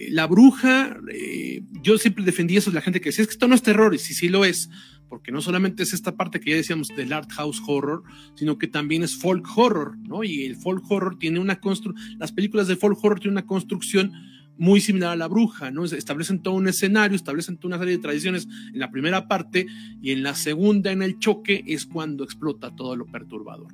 la 0.09 0.25
bruja, 0.25 0.97
eh, 1.13 1.61
yo 1.83 1.99
siempre 1.99 2.25
defendí 2.25 2.57
eso 2.57 2.71
de 2.71 2.75
la 2.75 2.81
gente 2.81 3.01
que 3.01 3.09
decía, 3.09 3.21
es 3.21 3.27
que 3.27 3.33
esto 3.33 3.47
no 3.47 3.53
es 3.53 3.61
terror, 3.61 3.93
y 3.93 3.99
sí, 3.99 4.15
sí 4.15 4.29
lo 4.29 4.45
es, 4.45 4.71
porque 5.07 5.31
no 5.31 5.41
solamente 5.41 5.83
es 5.83 5.93
esta 5.93 6.15
parte 6.15 6.39
que 6.39 6.49
ya 6.49 6.55
decíamos 6.55 6.87
del 6.87 7.13
art 7.13 7.31
house 7.33 7.61
horror, 7.67 8.01
sino 8.33 8.57
que 8.57 8.65
también 8.65 9.03
es 9.03 9.15
folk 9.15 9.45
horror, 9.55 9.99
¿no? 9.99 10.23
Y 10.23 10.45
el 10.45 10.55
folk 10.55 10.89
horror 10.89 11.19
tiene 11.19 11.39
una 11.39 11.59
construcción, 11.59 12.17
las 12.17 12.31
películas 12.31 12.67
de 12.67 12.77
folk 12.77 12.97
horror 13.03 13.19
tienen 13.19 13.37
una 13.37 13.45
construcción 13.45 14.11
muy 14.57 14.81
similar 14.81 15.11
a 15.11 15.15
la 15.15 15.27
bruja, 15.27 15.71
¿no? 15.71 15.85
Establecen 15.85 16.41
todo 16.41 16.55
un 16.55 16.67
escenario, 16.67 17.15
establecen 17.15 17.57
toda 17.57 17.75
una 17.75 17.79
serie 17.79 17.97
de 17.97 18.01
tradiciones 18.01 18.47
en 18.73 18.79
la 18.79 18.91
primera 18.91 19.27
parte 19.27 19.67
y 20.01 20.11
en 20.11 20.23
la 20.23 20.35
segunda, 20.35 20.91
en 20.91 21.01
el 21.01 21.19
choque, 21.19 21.63
es 21.67 21.85
cuando 21.85 22.23
explota 22.23 22.75
todo 22.75 22.95
lo 22.95 23.05
perturbador. 23.05 23.73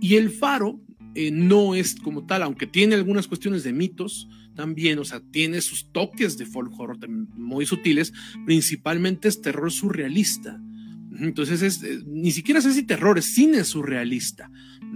Y 0.00 0.16
el 0.16 0.30
faro 0.30 0.80
eh, 1.14 1.30
no 1.30 1.74
es 1.74 1.96
como 1.96 2.26
tal, 2.26 2.42
aunque 2.42 2.66
tiene 2.66 2.94
algunas 2.94 3.26
cuestiones 3.26 3.64
de 3.64 3.72
mitos, 3.72 4.28
también, 4.54 4.98
o 4.98 5.04
sea, 5.04 5.20
tiene 5.20 5.60
sus 5.60 5.90
toques 5.90 6.36
de 6.36 6.46
folk 6.46 6.72
horror 6.78 6.98
muy 7.08 7.66
sutiles, 7.66 8.12
principalmente 8.44 9.28
es 9.28 9.40
terror 9.40 9.72
surrealista. 9.72 10.60
Entonces, 11.18 11.62
es, 11.62 11.82
eh, 11.82 12.00
ni 12.06 12.30
siquiera 12.30 12.60
sé 12.60 12.72
si 12.72 12.82
terror, 12.82 13.18
es 13.18 13.26
cine 13.26 13.64
surrealista. 13.64 14.50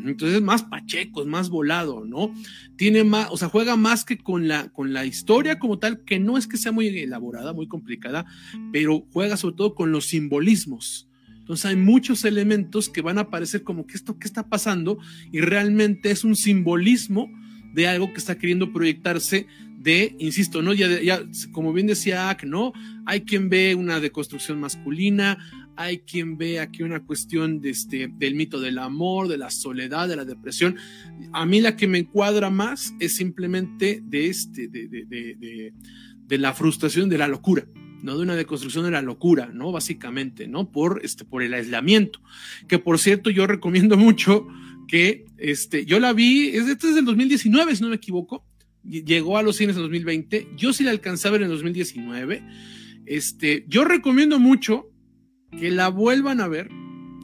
Entonces 0.04 0.36
es 0.36 0.42
más 0.42 0.62
pacheco, 0.64 1.24
más 1.24 1.50
volado, 1.50 2.04
¿no? 2.04 2.34
Tiene 2.76 3.04
más, 3.04 3.28
o 3.30 3.36
sea, 3.36 3.48
juega 3.48 3.76
más 3.76 4.04
que 4.04 4.18
con 4.18 4.48
la, 4.48 4.68
con 4.68 4.92
la 4.92 5.04
historia 5.04 5.58
como 5.58 5.78
tal, 5.78 6.04
que 6.04 6.18
no 6.18 6.36
es 6.36 6.46
que 6.46 6.56
sea 6.56 6.72
muy 6.72 6.88
elaborada, 6.88 7.52
muy 7.52 7.68
complicada, 7.68 8.26
pero 8.72 9.06
juega 9.12 9.36
sobre 9.36 9.56
todo 9.56 9.74
con 9.74 9.92
los 9.92 10.06
simbolismos. 10.06 11.08
Entonces 11.38 11.66
hay 11.66 11.76
muchos 11.76 12.24
elementos 12.24 12.88
que 12.88 13.02
van 13.02 13.18
a 13.18 13.22
aparecer 13.22 13.62
como 13.62 13.86
que 13.86 13.94
esto, 13.94 14.18
¿qué 14.18 14.26
está 14.26 14.48
pasando? 14.48 14.98
Y 15.30 15.40
realmente 15.40 16.10
es 16.10 16.24
un 16.24 16.36
simbolismo 16.36 17.30
de 17.74 17.86
algo 17.86 18.12
que 18.12 18.18
está 18.18 18.38
queriendo 18.38 18.72
proyectarse 18.72 19.46
de, 19.78 20.16
insisto, 20.18 20.62
¿no? 20.62 20.72
Ya, 20.72 21.02
ya 21.02 21.22
como 21.52 21.74
bien 21.74 21.86
decía 21.86 22.30
Ak, 22.30 22.44
¿no? 22.44 22.72
Hay 23.04 23.20
quien 23.22 23.50
ve 23.50 23.74
una 23.74 24.00
deconstrucción 24.00 24.58
masculina, 24.58 25.38
hay 25.76 25.98
quien 25.98 26.36
ve 26.36 26.60
aquí 26.60 26.82
una 26.82 27.04
cuestión 27.04 27.60
de 27.60 27.70
este, 27.70 28.08
del 28.18 28.34
mito 28.34 28.60
del 28.60 28.78
amor, 28.78 29.28
de 29.28 29.38
la 29.38 29.50
soledad, 29.50 30.08
de 30.08 30.16
la 30.16 30.24
depresión. 30.24 30.76
A 31.32 31.46
mí 31.46 31.60
la 31.60 31.76
que 31.76 31.86
me 31.86 31.98
encuadra 31.98 32.50
más 32.50 32.94
es 33.00 33.16
simplemente 33.16 34.02
de, 34.04 34.26
este, 34.28 34.68
de, 34.68 34.88
de, 34.88 35.04
de, 35.06 35.72
de 36.26 36.38
la 36.38 36.54
frustración, 36.54 37.08
de 37.08 37.18
la 37.18 37.28
locura. 37.28 37.66
¿no? 38.02 38.18
De 38.18 38.22
una 38.22 38.36
deconstrucción 38.36 38.84
de 38.84 38.90
la 38.90 39.00
locura, 39.00 39.50
¿no? 39.52 39.72
Básicamente, 39.72 40.46
¿no? 40.46 40.70
Por, 40.70 41.00
este, 41.02 41.24
por 41.24 41.42
el 41.42 41.54
aislamiento. 41.54 42.20
Que 42.68 42.78
por 42.78 42.98
cierto, 42.98 43.30
yo 43.30 43.46
recomiendo 43.46 43.96
mucho 43.96 44.46
que, 44.86 45.24
este, 45.38 45.86
yo 45.86 45.98
la 45.98 46.12
vi, 46.12 46.48
es, 46.48 46.68
este 46.68 46.88
es 46.88 46.96
del 46.96 47.06
2019, 47.06 47.74
si 47.74 47.82
no 47.82 47.88
me 47.88 47.96
equivoco. 47.96 48.44
Llegó 48.82 49.38
a 49.38 49.42
los 49.42 49.56
cines 49.56 49.76
en 49.76 49.82
2020. 49.82 50.48
Yo 50.54 50.74
sí 50.74 50.84
la 50.84 50.90
alcancé 50.90 51.28
a 51.28 51.30
ver 51.30 51.42
en 51.42 51.48
2019. 51.48 52.42
Este, 53.06 53.64
yo 53.68 53.84
recomiendo 53.84 54.38
mucho 54.38 54.90
que 55.58 55.70
la 55.70 55.88
vuelvan 55.88 56.40
a 56.40 56.48
ver 56.48 56.70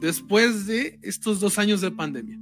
después 0.01 0.65
de 0.65 0.99
estos 1.01 1.39
dos 1.39 1.59
años 1.59 1.81
de 1.81 1.91
pandemia. 1.91 2.39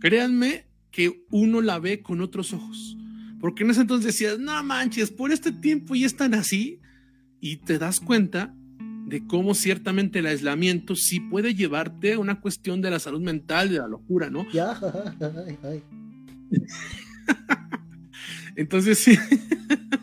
Créanme 0.00 0.66
que 0.90 1.24
uno 1.30 1.60
la 1.60 1.78
ve 1.78 2.02
con 2.02 2.20
otros 2.20 2.52
ojos. 2.52 2.96
Porque 3.40 3.64
en 3.64 3.70
ese 3.70 3.80
entonces 3.82 4.06
decías, 4.06 4.38
no 4.38 4.62
manches, 4.62 5.10
por 5.10 5.32
este 5.32 5.52
tiempo 5.52 5.94
ya 5.94 6.06
están 6.06 6.34
así. 6.34 6.80
Y 7.40 7.56
te 7.56 7.78
das 7.78 8.00
cuenta 8.00 8.54
de 9.06 9.26
cómo 9.26 9.54
ciertamente 9.54 10.20
el 10.20 10.26
aislamiento 10.26 10.94
sí 10.94 11.20
puede 11.20 11.54
llevarte 11.54 12.14
a 12.14 12.18
una 12.18 12.40
cuestión 12.40 12.80
de 12.80 12.90
la 12.90 12.98
salud 12.98 13.20
mental, 13.20 13.70
de 13.70 13.78
la 13.78 13.88
locura, 13.88 14.30
¿no? 14.30 14.50
Ya, 14.52 14.72
ay, 15.46 15.58
ay. 15.62 15.82
Entonces, 18.54 18.98
sí, 18.98 19.18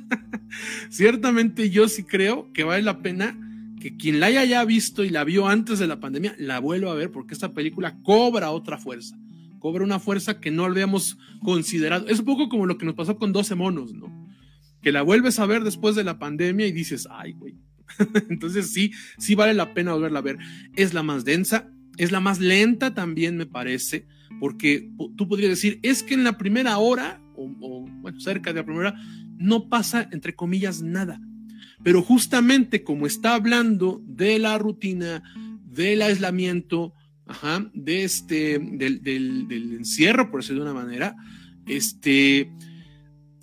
ciertamente 0.90 1.70
yo 1.70 1.88
sí 1.88 2.04
creo 2.04 2.52
que 2.52 2.64
vale 2.64 2.84
la 2.84 3.02
pena 3.02 3.49
que 3.80 3.96
quien 3.96 4.20
la 4.20 4.28
haya 4.28 4.44
ya 4.46 4.66
visto 4.66 5.04
y 5.04 5.10
la 5.10 5.24
vio 5.24 5.48
antes 5.48 5.80
de 5.80 5.88
la 5.88 6.00
pandemia, 6.00 6.36
la 6.38 6.60
vuelva 6.60 6.92
a 6.92 6.96
ver 6.96 7.12
porque 7.12 7.34
esta 7.34 7.54
película 7.54 7.98
cobra 8.04 8.52
otra 8.52 8.78
fuerza, 8.78 9.18
cobra 9.60 9.84
una 9.84 10.00
fuerza 10.00 10.40
que 10.40 10.52
no 10.52 10.66
habíamos 10.66 11.18
considerado. 11.42 12.08
Es 12.08 12.20
un 12.20 12.26
poco 12.26 12.50
como 12.50 12.66
lo 12.66 12.78
que 12.78 12.86
nos 12.86 12.96
pasó 12.96 13.18
con 13.18 13.32
12 13.32 13.56
monos, 13.56 13.94
¿no? 13.94 14.28
Que 14.82 14.92
la 14.92 15.02
vuelves 15.02 15.40
a 15.40 15.46
ver 15.46 15.64
después 15.64 15.96
de 15.96 16.04
la 16.04 16.20
pandemia 16.20 16.68
y 16.68 16.72
dices, 16.72 17.08
ay, 17.10 17.34
güey. 17.34 17.56
Entonces 18.30 18.72
sí, 18.72 18.92
sí 19.18 19.36
vale 19.36 19.54
la 19.54 19.74
pena 19.74 19.94
volverla 19.94 20.20
a 20.20 20.24
ver. 20.24 20.38
Es 20.76 20.94
la 20.94 21.04
más 21.04 21.26
densa, 21.26 21.72
es 21.98 22.12
la 22.12 22.20
más 22.20 22.40
lenta 22.40 22.94
también, 22.94 23.38
me 23.38 23.46
parece, 23.46 24.08
porque 24.40 24.90
tú 25.16 25.28
podrías 25.28 25.50
decir, 25.50 25.80
es 25.84 26.04
que 26.04 26.14
en 26.14 26.24
la 26.24 26.38
primera 26.38 26.78
hora, 26.78 27.22
o, 27.36 27.52
o 27.62 27.86
bueno, 28.02 28.20
cerca 28.20 28.54
de 28.54 28.60
la 28.60 28.66
primera 28.66 28.90
hora, 28.90 29.02
no 29.38 29.70
pasa, 29.70 30.08
entre 30.12 30.36
comillas, 30.36 30.82
nada 30.82 31.20
pero 31.84 32.02
justamente 32.02 32.84
como 32.84 33.08
está 33.08 33.36
hablando 33.36 34.02
de 34.06 34.40
la 34.40 34.58
rutina, 34.58 35.24
del 35.66 36.02
aislamiento, 36.02 36.94
de 37.74 38.04
este, 38.04 38.60
del, 38.60 39.02
encierro, 39.78 40.32
por 40.32 40.42
decirlo 40.42 40.64
de 40.64 40.72
una 40.72 40.82
manera, 40.82 41.16
este, 41.66 42.52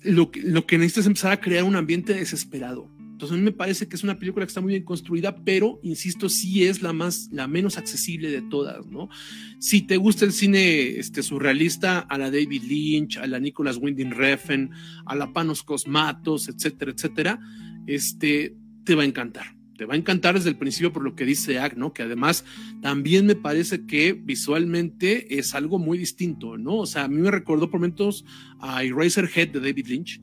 lo 0.01 0.29
lo 0.43 0.65
que 0.65 0.77
necesita 0.77 1.01
es 1.01 1.07
empezar 1.07 1.31
a 1.31 1.41
crear 1.41 1.63
un 1.63 1.75
ambiente 1.75 2.13
desesperado. 2.13 2.89
Entonces 3.17 3.33
a 3.33 3.39
mí 3.39 3.43
me 3.43 3.51
parece 3.51 3.87
que 3.87 3.95
es 3.95 4.03
una 4.03 4.19
película 4.19 4.45
que 4.45 4.49
está 4.49 4.61
muy 4.61 4.73
bien 4.73 4.83
construida, 4.83 5.43
pero 5.43 5.79
insisto, 5.81 6.29
sí 6.29 6.65
es 6.65 6.83
la 6.83 6.93
más, 6.93 7.29
la 7.31 7.47
menos 7.47 7.79
accesible 7.79 8.29
de 8.29 8.43
todas, 8.43 8.85
¿no? 8.85 9.09
Si 9.57 9.81
te 9.81 9.97
gusta 9.97 10.23
el 10.23 10.31
cine 10.31 10.99
este, 10.99 11.23
surrealista, 11.23 11.97
a 11.97 12.19
la 12.19 12.29
David 12.29 12.61
Lynch, 12.61 13.17
a 13.17 13.25
la 13.25 13.39
Nicholas 13.39 13.77
Winding 13.77 14.11
Refn, 14.11 14.69
a 15.07 15.15
la 15.15 15.33
Panos 15.33 15.63
Cosmatos, 15.63 16.47
etcétera, 16.47 16.91
etcétera, 16.91 17.39
este, 17.87 18.55
te 18.83 18.95
va 18.95 19.03
a 19.03 19.05
encantar. 19.05 19.57
Te 19.77 19.85
va 19.85 19.93
a 19.93 19.97
encantar 19.97 20.33
desde 20.33 20.49
el 20.49 20.57
principio 20.57 20.91
por 20.91 21.03
lo 21.03 21.15
que 21.15 21.25
dice 21.25 21.59
Ag, 21.59 21.77
¿no? 21.77 21.93
Que 21.93 22.01
además 22.01 22.43
también 22.81 23.27
me 23.27 23.35
parece 23.35 23.85
que 23.85 24.13
visualmente 24.13 25.37
es 25.37 25.53
algo 25.53 25.77
muy 25.77 25.99
distinto, 25.99 26.57
¿no? 26.57 26.77
O 26.77 26.85
sea, 26.87 27.03
a 27.03 27.07
mí 27.07 27.17
me 27.17 27.29
recordó 27.29 27.69
por 27.69 27.79
momentos 27.79 28.25
a 28.59 28.83
Eraserhead 28.83 29.49
de 29.49 29.59
David 29.59 29.87
Lynch. 29.87 30.21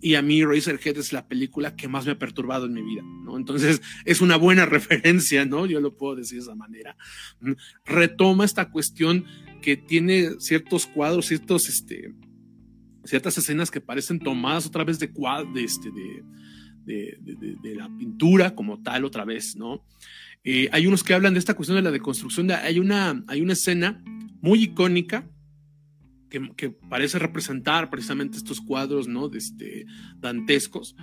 Y 0.00 0.14
a 0.14 0.22
mí 0.22 0.40
Eraserhead 0.40 0.98
es 0.98 1.12
la 1.12 1.26
película 1.26 1.74
que 1.74 1.88
más 1.88 2.06
me 2.06 2.12
ha 2.12 2.18
perturbado 2.18 2.66
en 2.66 2.74
mi 2.74 2.82
vida, 2.82 3.02
¿no? 3.24 3.36
Entonces 3.36 3.80
es 4.04 4.20
una 4.20 4.36
buena 4.36 4.66
referencia, 4.66 5.44
¿no? 5.44 5.66
Yo 5.66 5.80
lo 5.80 5.96
puedo 5.96 6.16
decir 6.16 6.38
de 6.38 6.44
esa 6.44 6.54
manera. 6.54 6.96
Retoma 7.84 8.44
esta 8.44 8.70
cuestión 8.70 9.24
que 9.62 9.76
tiene 9.76 10.40
ciertos 10.40 10.86
cuadros, 10.86 11.26
ciertos, 11.26 11.68
este, 11.68 12.12
ciertas 13.04 13.38
escenas 13.38 13.70
que 13.70 13.80
parecen 13.80 14.18
tomadas 14.18 14.66
otra 14.66 14.84
vez 14.84 14.98
de, 14.98 15.08
de, 15.08 15.64
este, 15.64 15.90
de, 15.90 16.22
de, 16.84 17.18
la 17.76 17.88
pintura 17.96 18.54
como 18.54 18.82
tal 18.82 19.04
otra 19.04 19.24
vez, 19.24 19.56
¿no? 19.56 19.84
Eh, 20.44 20.68
hay 20.72 20.86
unos 20.86 21.02
que 21.02 21.14
hablan 21.14 21.32
de 21.32 21.38
esta 21.38 21.54
cuestión 21.54 21.76
de 21.76 21.82
la 21.82 21.90
deconstrucción. 21.90 22.46
De, 22.46 22.54
hay, 22.54 22.78
una, 22.78 23.24
hay 23.28 23.40
una 23.40 23.54
escena 23.54 24.02
muy 24.40 24.64
icónica 24.64 25.26
que, 26.28 26.50
que, 26.56 26.70
parece 26.70 27.18
representar 27.18 27.88
precisamente 27.90 28.36
estos 28.36 28.60
cuadros, 28.60 29.08
¿no? 29.08 29.28
De 29.28 29.38
este, 29.38 29.86
dantescos, 30.18 30.96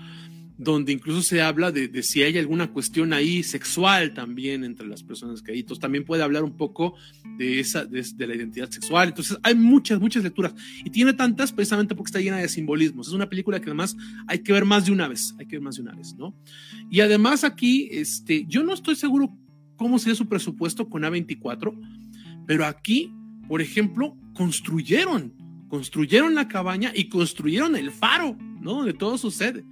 donde 0.61 0.91
incluso 0.91 1.23
se 1.23 1.41
habla 1.41 1.71
de, 1.71 2.03
si 2.03 2.21
hay 2.21 2.38
alguna 2.38 2.71
cuestión 2.71 3.13
ahí 3.13 3.41
sexual 3.41 4.13
también 4.13 4.63
entre 4.63 4.88
las 4.88 5.01
personas 5.01 5.41
que 5.41 5.53
hay. 5.53 5.61
Entonces 5.61 5.81
también 5.81 6.05
puede 6.05 6.21
hablar 6.21 6.43
un 6.43 6.55
poco 6.55 6.93
de 7.39 7.59
esa, 7.59 7.83
de, 7.83 8.03
la 8.27 8.35
identidad 8.35 8.69
sexual. 8.69 9.07
Entonces 9.07 9.39
hay 9.41 9.55
muchas, 9.55 9.99
muchas 9.99 10.23
lecturas. 10.23 10.53
Y 10.85 10.91
tiene 10.91 11.13
tantas 11.13 11.51
precisamente 11.51 11.95
porque 11.95 12.09
está 12.09 12.19
llena 12.19 12.38
de 12.38 12.47
simbolismos. 12.47 13.07
Es 13.07 13.13
una 13.13 13.27
película 13.27 13.59
que 13.59 13.71
además 13.71 13.97
hay 14.27 14.39
que 14.39 14.53
ver 14.53 14.65
más 14.65 14.85
de 14.85 14.91
una 14.91 15.07
vez, 15.07 15.33
hay 15.39 15.47
que 15.47 15.55
ver 15.55 15.63
más 15.63 15.77
de 15.77 15.81
una 15.81 15.95
vez, 15.95 16.13
¿no? 16.15 16.35
Y 16.91 16.99
además 16.99 17.43
aquí, 17.43 17.89
este, 17.91 18.45
yo 18.45 18.63
no 18.63 18.75
estoy 18.75 18.95
seguro 18.95 19.35
cómo 19.77 19.97
sería 19.97 20.13
su 20.13 20.29
presupuesto 20.29 20.88
con 20.89 21.01
A24, 21.01 21.75
pero 22.45 22.67
aquí, 22.67 23.11
por 23.47 23.63
ejemplo, 23.63 24.15
construyeron, 24.35 25.33
construyeron 25.69 26.35
la 26.35 26.47
cabaña 26.47 26.91
y 26.93 27.09
construyeron 27.09 27.75
el 27.75 27.89
faro, 27.89 28.38
¿no? 28.61 28.73
Donde 28.75 28.93
todo 28.93 29.17
sucede. 29.17 29.65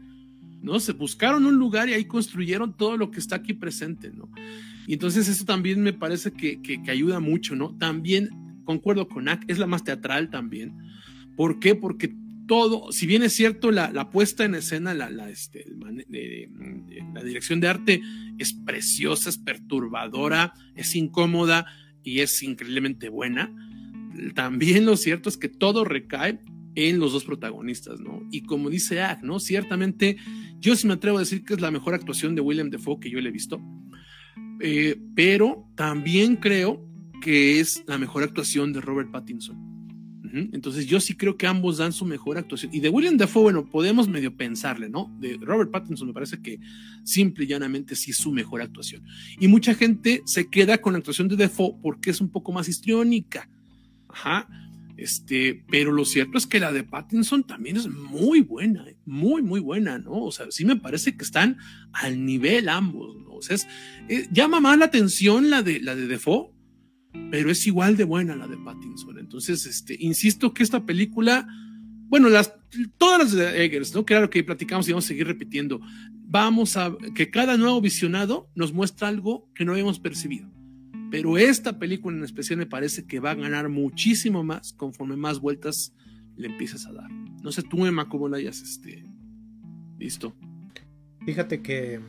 ¿No? 0.62 0.80
Se 0.80 0.94
buscaron 0.94 1.46
un 1.46 1.56
lugar 1.56 1.90
y 1.90 1.94
ahí 1.94 2.06
construyeron 2.06 2.76
todo 2.76 2.98
lo 2.98 3.12
que 3.12 3.20
está 3.20 3.38
aquí 3.38 3.54
presente, 3.54 4.12
¿no? 4.12 4.30
Y 4.88 4.94
entonces 4.94 5.28
eso 5.28 5.46
también 5.46 5.82
me 5.82 5.94
parece 5.94 6.32
que, 6.32 6.62
que, 6.62 6.80
ayuda 6.90 7.20
mucho, 7.20 7.56
¿no? 7.56 7.76
También 7.78 8.30
concuerdo 8.66 9.08
con 9.08 9.30
Ak, 9.30 9.46
es 9.48 9.60
la 9.60 9.68
más 9.68 9.84
teatral 9.84 10.30
también. 10.30 10.78
¿Por 11.36 11.60
qué? 11.60 11.76
Porque 11.76 12.16
todo, 12.48 12.92
si 12.92 13.06
bien 13.06 13.22
es 13.22 13.34
cierto, 13.34 13.72
la, 13.72 13.92
la 13.92 14.10
puesta 14.10 14.46
en 14.46 14.56
escena, 14.56 14.94
la, 14.96 15.10
la, 15.12 15.30
este, 15.30 15.66
la 17.14 17.24
dirección 17.24 17.60
de 17.60 17.68
arte 17.68 18.02
es 18.40 18.54
preciosa, 18.54 19.30
es 19.30 19.38
perturbadora, 19.38 20.54
es 20.76 20.96
incómoda 20.96 21.68
y 22.04 22.22
es 22.22 22.42
increíblemente 22.42 23.10
buena, 23.10 23.54
también 24.34 24.86
lo 24.86 24.98
cierto 24.98 25.30
es 25.30 25.38
que 25.38 25.50
todo 25.50 25.86
recae 25.86 26.40
en 26.76 27.00
los 27.00 27.14
dos 27.14 27.26
protagonistas, 27.26 28.00
¿no? 28.00 28.28
Y 28.32 28.42
como 28.42 28.70
dice 28.70 29.02
Ak, 29.02 29.24
¿no? 29.24 29.40
Ciertamente, 29.40 30.18
yo 30.60 30.76
sí 30.76 30.88
me 30.88 30.94
atrevo 30.94 31.18
a 31.18 31.22
decir 31.22 31.44
que 31.44 31.54
es 31.54 31.62
la 31.62 31.72
mejor 31.72 31.94
actuación 31.94 32.36
de 32.36 32.42
William 32.42 32.70
Defoe 32.70 33.00
que 33.00 33.10
yo 33.10 33.20
le 33.20 33.30
he 33.30 33.32
visto, 33.32 33.62
eh, 34.60 35.00
pero 35.16 35.68
también 35.76 36.36
creo 36.36 36.86
que 37.22 37.60
es 37.60 37.84
la 37.88 37.98
mejor 37.98 38.24
actuación 38.24 38.74
de 38.74 38.82
Robert 38.82 39.12
Pattinson. 39.12 39.70
Entonces 40.32 40.86
yo 40.86 41.00
sí 41.00 41.16
creo 41.16 41.38
que 41.38 41.48
ambos 41.48 41.78
dan 41.78 41.92
su 41.92 42.06
mejor 42.06 42.38
actuación. 42.38 42.72
Y 42.72 42.82
de 42.82 42.90
William 42.90 43.18
Defoe, 43.18 43.42
bueno, 43.42 43.68
podemos 43.68 44.08
medio 44.08 44.38
pensarle, 44.38 44.88
¿no? 44.88 45.12
De 45.20 45.38
Robert 45.42 45.72
Pattinson 45.72 46.08
me 46.08 46.14
parece 46.14 46.40
que 46.40 46.60
simple 47.04 47.46
y 47.46 47.48
llanamente 47.48 47.96
sí 47.96 48.12
es 48.12 48.18
su 48.18 48.32
mejor 48.32 48.62
actuación. 48.62 49.04
Y 49.40 49.48
mucha 49.48 49.74
gente 49.74 50.22
se 50.26 50.48
queda 50.48 50.78
con 50.78 50.94
la 50.94 51.00
actuación 51.00 51.30
de 51.30 51.36
Defoe 51.36 51.78
porque 51.82 52.12
es 52.12 52.22
un 52.22 52.30
poco 52.30 52.52
más 52.52 52.70
histriónica. 52.70 53.50
Ajá 54.08 54.48
este, 55.02 55.64
pero 55.70 55.92
lo 55.92 56.04
cierto 56.04 56.38
es 56.38 56.46
que 56.46 56.60
la 56.60 56.74
de 56.74 56.84
Pattinson 56.84 57.44
también 57.44 57.78
es 57.78 57.88
muy 57.88 58.42
buena, 58.42 58.86
eh, 58.88 58.98
muy, 59.06 59.42
muy 59.42 59.62
buena, 59.62 59.98
¿no? 59.98 60.24
O 60.26 60.32
sea, 60.32 60.48
sí 60.50 60.66
me 60.66 60.76
parece 60.76 61.16
que 61.16 61.24
están 61.24 61.58
al 61.94 62.26
nivel 62.26 62.68
ambos, 62.68 63.16
¿no? 63.16 63.36
O 63.36 63.42
sea, 63.42 63.58
eh, 64.10 64.28
llama 64.32 64.60
más 64.60 64.78
la 64.78 64.86
atención 64.86 65.50
la 65.50 65.64
de, 65.64 65.80
la 65.80 65.96
de 65.96 66.08
Defoe, 66.08 66.52
pero 67.32 67.50
es 67.50 67.66
igual 67.66 67.96
de 67.96 68.04
buena 68.04 68.36
la 68.36 68.48
de 68.48 68.58
Pattinson. 68.58 69.18
Entonces, 69.18 69.66
este, 69.66 69.96
insisto 70.00 70.54
que 70.54 70.64
esta 70.64 70.86
película, 70.86 71.48
bueno, 72.08 72.28
las, 72.28 72.54
todas 72.98 73.20
las 73.20 73.32
de 73.32 73.64
Eggers, 73.64 73.96
¿no? 73.96 74.06
Claro 74.06 74.30
que 74.30 74.44
platicamos 74.44 74.88
y 74.88 74.92
vamos 74.92 75.06
a 75.06 75.08
seguir 75.08 75.28
repitiendo. 75.28 75.80
Vamos 76.12 76.76
a, 76.76 76.96
que 77.16 77.32
cada 77.32 77.56
nuevo 77.56 77.80
visionado 77.80 78.50
nos 78.54 78.74
muestra 78.74 79.08
algo 79.08 79.50
que 79.56 79.64
no 79.64 79.72
habíamos 79.72 80.00
percibido. 80.00 80.59
Pero 81.12 81.38
esta 81.38 81.80
película 81.80 82.18
en 82.18 82.24
especial 82.24 82.58
me 82.58 82.66
parece 82.66 83.06
que 83.06 83.20
va 83.20 83.32
a 83.32 83.36
ganar 83.36 83.70
muchísimo 83.70 84.44
más 84.44 84.74
conforme 84.74 85.16
más 85.16 85.40
vueltas 85.40 85.94
le 86.36 86.48
empiezas 86.48 86.86
a 86.86 86.94
dar. 86.94 87.12
No 87.44 87.52
sé 87.52 87.64
tú, 87.64 87.86
Emma, 87.86 88.10
cómo 88.10 88.30
la 88.30 88.38
hayas 88.38 88.62
este, 88.62 89.04
visto. 89.98 90.36
Fíjate 91.26 91.62
que 91.62 92.00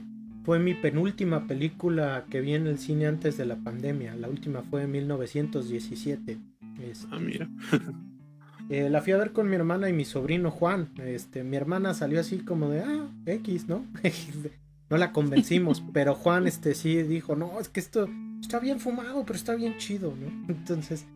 fue 0.45 0.59
mi 0.59 0.75
penúltima 0.75 1.47
película 1.47 2.27
que 2.31 2.41
vi 2.41 2.55
en 2.55 2.67
el 2.67 2.79
cine 2.79 3.07
antes 3.07 3.37
de 3.37 3.47
la 3.47 3.57
pandemia. 3.57 4.15
La 4.17 4.29
última 4.29 4.63
fue 4.63 4.83
en 4.83 4.93
1917. 4.93 6.39
Este, 6.83 7.07
ah, 7.11 7.19
mira. 7.19 7.49
eh, 8.71 8.89
la 8.89 9.03
fui 9.03 9.13
a 9.13 9.19
ver 9.19 9.33
con 9.33 9.49
mi 9.49 9.57
hermana 9.57 9.89
y 9.89 9.93
mi 9.93 10.05
sobrino 10.05 10.51
Juan. 10.51 10.91
Este, 10.99 11.43
mi 11.43 11.57
hermana 11.57 11.95
salió 11.95 12.21
así 12.21 12.39
como 12.39 12.69
de, 12.69 12.81
ah, 12.81 13.11
X, 13.27 13.67
¿no? 13.69 13.85
no 14.91 14.97
la 14.97 15.13
convencimos, 15.13 15.83
pero 15.93 16.15
Juan 16.15 16.47
este, 16.47 16.75
sí 16.75 17.03
dijo, 17.03 17.37
no, 17.37 17.61
es 17.61 17.69
que 17.69 17.81
esto 17.81 18.09
está 18.41 18.59
bien 18.59 18.81
fumado, 18.81 19.25
pero 19.25 19.37
está 19.37 19.55
bien 19.55 19.77
chido, 19.79 20.15
¿no? 20.17 20.27
Entonces, 20.49 21.07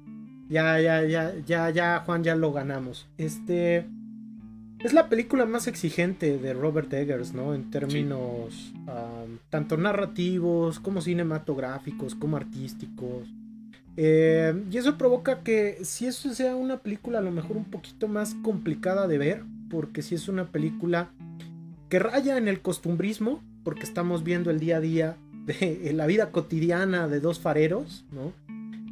ya, 0.49 0.81
ya, 0.81 1.05
ya, 1.05 1.35
ya, 1.47 1.71
ya, 1.71 2.03
Juan, 2.05 2.23
ya 2.23 2.37
lo 2.37 2.53
ganamos. 2.53 3.07
Este. 3.19 3.87
Es 4.81 4.93
la 4.93 5.09
película 5.09 5.47
más 5.47 5.67
exigente 5.67 6.37
de 6.37 6.53
Robert 6.53 6.93
Eggers, 6.93 7.33
¿no? 7.33 7.55
En 7.55 7.71
términos 7.71 8.75
tanto 9.49 9.77
narrativos, 9.79 10.79
como 10.79 11.01
cinematográficos, 11.01 12.15
como 12.15 12.37
artísticos. 12.37 13.33
Eh, 13.97 14.65
y 14.71 14.77
eso 14.77 14.99
provoca 14.99 15.41
que 15.41 15.79
si 15.85 16.07
eso 16.07 16.35
sea 16.35 16.57
una 16.57 16.79
película 16.79 17.21
a 17.21 17.23
lo 17.23 17.31
mejor 17.31 17.57
un 17.57 17.65
poquito 17.65 18.09
más 18.09 18.35
complicada 18.43 19.07
de 19.07 19.19
ver, 19.19 19.45
porque 19.71 20.03
si 20.03 20.17
es 20.17 20.29
una 20.29 20.51
película 20.51 21.11
que 21.89 21.99
raya 21.99 22.37
en 22.37 22.49
el 22.49 22.61
costumbrismo, 22.61 23.43
porque 23.63 23.85
estamos 23.85 24.25
viendo 24.25 24.51
el 24.51 24.59
día 24.59 24.79
a 24.79 24.81
día 24.81 25.17
de 25.47 25.93
la 25.95 26.07
vida 26.07 26.31
cotidiana 26.31 27.09
de 27.09 27.21
dos 27.21 27.41
fareros, 27.41 28.05
¿no? 28.12 28.33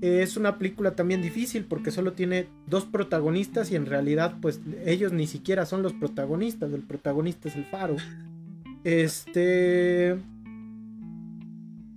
Es 0.01 0.37
una 0.37 0.59
película 0.59 0.97
también 0.97 1.23
difícil 1.23 1.65
porque 1.65 1.93
solo 1.93 2.13
tiene 2.13 2.49
dos 2.67 2.85
protagonistas 2.85 3.71
y 3.71 3.77
en 3.77 3.87
realidad 3.87 4.37
pues 4.41 4.61
ellos 4.85 5.13
ni 5.13 5.29
siquiera 5.29 5.65
son 5.65 5.83
los 5.83 5.93
protagonistas, 5.93 6.73
el 6.73 6.83
protagonista 6.83 7.49
es 7.49 7.55
el 7.57 7.65
faro. 7.65 7.97
Este 8.83 10.19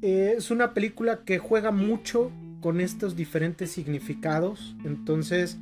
es 0.02 0.52
una 0.52 0.76
película 0.76 1.24
que 1.26 1.40
juega 1.40 1.72
mucho 1.72 2.32
con 2.62 2.80
estos 2.80 3.16
diferentes 3.16 3.72
significados, 3.72 4.76
entonces 4.84 5.58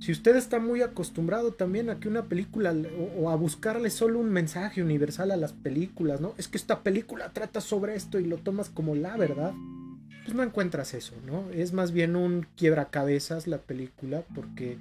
si 0.00 0.12
usted 0.12 0.36
está 0.36 0.60
muy 0.60 0.82
acostumbrado 0.82 1.52
también 1.52 1.90
a 1.90 1.98
que 1.98 2.08
una 2.08 2.26
película 2.26 2.74
o, 3.16 3.30
a 3.30 3.36
buscarle 3.36 3.90
solo 3.90 4.20
un 4.20 4.30
mensaje 4.30 4.82
universal 4.82 5.30
a 5.30 5.36
las 5.36 5.52
películas, 5.52 6.20
¿no? 6.20 6.34
Es 6.38 6.46
que 6.48 6.56
esta 6.56 6.82
película 6.82 7.32
trata 7.32 7.60
sobre 7.60 7.96
esto 7.96 8.20
y 8.20 8.24
lo 8.24 8.38
tomas 8.38 8.68
como 8.68 8.94
la 8.94 9.16
verdad, 9.16 9.52
pues 10.24 10.36
no 10.36 10.42
encuentras 10.42 10.94
eso, 10.94 11.14
¿no? 11.26 11.50
Es 11.50 11.72
más 11.72 11.92
bien 11.92 12.14
un 12.14 12.46
quiebracabezas 12.56 13.46
la 13.46 13.58
película 13.58 14.22
porque 14.34 14.78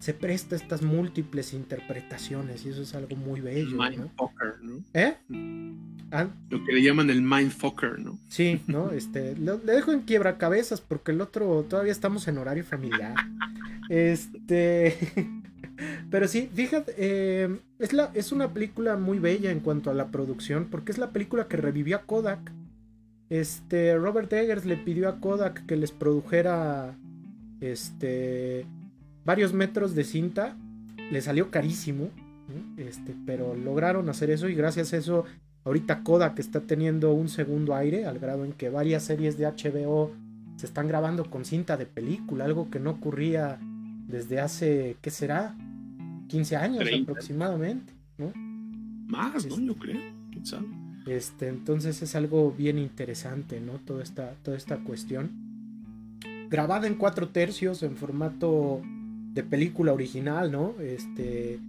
se 0.00 0.14
presta 0.14 0.56
estas 0.56 0.80
múltiples 0.80 1.52
interpretaciones 1.52 2.64
y 2.64 2.70
eso 2.70 2.80
es 2.82 2.94
algo 2.94 3.16
muy 3.16 3.42
bello. 3.42 3.76
Mindfucker, 3.76 4.54
¿no? 4.62 4.82
¿Eh? 4.94 5.14
¿Ah? 6.10 6.26
Lo 6.48 6.64
que 6.64 6.72
le 6.72 6.82
llaman 6.82 7.10
el 7.10 7.20
mindfucker, 7.20 7.98
¿no? 7.98 8.18
Sí, 8.28 8.62
¿no? 8.66 8.92
Este, 8.92 9.36
le 9.36 9.58
dejo 9.58 9.92
en 9.92 10.00
quiebracabezas 10.00 10.80
porque 10.80 11.12
el 11.12 11.20
otro 11.20 11.66
todavía 11.68 11.92
estamos 11.92 12.26
en 12.28 12.38
horario 12.38 12.64
familiar. 12.64 13.14
Este. 13.90 14.96
Pero 16.10 16.28
sí, 16.28 16.50
fíjate, 16.54 16.94
eh, 16.96 17.58
es, 17.78 17.92
la, 17.92 18.10
es 18.14 18.32
una 18.32 18.54
película 18.54 18.96
muy 18.96 19.18
bella 19.18 19.50
en 19.50 19.60
cuanto 19.60 19.90
a 19.90 19.94
la 19.94 20.08
producción, 20.08 20.68
porque 20.70 20.92
es 20.92 20.98
la 20.98 21.10
película 21.10 21.46
que 21.46 21.58
revivió 21.58 21.96
a 21.96 22.02
Kodak. 22.02 22.52
Este, 23.28 23.96
Robert 23.96 24.32
Eggers 24.32 24.64
le 24.64 24.78
pidió 24.78 25.10
a 25.10 25.20
Kodak 25.20 25.66
que 25.66 25.76
les 25.76 25.92
produjera 25.92 26.96
este, 27.60 28.66
varios 29.30 29.52
metros 29.52 29.94
de 29.94 30.02
cinta. 30.02 30.56
Le 31.12 31.20
salió 31.20 31.52
carísimo, 31.52 32.10
este, 32.76 33.14
pero 33.26 33.54
lograron 33.54 34.08
hacer 34.08 34.28
eso 34.28 34.48
y 34.48 34.56
gracias 34.56 34.92
a 34.92 34.96
eso, 34.96 35.24
ahorita 35.64 36.02
Kodak 36.02 36.40
está 36.40 36.62
teniendo 36.62 37.14
un 37.14 37.28
segundo 37.28 37.76
aire, 37.76 38.06
al 38.06 38.18
grado 38.18 38.44
en 38.44 38.52
que 38.52 38.70
varias 38.70 39.04
series 39.04 39.38
de 39.38 39.46
HBO 39.46 40.10
se 40.56 40.66
están 40.66 40.88
grabando 40.88 41.30
con 41.30 41.44
cinta 41.44 41.76
de 41.76 41.86
película, 41.86 42.44
algo 42.44 42.70
que 42.70 42.80
no 42.80 42.90
ocurría 42.90 43.60
desde 44.08 44.40
hace, 44.40 44.96
¿qué 45.00 45.10
será? 45.10 45.54
15 46.26 46.56
años 46.56 46.84
aproximadamente, 47.00 47.92
¿no? 48.18 48.32
Más, 48.34 49.46
¿no? 49.46 49.60
Yo 49.60 49.76
creo, 49.76 50.00
quién 50.32 50.44
sabe. 50.44 50.66
Este, 51.06 51.46
entonces 51.46 52.02
es 52.02 52.16
algo 52.16 52.50
bien 52.50 52.78
interesante, 52.78 53.60
¿no? 53.60 53.74
Toda 53.74 54.02
esta, 54.02 54.34
toda 54.42 54.56
esta 54.56 54.78
cuestión. 54.78 55.30
Grabada 56.48 56.88
en 56.88 56.96
cuatro 56.96 57.28
tercios, 57.28 57.84
en 57.84 57.96
formato 57.96 58.82
de 59.32 59.42
película 59.42 59.92
original, 59.92 60.50
¿no? 60.50 60.74
Este, 60.80 61.60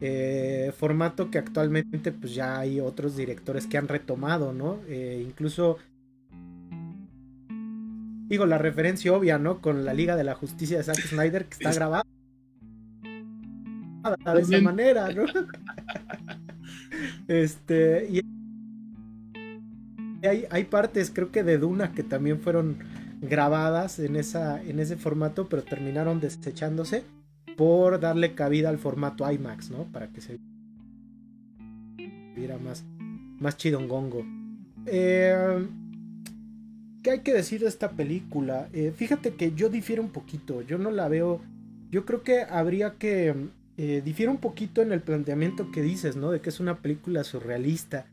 eh, 0.00 0.72
formato 0.76 1.30
que 1.30 1.38
actualmente 1.38 2.12
pues 2.12 2.34
ya 2.34 2.58
hay 2.58 2.80
otros 2.80 3.16
directores 3.16 3.66
que 3.66 3.78
han 3.78 3.88
retomado, 3.88 4.52
¿no? 4.52 4.80
Eh, 4.88 5.24
incluso 5.26 5.78
Digo, 8.26 8.46
la 8.46 8.58
referencia 8.58 9.12
obvia, 9.12 9.38
¿no? 9.38 9.60
Con 9.60 9.84
la 9.84 9.92
Liga 9.92 10.16
de 10.16 10.24
la 10.24 10.34
Justicia 10.34 10.78
de 10.78 10.84
Zack 10.84 10.96
Snyder, 11.08 11.46
que 11.46 11.54
está 11.54 11.72
grabada 11.72 12.04
de 14.34 14.40
esa 14.40 14.60
manera, 14.60 15.10
¿no? 15.12 15.24
este. 17.28 18.06
Y 18.10 18.20
hay, 20.26 20.46
hay, 20.50 20.64
partes, 20.64 21.10
creo 21.14 21.30
que 21.30 21.42
de 21.42 21.58
Duna, 21.58 21.92
que 21.92 22.02
también 22.02 22.40
fueron 22.40 22.78
grabadas 23.20 23.98
en, 23.98 24.16
esa, 24.16 24.62
en 24.62 24.80
ese 24.80 24.96
formato, 24.96 25.48
pero 25.48 25.62
terminaron 25.62 26.20
desechándose 26.20 27.04
por 27.56 28.00
darle 28.00 28.34
cabida 28.34 28.68
al 28.68 28.78
formato 28.78 29.30
IMAX, 29.30 29.70
¿no? 29.70 29.84
Para 29.84 30.08
que 30.08 30.20
se 30.20 30.38
viera 32.34 32.58
más, 32.58 32.84
más 33.38 33.56
chidongongo. 33.56 34.24
Eh, 34.86 35.66
¿Qué 37.02 37.10
hay 37.10 37.20
que 37.20 37.34
decir 37.34 37.60
de 37.60 37.68
esta 37.68 37.90
película? 37.90 38.68
Eh, 38.72 38.92
fíjate 38.96 39.34
que 39.34 39.52
yo 39.52 39.68
difiero 39.68 40.02
un 40.02 40.08
poquito, 40.08 40.62
yo 40.62 40.78
no 40.78 40.90
la 40.90 41.06
veo, 41.08 41.42
yo 41.90 42.06
creo 42.06 42.22
que 42.22 42.40
habría 42.42 42.94
que 42.94 43.34
eh, 43.76 44.02
difiere 44.02 44.30
un 44.30 44.38
poquito 44.38 44.80
en 44.80 44.90
el 44.90 45.00
planteamiento 45.00 45.70
que 45.70 45.82
dices, 45.82 46.16
¿no? 46.16 46.30
De 46.30 46.40
que 46.40 46.48
es 46.48 46.60
una 46.60 46.78
película 46.78 47.22
surrealista, 47.22 48.06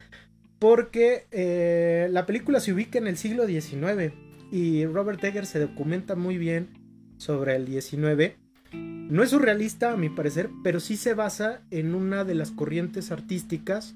porque 0.60 1.26
eh, 1.32 2.10
la 2.12 2.26
película 2.26 2.60
se 2.60 2.74
ubica 2.74 2.98
en 2.98 3.08
el 3.08 3.16
siglo 3.16 3.48
XIX 3.48 4.14
y 4.52 4.86
Robert 4.86 5.24
Eggers 5.24 5.50
se 5.50 5.60
documenta 5.60 6.16
muy 6.16 6.38
bien 6.38 6.70
sobre 7.18 7.56
el 7.56 7.68
XIX. 7.68 8.36
No 8.74 9.24
es 9.24 9.30
surrealista 9.30 9.94
a 9.94 9.98
mi 9.98 10.10
parecer, 10.10 10.50
pero 10.64 10.80
sí 10.80 10.98
se 10.98 11.14
basa 11.14 11.62
en 11.72 11.96
una 11.96 12.24
de 12.24 12.36
las 12.36 12.52
corrientes 12.52 13.12
artísticas 13.12 13.96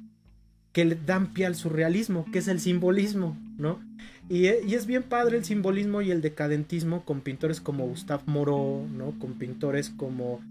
que 0.71 0.85
le 0.85 0.95
dan 0.95 1.33
pie 1.33 1.45
al 1.45 1.55
surrealismo, 1.55 2.25
que 2.31 2.39
es 2.39 2.49
el 2.49 2.59
simbolismo, 2.59 3.37
¿no? 3.57 3.79
Y, 4.27 4.47
es 4.47 4.85
bien 4.85 5.03
padre 5.03 5.37
el 5.37 5.45
simbolismo 5.45 6.01
y 6.01 6.11
el 6.11 6.21
decadentismo 6.21 7.05
con 7.05 7.21
pintores 7.21 7.61
como 7.61 7.87
Gustave 7.87 8.23
Moreau, 8.25 8.85
¿no? 8.91 9.17
Con 9.17 9.35
pintores 9.35 9.89
como, 9.89 10.41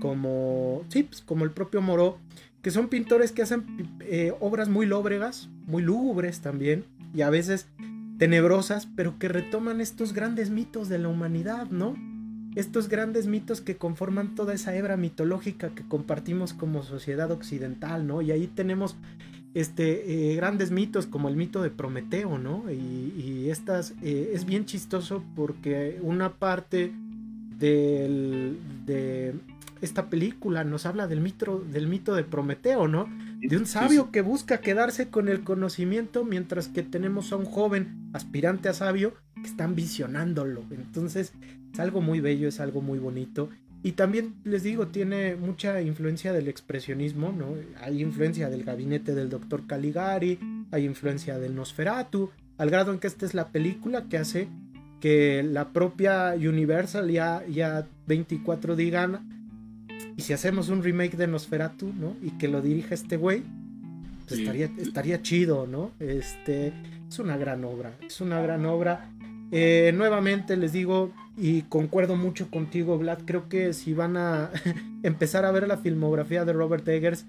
como, 0.00 0.84
sí, 0.88 1.04
pues, 1.04 1.20
como 1.20 1.44
el 1.44 1.52
propio 1.52 1.82
Moreau, 1.82 2.16
que 2.62 2.72
son 2.72 2.88
pintores 2.88 3.30
que 3.30 3.42
hacen 3.42 3.64
eh, 4.00 4.32
obras 4.40 4.68
muy 4.68 4.86
lóbregas, 4.86 5.48
muy 5.66 5.82
lúgubres 5.82 6.40
también, 6.40 6.84
y 7.14 7.20
a 7.22 7.30
veces 7.30 7.68
tenebrosas, 8.20 8.86
pero 8.94 9.18
que 9.18 9.28
retoman 9.28 9.80
estos 9.80 10.12
grandes 10.12 10.50
mitos 10.50 10.90
de 10.90 10.98
la 10.98 11.08
humanidad, 11.08 11.70
¿no? 11.70 11.96
Estos 12.54 12.90
grandes 12.90 13.26
mitos 13.26 13.62
que 13.62 13.78
conforman 13.78 14.34
toda 14.34 14.52
esa 14.52 14.76
hebra 14.76 14.98
mitológica 14.98 15.70
que 15.70 15.88
compartimos 15.88 16.52
como 16.52 16.82
sociedad 16.82 17.30
occidental, 17.30 18.06
¿no? 18.06 18.20
Y 18.20 18.30
ahí 18.30 18.46
tenemos 18.46 18.94
este, 19.54 20.32
eh, 20.32 20.36
grandes 20.36 20.70
mitos 20.70 21.06
como 21.06 21.30
el 21.30 21.36
mito 21.36 21.62
de 21.62 21.70
Prometeo, 21.70 22.36
¿no? 22.36 22.70
Y, 22.70 23.48
estas 23.48 23.94
eh, 24.02 24.32
es 24.34 24.44
bien 24.44 24.66
chistoso 24.66 25.24
porque 25.34 25.98
una 26.02 26.34
parte 26.34 26.92
de 27.58 28.54
esta 29.80 30.10
película 30.10 30.62
nos 30.62 30.84
habla 30.84 31.06
del 31.06 31.20
mito, 31.22 31.64
del 31.72 31.88
mito 31.88 32.14
de 32.14 32.24
Prometeo, 32.24 32.86
¿no? 32.86 33.08
De 33.40 33.56
un 33.56 33.66
sabio 33.66 34.10
que 34.10 34.22
busca 34.22 34.60
quedarse 34.60 35.08
con 35.08 35.28
el 35.28 35.42
conocimiento 35.42 36.24
mientras 36.24 36.68
que 36.68 36.82
tenemos 36.82 37.32
a 37.32 37.36
un 37.36 37.46
joven 37.46 38.10
aspirante 38.12 38.68
a 38.68 38.74
sabio 38.74 39.14
que 39.34 39.48
está 39.48 39.64
ambicionándolo. 39.64 40.62
Entonces 40.70 41.32
es 41.72 41.80
algo 41.80 42.00
muy 42.00 42.20
bello, 42.20 42.48
es 42.48 42.60
algo 42.60 42.82
muy 42.82 42.98
bonito 42.98 43.48
y 43.82 43.92
también 43.92 44.34
les 44.44 44.62
digo, 44.62 44.88
tiene 44.88 45.36
mucha 45.36 45.80
influencia 45.80 46.32
del 46.32 46.48
expresionismo, 46.48 47.32
¿no? 47.32 47.54
Hay 47.80 48.02
influencia 48.02 48.50
del 48.50 48.64
gabinete 48.64 49.14
del 49.14 49.30
doctor 49.30 49.66
Caligari, 49.66 50.38
hay 50.70 50.84
influencia 50.84 51.38
del 51.38 51.54
Nosferatu, 51.54 52.30
al 52.58 52.68
grado 52.68 52.92
en 52.92 52.98
que 52.98 53.06
esta 53.06 53.24
es 53.24 53.32
la 53.32 53.48
película 53.48 54.04
que 54.08 54.18
hace 54.18 54.48
que 55.00 55.42
la 55.42 55.72
propia 55.72 56.34
Universal 56.36 57.10
ya, 57.10 57.42
ya 57.46 57.86
24 58.06 58.76
digan, 58.76 59.39
y 60.16 60.22
si 60.22 60.32
hacemos 60.32 60.68
un 60.68 60.82
remake 60.82 61.16
de 61.16 61.26
Nosferatu, 61.26 61.92
¿no? 61.92 62.16
Y 62.22 62.30
que 62.38 62.48
lo 62.48 62.60
dirija 62.60 62.94
este 62.94 63.16
güey, 63.16 63.42
pues 64.26 64.40
estaría, 64.40 64.70
estaría 64.78 65.22
chido, 65.22 65.66
¿no? 65.66 65.92
Este, 65.98 66.72
es 67.08 67.18
una 67.18 67.36
gran 67.36 67.64
obra, 67.64 67.92
es 68.06 68.20
una 68.20 68.40
gran 68.40 68.64
obra. 68.66 69.10
Eh, 69.52 69.92
nuevamente 69.94 70.56
les 70.56 70.72
digo, 70.72 71.12
y 71.36 71.62
concuerdo 71.62 72.16
mucho 72.16 72.50
contigo, 72.50 72.98
Vlad, 72.98 73.20
creo 73.24 73.48
que 73.48 73.72
si 73.72 73.94
van 73.94 74.16
a 74.16 74.50
empezar 75.02 75.44
a 75.44 75.50
ver 75.50 75.66
la 75.66 75.78
filmografía 75.78 76.44
de 76.44 76.52
Robert 76.52 76.86
Eggers, 76.86 77.24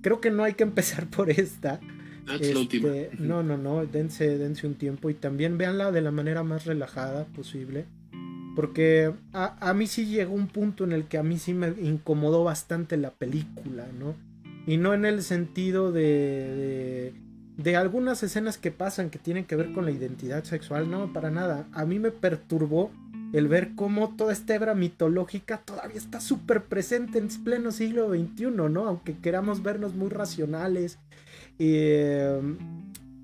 creo 0.00 0.20
que 0.20 0.30
no 0.30 0.44
hay 0.44 0.54
que 0.54 0.62
empezar 0.62 1.06
por 1.10 1.30
esta. 1.30 1.80
Este, 2.40 3.10
no, 3.18 3.42
no, 3.42 3.56
no, 3.56 3.86
dense, 3.86 4.36
dense 4.36 4.66
un 4.66 4.74
tiempo 4.74 5.08
y 5.08 5.14
también 5.14 5.56
véanla 5.56 5.90
de 5.92 6.02
la 6.02 6.10
manera 6.10 6.42
más 6.42 6.66
relajada 6.66 7.24
posible. 7.24 7.86
Porque 8.58 9.14
a, 9.34 9.72
mí 9.72 9.86
sí 9.86 10.06
llegó 10.06 10.34
un 10.34 10.48
punto 10.48 10.82
en 10.82 10.90
el 10.90 11.04
que 11.04 11.16
a 11.16 11.22
mí 11.22 11.38
sí 11.38 11.54
me 11.54 11.68
incomodó 11.80 12.42
bastante 12.42 12.96
la 12.96 13.12
película, 13.12 13.86
¿no? 13.96 14.16
Y 14.66 14.78
no 14.78 14.94
en 14.94 15.04
el 15.04 15.22
sentido 15.22 15.92
de 15.92 17.14
de 17.56 17.76
algunas 17.76 18.20
escenas 18.24 18.58
que 18.58 18.72
pasan 18.72 19.10
que 19.10 19.20
tienen 19.20 19.44
que 19.44 19.54
ver 19.54 19.72
con 19.72 19.84
la 19.84 19.92
identidad 19.92 20.42
sexual, 20.42 20.90
no, 20.90 21.12
para 21.12 21.30
nada. 21.30 21.68
A 21.72 21.84
mí 21.84 22.00
me 22.00 22.10
perturbó 22.10 22.90
el 23.32 23.46
ver 23.46 23.76
cómo 23.76 24.16
toda 24.16 24.32
esta 24.32 24.56
hebra 24.56 24.74
mitológica 24.74 25.58
todavía 25.58 25.96
está 25.96 26.20
súper 26.20 26.64
presente 26.64 27.18
en 27.18 27.28
pleno 27.44 27.70
siglo 27.70 28.08
XXI, 28.08 28.50
¿no? 28.50 28.88
Aunque 28.88 29.16
queramos 29.18 29.62
vernos 29.62 29.94
muy 29.94 30.08
racionales 30.08 30.98
eh, 31.60 32.40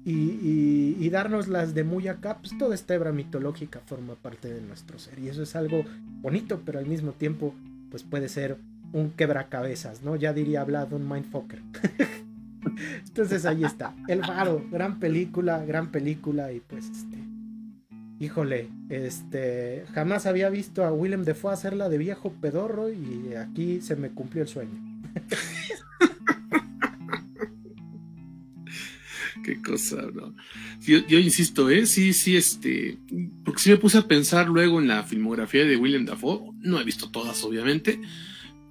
y, 0.07 1.09
darnos 1.09 1.49
las 1.49 1.75
de 1.75 1.85
muy 1.85 2.09
acá, 2.09 2.39
pues 2.39 2.57
toda 2.59 2.75
esta 2.75 2.95
hebra 2.95 3.13
mitológica 3.13 3.81
forma 3.87 4.15
parte 4.17 4.53
de 4.53 4.61
nuestro 4.61 4.99
ser. 4.99 5.19
Y 5.19 5.29
eso 5.29 5.43
es 5.43 5.55
algo 5.55 5.85
bonito, 6.21 6.61
pero 6.65 6.79
al 6.79 6.87
mismo 6.87 7.13
tiempo, 7.13 7.55
pues 7.91 8.03
puede 8.03 8.29
ser 8.29 8.59
un 8.93 9.11
quebracabezas, 9.11 10.03
¿no? 10.03 10.17
Ya 10.17 10.33
diría 10.33 10.65
Vlad, 10.65 10.93
un 10.93 11.09
mindfucker. 11.09 11.61
Entonces 13.07 13.47
ahí 13.47 13.65
está. 13.65 13.95
El 14.09 14.25
Faro, 14.25 14.65
gran 14.71 14.99
película, 14.99 15.65
gran 15.65 15.91
película 15.91 16.53
y 16.53 16.61
pues 16.61 16.85
este. 16.91 17.19
Híjole, 18.21 18.69
este. 18.89 19.85
Jamás 19.95 20.27
había 20.27 20.51
visto 20.51 20.85
a 20.85 20.93
Willem 20.93 21.25
Dafoe 21.25 21.53
hacerla 21.53 21.89
de 21.89 21.99
viejo 21.99 22.33
pedorro 22.41 22.91
y 22.91 23.35
aquí 23.35 23.81
se 23.81 23.97
me 23.97 24.11
cumplió 24.11 24.43
el 24.43 24.49
sueño. 24.49 25.03
Qué 29.45 29.61
cosa, 29.61 30.03
¿no? 30.15 30.35
Yo, 30.87 31.19
insisto, 31.19 31.69
¿eh? 31.69 31.87
Sí, 31.87 32.13
sí, 32.13 32.37
este. 32.37 32.99
Porque 33.45 33.61
sí 33.61 33.71
me 33.71 33.77
puse 33.77 33.99
a 33.99 34.09
pensar 34.09 34.49
luego 34.49 34.81
en 34.81 34.89
la 34.89 35.03
filmografía 35.03 35.65
de 35.65 35.77
Willem 35.77 36.07
Dafoe. 36.07 36.53
No 36.61 36.81
he 36.81 36.85
visto 36.85 37.11
todas, 37.11 37.45
obviamente 37.45 38.01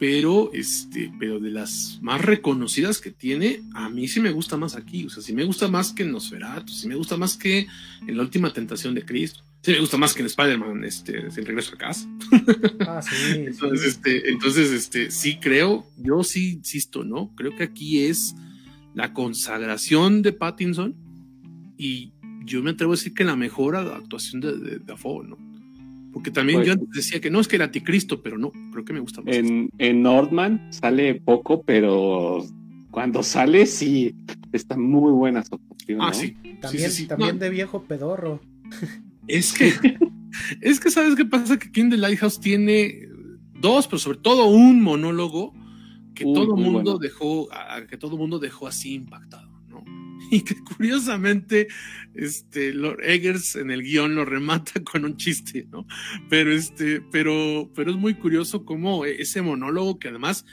pero 0.04 0.52
este, 0.54 1.14
pero 1.18 1.40
de 1.40 1.50
las 1.50 2.00
más 2.02 2.20
reconocidas 2.20 3.00
que 3.00 3.10
tiene, 3.12 3.62
a 3.74 3.88
mí 3.88 4.10
sí 4.10 4.20
me 4.20 4.32
gusta 4.32 4.58
más 4.58 4.76
aquí, 4.76 5.06
o 5.06 5.10
sea, 5.10 5.24
sí 5.24 5.32
me 5.32 5.46
gusta 5.46 5.70
más 5.70 5.94
que 5.94 6.04
en 6.04 6.12
Nosferatu, 6.12 6.74
sí 6.74 6.90
me 6.90 6.96
gusta 6.96 7.16
más 7.16 7.38
que 7.38 7.68
en 8.06 8.18
La 8.18 8.24
Última 8.24 8.52
Tentación 8.52 8.96
de 8.96 9.06
Cristo, 9.06 9.46
sí 9.62 9.72
me 9.72 9.80
gusta 9.80 9.98
más 9.98 10.14
que 10.14 10.20
en 10.20 10.26
Spider-Man, 10.26 10.84
este, 10.84 11.20
El 11.20 11.46
Regreso 11.46 11.76
a 11.76 11.78
Casa. 11.78 12.10
Ah, 12.86 13.02
sí. 13.02 13.46
entonces, 13.48 13.88
este, 13.88 14.30
entonces, 14.30 14.72
este, 14.72 15.10
sí 15.10 15.38
creo, 15.40 15.88
yo 15.98 16.22
sí 16.26 16.52
insisto, 16.52 17.06
¿no? 17.06 17.34
Creo 17.38 17.56
que 17.56 17.64
aquí 17.64 18.04
es 18.04 18.36
la 18.94 19.14
consagración 19.14 20.22
de 20.22 20.34
Pattinson 20.34 20.96
y 21.78 22.14
yo 22.46 22.62
me 22.62 22.72
atrevo 22.72 22.94
a 22.94 22.96
decir 22.96 23.14
que 23.14 23.24
la 23.24 23.36
mejor 23.36 23.76
actuación 23.76 24.42
de, 24.42 24.58
de, 24.58 24.80
de 24.80 24.96
¿no? 25.04 25.38
Porque 26.12 26.30
también 26.30 26.60
pues 26.60 26.68
yo 26.68 26.74
antes 26.74 26.90
decía 26.92 27.20
que 27.20 27.32
no 27.32 27.40
es 27.40 27.48
que 27.48 27.56
era 27.56 27.66
anticristo, 27.66 28.22
pero 28.22 28.38
no, 28.38 28.52
creo 28.72 28.86
que 28.86 28.94
me 28.94 29.00
gusta 29.00 29.22
más. 29.22 29.36
En, 29.36 29.70
en 29.80 30.04
Nordman 30.04 30.72
sale 30.72 31.16
poco, 31.16 31.64
pero 31.64 32.46
cuando 32.92 33.24
sale 33.24 33.66
sí 33.66 34.16
está 34.52 34.78
muy 34.78 35.12
buena 35.12 35.44
su 35.44 35.56
actuación. 35.56 36.02
Ah, 36.02 36.14
sí. 36.14 36.38
También, 36.62 36.92
también 37.08 37.40
de 37.40 37.50
viejo 37.50 37.84
pedorro. 37.84 38.40
Es 39.28 39.54
que, 39.54 39.74
es 40.62 40.80
que 40.80 40.92
sabes 40.92 41.16
qué 41.16 41.26
pasa 41.26 41.58
que 41.58 41.72
King 41.72 41.90
the 41.90 41.98
Lighthouse 41.98 42.40
tiene 42.40 43.08
dos, 43.60 43.88
pero 43.88 43.98
sobre 43.98 44.20
todo 44.20 44.46
un 44.46 44.82
monólogo 44.82 45.54
que 46.14 46.24
todo 46.24 46.56
mundo 46.56 46.98
dejó, 46.98 47.50
que 47.90 47.98
todo 47.98 48.18
mundo 48.18 48.40
dejó 48.40 48.68
así 48.68 48.94
impactado 48.94 49.54
y 50.32 50.42
que 50.42 50.56
curiosamente 50.56 51.68
este 52.14 52.74
Lord 52.74 53.04
Eggers 53.04 53.56
en 53.56 53.72
el 53.72 53.84
guion 53.84 54.16
lo 54.16 54.26
remata 54.26 54.72
con 54.84 55.06
un 55.06 55.18
chiste, 55.18 55.68
¿no? 55.72 55.86
Pero 56.30 56.52
este, 56.52 57.02
pero, 57.02 57.72
pero 57.76 57.92
es 57.92 57.98
muy 57.98 58.16
curioso 58.16 58.66
cómo 58.66 59.06
ese 59.06 59.42
monólogo 59.42 60.00
que 60.00 60.10
además 60.10 60.46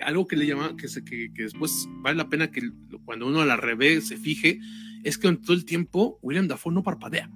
algo 0.00 0.26
que 0.26 0.36
le 0.36 0.46
llama 0.46 0.76
que, 0.76 0.88
se, 0.88 1.04
que, 1.04 1.32
que 1.34 1.42
después 1.42 1.88
vale 2.02 2.16
la 2.16 2.28
pena 2.28 2.50
que 2.50 2.70
cuando 3.04 3.26
uno 3.26 3.44
la 3.44 3.56
revé 3.56 4.00
se 4.00 4.16
fije 4.16 4.60
es 5.02 5.18
que 5.18 5.28
en 5.28 5.40
todo 5.40 5.54
el 5.54 5.64
tiempo 5.64 6.18
William 6.22 6.48
Dafoe 6.48 6.72
no 6.72 6.82
parpadea. 6.82 7.30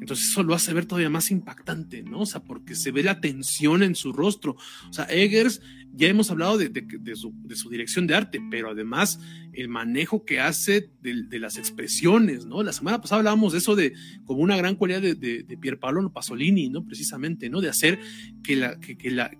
Entonces 0.00 0.30
eso 0.30 0.42
lo 0.42 0.54
hace 0.54 0.74
ver 0.74 0.86
todavía 0.86 1.10
más 1.10 1.30
impactante, 1.30 2.02
¿no? 2.02 2.22
O 2.22 2.26
sea, 2.26 2.42
porque 2.42 2.74
se 2.74 2.90
ve 2.90 3.04
la 3.04 3.20
tensión 3.20 3.84
en 3.84 3.94
su 3.94 4.12
rostro. 4.12 4.56
O 4.90 4.92
sea, 4.92 5.04
Eggers, 5.04 5.62
ya 5.94 6.08
hemos 6.08 6.30
hablado 6.30 6.58
de, 6.58 7.16
su, 7.16 7.32
dirección 7.70 8.06
de 8.06 8.14
arte, 8.14 8.40
pero 8.50 8.70
además 8.70 9.20
el 9.52 9.68
manejo 9.68 10.24
que 10.24 10.40
hace 10.40 10.90
de, 11.00 11.38
las 11.38 11.58
expresiones, 11.58 12.46
¿no? 12.46 12.62
La 12.62 12.72
semana 12.72 13.00
pasada 13.00 13.18
hablábamos 13.18 13.52
de 13.52 13.58
eso 13.58 13.76
de 13.76 13.92
como 14.24 14.40
una 14.40 14.56
gran 14.56 14.76
cualidad 14.76 15.02
de, 15.02 15.14
de 15.14 15.56
Pierpaolo 15.58 16.12
Pasolini, 16.12 16.68
¿no? 16.68 16.84
Precisamente, 16.84 17.50
¿no? 17.50 17.60
De 17.60 17.68
hacer 17.68 17.98
que, 18.42 18.54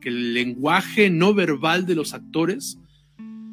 el 0.02 0.34
lenguaje 0.34 1.10
no 1.10 1.34
verbal 1.34 1.86
de 1.86 1.94
los 1.94 2.14
actores 2.14 2.78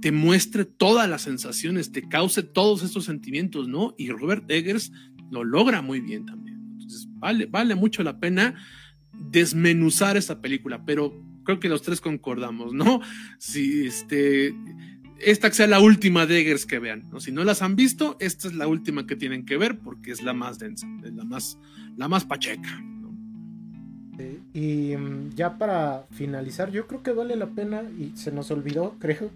te 0.01 0.11
muestre 0.11 0.65
todas 0.65 1.09
las 1.09 1.23
sensaciones, 1.23 1.91
te 1.91 2.07
cause 2.07 2.43
todos 2.43 2.83
estos 2.83 3.05
sentimientos, 3.05 3.67
¿no? 3.67 3.95
Y 3.97 4.09
Robert 4.09 4.49
Eggers 4.49 4.91
lo 5.29 5.43
logra 5.43 5.81
muy 5.81 5.99
bien 5.99 6.25
también 6.25 6.49
vale, 7.19 7.45
vale 7.45 7.75
mucho 7.75 8.03
la 8.03 8.19
pena 8.19 8.55
desmenuzar 9.13 10.17
esta 10.17 10.41
película, 10.41 10.85
pero 10.85 11.13
creo 11.43 11.59
que 11.59 11.69
los 11.69 11.81
tres 11.81 12.01
concordamos, 12.01 12.73
¿no? 12.73 13.01
Si 13.37 13.85
este 13.87 14.53
esta 15.19 15.49
que 15.49 15.55
sea 15.55 15.67
la 15.67 15.79
última 15.81 16.25
de 16.25 16.39
Eggers 16.39 16.65
que 16.65 16.79
vean. 16.79 17.03
¿no? 17.11 17.19
Si 17.19 17.31
no 17.31 17.43
las 17.43 17.61
han 17.61 17.75
visto, 17.75 18.15
esta 18.19 18.47
es 18.47 18.53
la 18.55 18.67
última 18.67 19.05
que 19.05 19.15
tienen 19.15 19.45
que 19.45 19.57
ver 19.57 19.79
porque 19.79 20.11
es 20.11 20.21
la 20.23 20.33
más 20.33 20.59
densa, 20.59 20.87
es 21.03 21.13
la 21.13 21.25
más, 21.25 21.57
la 21.97 22.07
más 22.07 22.25
pacheca. 22.25 22.69
y 24.53 24.95
mm, 24.97 25.31
ya 25.35 25.57
para 25.57 26.05
finalizar, 26.11 26.71
yo 26.71 26.87
creo 26.87 27.03
que 27.03 27.11
vale 27.11 27.35
la 27.35 27.47
pena, 27.47 27.83
y 27.97 28.11
se 28.15 28.31
nos 28.31 28.49
olvidó, 28.51 28.95
creo, 28.99 29.29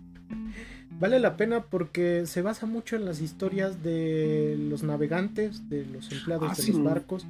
vale 1.00 1.20
la 1.20 1.36
pena 1.38 1.64
porque 1.64 2.26
se 2.26 2.42
basa 2.42 2.66
mucho 2.66 2.96
en 2.96 3.06
las 3.06 3.22
historias 3.22 3.84
de 3.84 4.56
los 4.58 4.84
navegantes, 4.84 5.70
de 5.70 5.86
los 5.86 6.12
empleados 6.12 6.50
Ah, 6.52 6.56
de 6.56 6.64
sí. 6.64 6.72
los 6.72 6.84
barcos 6.84 7.26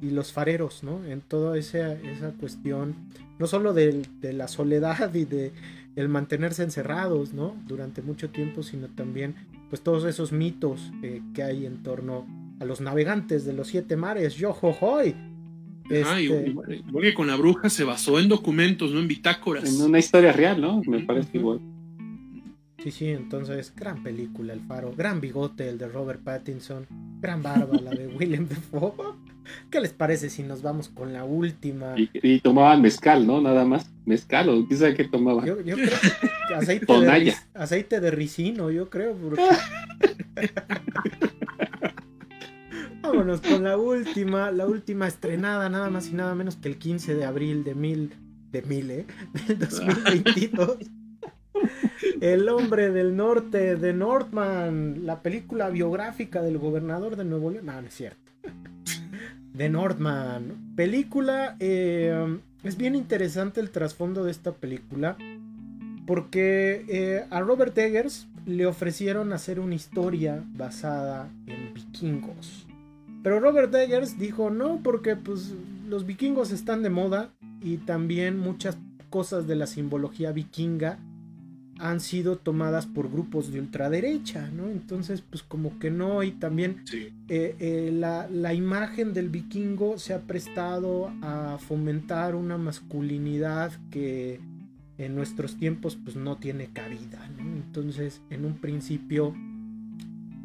y 0.00 0.10
los 0.10 0.32
fareros, 0.32 0.82
¿no? 0.82 1.04
En 1.04 1.20
toda 1.20 1.56
esa, 1.58 1.92
esa 1.94 2.30
cuestión, 2.32 2.94
no 3.38 3.46
solo 3.46 3.72
del- 3.74 4.06
de, 4.20 4.32
la 4.32 4.48
soledad 4.48 5.14
y 5.14 5.24
de 5.24 5.52
el 5.96 6.08
mantenerse 6.08 6.62
encerrados, 6.62 7.32
¿no? 7.32 7.56
Durante 7.66 8.02
mucho 8.02 8.30
tiempo, 8.30 8.62
sino 8.62 8.86
también, 8.88 9.34
pues 9.70 9.82
todos 9.82 10.04
esos 10.04 10.30
mitos 10.32 10.92
eh, 11.02 11.20
que 11.34 11.42
hay 11.42 11.66
en 11.66 11.82
torno 11.82 12.26
a 12.60 12.64
los 12.64 12.80
navegantes 12.80 13.44
de 13.44 13.52
los 13.52 13.68
siete 13.68 13.96
mares, 13.96 14.34
yo 14.34 14.56
hoy. 14.80 15.14
Ah, 16.04 16.20
igual, 16.20 16.82
igual 16.86 17.04
que 17.04 17.14
con 17.14 17.26
la 17.28 17.36
bruja 17.36 17.70
se 17.70 17.82
basó 17.82 18.20
en 18.20 18.28
documentos, 18.28 18.92
no 18.92 19.00
en 19.00 19.08
bitácoras. 19.08 19.64
En 19.74 19.80
una 19.82 19.98
historia 19.98 20.32
real, 20.32 20.60
¿no? 20.60 20.82
Me 20.86 21.00
parece 21.00 21.38
igual. 21.38 21.60
Sí, 22.82 22.90
sí, 22.92 23.08
entonces, 23.08 23.72
gran 23.74 24.02
película 24.04 24.52
El 24.52 24.60
Faro, 24.60 24.92
gran 24.96 25.20
bigote 25.20 25.68
el 25.68 25.78
de 25.78 25.88
Robert 25.88 26.20
Pattinson, 26.22 26.86
gran 27.20 27.42
barba 27.42 27.76
la 27.80 27.90
de 27.90 28.06
William 28.18 28.46
Defoe. 28.46 28.92
¿Qué 29.70 29.80
les 29.80 29.92
parece 29.92 30.28
si 30.30 30.42
nos 30.42 30.62
vamos 30.62 30.88
con 30.88 31.12
la 31.12 31.24
última? 31.24 31.94
Y, 31.98 32.10
y 32.22 32.38
tomaban 32.40 32.80
mezcal, 32.82 33.26
¿no? 33.26 33.40
Nada 33.40 33.64
más. 33.64 33.90
Mezcal 34.04 34.48
o 34.50 34.66
sabe 34.76 34.94
qué 34.94 35.04
tomaban. 35.04 35.44
Yo, 35.44 35.60
yo 35.62 35.74
creo 35.74 35.88
que 36.48 36.54
aceite 36.54 36.86
de, 36.92 37.34
aceite 37.54 38.00
de 38.00 38.10
ricino, 38.10 38.70
yo 38.70 38.88
creo. 38.90 39.14
porque- 39.16 39.42
Vámonos 43.02 43.40
con 43.40 43.64
la 43.64 43.76
última, 43.78 44.50
la 44.50 44.66
última 44.66 45.08
estrenada 45.08 45.68
nada 45.70 45.88
más 45.88 46.08
y 46.08 46.12
nada 46.14 46.34
menos 46.34 46.56
que 46.56 46.68
el 46.68 46.76
15 46.78 47.14
de 47.14 47.24
abril 47.24 47.64
de 47.64 47.74
mil, 47.74 48.12
de 48.52 48.62
mil, 48.62 48.90
¿eh? 48.90 49.06
Del 49.46 49.58
2022. 49.58 50.76
El 52.20 52.48
hombre 52.48 52.90
del 52.90 53.16
norte 53.16 53.76
de 53.76 53.92
Northman, 53.92 55.06
la 55.06 55.22
película 55.22 55.70
biográfica 55.70 56.42
del 56.42 56.58
gobernador 56.58 57.16
de 57.16 57.24
Nuevo 57.24 57.50
León. 57.50 57.66
No, 57.66 57.80
no 57.80 57.86
es 57.88 57.94
cierto. 57.94 58.32
De 59.52 59.68
Northman. 59.68 60.74
Película, 60.76 61.56
eh, 61.60 62.38
es 62.62 62.76
bien 62.76 62.94
interesante 62.94 63.60
el 63.60 63.70
trasfondo 63.70 64.24
de 64.24 64.30
esta 64.30 64.52
película. 64.52 65.16
Porque 66.06 66.84
eh, 66.88 67.26
a 67.30 67.40
Robert 67.40 67.76
Eggers 67.76 68.28
le 68.46 68.66
ofrecieron 68.66 69.32
hacer 69.32 69.60
una 69.60 69.74
historia 69.74 70.42
basada 70.56 71.28
en 71.46 71.74
vikingos. 71.74 72.66
Pero 73.22 73.40
Robert 73.40 73.74
Eggers 73.74 74.18
dijo 74.18 74.48
no, 74.48 74.80
porque 74.82 75.16
pues 75.16 75.52
los 75.86 76.06
vikingos 76.06 76.50
están 76.50 76.82
de 76.82 76.90
moda 76.90 77.30
y 77.62 77.76
también 77.78 78.38
muchas 78.38 78.78
cosas 79.10 79.46
de 79.46 79.56
la 79.56 79.66
simbología 79.66 80.32
vikinga 80.32 80.98
han 81.78 82.00
sido 82.00 82.36
tomadas 82.36 82.86
por 82.86 83.10
grupos 83.10 83.52
de 83.52 83.60
ultraderecha, 83.60 84.50
¿no? 84.50 84.68
Entonces, 84.68 85.22
pues 85.22 85.42
como 85.42 85.78
que 85.78 85.90
no, 85.90 86.22
y 86.22 86.32
también 86.32 86.82
Sí. 86.84 87.12
eh, 87.28 87.54
eh, 87.58 87.90
la, 87.92 88.28
la 88.28 88.54
imagen 88.54 89.14
del 89.14 89.28
vikingo 89.28 89.98
se 89.98 90.14
ha 90.14 90.20
prestado 90.22 91.12
a 91.22 91.58
fomentar 91.58 92.34
una 92.34 92.58
masculinidad 92.58 93.72
que 93.90 94.40
en 94.98 95.14
nuestros 95.14 95.56
tiempos 95.56 95.96
pues 96.02 96.16
no 96.16 96.36
tiene 96.38 96.66
cabida, 96.72 97.28
¿no? 97.36 97.42
Entonces, 97.44 98.20
en 98.30 98.44
un 98.44 98.54
principio 98.58 99.34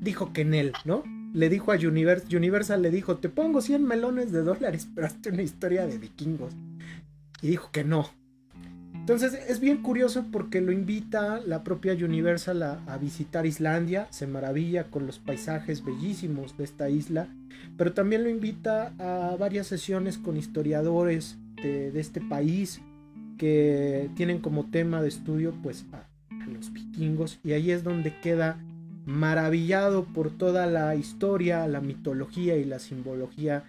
dijo 0.02 0.34
que 0.34 0.42
en 0.42 0.54
él, 0.54 0.74
¿no? 0.86 1.04
Le 1.34 1.50
dijo 1.50 1.72
a 1.72 1.76
Universal, 1.78 2.36
Universal 2.38 2.82
le 2.84 2.92
dijo, 2.92 3.18
te 3.18 3.30
pongo 3.30 3.62
100 3.62 3.84
melones 3.84 4.32
de 4.32 4.44
dólares, 4.44 4.88
pero 4.94 5.08
hazte 5.08 5.30
una 5.30 5.42
historia 5.42 5.88
de 5.88 5.98
vikingos. 5.98 6.54
Y 7.42 7.48
dijo 7.48 7.72
que 7.72 7.84
no. 7.84 8.10
Entonces 9.04 9.38
es 9.50 9.60
bien 9.60 9.82
curioso 9.82 10.28
porque 10.32 10.62
lo 10.62 10.72
invita 10.72 11.42
la 11.46 11.66
propia 11.66 11.92
Universal 11.92 12.64
a, 12.64 12.98
visitar 12.98 13.46
Islandia, 13.46 14.08
se 14.12 14.28
maravilla 14.28 14.86
con 14.86 15.06
los 15.06 15.20
paisajes 15.20 15.84
bellísimos 15.84 16.56
de 16.56 16.64
esta 16.64 16.90
isla, 16.90 17.28
pero 17.76 17.92
también 17.92 18.24
lo 18.24 18.30
invita 18.30 18.94
a 19.00 19.36
varias 19.36 19.68
sesiones 19.68 20.18
con 20.18 20.38
historiadores 20.38 21.38
de, 21.62 21.92
de 21.92 22.00
este 22.00 22.22
país 22.22 22.80
que 23.38 24.10
tienen 24.16 24.40
como 24.40 24.70
tema 24.70 25.02
de 25.02 25.10
estudio 25.10 25.54
pues 25.62 25.86
a, 25.92 26.08
a 26.42 26.48
los 26.48 26.72
vikingos. 26.72 27.42
Y 27.44 27.52
ahí 27.52 27.72
es 27.72 27.84
donde 27.84 28.18
queda 28.22 28.58
maravillado 29.04 30.06
por 30.06 30.32
toda 30.32 30.66
la 30.66 30.96
historia, 30.96 31.68
la 31.68 31.82
mitología 31.82 32.56
y 32.56 32.64
la 32.64 32.80
simbología 32.80 33.66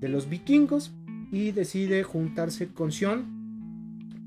de 0.00 0.08
los 0.08 0.30
vikingos 0.30 0.92
y 1.30 1.50
decide 1.50 2.04
juntarse 2.04 2.68
con 2.68 2.90
Sion, 2.90 3.37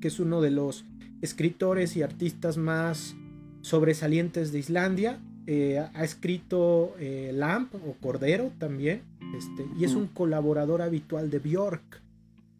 que 0.01 0.09
es 0.09 0.19
uno 0.19 0.41
de 0.41 0.51
los 0.51 0.83
escritores 1.21 1.95
y 1.95 2.01
artistas 2.01 2.57
más 2.57 3.15
sobresalientes 3.61 4.51
de 4.51 4.59
Islandia. 4.59 5.19
Eh, 5.47 5.79
ha 5.79 6.03
escrito 6.03 6.95
eh, 6.99 7.31
Lamp 7.33 7.73
o 7.75 7.95
Cordero 8.01 8.51
también, 8.59 9.01
este, 9.37 9.65
y 9.79 9.85
es 9.85 9.95
un 9.95 10.07
colaborador 10.07 10.81
habitual 10.81 11.29
de 11.29 11.39
Bjork. 11.39 12.01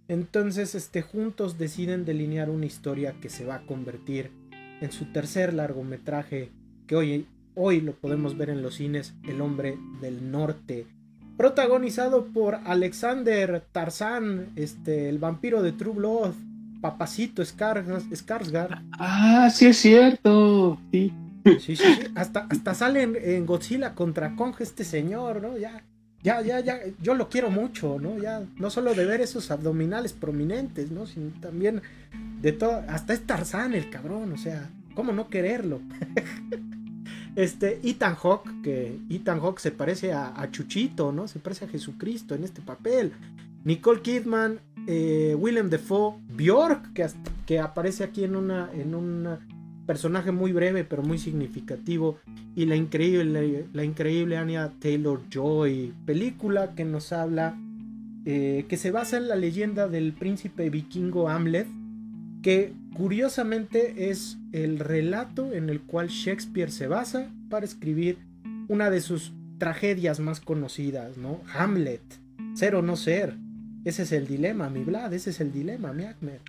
Entonces, 0.07 0.75
este, 0.75 1.01
juntos 1.01 1.57
deciden 1.57 2.05
delinear 2.05 2.49
una 2.49 2.65
historia 2.65 3.15
que 3.21 3.29
se 3.29 3.45
va 3.45 3.55
a 3.55 3.65
convertir 3.65 4.31
en 4.81 4.91
su 4.91 5.05
tercer 5.11 5.53
largometraje, 5.53 6.49
que 6.87 6.95
hoy, 6.95 7.27
hoy 7.55 7.81
lo 7.81 7.93
podemos 7.93 8.37
ver 8.37 8.49
en 8.49 8.61
los 8.61 8.75
cines, 8.75 9.13
El 9.27 9.41
hombre 9.41 9.77
del 10.01 10.31
norte, 10.31 10.87
protagonizado 11.37 12.25
por 12.25 12.55
Alexander 12.55 13.63
Tarzán, 13.71 14.49
este, 14.55 15.07
el 15.07 15.17
vampiro 15.17 15.61
de 15.61 15.71
True 15.71 15.95
Blood, 15.95 16.33
Papacito 16.81 17.41
Skars- 17.43 17.85
Skarsgård. 18.11 18.83
Ah, 18.91 19.49
sí 19.53 19.67
es 19.67 19.77
cierto. 19.77 20.79
Sí. 20.91 21.13
Sí, 21.57 21.59
sí, 21.59 21.75
sí. 21.75 22.11
Hasta, 22.15 22.47
hasta 22.49 22.73
sale 22.75 23.03
en, 23.03 23.15
en 23.15 23.45
Godzilla 23.45 23.95
contra 23.95 24.35
Kong 24.35 24.55
este 24.59 24.83
señor, 24.83 25.41
¿no? 25.41 25.57
Ya, 25.57 25.83
ya, 26.23 26.41
ya, 26.41 26.59
ya, 26.59 26.79
yo 26.99 27.15
lo 27.15 27.29
quiero 27.29 27.49
mucho, 27.51 27.99
¿no? 27.99 28.17
Ya, 28.19 28.43
no 28.57 28.69
solo 28.69 28.95
de 28.95 29.05
ver 29.05 29.21
esos 29.21 29.51
abdominales 29.51 30.13
prominentes, 30.13 30.91
¿no? 30.91 31.05
Sino 31.07 31.31
también 31.41 31.81
de 32.41 32.51
todo, 32.53 32.83
hasta 32.89 33.13
es 33.13 33.25
Tarzán 33.25 33.73
el 33.73 33.89
cabrón, 33.89 34.33
o 34.33 34.37
sea, 34.37 34.69
¿cómo 34.95 35.13
no 35.13 35.29
quererlo? 35.29 35.81
este, 37.35 37.79
Ethan 37.87 38.15
Hawke, 38.15 38.61
que 38.63 38.99
Ethan 39.09 39.39
Hawke 39.39 39.59
se 39.59 39.71
parece 39.71 40.13
a, 40.13 40.39
a 40.39 40.51
Chuchito, 40.51 41.11
¿no? 41.11 41.27
Se 41.27 41.39
parece 41.39 41.65
a 41.65 41.67
Jesucristo 41.69 42.35
en 42.35 42.43
este 42.43 42.61
papel. 42.61 43.13
Nicole 43.63 44.01
Kidman, 44.01 44.59
eh, 44.87 45.35
Willem 45.37 45.69
Dafoe, 45.69 46.15
Bjork, 46.35 46.93
que, 47.45 47.59
aparece 47.59 48.03
aquí 48.03 48.23
en 48.23 48.35
una, 48.35 48.69
en 48.73 48.93
personaje 49.85 50.31
muy 50.31 50.53
breve 50.53 50.83
pero 50.83 51.03
muy 51.03 51.17
significativo 51.17 52.17
y 52.55 52.65
la 52.65 52.75
increíble 52.75 53.65
increíble 53.83 54.37
Anya 54.37 54.71
Taylor 54.79 55.19
Joy 55.29 55.93
película 56.05 56.75
que 56.75 56.85
nos 56.85 57.11
habla 57.11 57.57
eh, 58.25 58.65
que 58.69 58.77
se 58.77 58.91
basa 58.91 59.17
en 59.17 59.27
la 59.27 59.35
leyenda 59.35 59.89
del 59.89 60.13
príncipe 60.13 60.69
vikingo 60.69 61.27
Hamlet 61.27 61.67
que 62.41 62.73
curiosamente 62.93 64.09
es 64.09 64.37
el 64.51 64.79
relato 64.79 65.53
en 65.53 65.69
el 65.69 65.81
cual 65.81 66.07
Shakespeare 66.07 66.71
se 66.71 66.87
basa 66.87 67.29
para 67.49 67.65
escribir 67.65 68.17
una 68.67 68.89
de 68.89 69.01
sus 69.01 69.33
tragedias 69.57 70.19
más 70.19 70.39
conocidas, 70.39 71.17
¿no? 71.17 71.41
Hamlet, 71.53 72.01
ser 72.55 72.75
o 72.75 72.81
no 72.81 72.95
ser. 72.95 73.35
Ese 73.85 74.03
es 74.03 74.11
el 74.11 74.27
dilema, 74.27 74.69
mi 74.69 74.83
Vlad, 74.83 75.13
ese 75.13 75.31
es 75.31 75.39
el 75.41 75.51
dilema, 75.51 75.91
mi 75.93 76.03
Ahmed. 76.05 76.39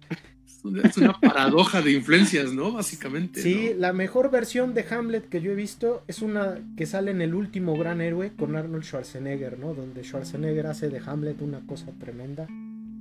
Es 0.85 0.97
una- 0.97 1.19
paradoja 1.21 1.83
de 1.83 1.93
influencias, 1.93 2.53
¿no? 2.53 2.73
Básicamente. 2.73 3.43
Sí, 3.43 3.71
¿no? 3.75 3.81
la 3.81 3.93
mejor 3.93 4.31
versión 4.31 4.75
de 4.75 4.85
Hamlet 4.89 5.29
que 5.29 5.41
yo 5.41 5.53
he 5.53 5.57
visto 5.57 6.05
es 6.07 6.23
una 6.23 6.61
que 6.77 6.87
sale 6.87 7.11
en 7.11 7.21
el 7.21 7.35
último 7.35 7.77
gran 7.77 8.01
héroe 8.01 8.33
con 8.37 8.55
Arnold 8.55 8.85
Schwarzenegger, 8.85 9.59
¿no? 9.59 9.75
Donde 9.75 10.05
Schwarzenegger 10.05 10.67
hace 10.67 10.89
de 10.89 11.01
Hamlet 11.05 11.41
una 11.43 11.61
cosa 11.67 11.87
tremenda. 11.99 12.47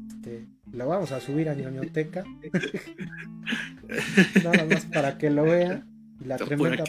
Este, 0.07 0.45
la 0.73 0.85
vamos 0.85 1.11
a 1.11 1.19
subir 1.19 1.49
a 1.49 1.53
ñoñoteca. 1.55 2.23
Nada 4.43 4.65
más 4.65 4.85
para 4.85 5.17
que 5.17 5.29
lo 5.29 5.43
vea. 5.43 5.83
Y 6.19 6.25
La 6.25 6.37
tremenda, 6.37 6.83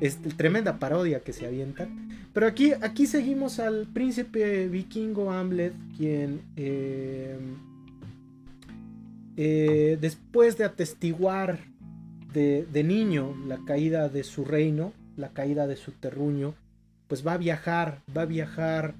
este, 0.00 0.30
tremenda 0.30 0.78
parodia 0.78 1.20
que 1.20 1.32
se 1.32 1.46
avientan. 1.46 2.08
Pero 2.32 2.46
aquí, 2.46 2.72
aquí 2.72 3.06
seguimos 3.06 3.58
al 3.58 3.86
príncipe 3.92 4.68
vikingo 4.68 5.30
Hamlet, 5.30 5.74
quien 5.96 6.40
eh, 6.56 7.38
eh, 9.36 9.98
después 10.00 10.56
de 10.56 10.64
atestiguar 10.64 11.60
de, 12.32 12.84
niño 12.84 13.34
la 13.46 13.58
caída 13.66 14.08
de 14.08 14.24
su 14.24 14.44
reino, 14.44 14.92
la 15.16 15.30
caída 15.30 15.66
de 15.66 15.76
su 15.76 15.92
terruño, 15.92 16.54
pues 17.06 17.26
va 17.26 17.34
a 17.34 17.38
viajar, 17.38 18.00
va 18.16 18.22
a 18.22 18.26
viajar 18.26 18.94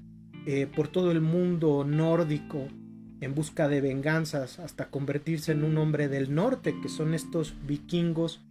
eh, 0.45 0.67
por 0.67 0.87
todo 0.87 1.11
el 1.11 1.21
mundo 1.21 1.83
nórdico 1.83 2.67
en 3.21 3.33
busca 3.33 3.67
de 3.67 3.81
venganzas 3.81 4.59
hasta 4.59 4.89
convertirse 4.89 5.53
en 5.53 5.63
un 5.63 5.77
hombre 5.77 6.07
del 6.07 6.35
norte, 6.35 6.75
que 6.81 6.89
son 6.89 7.15
estos 7.15 7.55
vikingos 7.65 8.41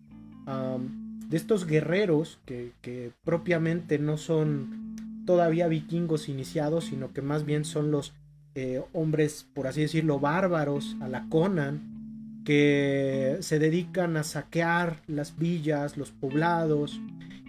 de 1.33 1.39
estos 1.39 1.67
guerreros 1.67 2.39
que, 2.45 3.11
propiamente 3.25 3.99
no 3.99 4.19
son 4.19 5.25
todavía 5.25 5.67
vikingos 5.67 6.29
iniciados, 6.29 6.85
sino 6.85 7.15
que 7.15 7.23
más 7.23 7.47
bien 7.47 7.65
son 7.65 7.91
los 7.91 8.13
eh, 8.55 8.83
hombres, 8.93 9.47
por 9.55 9.67
así 9.67 9.81
decirlo, 9.81 10.21
bárbaros, 10.21 10.95
a 11.01 11.09
la 11.09 11.27
Conan, 11.31 12.43
que 12.45 13.39
se 13.41 13.59
dedican 13.59 14.19
a 14.19 14.25
saquear 14.25 15.01
las 15.07 15.39
villas, 15.39 15.97
los 15.97 16.11
poblados, 16.11 17.01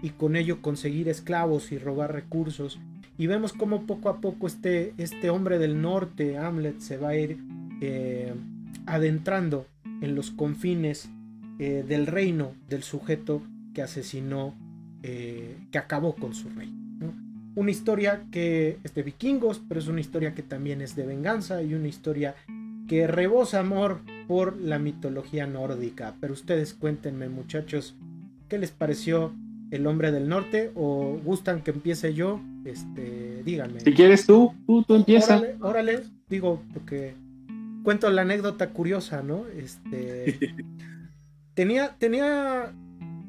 y 0.02 0.12
con 0.12 0.38
ello 0.38 0.62
conseguir 0.62 1.10
esclavos 1.10 1.74
y 1.74 1.78
robar 1.78 2.14
recursos. 2.14 2.80
Y 3.18 3.28
vemos 3.28 3.52
cómo 3.52 3.86
poco 3.86 4.08
a 4.08 4.22
poco 4.22 4.48
este, 4.48 4.94
este 4.98 5.30
hombre 5.30 5.60
del 5.60 5.82
norte, 5.82 6.38
Hamlet, 6.38 6.80
se 6.80 6.96
va 6.96 7.10
a 7.10 7.18
ir 7.18 7.38
eh, 7.82 8.34
adentrando 8.86 9.68
en 10.00 10.16
los 10.16 10.32
confines 10.32 11.10
eh, 11.60 11.84
del 11.86 12.08
reino 12.08 12.54
del 12.70 12.84
sujeto 12.84 13.42
que 13.74 13.82
asesinó, 13.82 14.56
que 15.02 15.78
acabó 15.78 16.16
con 16.16 16.34
su 16.34 16.50
rey 16.50 16.74
una 17.56 17.72
historia 17.72 18.26
que 18.32 18.80
es 18.84 18.94
de 18.96 19.04
vikingos, 19.04 19.62
pero 19.68 19.80
es 19.80 19.88
una 19.88 20.02
historia 20.02 20.34
que 20.34 20.44
también 20.44 20.82
es 20.82 20.96
de 20.96 21.06
venganza 21.06 21.62
y 21.62 21.74
una 21.74 21.88
historia 21.88 22.36
que 22.88 23.08
rebosa 23.08 23.60
amor 23.60 24.02
por 24.28 24.60
la 24.60 24.80
mitología 24.80 25.46
nórdica. 25.46 26.16
Pero 26.20 26.34
ustedes 26.34 26.74
cuéntenme 26.74 27.30
muchachos, 27.30 27.96
¿qué 28.50 28.58
les 28.58 28.72
pareció 28.72 29.34
El 29.72 29.88
hombre 29.88 30.12
del 30.12 30.30
norte? 30.30 30.72
¿O 30.76 31.20
gustan 31.24 31.62
que 31.62 31.72
empiece 31.72 32.14
yo? 32.14 32.40
Este, 32.66 33.42
díganme. 33.44 33.80
Si 33.80 33.94
quieres 33.94 34.26
tú, 34.26 34.54
tú, 34.66 34.84
tú 34.84 34.96
empieza. 34.96 35.38
Órale, 35.38 35.56
órale, 35.62 36.04
digo, 36.30 36.62
porque 36.74 37.16
cuento 37.84 38.10
la 38.10 38.22
anécdota 38.22 38.70
curiosa, 38.70 39.24
¿no? 39.24 39.46
Este, 39.48 40.38
tenía, 41.54 41.96
tenía 41.98 42.74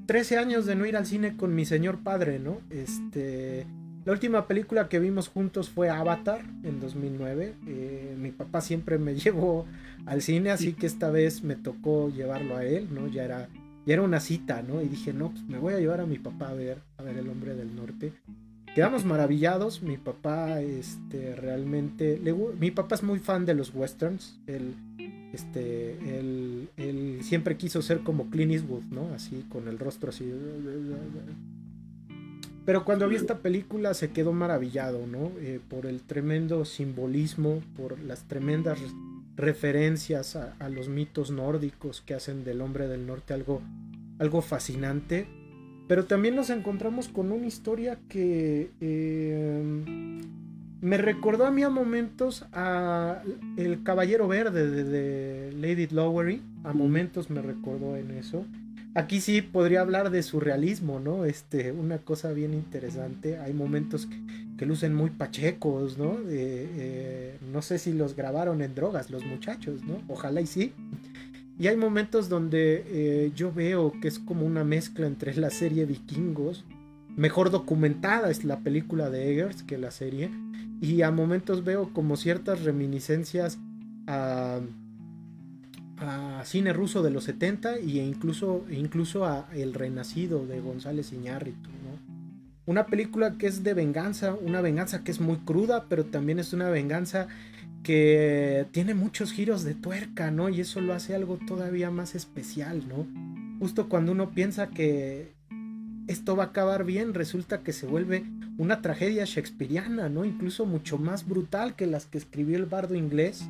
13 0.06 0.38
años 0.38 0.66
de 0.66 0.74
no 0.74 0.86
ir 0.86 0.96
al 0.96 1.06
cine 1.06 1.36
con 1.36 1.54
mi 1.54 1.64
señor 1.64 2.02
padre, 2.02 2.38
¿no? 2.38 2.60
Este 2.70 3.66
la 4.04 4.12
última 4.12 4.46
película 4.46 4.90
que 4.90 4.98
vimos 4.98 5.28
juntos 5.28 5.70
fue 5.70 5.88
Avatar 5.88 6.42
en 6.62 6.78
2009. 6.78 7.54
Eh, 7.66 8.14
mi 8.18 8.32
papá 8.32 8.60
siempre 8.60 8.98
me 8.98 9.14
llevó 9.18 9.66
al 10.04 10.20
cine, 10.20 10.50
así 10.50 10.74
que 10.74 10.86
esta 10.86 11.10
vez 11.10 11.42
me 11.42 11.56
tocó 11.56 12.10
llevarlo 12.10 12.56
a 12.56 12.66
él, 12.66 12.88
¿no? 12.92 13.08
Ya 13.08 13.24
era, 13.24 13.48
ya 13.86 13.94
era 13.94 14.02
una 14.02 14.20
cita, 14.20 14.62
¿no? 14.62 14.82
Y 14.82 14.88
dije, 14.88 15.14
no, 15.14 15.30
pues 15.30 15.42
me 15.44 15.56
voy 15.56 15.72
a 15.72 15.80
llevar 15.80 16.00
a 16.00 16.06
mi 16.06 16.18
papá 16.18 16.50
a 16.50 16.54
ver, 16.54 16.80
a 16.98 17.02
ver 17.02 17.16
El 17.16 17.30
Hombre 17.30 17.54
del 17.54 17.74
Norte. 17.74 18.12
Quedamos 18.74 19.04
maravillados, 19.04 19.82
mi 19.82 19.96
papá, 19.96 20.60
este, 20.60 21.36
realmente, 21.36 22.20
mi 22.58 22.70
papá 22.72 22.96
es 22.96 23.02
muy 23.02 23.20
fan 23.20 23.46
de 23.46 23.54
los 23.54 23.72
westerns, 23.72 24.38
él, 24.48 24.74
este, 25.32 25.92
él, 26.18 27.20
siempre 27.22 27.56
quiso 27.56 27.82
ser 27.82 28.00
como 28.00 28.30
Clint 28.30 28.52
Eastwood, 28.52 28.82
¿no? 28.90 29.14
Así, 29.14 29.44
con 29.48 29.68
el 29.68 29.78
rostro 29.78 30.10
así 30.10 30.24
pero 32.64 32.84
cuando 32.84 33.08
vi 33.08 33.16
esta 33.16 33.38
película 33.38 33.92
se 33.94 34.10
quedó 34.10 34.32
maravillado, 34.32 35.06
¿no? 35.06 35.30
Eh, 35.38 35.60
por 35.68 35.86
el 35.86 36.00
tremendo 36.00 36.64
simbolismo, 36.64 37.62
por 37.76 37.98
las 38.00 38.24
tremendas 38.24 38.78
referencias 39.36 40.36
a, 40.36 40.68
los 40.70 40.88
mitos 40.88 41.30
nórdicos 41.30 42.00
que 42.00 42.14
hacen 42.14 42.44
del 42.44 42.60
hombre 42.60 42.88
del 42.88 43.06
norte 43.06 43.34
algo, 43.34 43.60
algo 44.18 44.40
fascinante. 44.40 45.26
Pero 45.86 46.06
también 46.06 46.34
nos 46.34 46.50
encontramos 46.50 47.08
con 47.08 47.30
una 47.30 47.46
historia 47.46 47.98
que 48.08 48.70
em, 48.80 50.22
me 50.80 50.96
recordó 50.96 51.46
a 51.46 51.50
mí 51.50 51.62
a 51.62 51.70
momentos 51.70 52.46
a 52.52 53.22
El 53.56 53.82
Caballero 53.82 54.26
Verde 54.28 54.84
de, 54.84 55.52
Lady 55.52 55.86
Lowery. 55.86 56.42
A 56.64 56.72
momentos 56.72 57.28
me 57.28 57.42
recordó 57.42 57.96
en 57.96 58.10
eso. 58.12 58.46
Aquí 58.94 59.20
sí 59.20 59.42
podría 59.42 59.80
hablar 59.80 60.10
de 60.10 60.22
surrealismo, 60.22 61.00
¿no? 61.00 61.24
Este, 61.24 61.72
una 61.72 61.98
cosa 61.98 62.32
bien 62.32 62.54
interesante. 62.54 63.38
Hay 63.38 63.52
momentos 63.52 64.06
que, 64.06 64.66
lucen 64.66 64.94
muy 64.94 65.10
pachecos, 65.10 65.98
¿no? 65.98 66.16
Eh, 66.26 67.38
no 67.52 67.60
sé 67.60 67.78
si 67.78 67.92
los 67.92 68.16
grabaron 68.16 68.62
en 68.62 68.74
drogas 68.74 69.10
los 69.10 69.24
muchachos, 69.26 69.82
¿no? 69.84 70.00
Ojalá 70.08 70.40
y 70.40 70.46
sí. 70.46 70.72
Y 71.58 71.68
hay 71.68 71.76
momentos 71.76 72.28
donde 72.28 72.84
eh, 72.86 73.32
yo 73.34 73.52
veo 73.52 73.92
que 74.00 74.08
es 74.08 74.18
como 74.18 74.44
una 74.44 74.64
mezcla 74.64 75.06
entre 75.06 75.34
la 75.36 75.50
serie 75.50 75.86
Vikingos, 75.86 76.64
mejor 77.16 77.50
documentada 77.50 78.30
es 78.30 78.44
la 78.44 78.60
película 78.60 79.08
de 79.10 79.30
Eggers 79.30 79.62
que 79.62 79.78
la 79.78 79.90
serie, 79.90 80.30
y 80.80 81.02
a 81.02 81.10
momentos 81.10 81.64
veo 81.64 81.90
como 81.92 82.16
ciertas 82.16 82.64
reminiscencias 82.64 83.58
a 84.06 84.60
cine 86.44 86.72
ruso 86.72 87.02
de 87.02 87.10
los 87.10 87.24
70 87.24 87.76
e 87.76 87.84
incluso, 87.84 88.64
incluso 88.70 89.24
a 89.24 89.48
El 89.54 89.74
Renacido 89.74 90.46
de 90.46 90.60
González 90.60 91.12
Iñárritu. 91.12 91.70
Una 92.66 92.86
película 92.86 93.36
que 93.36 93.46
es 93.46 93.62
de 93.62 93.74
venganza, 93.74 94.34
una 94.34 94.62
venganza 94.62 95.04
que 95.04 95.10
es 95.10 95.20
muy 95.20 95.36
cruda, 95.36 95.84
pero 95.88 96.04
también 96.04 96.38
es 96.38 96.54
una 96.54 96.70
venganza 96.70 97.28
que 97.84 98.66
tiene 98.72 98.94
muchos 98.94 99.30
giros 99.30 99.62
de 99.62 99.74
tuerca, 99.74 100.32
¿no? 100.32 100.48
Y 100.48 100.60
eso 100.60 100.80
lo 100.80 100.92
hace 100.92 101.14
algo 101.14 101.38
todavía 101.46 101.92
más 101.92 102.16
especial, 102.16 102.88
¿no? 102.88 103.06
Justo 103.60 103.88
cuando 103.88 104.10
uno 104.10 104.30
piensa 104.30 104.70
que 104.70 105.32
esto 106.08 106.34
va 106.34 106.44
a 106.44 106.46
acabar 106.48 106.84
bien, 106.84 107.14
resulta 107.14 107.60
que 107.60 107.72
se 107.72 107.86
vuelve 107.86 108.24
una 108.58 108.82
tragedia 108.82 109.24
shakespeariana, 109.24 110.08
¿no? 110.08 110.24
Incluso 110.24 110.66
mucho 110.66 110.98
más 110.98 111.28
brutal 111.28 111.76
que 111.76 111.86
las 111.86 112.06
que 112.06 112.18
escribió 112.18 112.56
el 112.56 112.66
bardo 112.66 112.96
inglés 112.96 113.44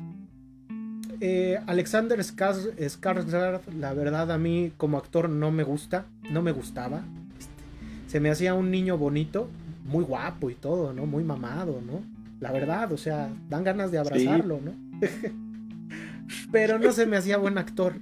eh, 1.21 1.59
Alexander 1.65 2.19
Skarsgård, 2.19 3.73
la 3.79 3.93
verdad 3.93 4.31
a 4.31 4.37
mí 4.37 4.73
como 4.77 4.97
actor 4.97 5.29
no 5.29 5.51
me 5.51 5.63
gusta, 5.63 6.05
no 6.31 6.41
me 6.41 6.51
gustaba. 6.51 7.03
Este, 7.39 8.11
se 8.11 8.19
me 8.19 8.29
hacía 8.29 8.53
un 8.53 8.71
niño 8.71 8.97
bonito, 8.97 9.49
muy 9.85 10.03
guapo 10.03 10.49
y 10.49 10.55
todo, 10.55 10.93
¿no? 10.93 11.05
Muy 11.05 11.23
mamado, 11.23 11.81
¿no? 11.81 12.03
La 12.45 12.51
verdad, 12.51 12.91
o 12.91 12.97
sea, 12.97 13.33
dan 13.49 13.63
ganas 13.63 13.91
de 13.91 13.97
abrazarlo, 13.97 14.61
¿no? 14.61 14.71
Pero 16.51 16.77
no 16.77 16.91
se 16.91 17.07
me 17.07 17.17
hacía 17.17 17.37
buen 17.37 17.57
actor. 17.57 17.95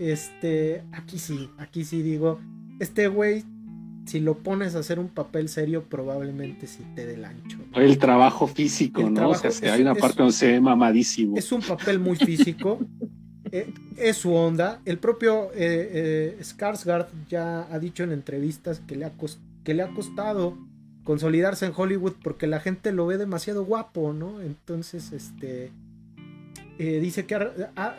Este, 0.00 0.82
aquí 0.90 1.20
sí, 1.20 1.48
aquí 1.56 1.84
sí 1.84 2.02
digo, 2.02 2.40
este 2.80 3.06
güey 3.06 3.44
si 4.06 4.18
lo 4.18 4.38
pones 4.38 4.74
a 4.74 4.80
hacer 4.80 4.98
un 4.98 5.06
papel 5.06 5.48
serio, 5.48 5.84
probablemente 5.88 6.66
sí 6.66 6.84
te 6.96 7.06
dé 7.06 7.14
el 7.14 7.24
ancho. 7.24 7.58
El 7.74 7.96
trabajo 7.98 8.48
físico, 8.48 9.08
¿no? 9.08 9.30
o 9.30 9.34
sea, 9.36 9.72
hay 9.72 9.82
una 9.82 9.94
parte 9.94 10.18
donde 10.18 10.32
se 10.32 10.48
ve 10.48 10.60
mamadísimo. 10.60 11.36
Es 11.36 11.52
un 11.52 11.62
papel 11.62 12.00
muy 12.00 12.16
físico. 12.16 12.80
Eh, 13.52 13.72
es 13.96 14.18
su 14.18 14.32
onda. 14.32 14.80
El 14.84 14.98
propio 14.98 15.50
eh, 15.54 16.36
eh, 16.36 16.38
Skarsgård 16.40 17.08
ya 17.28 17.66
ha 17.68 17.80
dicho 17.80 18.04
en 18.04 18.12
entrevistas 18.12 18.80
que 18.86 18.94
le, 18.94 19.06
ha 19.06 19.12
que 19.64 19.74
le 19.74 19.82
ha 19.82 19.88
costado 19.88 20.56
consolidarse 21.04 21.66
en 21.66 21.72
Hollywood 21.74 22.14
porque 22.22 22.46
la 22.46 22.60
gente 22.60 22.92
lo 22.92 23.06
ve 23.06 23.18
demasiado 23.18 23.64
guapo, 23.64 24.12
¿no? 24.12 24.40
Entonces, 24.40 25.12
este 25.12 25.72
eh, 26.82 26.98
dice 26.98 27.26
que 27.26 27.36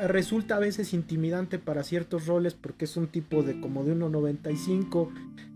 resulta 0.08 0.56
a 0.56 0.60
veces 0.60 0.96
intimidante 0.96 1.60
para 1.60 1.84
ciertos 1.84 2.26
roles 2.26 2.56
porque 2.56 2.86
es 2.86 2.98
un 2.98 3.06
tipo 3.08 3.44
de 3.44 3.62
como 3.62 3.84
de 3.84 3.96
1.95, 3.96 5.10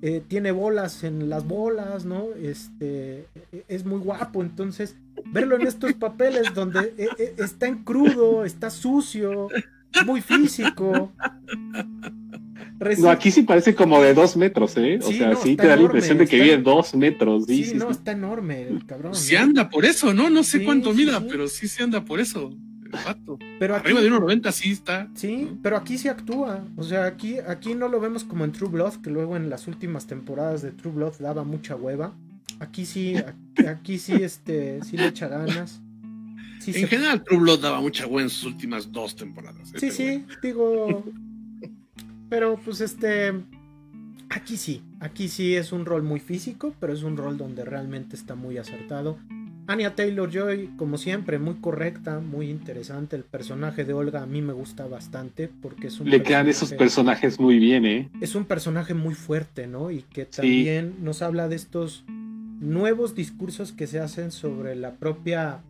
eh, 0.04 0.22
tiene 0.28 0.52
bolas 0.52 1.04
en 1.04 1.28
las 1.28 1.48
bolas, 1.48 2.06
¿no? 2.06 2.28
Este, 2.40 3.28
es 3.68 3.84
muy 3.84 4.00
guapo, 4.00 4.44
entonces 4.44 4.96
verlo 5.34 5.56
en 5.56 5.66
estos 5.66 5.94
papeles 5.94 6.54
donde 6.54 6.94
eh, 7.00 7.36
está 7.40 7.66
en 7.66 7.84
crudo, 7.84 8.46
está 8.46 8.70
sucio, 8.70 9.48
muy 10.06 10.22
físico. 10.22 11.12
No, 12.98 13.10
aquí 13.10 13.32
sí 13.32 13.44
parece 13.44 13.74
como 13.74 14.02
de 14.02 14.14
dos 14.14 14.36
metros, 14.36 14.76
¿eh? 14.78 15.00
O 15.02 15.12
sea, 15.12 15.36
sí 15.36 15.56
te 15.56 15.68
da 15.68 15.76
la 15.76 15.84
impresión 15.84 16.18
de 16.18 16.28
que 16.28 16.42
vive 16.42 16.58
dos 16.58 16.94
metros. 16.96 17.46
Sí, 17.46 17.74
no, 17.76 17.90
está 17.90 18.12
enorme 18.12 18.64
el 18.64 18.86
cabrón. 18.86 19.16
Sí 19.16 19.36
anda 19.36 19.70
por 19.70 19.86
eso, 19.86 20.14
¿no? 20.14 20.30
No 20.30 20.44
sé 20.44 20.64
cuánto 20.64 20.94
mida, 20.94 21.22
pero 21.28 21.48
sí 21.48 21.68
se 21.68 21.84
anda 21.84 22.04
por 22.04 22.20
eso. 22.20 22.56
Pero 23.60 23.76
Arriba 23.76 24.02
de 24.02 24.12
1.90 24.12 24.52
sí 24.52 24.72
está. 24.72 25.10
Sí, 25.16 25.50
pero 25.62 25.78
aquí 25.78 25.98
sí 25.98 26.08
actúa. 26.08 26.66
O 26.76 26.84
sea, 26.84 27.06
aquí, 27.06 27.40
aquí 27.40 27.74
no 27.74 27.88
lo 27.88 28.00
vemos 28.00 28.24
como 28.24 28.46
en 28.46 28.52
True 28.52 28.70
Blood, 28.70 29.02
que 29.02 29.10
luego 29.10 29.36
en 29.36 29.50
las 29.50 29.68
últimas 29.68 30.08
temporadas 30.08 30.62
de 30.62 30.72
True 30.72 30.94
Blood 30.94 31.14
daba 31.20 31.44
mucha 31.44 31.76
hueva. 31.76 32.14
Aquí 32.60 32.86
sí, 32.86 33.16
aquí, 33.68 33.98
sí, 34.00 34.14
este, 34.14 34.82
sí 34.84 34.98
le 34.98 35.08
echa 35.08 35.28
ganas. 35.28 35.82
en 36.66 36.88
general, 36.88 37.24
True 37.24 37.40
Blood 37.40 37.60
daba 37.60 37.82
mucha 37.82 38.06
hueva 38.06 38.22
en 38.22 38.30
sus 38.30 38.46
últimas 38.46 38.92
dos 38.92 39.16
temporadas. 39.16 39.74
¿eh? 39.74 39.80
Sí, 39.80 39.92
sí, 39.92 40.26
digo. 40.42 41.04
Pero 42.30 42.60
pues 42.64 42.82
este. 42.82 43.34
Aquí 44.30 44.58
sí, 44.58 44.82
aquí 45.00 45.28
sí 45.28 45.56
es 45.56 45.72
un 45.72 45.86
rol 45.86 46.02
muy 46.02 46.20
físico, 46.20 46.74
pero 46.80 46.94
es 46.94 47.04
un 47.04 47.16
rol 47.16 47.38
donde 47.38 47.64
realmente 47.64 48.16
está 48.16 48.36
muy 48.36 48.58
acertado. 48.58 49.18
Anya 49.68 49.96
Taylor 49.96 50.30
Joy, 50.30 50.70
como 50.78 50.98
siempre, 50.98 51.40
muy 51.40 51.56
correcta, 51.56 52.20
muy 52.20 52.50
interesante. 52.50 53.16
El 53.16 53.24
personaje 53.24 53.84
de 53.84 53.94
Olga 53.94 54.22
a 54.22 54.26
mí 54.28 54.42
me 54.42 54.54
gusta 54.54 54.86
bastante 54.88 55.50
porque 55.62 55.88
es 55.88 56.00
un. 56.00 56.10
Le 56.10 56.22
quedan 56.22 56.48
esos 56.48 56.74
personajes 56.74 57.40
muy 57.40 57.58
bien, 57.58 57.86
¿eh? 57.86 58.10
Es 58.22 58.36
un 58.36 58.46
personaje 58.46 58.94
muy 58.94 59.16
fuerte, 59.16 59.66
¿no? 59.66 59.90
Y 59.90 60.04
que 60.04 60.26
también 60.26 60.96
nos 61.02 61.22
habla 61.22 61.48
de 61.48 61.56
estos 61.56 62.04
nuevos 62.60 63.16
discursos 63.16 63.72
que 63.72 63.88
se 63.88 64.00
hacen 64.00 64.32
sobre 64.32 64.76
la 64.76 64.96
propia. 64.96 65.62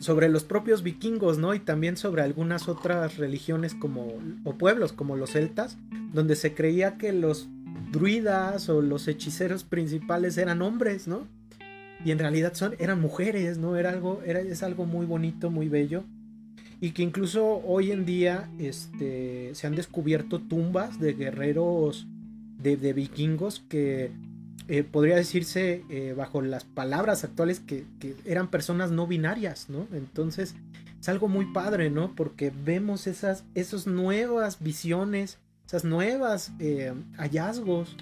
Sobre 0.00 0.30
los 0.30 0.44
propios 0.44 0.82
vikingos, 0.82 1.38
¿no? 1.38 1.54
Y 1.54 1.60
también 1.60 1.96
sobre 1.96 2.22
algunas 2.22 2.68
otras 2.68 3.18
religiones 3.18 3.74
como, 3.74 4.14
o 4.44 4.54
pueblos 4.54 4.92
como 4.92 5.14
los 5.14 5.32
celtas, 5.32 5.76
donde 6.12 6.36
se 6.36 6.54
creía 6.54 6.96
que 6.96 7.12
los 7.12 7.48
druidas 7.92 8.70
o 8.70 8.80
los 8.80 9.06
hechiceros 9.08 9.62
principales 9.62 10.38
eran 10.38 10.62
hombres, 10.62 11.06
¿no? 11.06 11.28
Y 12.02 12.12
en 12.12 12.18
realidad 12.18 12.54
son, 12.54 12.74
eran 12.78 12.98
mujeres, 12.98 13.58
¿no? 13.58 13.76
Era 13.76 13.90
algo, 13.90 14.22
era, 14.24 14.40
es 14.40 14.62
algo 14.62 14.86
muy 14.86 15.04
bonito, 15.04 15.50
muy 15.50 15.68
bello. 15.68 16.04
Y 16.80 16.92
que 16.92 17.02
incluso 17.02 17.60
hoy 17.66 17.92
en 17.92 18.06
día 18.06 18.48
este, 18.58 19.54
se 19.54 19.66
han 19.66 19.74
descubierto 19.74 20.40
tumbas 20.40 20.98
de 20.98 21.12
guerreros 21.12 22.06
de, 22.58 22.78
de 22.78 22.94
vikingos 22.94 23.62
que 23.68 24.12
eh, 24.70 24.84
podría 24.84 25.16
decirse 25.16 25.82
eh, 25.90 26.14
bajo 26.16 26.42
las 26.42 26.62
palabras 26.62 27.24
actuales 27.24 27.58
que, 27.58 27.84
eran 28.24 28.52
personas 28.52 28.92
no 28.92 29.08
binarias, 29.08 29.68
¿no? 29.68 29.88
Entonces 29.92 30.54
es 31.00 31.08
algo 31.08 31.26
muy 31.26 31.46
padre, 31.46 31.90
¿no? 31.90 32.14
Porque 32.14 32.52
vemos 32.64 33.08
esas, 33.08 33.42
esas 33.56 33.88
nuevas 33.88 34.62
visiones, 34.62 35.38
esas 35.66 35.84
nuevas 35.84 36.52
eh, 36.60 36.92
hallazgos 37.16 37.96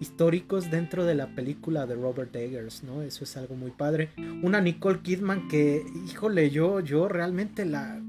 históricos 0.00 0.70
dentro 0.70 1.04
de 1.04 1.14
la 1.14 1.34
película 1.34 1.84
de 1.84 1.96
Robert 1.96 2.34
Eggers, 2.34 2.84
¿no? 2.84 3.02
Eso 3.02 3.24
es 3.24 3.36
algo 3.36 3.54
muy 3.54 3.72
padre. 3.72 4.08
Una 4.42 4.62
Nicole 4.62 5.00
Kidman 5.00 5.46
que, 5.48 5.84
híjole, 6.06 6.48
yo, 6.48 6.80
yo 6.80 7.08
realmente 7.08 7.66
la... 7.66 8.00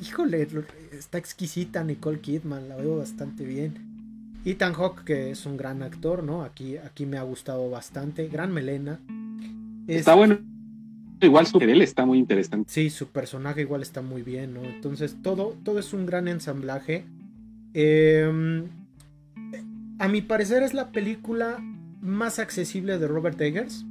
Híjole, 0.00 0.48
está 0.92 1.18
exquisita 1.18 1.84
Nicole 1.84 2.20
Kidman, 2.20 2.70
la 2.70 2.76
veo 2.76 2.96
bastante 2.96 3.44
bien. 3.44 3.89
Ethan 4.44 4.72
Hawke, 4.72 5.04
que 5.04 5.30
es 5.30 5.46
un 5.46 5.56
gran 5.56 5.82
actor, 5.82 6.22
¿no? 6.22 6.42
Aquí, 6.42 6.76
aquí 6.78 7.06
me 7.06 7.18
ha 7.18 7.22
gustado 7.22 7.68
bastante. 7.70 8.28
Gran 8.28 8.52
melena. 8.52 9.00
Está 9.86 10.14
bueno. 10.14 10.38
Igual 11.20 11.46
su 11.46 11.58
él 11.58 11.82
está 11.82 12.06
muy 12.06 12.18
interesante. 12.18 12.70
Sí, 12.70 12.88
su 12.88 13.08
personaje 13.08 13.60
igual 13.60 13.82
está 13.82 14.00
muy 14.00 14.22
bien, 14.22 14.54
¿no? 14.54 14.64
Entonces, 14.64 15.16
todo, 15.22 15.54
todo 15.64 15.78
es 15.78 15.92
un 15.92 16.06
gran 16.06 16.28
ensamblaje. 16.28 17.04
Em, 17.74 18.68
a 19.98 20.08
mi 20.08 20.22
parecer 20.22 20.62
es 20.62 20.72
la 20.72 20.92
película 20.92 21.58
más 22.00 22.38
accesible 22.38 22.98
de 22.98 23.06
Robert 23.06 23.38
Eggers. 23.38 23.84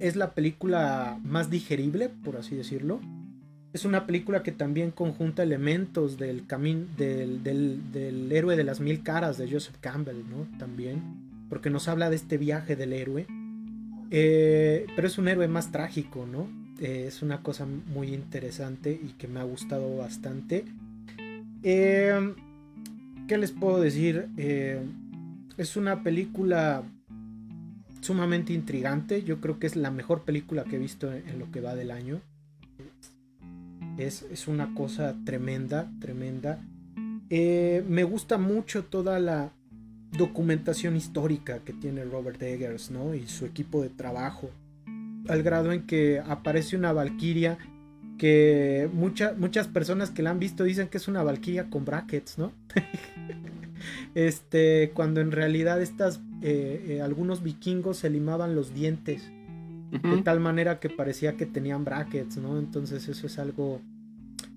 Es 0.00 0.16
la 0.16 0.34
película 0.34 1.20
más 1.22 1.50
digerible, 1.50 2.08
por 2.08 2.36
así 2.36 2.56
decirlo. 2.56 3.00
Es 3.78 3.84
una 3.84 4.06
película 4.06 4.42
que 4.42 4.50
también 4.50 4.90
conjunta 4.90 5.44
elementos 5.44 6.18
del, 6.18 6.46
camino 6.48 6.84
del, 6.96 8.28
héroe 8.32 8.56
de 8.56 8.64
las 8.64 8.80
mil 8.80 9.04
caras 9.04 9.38
de 9.38 9.48
Joseph 9.48 9.76
Campbell, 9.80 10.16
¿no? 10.28 10.48
También, 10.58 11.00
porque 11.48 11.70
nos 11.70 11.86
habla 11.86 12.10
de 12.10 12.16
este 12.16 12.38
viaje 12.38 12.74
del 12.74 12.92
héroe. 12.92 13.28
Eh, 14.10 14.84
pero 14.96 15.06
es 15.06 15.16
un 15.16 15.28
héroe 15.28 15.46
más 15.46 15.70
trágico, 15.70 16.26
¿no? 16.26 16.48
Eh, 16.80 17.04
es 17.06 17.22
una 17.22 17.40
cosa 17.44 17.66
muy 17.66 18.12
interesante 18.12 18.90
y 18.90 19.12
que 19.12 19.28
me 19.28 19.38
ha 19.38 19.44
gustado 19.44 19.96
bastante. 19.96 20.64
Eh, 21.62 22.34
¿Qué 23.28 23.38
les 23.38 23.52
puedo 23.52 23.80
decir? 23.80 24.26
es 25.56 25.76
una 25.76 26.02
película 26.02 26.82
sumamente 28.00 28.52
intrigante. 28.52 29.22
Yo 29.22 29.40
creo 29.40 29.60
que 29.60 29.68
es 29.68 29.76
la 29.76 29.92
mejor 29.92 30.24
película 30.24 30.64
que 30.64 30.74
he 30.74 30.80
visto 30.80 31.12
en 31.12 31.38
lo 31.38 31.52
que 31.52 31.60
va 31.60 31.76
del 31.76 31.92
año. 31.92 32.20
Es, 33.98 34.46
una 34.46 34.74
cosa 34.74 35.16
tremenda, 35.24 35.90
tremenda. 36.00 36.60
Eh, 37.30 37.84
me 37.88 38.04
gusta 38.04 38.38
mucho 38.38 38.84
toda 38.84 39.18
la 39.18 39.50
documentación 40.16 40.96
histórica 40.96 41.58
que 41.64 41.72
tiene 41.72 42.04
Robert 42.04 42.40
Eggers, 42.40 42.92
¿no? 42.92 43.14
Y 43.14 43.26
su 43.26 43.44
equipo 43.44 43.82
de 43.82 43.88
trabajo. 43.88 44.50
Al 45.28 45.42
grado 45.42 45.72
en 45.72 45.84
que 45.84 46.20
aparece 46.20 46.76
una 46.76 46.92
Valkyria 46.92 47.58
que 48.18 48.88
muchas 48.92 49.68
personas 49.68 50.10
que 50.10 50.22
la 50.22 50.30
han 50.30 50.38
visto 50.38 50.64
dicen 50.64 50.88
que 50.88 50.98
es 50.98 51.08
una 51.08 51.24
Valkyria 51.24 51.68
con 51.68 51.84
brackets, 51.84 52.38
¿no? 52.38 52.52
este, 54.14 54.92
cuando 54.94 55.20
en 55.20 55.32
realidad 55.32 55.82
estas, 55.82 56.20
eh, 56.42 56.84
eh, 56.88 57.02
algunos 57.02 57.42
vikingos 57.42 57.98
se 57.98 58.10
limaban 58.10 58.54
los 58.54 58.72
dientes 58.72 59.30
de 59.90 60.22
tal 60.22 60.40
manera 60.40 60.80
que 60.80 60.90
parecía 60.90 61.36
que 61.36 61.46
tenían 61.46 61.84
brackets, 61.84 62.36
¿no? 62.36 62.58
Entonces 62.58 63.08
eso 63.08 63.26
es 63.26 63.38
algo 63.38 63.80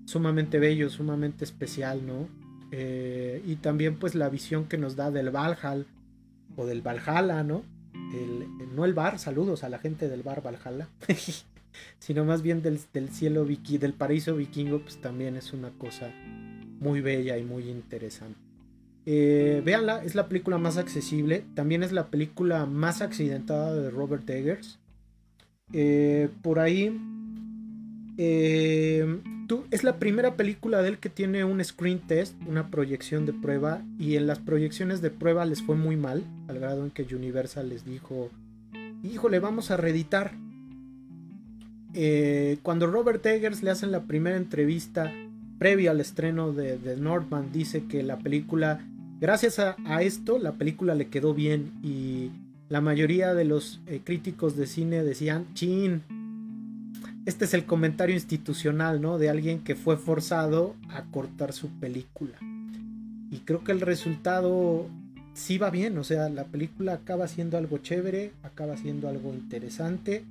sumamente 0.04 0.58
bello, 0.58 0.90
sumamente 0.90 1.44
especial, 1.44 2.06
¿no? 2.06 2.28
Eh, 2.70 3.42
y 3.46 3.56
también 3.56 3.96
pues 3.96 4.14
la 4.14 4.28
visión 4.28 4.66
que 4.66 4.78
nos 4.78 4.96
da 4.96 5.10
del 5.10 5.30
Valhalla 5.30 5.84
o 6.56 6.66
del 6.66 6.82
Valhalla, 6.82 7.42
¿no? 7.42 7.64
no 8.74 8.84
el 8.84 8.94
bar, 8.94 9.18
saludos 9.18 9.64
a 9.64 9.68
la 9.68 9.78
gente 9.78 10.08
del 10.08 10.22
bar 10.22 10.42
Valhalla, 10.42 10.88
sino 11.98 12.24
más 12.24 12.42
bien 12.42 12.62
del, 12.62 12.78
cielo 13.10 13.44
del 13.44 13.94
paraíso 13.94 14.36
vikingo, 14.36 14.80
pues 14.80 15.00
también 15.00 15.36
es 15.36 15.52
una 15.52 15.70
cosa 15.70 16.10
muy 16.80 17.00
bella 17.00 17.36
y 17.38 17.44
muy 17.44 17.68
interesante. 17.68 18.38
Eh, 19.04 19.62
véanla, 19.64 20.04
es 20.04 20.14
la 20.14 20.28
película 20.28 20.58
más 20.58 20.76
accesible, 20.76 21.44
también 21.54 21.82
es 21.82 21.92
la 21.92 22.08
película 22.08 22.66
más 22.66 23.02
accidentada 23.02 23.74
de 23.74 23.90
Robert 23.90 24.28
Eggers. 24.28 24.78
Eh, 25.72 26.28
por 26.42 26.58
ahí 26.58 26.98
eh, 28.18 29.20
es 29.70 29.84
la 29.84 29.98
primera 29.98 30.36
película 30.36 30.82
de 30.82 30.90
él 30.90 30.98
que 30.98 31.08
tiene 31.08 31.44
un 31.44 31.62
screen 31.64 32.00
test, 32.00 32.34
una 32.46 32.70
proyección 32.70 33.26
de 33.26 33.32
prueba, 33.32 33.82
y 33.98 34.16
en 34.16 34.26
las 34.26 34.38
proyecciones 34.38 35.02
de 35.02 35.10
prueba 35.10 35.44
les 35.44 35.62
fue 35.62 35.76
muy 35.76 35.96
mal, 35.96 36.24
al 36.48 36.58
grado 36.58 36.84
en 36.84 36.90
que 36.90 37.02
Universal 37.14 37.68
les 37.68 37.84
dijo, 37.84 38.30
híjole, 39.02 39.38
vamos 39.38 39.70
a 39.70 39.76
reeditar. 39.76 40.32
Eh, 41.94 42.58
cuando 42.62 42.86
Robert 42.86 43.24
Eggers 43.26 43.62
le 43.62 43.70
hacen 43.70 43.92
la 43.92 44.04
primera 44.04 44.36
entrevista 44.36 45.12
previa 45.58 45.90
al 45.90 46.00
estreno 46.00 46.52
de, 46.52 46.78
de 46.78 46.96
Northman, 46.96 47.52
dice 47.52 47.84
que 47.84 48.02
la 48.02 48.18
película, 48.18 48.80
gracias 49.20 49.58
a, 49.58 49.76
esto, 50.02 50.38
la 50.38 50.52
película 50.52 50.94
le 50.94 51.08
quedó 51.08 51.34
bien 51.34 51.72
y 51.82 52.30
la 52.72 52.80
mayoría 52.80 53.34
de 53.34 53.44
los 53.44 53.82
eh, 53.86 54.00
críticos 54.02 54.56
de 54.56 54.66
cine 54.66 55.04
decían, 55.04 55.44
chin, 55.52 56.00
este 57.26 57.44
es 57.44 57.52
el 57.52 57.66
comentario 57.66 58.14
institucional, 58.14 59.02
¿no? 59.02 59.18
De 59.18 59.28
alguien 59.28 59.62
que 59.62 59.74
fue 59.74 59.98
forzado 59.98 60.74
a 60.88 61.02
cortar 61.02 61.52
su 61.52 61.68
película. 61.68 62.38
Y 63.30 63.40
creo 63.40 63.62
que 63.62 63.72
el 63.72 63.82
resultado 63.82 64.88
sí 65.34 65.58
va 65.58 65.68
bien, 65.68 65.98
o 65.98 66.02
sea, 66.02 66.30
la 66.30 66.44
película 66.44 66.94
acaba 66.94 67.28
siendo 67.28 67.58
algo 67.58 67.76
chévere, 67.76 68.32
acaba 68.42 68.78
siendo 68.78 69.06
algo 69.06 69.34
interesante. 69.34 70.24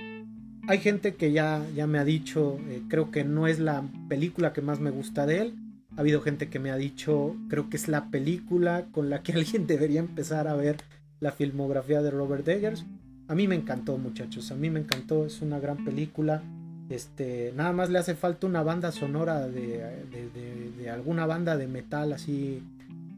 Hay 0.68 0.80
gente 0.80 1.13
que 1.13 1.31
ya, 1.31 1.63
ya 1.76 1.85
me 1.85 1.99
ha 1.99 2.05
dicho, 2.05 2.57
eh, 2.69 2.81
creo 2.88 3.11
que 3.11 3.23
no 3.23 3.45
es 3.45 3.59
la 3.59 3.84
película 4.09 4.51
que 4.51 4.61
más 4.61 4.80
me 4.80 4.89
gusta 4.89 5.27
de 5.27 5.41
él. 5.41 5.53
Ha 5.95 5.99
habido 5.99 6.22
gente 6.22 6.49
que 6.49 6.57
me 6.57 6.72
ha 6.72 6.77
dicho, 6.77 7.35
creo 7.49 7.69
que 7.69 7.77
es 7.77 7.88
la 7.88 8.09
película 8.09 8.88
con 8.91 9.11
la 9.11 9.22
que 9.22 9.34
alguien 9.34 9.68
debería 9.68 9.99
empezar 9.99 10.47
a 10.47 10.55
ver 10.55 10.77
la 11.22 11.31
filmografía 11.31 12.02
de 12.02 12.11
Robert 12.11 12.45
Eggers. 12.48 12.85
A 13.30 13.35
mí 13.35 13.48
me 13.48 13.56
encantó, 13.56 13.98
muchachos, 13.98 14.52
a 14.52 14.56
mí 14.56 14.69
me 14.69 14.81
encantó, 14.81 15.26
es 15.26 15.41
una 15.41 15.60
gran 15.60 15.85
película. 15.85 16.43
Este, 16.89 17.53
nada 17.56 17.72
más 17.72 17.89
le 17.89 17.99
hace 17.99 18.15
falta 18.15 18.48
una 18.48 18.64
banda 18.64 18.91
sonora 18.91 19.48
de, 19.48 20.89
alguna 20.91 21.26
banda 21.26 21.56
de 21.56 21.68
metal 21.68 22.11
así 22.11 22.61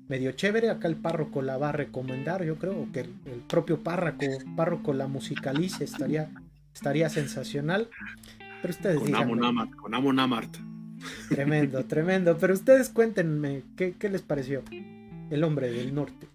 medio 0.07 0.33
chévere. 0.33 0.69
Acá 0.69 0.87
el 0.87 0.97
párroco 0.97 1.41
la 1.41 1.57
va 1.57 1.69
a 1.69 1.71
recomendar, 1.71 2.43
yo 2.43 2.57
creo, 2.57 2.87
que 2.93 2.99
el, 2.99 3.41
propio 3.47 3.81
párroco, 3.81 4.25
párroco 4.55 4.93
la 4.93 5.07
musicalice, 5.07 5.85
estaría, 5.85 6.29
estaría 6.75 7.09
sensacional. 7.09 7.89
Pero 8.61 8.71
ustedes 8.71 8.99
con 8.99 9.95
con 10.03 10.19
Amart. 10.19 10.55
Tremendo, 11.29 11.85
tremendo. 11.85 12.37
Pero 12.37 12.53
ustedes 12.53 12.89
cuéntenme, 12.89 13.63
¿qué, 13.75 13.93
¿qué 13.93 14.09
les 14.09 14.21
pareció? 14.21 14.61
El 15.31 15.43
hombre 15.43 15.71
del 15.71 15.95
norte. 15.95 16.32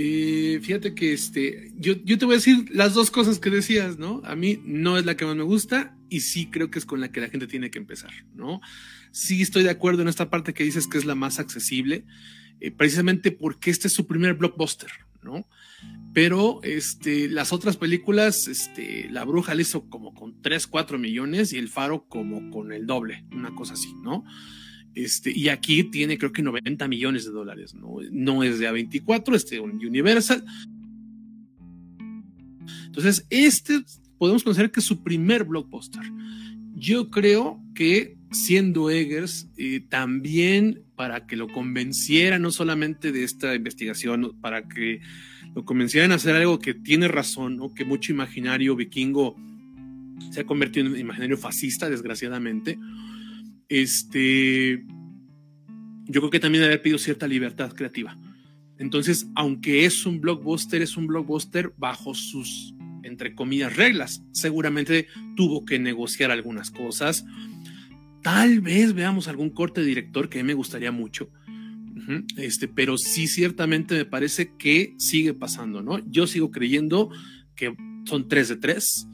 Eh, 0.00 0.60
fíjate 0.62 0.94
que 0.94 1.12
este, 1.12 1.72
yo, 1.76 1.94
yo 2.04 2.18
te 2.18 2.24
voy 2.24 2.34
a 2.34 2.38
decir 2.38 2.66
las 2.70 2.94
dos 2.94 3.10
cosas 3.10 3.40
que 3.40 3.50
decías, 3.50 3.98
¿no? 3.98 4.22
A 4.24 4.36
mí 4.36 4.60
no 4.64 4.96
es 4.96 5.04
la 5.04 5.16
que 5.16 5.24
más 5.24 5.34
me 5.34 5.42
gusta 5.42 5.98
y 6.08 6.20
sí 6.20 6.46
creo 6.46 6.70
que 6.70 6.78
es 6.78 6.86
con 6.86 7.00
la 7.00 7.10
que 7.10 7.20
la 7.20 7.28
gente 7.28 7.48
tiene 7.48 7.72
que 7.72 7.80
empezar, 7.80 8.12
¿no? 8.32 8.60
Sí 9.10 9.42
estoy 9.42 9.64
de 9.64 9.70
acuerdo 9.70 10.02
en 10.02 10.08
esta 10.08 10.30
parte 10.30 10.54
que 10.54 10.62
dices 10.62 10.86
que 10.86 10.98
es 10.98 11.04
la 11.04 11.16
más 11.16 11.40
accesible, 11.40 12.04
eh, 12.60 12.70
precisamente 12.70 13.32
porque 13.32 13.72
este 13.72 13.88
es 13.88 13.92
su 13.92 14.06
primer 14.06 14.34
blockbuster, 14.34 14.90
¿no? 15.20 15.48
Pero 16.14 16.60
este, 16.62 17.28
las 17.28 17.52
otras 17.52 17.76
películas, 17.76 18.46
este, 18.46 19.08
La 19.10 19.24
Bruja 19.24 19.56
le 19.56 19.62
hizo 19.62 19.90
como 19.90 20.14
con 20.14 20.40
3, 20.40 20.68
4 20.68 20.96
millones 21.00 21.52
y 21.52 21.58
El 21.58 21.68
Faro 21.68 22.06
como 22.08 22.52
con 22.52 22.70
el 22.70 22.86
doble, 22.86 23.24
una 23.32 23.52
cosa 23.52 23.74
así, 23.74 23.92
¿no? 24.04 24.24
Este, 24.98 25.30
y 25.30 25.48
aquí 25.48 25.84
tiene 25.84 26.18
creo 26.18 26.32
que 26.32 26.42
90 26.42 26.88
millones 26.88 27.24
de 27.24 27.30
dólares, 27.30 27.72
¿no? 27.72 27.98
No 28.10 28.42
es 28.42 28.58
de 28.58 28.68
A24, 28.68 29.36
es 29.36 29.46
de 29.46 29.60
Universal. 29.60 30.44
Entonces, 32.86 33.24
este 33.30 33.84
podemos 34.18 34.42
considerar 34.42 34.72
que 34.72 34.80
es 34.80 34.86
su 34.86 35.04
primer 35.04 35.44
blockbuster. 35.44 36.02
Yo 36.74 37.10
creo 37.10 37.62
que 37.76 38.16
siendo 38.32 38.90
Eggers, 38.90 39.48
eh, 39.56 39.84
también 39.88 40.82
para 40.96 41.28
que 41.28 41.36
lo 41.36 41.46
convenciera 41.46 42.40
no 42.40 42.50
solamente 42.50 43.12
de 43.12 43.22
esta 43.22 43.54
investigación, 43.54 44.36
para 44.40 44.66
que 44.66 45.00
lo 45.54 45.64
convencieran 45.64 46.10
a 46.10 46.16
hacer 46.16 46.34
algo 46.34 46.58
que 46.58 46.74
tiene 46.74 47.06
razón, 47.06 47.58
o 47.60 47.72
que 47.72 47.84
mucho 47.84 48.10
imaginario 48.10 48.74
vikingo 48.74 49.36
se 50.32 50.40
ha 50.40 50.44
convertido 50.44 50.88
en 50.88 50.98
imaginario 50.98 51.36
fascista, 51.36 51.88
desgraciadamente. 51.88 52.80
Este, 53.68 54.84
yo 56.06 56.20
creo 56.20 56.30
que 56.30 56.40
también 56.40 56.64
haber 56.64 56.82
pedido 56.82 56.98
cierta 56.98 57.28
libertad 57.28 57.72
creativa. 57.72 58.18
Entonces, 58.78 59.28
aunque 59.34 59.84
es 59.84 60.06
un 60.06 60.20
blockbuster, 60.20 60.82
es 60.82 60.96
un 60.96 61.06
blockbuster 61.06 61.74
bajo 61.76 62.14
sus, 62.14 62.74
entre 63.02 63.34
comillas, 63.34 63.76
reglas. 63.76 64.22
Seguramente 64.32 65.08
tuvo 65.36 65.64
que 65.64 65.78
negociar 65.78 66.30
algunas 66.30 66.70
cosas. 66.70 67.24
Tal 68.22 68.60
vez 68.60 68.94
veamos 68.94 69.28
algún 69.28 69.50
corte 69.50 69.80
de 69.80 69.88
director 69.88 70.28
que 70.28 70.40
a 70.40 70.42
mí 70.42 70.46
me 70.46 70.54
gustaría 70.54 70.92
mucho. 70.92 71.30
Este, 72.36 72.68
pero 72.68 72.96
sí, 72.96 73.26
ciertamente 73.26 73.94
me 73.94 74.04
parece 74.04 74.52
que 74.56 74.94
sigue 74.98 75.34
pasando, 75.34 75.82
¿no? 75.82 75.98
Yo 76.10 76.26
sigo 76.26 76.50
creyendo 76.50 77.10
que 77.54 77.74
son 78.04 78.28
tres 78.28 78.48
de 78.48 78.56
tres. 78.56 79.06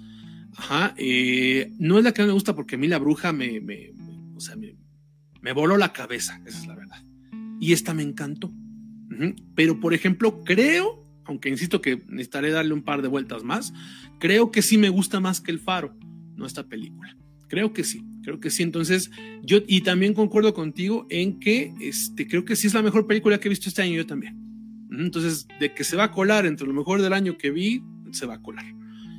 Ajá. 0.57 0.95
Eh, 0.97 1.73
no 1.79 1.99
es 1.99 2.05
la 2.05 2.13
que 2.13 2.23
me 2.23 2.33
gusta 2.33 2.55
porque 2.55 2.77
a 2.77 2.79
mí 2.79 2.87
la 2.87 2.99
bruja 2.99 3.33
me, 3.33 3.61
me 5.45 5.53
voló 5.53 5.77
la 5.77 5.93
cabeza, 5.93 6.41
esa 6.47 6.59
es 6.59 6.67
la 6.67 6.75
verdad. 6.75 7.05
Y 7.61 7.75
esta 7.75 7.93
me 7.93 8.03
encantó. 8.03 8.51
Pero, 9.55 9.79
por 9.79 9.93
ejemplo, 9.93 10.43
creo, 10.43 11.07
aunque 11.27 11.51
insisto 11.51 11.83
que 11.83 12.03
necesitaré 12.09 12.51
darle 12.51 12.73
un 12.73 12.83
par 12.83 13.03
de 13.03 13.09
vueltas 13.09 13.45
más, 13.45 13.75
creo 14.19 14.51
que 14.51 14.63
sí 14.63 14.79
me 14.79 14.89
gusta 14.89 15.21
más 15.21 15.43
que 15.43 15.51
El 15.51 15.61
Faro, 15.61 15.99
no 16.35 16.47
esta 16.47 16.67
película. 16.67 17.15
Creo 17.49 17.75
que 17.75 17.85
sí, 17.85 18.07
creo 18.23 18.41
que 18.41 18.49
sí. 18.49 18.63
Entonces, 18.63 19.11
yo, 19.43 19.59
y 19.69 19.83
también 19.83 20.15
concuerdo 20.15 20.55
contigo 20.55 21.07
en 21.11 21.39
que 21.39 21.75
este, 21.79 22.27
creo 22.27 22.47
que 22.47 22.57
sí 22.57 22.69
es 22.69 22.73
la 22.73 22.83
mejor 22.83 23.07
película 23.07 23.39
que 23.39 23.49
he 23.49 23.51
visto 23.51 23.69
este 23.69 23.83
año, 23.83 23.97
yo 23.97 24.07
también. 24.07 24.41
Entonces, 24.93 25.47
de 25.61 25.75
que 25.75 25.85
se 25.85 25.95
va 25.95 26.05
a 26.05 26.11
colar 26.11 26.47
entre 26.47 26.67
lo 26.67 26.73
mejor 26.73 27.03
del 27.03 27.13
año 27.13 27.37
que 27.37 27.51
vi, 27.51 27.85
se 28.13 28.25
va 28.25 28.37
a 28.37 28.43
colar 28.43 28.65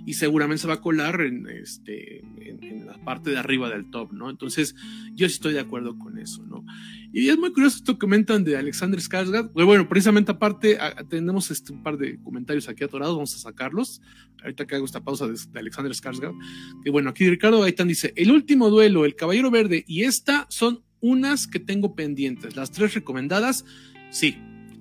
y 0.05 0.13
seguramente 0.13 0.61
se 0.61 0.67
va 0.67 0.75
a 0.75 0.81
colar 0.81 1.21
en, 1.21 1.47
este, 1.49 2.19
en, 2.19 2.85
la 2.85 2.97
parte 3.03 3.31
de 3.31 3.37
arriba 3.37 3.69
del 3.69 3.89
top, 3.89 4.13
¿no? 4.13 4.29
Entonces, 4.29 4.75
yo 5.13 5.27
sí 5.27 5.35
estoy 5.35 5.53
de 5.53 5.59
acuerdo 5.59 5.97
con 5.97 6.19
eso, 6.19 6.45
¿no? 6.45 6.63
Y 7.11 7.29
es 7.29 7.37
muy 7.37 7.51
curioso 7.51 7.77
esto 7.77 7.93
que 7.93 7.99
comentan 7.99 8.43
de 8.43 8.57
Alexander 8.57 8.99
Skarsgård. 8.99 9.51
Bueno, 9.53 9.89
precisamente 9.89 10.31
aparte, 10.31 10.77
tenemos 11.09 11.49
este, 11.49 11.73
un 11.73 11.81
par 11.81 11.97
de 11.97 12.19
comentarios 12.21 12.69
aquí 12.69 12.83
atorados, 12.83 13.15
vamos 13.15 13.35
a 13.35 13.39
sacarlos. 13.39 14.01
Ahorita 14.43 14.67
que 14.67 14.75
hago 14.75 14.85
esta 14.85 15.03
pausa 15.03 15.27
de, 15.27 15.35
Alexander 15.55 15.91
Skarsgård. 15.93 16.37
Que 16.83 16.91
bueno, 16.91 17.09
aquí 17.09 17.27
Ricardo 17.29 17.61
Gaitán 17.61 17.87
dice, 17.87 18.13
el 18.15 18.31
último 18.31 18.69
duelo, 18.69 19.05
el 19.05 19.15
Caballero 19.15 19.49
Verde 19.49 19.83
y 19.87 20.03
esta 20.03 20.45
son 20.49 20.83
unas 20.99 21.47
que 21.47 21.59
tengo 21.59 21.95
pendientes. 21.95 22.55
Las 22.55 22.71
tres 22.71 22.93
recomendadas, 22.93 23.65
sí, 24.11 24.37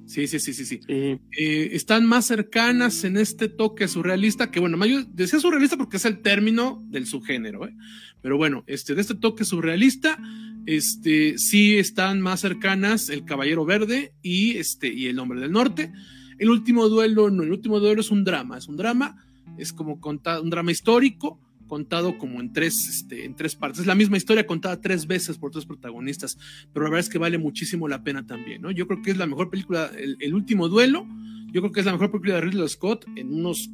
Sí, 0.07 0.27
sí, 0.27 0.39
sí, 0.39 0.53
sí, 0.53 0.65
sí. 0.67 0.81
Eh, 0.89 1.71
están 1.73 2.07
más 2.07 2.27
cercanas 2.27 3.05
en 3.05 3.17
este 3.17 3.49
toque 3.49 3.89
surrealista, 3.89 4.51
que 4.51 4.61
bueno, 4.61 4.85
yo 4.85 5.03
decía 5.05 5.41
surrealista 5.41 5.77
porque 5.77 5.97
es 5.97 6.05
el 6.05 6.21
término 6.21 6.85
del 6.89 7.07
subgénero, 7.07 7.67
¿eh? 7.67 7.75
pero 8.21 8.37
bueno, 8.37 8.65
este, 8.67 8.95
de 8.95 9.01
este 9.01 9.15
toque 9.15 9.45
surrealista, 9.45 10.19
este, 10.67 11.39
sí 11.39 11.77
están 11.77 12.21
más 12.21 12.41
cercanas 12.41 13.09
el 13.09 13.25
Caballero 13.25 13.65
Verde 13.65 14.13
y, 14.23 14.57
este, 14.57 14.93
y 14.93 15.07
el 15.07 15.19
Hombre 15.19 15.41
del 15.41 15.53
Norte. 15.53 15.93
El 16.39 16.51
último 16.51 16.89
duelo, 16.89 17.31
no, 17.31 17.43
el 17.43 17.53
último 17.53 17.81
duelo 17.81 18.01
es 18.01 18.11
un 18.11 18.25
drama, 18.25 18.59
es 18.59 18.69
un 18.69 18.77
drama, 18.77 19.25
es 19.59 19.73
como 19.73 20.01
contado, 20.01 20.43
un 20.43 20.51
drama 20.51 20.73
histórico, 20.73 21.41
contado 21.67 22.19
como 22.19 22.41
en 22.41 22.53
tres, 22.53 22.89
este, 22.89 23.25
en 23.25 23.35
tres 23.35 23.57
partes. 23.57 23.81
Es 23.81 23.87
la 23.87 23.95
misma 23.95 24.17
historia 24.17 24.47
contada 24.47 24.81
tres 24.81 25.07
veces 25.07 25.39
por 25.39 25.51
tres 25.51 25.67
protagonistas, 25.67 26.39
pero 26.73 26.85
la 26.85 26.91
verdad 26.91 27.07
es 27.07 27.09
que 27.09 27.19
vale 27.19 27.39
muchísimo 27.39 27.89
la 27.89 28.03
pena 28.03 28.27
también, 28.27 28.63
¿no? 28.63 28.71
Yo 28.71 28.87
creo 28.87 29.03
que 29.03 29.11
es 29.11 29.17
la 29.17 29.27
mejor 29.27 29.51
película, 29.51 29.91
el, 29.97 30.35
último 30.35 30.69
duelo, 30.69 31.07
yo 31.53 31.61
creo 31.61 31.73
que 31.73 31.81
es 31.81 31.87
la 31.87 31.93
mejor 31.93 32.11
película 32.11 32.35
de 32.35 32.41
Ridley 32.43 32.69
Scott 32.69 33.07
en 33.17 33.33
unos 33.33 33.71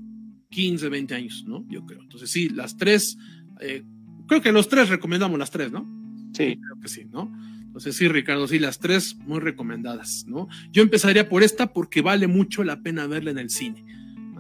15, 0.51 0.89
20 0.89 1.15
años, 1.15 1.45
¿no? 1.47 1.65
Yo 1.69 1.85
creo. 1.87 2.03
Entonces 2.03 2.31
sí, 2.31 2.49
las 2.49 2.77
tres, 2.77 3.17
eh, 3.61 3.85
creo 4.27 4.43
que 4.43 4.53
los 4.53 4.69
tres 4.69 4.89
recomendamos 4.89 5.39
las 5.39 5.51
tres, 5.51 5.73
¿no? 5.73 5.89
Sí. 6.33 6.59
Creo 6.61 6.81
que 6.81 6.89
sí, 6.89 7.07
¿no? 7.07 7.33
Entonces 7.71 7.97
sí, 7.97 8.09
Ricardo, 8.09 8.49
sí, 8.49 8.59
las 8.59 8.81
tres 8.81 9.17
muy 9.17 9.39
recomendadas, 9.39 10.25
¿no? 10.27 10.49
Yo 10.73 10.83
empezaría 10.83 11.29
por 11.29 11.43
esta 11.43 11.73
porque 11.73 12.03
vale 12.03 12.27
mucho 12.27 12.65
la 12.65 12.83
pena 12.83 13.07
verla 13.07 13.31
en 13.31 13.39
el 13.39 13.51
cine. 13.51 13.85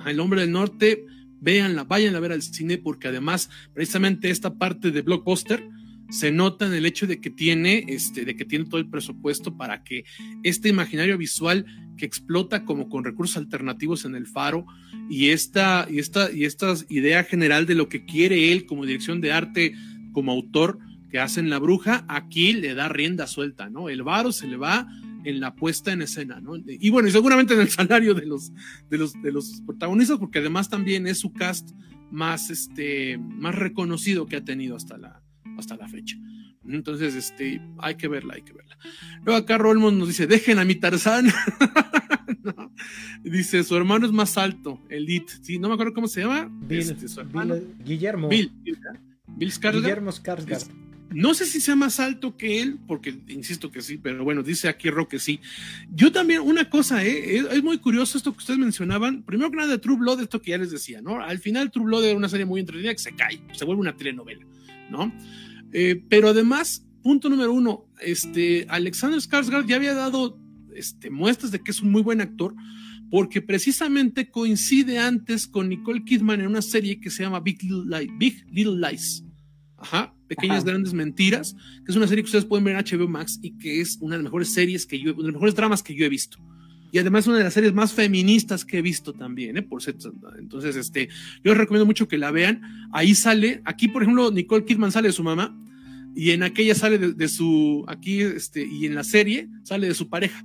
El 0.04 0.18
hombre 0.18 0.40
del 0.40 0.50
norte 0.50 1.04
véanla, 1.40 1.84
vayan 1.84 2.14
a 2.16 2.20
ver 2.20 2.32
al 2.32 2.42
cine 2.42 2.78
porque 2.78 3.08
además 3.08 3.50
precisamente 3.72 4.30
esta 4.30 4.54
parte 4.54 4.90
de 4.90 5.02
blockbuster 5.02 5.68
se 6.10 6.32
nota 6.32 6.66
en 6.66 6.74
el 6.74 6.86
hecho 6.86 7.06
de 7.06 7.20
que 7.20 7.30
tiene 7.30 7.84
este 7.88 8.24
de 8.24 8.34
que 8.34 8.44
tiene 8.44 8.64
todo 8.64 8.80
el 8.80 8.90
presupuesto 8.90 9.56
para 9.56 9.84
que 9.84 10.04
este 10.42 10.68
imaginario 10.68 11.16
visual 11.16 11.64
que 11.96 12.04
explota 12.04 12.64
como 12.64 12.88
con 12.88 13.04
recursos 13.04 13.36
alternativos 13.36 14.04
en 14.04 14.16
el 14.16 14.26
faro 14.26 14.66
y 15.08 15.28
esta 15.28 15.86
y 15.88 15.98
esta 15.98 16.30
y 16.32 16.44
esta 16.44 16.74
idea 16.88 17.24
general 17.24 17.66
de 17.66 17.76
lo 17.76 17.88
que 17.88 18.04
quiere 18.04 18.52
él 18.52 18.66
como 18.66 18.86
dirección 18.86 19.20
de 19.20 19.32
arte 19.32 19.74
como 20.12 20.32
autor 20.32 20.78
que 21.10 21.18
hace 21.18 21.40
en 21.40 21.50
la 21.50 21.58
bruja 21.58 22.04
aquí 22.08 22.52
le 22.52 22.74
da 22.74 22.88
rienda 22.88 23.26
suelta, 23.26 23.68
¿no? 23.68 23.88
El 23.88 24.02
varo 24.02 24.32
se 24.32 24.46
le 24.46 24.56
va 24.56 24.88
en 25.24 25.40
la 25.40 25.54
puesta 25.54 25.92
en 25.92 26.02
escena, 26.02 26.40
¿no? 26.40 26.54
Y 26.56 26.90
bueno, 26.90 27.08
y 27.08 27.12
seguramente 27.12 27.54
en 27.54 27.60
el 27.60 27.68
salario 27.68 28.14
de 28.14 28.26
los, 28.26 28.52
de 28.88 28.98
los, 28.98 29.12
de 29.22 29.32
los 29.32 29.62
protagonistas, 29.66 30.18
porque 30.18 30.38
además 30.38 30.68
también 30.68 31.06
es 31.06 31.18
su 31.18 31.32
cast 31.32 31.70
más, 32.10 32.50
este, 32.50 33.18
más 33.18 33.54
reconocido 33.54 34.26
que 34.26 34.36
ha 34.36 34.44
tenido 34.44 34.76
hasta 34.76 34.98
la, 34.98 35.22
hasta 35.58 35.76
la 35.76 35.88
fecha. 35.88 36.16
Entonces, 36.68 37.14
este, 37.14 37.60
hay 37.78 37.96
que 37.96 38.08
verla, 38.08 38.34
hay 38.34 38.42
que 38.42 38.52
verla. 38.52 38.78
Luego 39.24 39.40
acá 39.40 39.58
Rolmond 39.58 39.98
nos 39.98 40.08
dice, 40.08 40.26
dejen 40.26 40.58
a 40.58 40.64
mi 40.64 40.74
Tarzán. 40.74 41.26
Dice, 43.24 43.64
su 43.64 43.76
hermano 43.76 44.06
es 44.06 44.12
más 44.12 44.38
alto, 44.38 44.80
Elite. 44.88 45.32
Sí, 45.42 45.58
no 45.58 45.68
me 45.68 45.74
acuerdo 45.74 45.92
cómo 45.92 46.08
se 46.08 46.22
llama. 46.22 46.48
Bill, 46.50 46.90
este, 46.90 47.06
Guillermo. 47.84 48.28
Bill, 48.28 48.52
Bill, 48.62 49.52
Guillermo 49.60 50.10
Skarsgård. 50.10 50.70
No 51.12 51.34
sé 51.34 51.44
si 51.44 51.60
sea 51.60 51.74
más 51.74 51.98
alto 51.98 52.36
que 52.36 52.60
él, 52.60 52.78
porque 52.86 53.14
insisto 53.28 53.72
que 53.72 53.82
sí, 53.82 53.98
pero 53.98 54.22
bueno, 54.22 54.44
dice 54.44 54.68
aquí 54.68 54.90
Roque 54.90 55.18
sí. 55.18 55.40
Yo 55.92 56.12
también, 56.12 56.40
una 56.40 56.70
cosa, 56.70 57.04
¿eh? 57.04 57.38
es, 57.50 57.62
muy 57.64 57.78
curioso 57.78 58.16
esto 58.16 58.32
que 58.32 58.38
ustedes 58.38 58.60
mencionaban. 58.60 59.24
Primero 59.24 59.50
que 59.50 59.56
nada, 59.56 59.72
de 59.72 59.78
True 59.78 59.96
Blood, 59.96 60.20
esto 60.20 60.40
que 60.40 60.52
ya 60.52 60.58
les 60.58 60.70
decía, 60.70 61.02
¿no? 61.02 61.20
Al 61.20 61.40
final, 61.40 61.72
True 61.72 61.86
Blood 61.86 62.04
era 62.04 62.16
una 62.16 62.28
serie 62.28 62.46
muy 62.46 62.60
entretenida 62.60 62.92
que 62.92 63.00
se 63.00 63.12
cae, 63.14 63.40
se 63.52 63.64
vuelve 63.64 63.80
una 63.80 63.96
telenovela, 63.96 64.46
¿no? 64.88 65.12
Eh, 65.72 66.00
pero 66.08 66.28
además, 66.28 66.86
punto 67.02 67.28
número 67.28 67.52
uno, 67.52 67.86
este, 68.00 68.66
Alexander 68.68 69.18
Skarsgård 69.18 69.66
ya 69.66 69.76
había 69.76 69.94
dado 69.94 70.38
este, 70.74 71.10
muestras 71.10 71.50
de 71.50 71.60
que 71.60 71.72
es 71.72 71.80
un 71.80 71.90
muy 71.90 72.02
buen 72.02 72.20
actor, 72.20 72.54
porque 73.10 73.42
precisamente 73.42 74.30
coincide 74.30 75.00
antes 75.00 75.48
con 75.48 75.68
Nicole 75.68 76.04
Kidman 76.04 76.40
en 76.40 76.46
una 76.46 76.62
serie 76.62 77.00
que 77.00 77.10
se 77.10 77.24
llama 77.24 77.40
Big 77.40 77.58
Big 78.16 78.46
Little 78.52 78.88
Lies. 78.88 79.24
Ajá, 79.80 80.14
Pequeñas 80.28 80.64
Grandes 80.64 80.92
Mentiras, 80.92 81.56
que 81.84 81.90
es 81.90 81.96
una 81.96 82.06
serie 82.06 82.22
que 82.22 82.26
ustedes 82.26 82.44
pueden 82.44 82.64
ver 82.64 82.76
en 82.76 82.84
HBO 82.84 83.08
Max 83.08 83.38
y 83.42 83.52
que 83.58 83.80
es 83.80 83.96
una 84.00 84.16
de 84.16 84.18
las 84.18 84.24
mejores 84.24 84.52
series 84.52 84.86
que 84.86 85.00
yo, 85.00 85.14
de 85.14 85.22
las 85.24 85.32
mejores 85.32 85.54
dramas 85.54 85.82
que 85.82 85.94
yo 85.94 86.04
he 86.04 86.08
visto. 86.08 86.38
Y 86.92 86.98
además 86.98 87.26
una 87.26 87.38
de 87.38 87.44
las 87.44 87.54
series 87.54 87.72
más 87.72 87.92
feministas 87.92 88.64
que 88.64 88.78
he 88.78 88.82
visto 88.82 89.12
también, 89.12 89.56
¿eh? 89.56 89.62
Por 89.62 89.80
entonces, 90.38 90.76
este, 90.76 91.08
yo 91.42 91.52
les 91.52 91.58
recomiendo 91.58 91.86
mucho 91.86 92.08
que 92.08 92.18
la 92.18 92.30
vean. 92.30 92.62
Ahí 92.92 93.14
sale, 93.14 93.62
aquí 93.64 93.88
por 93.88 94.02
ejemplo, 94.02 94.30
Nicole 94.30 94.64
Kidman 94.64 94.92
sale 94.92 95.08
de 95.08 95.12
su 95.12 95.22
mamá 95.22 95.56
y 96.14 96.32
en 96.32 96.42
aquella 96.42 96.74
sale 96.74 96.98
de, 96.98 97.28
su, 97.28 97.84
aquí, 97.86 98.20
este, 98.22 98.66
y 98.66 98.86
en 98.86 98.94
la 98.94 99.04
serie 99.04 99.48
sale 99.62 99.86
de 99.86 99.94
su 99.94 100.08
pareja, 100.08 100.44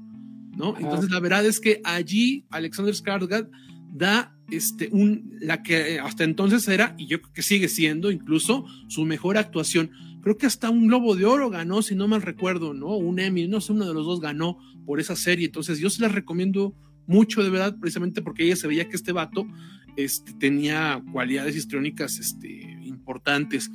¿no? 0.55 0.75
Entonces 0.77 1.09
la 1.09 1.19
verdad 1.19 1.45
es 1.45 1.59
que 1.59 1.81
allí 1.83 2.45
Alexander 2.51 2.93
Skarsgård 2.93 3.49
da 3.95 4.35
este, 4.51 4.89
un, 4.91 5.37
la 5.39 5.63
que 5.63 5.99
hasta 5.99 6.23
entonces 6.23 6.67
era, 6.67 6.95
y 6.97 7.07
yo 7.07 7.21
creo 7.21 7.33
que 7.33 7.41
sigue 7.41 7.67
siendo 7.67 8.11
incluso, 8.11 8.65
su 8.87 9.05
mejor 9.05 9.37
actuación. 9.37 9.89
Creo 10.21 10.37
que 10.37 10.45
hasta 10.45 10.69
un 10.69 10.87
Globo 10.87 11.15
de 11.15 11.25
Oro 11.25 11.49
ganó, 11.49 11.81
si 11.81 11.95
no 11.95 12.07
mal 12.07 12.21
recuerdo, 12.21 12.73
¿no? 12.73 12.97
Un 12.97 13.19
Emmy, 13.19 13.47
no 13.47 13.61
sé, 13.61 13.71
uno 13.73 13.87
de 13.87 13.93
los 13.93 14.05
dos 14.05 14.19
ganó 14.19 14.57
por 14.85 14.99
esa 14.99 15.15
serie. 15.15 15.45
Entonces, 15.45 15.79
yo 15.79 15.89
se 15.89 16.01
la 16.01 16.09
recomiendo 16.09 16.75
mucho, 17.07 17.43
de 17.43 17.49
verdad, 17.49 17.77
precisamente 17.79 18.21
porque 18.21 18.43
ella 18.43 18.55
se 18.55 18.67
veía 18.67 18.89
que 18.89 18.95
este 18.95 19.11
vato 19.11 19.47
este, 19.95 20.33
tenía 20.33 21.03
cualidades 21.11 21.55
histriónicas 21.55 22.19
este, 22.19 22.79
importantes. 22.83 23.69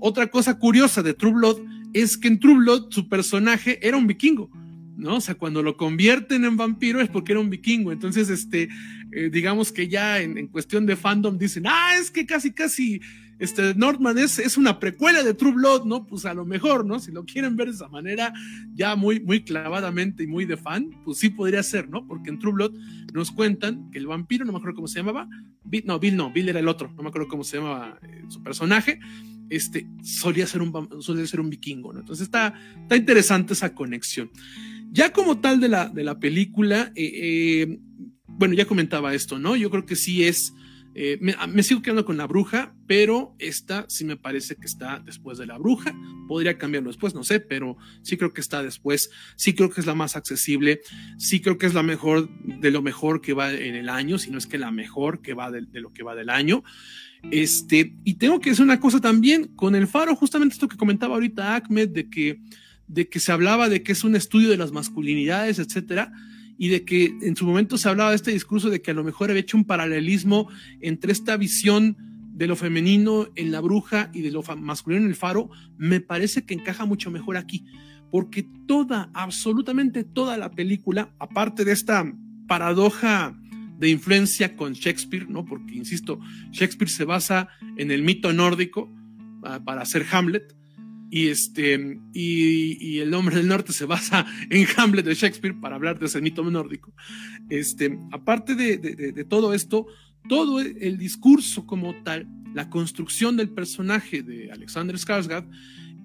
Otra 0.00 0.26
cosa 0.26 0.58
curiosa 0.58 1.02
de 1.02 1.14
True 1.14 1.32
Blood 1.32 1.60
es 1.92 2.18
que 2.18 2.28
en 2.28 2.40
True 2.40 2.56
Blood 2.56 2.90
su 2.90 3.08
personaje 3.08 3.78
era 3.86 3.96
un 3.96 4.06
vikingo. 4.06 4.50
¿No? 4.96 5.16
O 5.16 5.20
sea, 5.20 5.34
cuando 5.34 5.62
lo 5.62 5.76
convierten 5.76 6.44
en 6.44 6.56
vampiro 6.56 7.00
es 7.00 7.08
porque 7.08 7.32
era 7.32 7.40
un 7.40 7.50
vikingo. 7.50 7.92
Entonces, 7.92 8.28
este, 8.28 8.68
eh, 9.12 9.30
digamos 9.30 9.72
que 9.72 9.88
ya 9.88 10.20
en, 10.20 10.46
cuestión 10.48 10.86
de 10.86 10.96
fandom 10.96 11.38
dicen, 11.38 11.64
ah, 11.66 11.92
es 12.00 12.10
que 12.10 12.26
casi, 12.26 12.52
casi, 12.52 13.00
este, 13.38 13.74
Northman 13.74 14.18
es, 14.18 14.38
es 14.38 14.56
una 14.56 14.78
precuela 14.78 15.22
de 15.22 15.34
True 15.34 15.52
Blood, 15.52 15.84
¿no? 15.84 16.06
Pues 16.06 16.24
a 16.26 16.34
lo 16.34 16.44
mejor, 16.44 16.86
¿no? 16.86 17.00
Si 17.00 17.10
lo 17.10 17.24
quieren 17.24 17.56
ver 17.56 17.68
de 17.68 17.74
esa 17.74 17.88
manera, 17.88 18.32
ya 18.74 18.94
muy, 18.94 19.20
muy 19.20 19.42
clavadamente 19.42 20.22
y 20.22 20.26
muy 20.26 20.44
de 20.44 20.56
fan, 20.56 20.90
pues 21.04 21.18
sí 21.18 21.30
podría 21.30 21.62
ser, 21.62 21.88
¿no? 21.88 22.06
Porque 22.06 22.30
en 22.30 22.38
True 22.38 22.52
Blood 22.52 22.72
nos 23.12 23.30
cuentan 23.30 23.90
que 23.90 23.98
el 23.98 24.06
vampiro, 24.06 24.44
no 24.44 24.52
me 24.52 24.58
acuerdo 24.58 24.76
cómo 24.76 24.88
se 24.88 25.00
llamaba, 25.00 25.28
Bill, 25.64 25.84
no, 25.86 25.98
Bill 25.98 26.16
no, 26.16 26.32
Bill 26.32 26.48
era 26.48 26.60
el 26.60 26.68
otro, 26.68 26.92
no 26.96 27.02
me 27.02 27.08
acuerdo 27.08 27.28
cómo 27.28 27.44
se 27.44 27.56
llamaba 27.56 27.98
eh, 28.02 28.24
su 28.28 28.42
personaje, 28.42 29.00
este, 29.50 29.86
solía 30.02 30.46
ser 30.46 30.62
un, 30.62 31.02
solía 31.02 31.26
ser 31.26 31.40
un 31.40 31.50
vikingo, 31.50 31.92
¿no? 31.92 32.00
Entonces 32.00 32.24
está, 32.24 32.54
está 32.82 32.96
interesante 32.96 33.52
esa 33.52 33.74
conexión. 33.74 34.30
Ya 34.92 35.10
como 35.12 35.40
tal 35.40 35.58
de 35.58 35.68
la, 35.68 35.88
de 35.88 36.04
la 36.04 36.18
película, 36.18 36.92
eh, 36.94 37.10
eh, 37.14 37.78
bueno, 38.26 38.54
ya 38.54 38.66
comentaba 38.66 39.14
esto, 39.14 39.38
¿no? 39.38 39.56
Yo 39.56 39.70
creo 39.70 39.86
que 39.86 39.96
sí 39.96 40.24
es, 40.24 40.52
eh, 40.94 41.18
me, 41.20 41.62
sigo 41.62 41.80
quedando 41.80 42.04
con 42.04 42.18
la 42.18 42.26
bruja, 42.26 42.74
pero 42.86 43.34
esta 43.38 43.86
sí 43.88 44.04
me 44.04 44.18
parece 44.18 44.56
que 44.56 44.66
está 44.66 45.00
después 45.00 45.38
de 45.38 45.46
la 45.46 45.56
bruja. 45.56 45.94
Podría 46.28 46.58
cambiarlo 46.58 46.90
después, 46.90 47.14
no 47.14 47.24
sé, 47.24 47.40
pero 47.40 47.78
sí 48.02 48.18
creo 48.18 48.34
que 48.34 48.42
está 48.42 48.62
después. 48.62 49.10
Sí 49.36 49.54
creo 49.54 49.70
que 49.70 49.80
es 49.80 49.86
la 49.86 49.94
más 49.94 50.14
accesible. 50.14 50.82
Sí 51.16 51.40
creo 51.40 51.56
que 51.56 51.66
es 51.66 51.72
la 51.72 51.82
mejor 51.82 52.28
de 52.60 52.70
lo 52.70 52.82
mejor 52.82 53.22
que 53.22 53.32
va 53.32 53.50
en 53.50 53.74
el 53.74 53.88
año, 53.88 54.18
si 54.18 54.30
no 54.30 54.36
es 54.36 54.46
que 54.46 54.58
la 54.58 54.70
mejor 54.70 55.22
que 55.22 55.32
va 55.32 55.50
de, 55.50 55.62
de 55.62 55.80
lo 55.80 55.90
que 55.94 56.02
va 56.02 56.14
del 56.14 56.28
año. 56.28 56.62
Este, 57.30 57.94
y 58.04 58.14
tengo 58.14 58.40
que 58.40 58.50
decir 58.50 58.64
una 58.64 58.80
cosa 58.80 59.00
también 59.00 59.54
con 59.54 59.74
el 59.74 59.86
faro, 59.86 60.16
justamente 60.16 60.54
esto 60.54 60.68
que 60.68 60.76
comentaba 60.76 61.14
ahorita 61.14 61.56
Ahmed, 61.56 61.88
de 61.90 62.10
que, 62.10 62.40
de 62.92 63.08
que 63.08 63.20
se 63.20 63.32
hablaba 63.32 63.68
de 63.68 63.82
que 63.82 63.92
es 63.92 64.04
un 64.04 64.14
estudio 64.14 64.50
de 64.50 64.56
las 64.56 64.72
masculinidades, 64.72 65.58
etcétera 65.58 66.12
y 66.58 66.68
de 66.68 66.84
que 66.84 67.06
en 67.22 67.34
su 67.34 67.46
momento 67.46 67.76
se 67.76 67.88
hablaba 67.88 68.10
de 68.10 68.16
este 68.16 68.30
discurso 68.30 68.70
de 68.70 68.82
que 68.82 68.92
a 68.92 68.94
lo 68.94 69.02
mejor 69.02 69.30
había 69.30 69.40
hecho 69.40 69.56
un 69.56 69.64
paralelismo 69.64 70.48
entre 70.80 71.10
esta 71.10 71.36
visión 71.36 71.96
de 72.34 72.46
lo 72.46 72.56
femenino 72.56 73.28
en 73.36 73.52
la 73.52 73.60
bruja 73.60 74.10
y 74.12 74.20
de 74.20 74.30
lo 74.30 74.42
masculino 74.42 75.02
en 75.02 75.08
el 75.08 75.16
faro, 75.16 75.50
me 75.76 76.00
parece 76.00 76.44
que 76.44 76.54
encaja 76.54 76.84
mucho 76.84 77.10
mejor 77.10 77.36
aquí, 77.36 77.64
porque 78.10 78.46
toda, 78.66 79.10
absolutamente 79.12 80.04
toda 80.04 80.36
la 80.36 80.50
película, 80.50 81.14
aparte 81.18 81.64
de 81.64 81.72
esta 81.72 82.10
paradoja 82.46 83.36
de 83.78 83.90
influencia 83.90 84.56
con 84.56 84.74
Shakespeare, 84.74 85.28
¿no? 85.28 85.44
Porque, 85.44 85.74
insisto, 85.74 86.20
Shakespeare 86.52 86.90
se 86.90 87.04
basa 87.04 87.48
en 87.76 87.90
el 87.90 88.02
mito 88.02 88.32
nórdico 88.32 88.82
uh, 88.82 89.64
para 89.64 89.82
hacer 89.82 90.06
Hamlet, 90.10 90.54
y, 91.14 91.28
este, 91.28 92.00
y, 92.14 92.98
El 93.00 93.12
hombre 93.12 93.36
del 93.36 93.46
norte 93.46 93.74
se 93.74 93.84
basa 93.84 94.24
en 94.50 94.66
Hamlet 94.78 95.04
de 95.04 95.14
Shakespeare 95.14 95.54
para 95.60 95.76
hablar 95.76 95.98
de 95.98 96.06
ese 96.06 96.22
mito 96.22 96.42
nórdico. 96.42 96.90
Este, 97.50 97.98
aparte 98.12 98.54
de, 98.54 99.26
todo 99.28 99.52
esto, 99.52 99.86
todo 100.26 100.60
el 100.60 100.96
discurso 100.96 101.66
como 101.66 101.94
tal, 102.02 102.26
la 102.54 102.70
construcción 102.70 103.36
del 103.36 103.50
personaje 103.50 104.22
de 104.22 104.50
Alexander 104.52 104.96
Skarsgård 104.96 105.46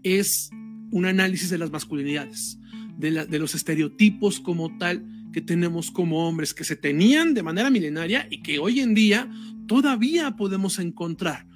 es 0.03 0.49
un 0.91 1.05
análisis 1.05 1.49
de 1.49 1.57
las 1.57 1.71
masculinidades, 1.71 2.59
de, 2.97 3.39
los 3.39 3.55
estereotipos 3.55 4.41
como 4.41 4.77
tal 4.77 5.05
que 5.31 5.39
tenemos 5.39 5.89
como 5.89 6.27
hombres, 6.27 6.53
que 6.53 6.65
se 6.65 6.75
tenían 6.75 7.33
de 7.33 7.43
manera 7.43 7.69
milenaria 7.69 8.27
y 8.29 8.41
que 8.41 8.59
hoy 8.59 8.81
en 8.81 8.93
día 8.93 9.31
todavía 9.67 10.35
podemos 10.35 10.79
encontrar 10.79 11.46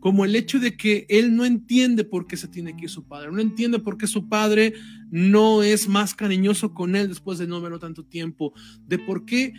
como 0.00 0.24
el 0.24 0.34
hecho 0.34 0.58
de 0.58 0.76
que 0.76 1.06
él 1.08 1.36
no 1.36 1.44
entiende 1.44 2.04
por 2.04 2.26
qué 2.26 2.36
se 2.36 2.48
tiene 2.48 2.74
que 2.76 2.84
ir 2.84 2.90
su 2.90 3.04
padre, 3.06 3.30
no 3.30 3.40
entiende 3.40 3.78
por 3.78 3.98
qué 3.98 4.06
su 4.06 4.28
padre 4.28 4.72
no 5.10 5.62
es 5.62 5.88
más 5.88 6.14
cariñoso 6.14 6.74
con 6.74 6.96
él 6.96 7.08
después 7.08 7.38
de 7.38 7.46
no 7.46 7.60
verlo 7.60 7.78
tanto 7.78 8.04
tiempo, 8.04 8.54
de 8.86 8.98
por 8.98 9.26
qué, 9.26 9.52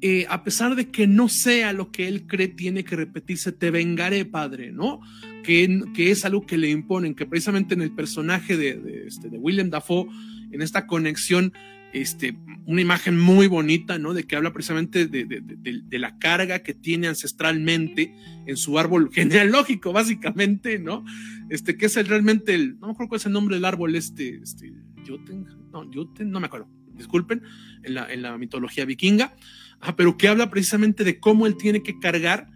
eh, 0.00 0.26
a 0.28 0.42
pesar 0.42 0.74
de 0.74 0.90
que 0.90 1.06
no 1.06 1.28
sea 1.28 1.72
lo 1.72 1.90
que 1.90 2.08
él 2.08 2.26
cree, 2.26 2.48
tiene 2.48 2.84
que 2.84 2.96
repetirse, 2.96 3.52
te 3.52 3.70
vengaré, 3.70 4.24
padre, 4.24 4.72
¿no? 4.72 5.00
Que, 5.44 5.82
que 5.94 6.10
es 6.10 6.24
algo 6.24 6.44
que 6.44 6.58
le 6.58 6.70
imponen, 6.70 7.14
que 7.14 7.26
precisamente 7.26 7.74
en 7.74 7.82
el 7.82 7.92
personaje 7.92 8.56
de, 8.56 8.74
de, 8.74 9.06
este, 9.06 9.30
de 9.30 9.38
William 9.38 9.70
Dafoe, 9.70 10.08
en 10.50 10.62
esta 10.62 10.86
conexión, 10.86 11.52
este, 11.94 12.36
una 12.66 12.80
imagen 12.80 13.18
muy 13.18 13.46
bonita, 13.46 13.98
¿no? 13.98 14.14
De 14.14 14.24
que 14.24 14.34
habla 14.34 14.52
precisamente 14.52 15.06
de, 15.06 15.98
la 15.98 16.18
carga 16.18 16.58
que 16.58 16.74
tiene 16.74 17.06
ancestralmente 17.06 18.14
en 18.46 18.56
su 18.56 18.78
árbol 18.78 19.10
genealógico, 19.12 19.92
básicamente, 19.92 20.78
¿no? 20.78 21.04
Este, 21.50 21.76
que 21.76 21.86
es 21.86 21.96
el, 21.96 22.06
realmente 22.06 22.54
el, 22.54 22.78
no 22.80 22.88
me 22.88 22.92
acuerdo 22.92 23.10
cuál 23.10 23.20
es 23.20 23.26
el 23.26 23.32
nombre 23.32 23.54
del 23.56 23.64
árbol, 23.64 23.94
este, 23.94 24.40
este, 24.42 24.72
Joten, 25.06 25.46
no, 25.72 25.88
Joten, 25.92 26.30
no 26.30 26.40
me 26.40 26.46
acuerdo, 26.46 26.68
disculpen, 26.94 27.42
en 27.84 27.94
la, 27.94 28.12
en 28.12 28.22
la 28.22 28.36
mitología 28.38 28.84
vikinga, 28.84 29.36
ah, 29.80 29.94
pero 29.94 30.16
que 30.16 30.26
habla 30.26 30.50
precisamente 30.50 31.04
de 31.04 31.20
cómo 31.20 31.46
él 31.46 31.56
tiene 31.56 31.82
que 31.82 31.98
cargar 32.00 32.50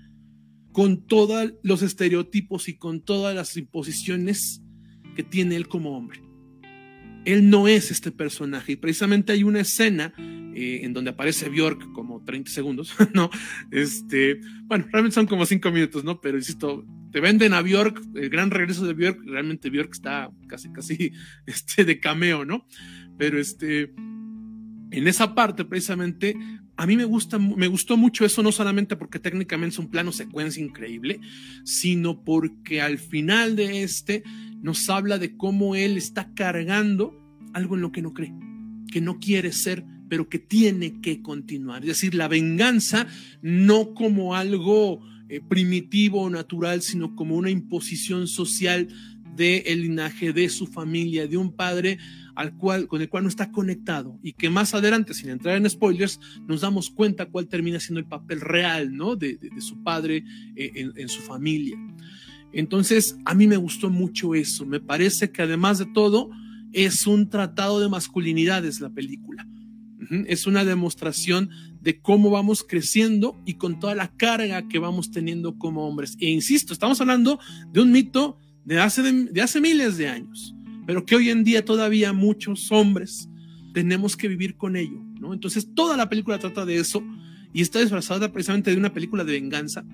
con 0.72 1.06
todos 1.06 1.54
los 1.62 1.82
estereotipos 1.82 2.68
y 2.68 2.76
con 2.76 3.02
todas 3.02 3.36
las 3.36 3.56
imposiciones 3.56 4.62
que 5.14 5.22
tiene 5.22 5.54
él 5.56 5.68
como 5.68 5.96
hombre 5.96 6.27
él 7.24 7.50
no 7.50 7.68
es 7.68 7.90
este 7.90 8.10
personaje. 8.10 8.72
Y 8.72 8.76
precisamente 8.76 9.32
hay 9.32 9.42
una 9.42 9.60
escena 9.60 10.12
eh, 10.18 10.80
en 10.82 10.92
donde 10.92 11.10
aparece 11.10 11.48
Bjork 11.48 11.92
como 11.92 12.24
30 12.24 12.50
segundos, 12.50 12.94
¿no? 13.14 13.30
Este, 13.70 14.40
bueno, 14.64 14.86
realmente 14.90 15.14
son 15.14 15.26
como 15.26 15.46
5 15.46 15.70
minutos, 15.70 16.04
¿no? 16.04 16.20
Pero 16.20 16.36
insisto, 16.36 16.84
te 17.12 17.20
venden 17.20 17.54
a 17.54 17.62
Bjork, 17.62 18.02
el 18.14 18.28
gran 18.28 18.50
regreso 18.50 18.86
de 18.86 18.94
Bjork, 18.94 19.20
realmente 19.24 19.70
Bjork 19.70 19.92
está 19.92 20.30
casi, 20.48 20.72
casi, 20.72 21.12
este, 21.46 21.84
de 21.84 22.00
cameo, 22.00 22.44
¿no? 22.44 22.66
Pero 23.18 23.38
este, 23.38 23.94
en 24.90 25.06
esa 25.06 25.34
parte 25.34 25.64
precisamente, 25.64 26.36
a 26.76 26.86
mí 26.86 26.96
me 26.96 27.04
gusta, 27.04 27.38
me 27.38 27.66
gustó 27.66 27.96
mucho 27.96 28.24
eso, 28.24 28.42
no 28.42 28.52
solamente 28.52 28.96
porque 28.96 29.18
técnicamente 29.18 29.74
es 29.74 29.78
un 29.78 29.90
plano 29.90 30.12
secuencia 30.12 30.62
increíble, 30.62 31.20
sino 31.64 32.24
porque 32.24 32.80
al 32.80 32.98
final 32.98 33.56
de 33.56 33.82
este 33.82 34.22
nos 34.60 34.88
habla 34.90 35.18
de 35.18 35.36
cómo 35.36 35.74
él 35.74 35.96
está 35.96 36.32
cargando 36.34 37.14
algo 37.52 37.76
en 37.76 37.82
lo 37.82 37.92
que 37.92 38.02
no 38.02 38.12
cree, 38.12 38.34
que 38.90 39.00
no 39.00 39.18
quiere 39.18 39.52
ser, 39.52 39.84
pero 40.08 40.28
que 40.28 40.38
tiene 40.38 41.00
que 41.00 41.22
continuar. 41.22 41.82
Es 41.82 41.88
decir, 41.88 42.14
la 42.14 42.28
venganza 42.28 43.06
no 43.42 43.94
como 43.94 44.34
algo 44.34 45.00
eh, 45.28 45.40
primitivo 45.46 46.22
o 46.22 46.30
natural, 46.30 46.82
sino 46.82 47.14
como 47.14 47.36
una 47.36 47.50
imposición 47.50 48.26
social 48.26 48.88
del 49.36 49.62
el 49.66 49.82
linaje 49.82 50.32
de 50.32 50.48
su 50.48 50.66
familia, 50.66 51.26
de 51.26 51.36
un 51.36 51.52
padre 51.52 51.98
al 52.34 52.56
cual, 52.56 52.86
con 52.86 53.02
el 53.02 53.08
cual 53.08 53.24
no 53.24 53.28
está 53.28 53.50
conectado 53.50 54.18
y 54.22 54.32
que 54.32 54.48
más 54.48 54.72
adelante, 54.72 55.12
sin 55.12 55.28
entrar 55.28 55.56
en 55.56 55.68
spoilers, 55.68 56.20
nos 56.46 56.60
damos 56.60 56.88
cuenta 56.88 57.26
cuál 57.26 57.48
termina 57.48 57.80
siendo 57.80 58.00
el 58.00 58.06
papel 58.06 58.40
real 58.40 58.96
¿no? 58.96 59.16
de, 59.16 59.36
de, 59.36 59.50
de 59.50 59.60
su 59.60 59.82
padre 59.82 60.24
eh, 60.56 60.72
en 60.74 61.08
su 61.08 61.20
familia. 61.20 61.76
Entonces, 62.52 63.16
a 63.24 63.34
mí 63.34 63.46
me 63.46 63.56
gustó 63.56 63.90
mucho 63.90 64.34
eso. 64.34 64.64
Me 64.66 64.80
parece 64.80 65.30
que 65.30 65.42
además 65.42 65.78
de 65.78 65.86
todo, 65.86 66.30
es 66.72 67.06
un 67.06 67.28
tratado 67.28 67.80
de 67.80 67.88
masculinidades 67.88 68.80
la 68.80 68.90
película. 68.90 69.46
Es 70.26 70.46
una 70.46 70.64
demostración 70.64 71.50
de 71.80 72.00
cómo 72.00 72.30
vamos 72.30 72.64
creciendo 72.66 73.40
y 73.44 73.54
con 73.54 73.78
toda 73.78 73.94
la 73.94 74.08
carga 74.08 74.66
que 74.68 74.78
vamos 74.78 75.10
teniendo 75.10 75.58
como 75.58 75.86
hombres. 75.86 76.16
E 76.20 76.30
insisto, 76.30 76.72
estamos 76.72 77.00
hablando 77.00 77.38
de 77.72 77.80
un 77.80 77.90
mito 77.90 78.38
de 78.64 78.80
hace, 78.80 79.02
de, 79.02 79.42
hace 79.42 79.60
miles 79.60 79.96
de 79.96 80.08
años, 80.08 80.54
pero 80.86 81.04
que 81.04 81.16
hoy 81.16 81.30
en 81.30 81.44
día 81.44 81.64
todavía 81.64 82.12
muchos 82.12 82.70
hombres 82.72 83.28
tenemos 83.74 84.16
que 84.16 84.28
vivir 84.28 84.56
con 84.56 84.76
ello. 84.76 85.02
Entonces, 85.32 85.68
toda 85.74 85.96
la 85.96 86.08
película 86.08 86.38
trata 86.38 86.64
de 86.64 86.76
eso 86.76 87.02
y 87.52 87.60
está 87.60 87.80
disfrazada 87.80 88.32
precisamente 88.32 88.70
de 88.70 88.76
una 88.76 88.92
película 88.92 89.24
de 89.24 89.32
venganza 89.32 89.84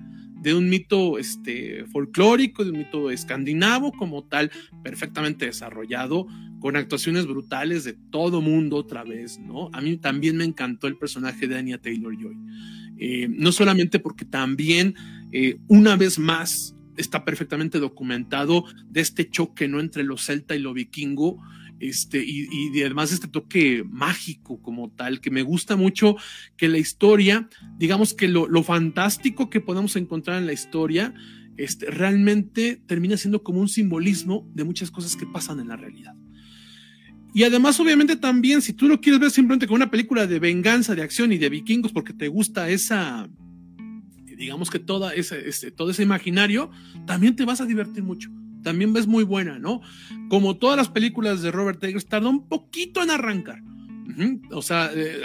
de 0.45 0.53
un 0.53 0.69
mito 0.69 1.17
este, 1.17 1.85
folclórico, 1.85 2.63
de 2.63 2.69
un 2.69 2.77
mito 2.77 3.09
escandinavo 3.09 3.91
como 3.91 4.25
tal, 4.25 4.51
perfectamente 4.83 5.47
desarrollado, 5.47 6.27
con 6.59 6.75
actuaciones 6.75 7.25
brutales 7.25 7.83
de 7.83 7.93
todo 8.11 8.41
mundo 8.41 8.75
otra 8.75 9.03
vez, 9.03 9.39
¿no? 9.39 9.71
A 9.73 9.81
mí 9.81 9.97
también 9.97 10.37
me 10.37 10.43
encantó 10.43 10.85
el 10.85 10.97
personaje 10.97 11.47
de 11.47 11.57
Anya 11.57 11.79
Taylor-Joy. 11.79 12.37
Eh, 12.99 13.27
no 13.27 13.51
solamente 13.51 13.97
porque 13.97 14.23
también, 14.23 14.93
eh, 15.31 15.57
una 15.67 15.95
vez 15.95 16.19
más, 16.19 16.75
está 16.95 17.25
perfectamente 17.25 17.79
documentado 17.79 18.65
de 18.87 19.01
este 19.01 19.27
choque, 19.27 19.67
¿no? 19.67 19.79
Entre 19.79 20.03
lo 20.03 20.15
celta 20.15 20.55
y 20.55 20.59
lo 20.59 20.75
vikingo, 20.75 21.41
este, 21.79 22.23
y, 22.23 22.47
y, 22.51 22.81
además 22.81 23.11
este 23.11 23.27
toque 23.27 23.83
mágico 23.87 24.61
como 24.61 24.89
tal, 24.91 25.19
que 25.19 25.31
me 25.31 25.43
gusta 25.43 25.75
mucho 25.75 26.15
que 26.57 26.67
la 26.67 26.77
historia, 26.77 27.49
digamos 27.77 28.13
que 28.13 28.27
lo, 28.27 28.47
lo 28.47 28.63
fantástico 28.63 29.49
que 29.49 29.61
podemos 29.61 29.95
encontrar 29.95 30.37
en 30.37 30.45
la 30.45 30.53
historia, 30.53 31.13
este, 31.57 31.89
realmente 31.89 32.81
termina 32.85 33.17
siendo 33.17 33.43
como 33.43 33.59
un 33.59 33.69
simbolismo 33.69 34.49
de 34.53 34.63
muchas 34.63 34.91
cosas 34.91 35.15
que 35.15 35.25
pasan 35.25 35.59
en 35.59 35.67
la 35.67 35.75
realidad. 35.75 36.15
Y 37.33 37.43
además, 37.43 37.77
obviamente, 37.81 38.15
también, 38.15 38.61
si 38.61 38.71
tú 38.71 38.87
lo 38.87 39.01
quieres 39.01 39.19
ver 39.19 39.31
simplemente 39.31 39.67
como 39.67 39.75
una 39.75 39.91
película 39.91 40.25
de 40.25 40.39
venganza, 40.39 40.95
de 40.95 41.01
acción 41.01 41.33
y 41.33 41.37
de 41.37 41.49
vikingos, 41.49 41.91
porque 41.91 42.13
te 42.13 42.29
gusta 42.29 42.69
esa, 42.69 43.29
digamos 44.37 44.69
que 44.69 44.79
toda 44.79 45.13
ese, 45.13 45.49
ese, 45.49 45.71
todo 45.71 45.91
ese 45.91 46.03
imaginario, 46.03 46.71
también 47.05 47.35
te 47.35 47.43
vas 47.43 47.59
a 47.59 47.65
divertir 47.65 48.03
mucho 48.03 48.31
también 48.65 48.93
ves 48.93 49.05
muy 49.05 49.23
buena, 49.23 49.59
¿no? 49.59 49.81
Como 50.27 50.57
todas 50.57 50.75
las 50.75 50.89
películas 50.89 51.43
de 51.43 51.51
Robert 51.51 51.81
Eggers, 51.83 52.07
tarda 52.07 52.29
un 52.29 52.49
poquito 52.49 53.01
en 53.03 53.11
arrancar. 53.11 53.61
O 54.51 54.61
sea, 54.61 54.89
eh, 54.93 55.21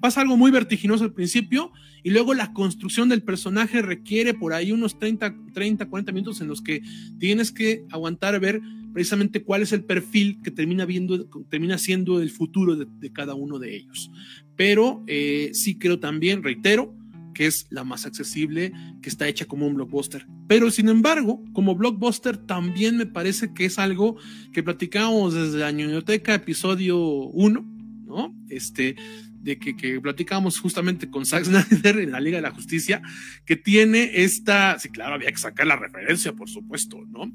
pasa 0.00 0.20
algo 0.20 0.36
muy 0.36 0.50
vertiginoso 0.50 1.02
al 1.02 1.12
principio 1.12 1.72
y 2.04 2.10
luego 2.10 2.34
la 2.34 2.52
construcción 2.52 3.08
del 3.08 3.22
personaje 3.22 3.82
requiere 3.82 4.32
por 4.32 4.52
ahí 4.52 4.70
unos 4.70 4.98
30, 4.98 5.34
30, 5.52 5.86
40 5.86 6.12
minutos 6.12 6.40
en 6.40 6.46
los 6.46 6.62
que 6.62 6.82
tienes 7.18 7.50
que 7.50 7.84
aguantar 7.90 8.38
ver 8.38 8.60
precisamente 8.92 9.42
cuál 9.42 9.62
es 9.62 9.72
el 9.72 9.84
perfil 9.84 10.40
que 10.42 10.52
termina 10.52 10.84
viendo, 10.84 11.26
termina 11.48 11.78
siendo 11.78 12.22
el 12.22 12.30
futuro 12.30 12.76
de, 12.76 12.86
de 12.88 13.12
cada 13.12 13.34
uno 13.34 13.58
de 13.58 13.74
ellos. 13.76 14.10
Pero 14.56 15.02
eh, 15.08 15.50
sí 15.52 15.78
creo 15.78 15.98
también, 15.98 16.44
reitero, 16.44 16.94
que 17.38 17.46
es 17.46 17.68
la 17.70 17.84
más 17.84 18.04
accesible, 18.04 18.72
que 19.00 19.08
está 19.08 19.28
hecha 19.28 19.44
como 19.44 19.64
un 19.64 19.76
blockbuster. 19.76 20.26
Pero 20.48 20.72
sin 20.72 20.88
embargo, 20.88 21.44
como 21.52 21.76
blockbuster 21.76 22.36
también 22.36 22.96
me 22.96 23.06
parece 23.06 23.54
que 23.54 23.66
es 23.66 23.78
algo 23.78 24.16
que 24.52 24.64
platicamos 24.64 25.34
desde 25.34 25.58
la 25.58 25.70
biblioteca 25.70 26.34
episodio 26.34 26.98
1, 26.98 27.60
¿no? 28.06 28.34
Este, 28.48 28.96
de 29.40 29.56
que, 29.56 29.76
que 29.76 30.00
platicamos 30.00 30.58
justamente 30.58 31.10
con 31.10 31.24
Zack 31.24 31.44
Snyder 31.44 32.00
en 32.00 32.10
la 32.10 32.18
Liga 32.18 32.38
de 32.38 32.42
la 32.42 32.50
Justicia, 32.50 33.02
que 33.46 33.54
tiene 33.54 34.10
esta, 34.14 34.76
sí, 34.80 34.88
claro, 34.88 35.14
había 35.14 35.30
que 35.30 35.38
sacar 35.38 35.68
la 35.68 35.76
referencia, 35.76 36.32
por 36.32 36.48
supuesto, 36.48 37.04
¿no? 37.06 37.32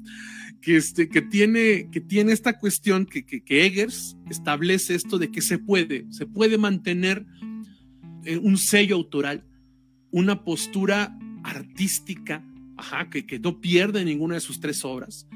Que, 0.60 0.76
este, 0.76 1.08
que, 1.08 1.22
tiene, 1.22 1.88
que 1.90 2.02
tiene 2.02 2.32
esta 2.32 2.58
cuestión 2.58 3.06
que, 3.06 3.24
que, 3.24 3.42
que 3.42 3.64
Eggers 3.64 4.18
establece 4.28 4.96
esto 4.96 5.18
de 5.18 5.30
que 5.30 5.40
se 5.40 5.56
puede, 5.56 6.04
se 6.10 6.26
puede 6.26 6.58
mantener 6.58 7.24
eh, 8.26 8.36
un 8.36 8.58
sello 8.58 8.96
autoral, 8.96 9.46
una 10.14 10.44
postura 10.44 11.18
artística, 11.42 12.44
que 13.10 13.40
no 13.40 13.60
pierde 13.60 14.04
ninguna 14.04 14.36
de 14.36 14.40
sus 14.40 14.60
tres 14.60 14.84
obras 14.84 15.26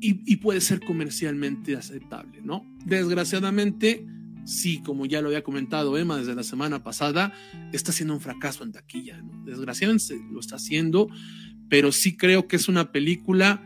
y, 0.00 0.20
y 0.32 0.36
puede 0.36 0.60
ser 0.60 0.78
comercialmente 0.78 1.74
aceptable, 1.74 2.40
¿no? 2.40 2.64
Desgraciadamente, 2.84 4.06
sí, 4.44 4.80
como 4.84 5.06
ya 5.06 5.20
lo 5.22 5.28
había 5.28 5.42
comentado 5.42 5.98
Emma 5.98 6.18
desde 6.18 6.36
la 6.36 6.44
semana 6.44 6.84
pasada, 6.84 7.32
está 7.72 7.90
siendo 7.90 8.14
un 8.14 8.20
fracaso 8.20 8.62
en 8.62 8.70
taquilla. 8.70 9.20
¿no? 9.20 9.44
Desgraciadamente 9.44 10.14
lo 10.30 10.38
está 10.38 10.54
haciendo, 10.54 11.08
pero 11.68 11.90
sí 11.90 12.16
creo 12.16 12.46
que 12.46 12.54
es 12.54 12.68
una 12.68 12.92
película 12.92 13.60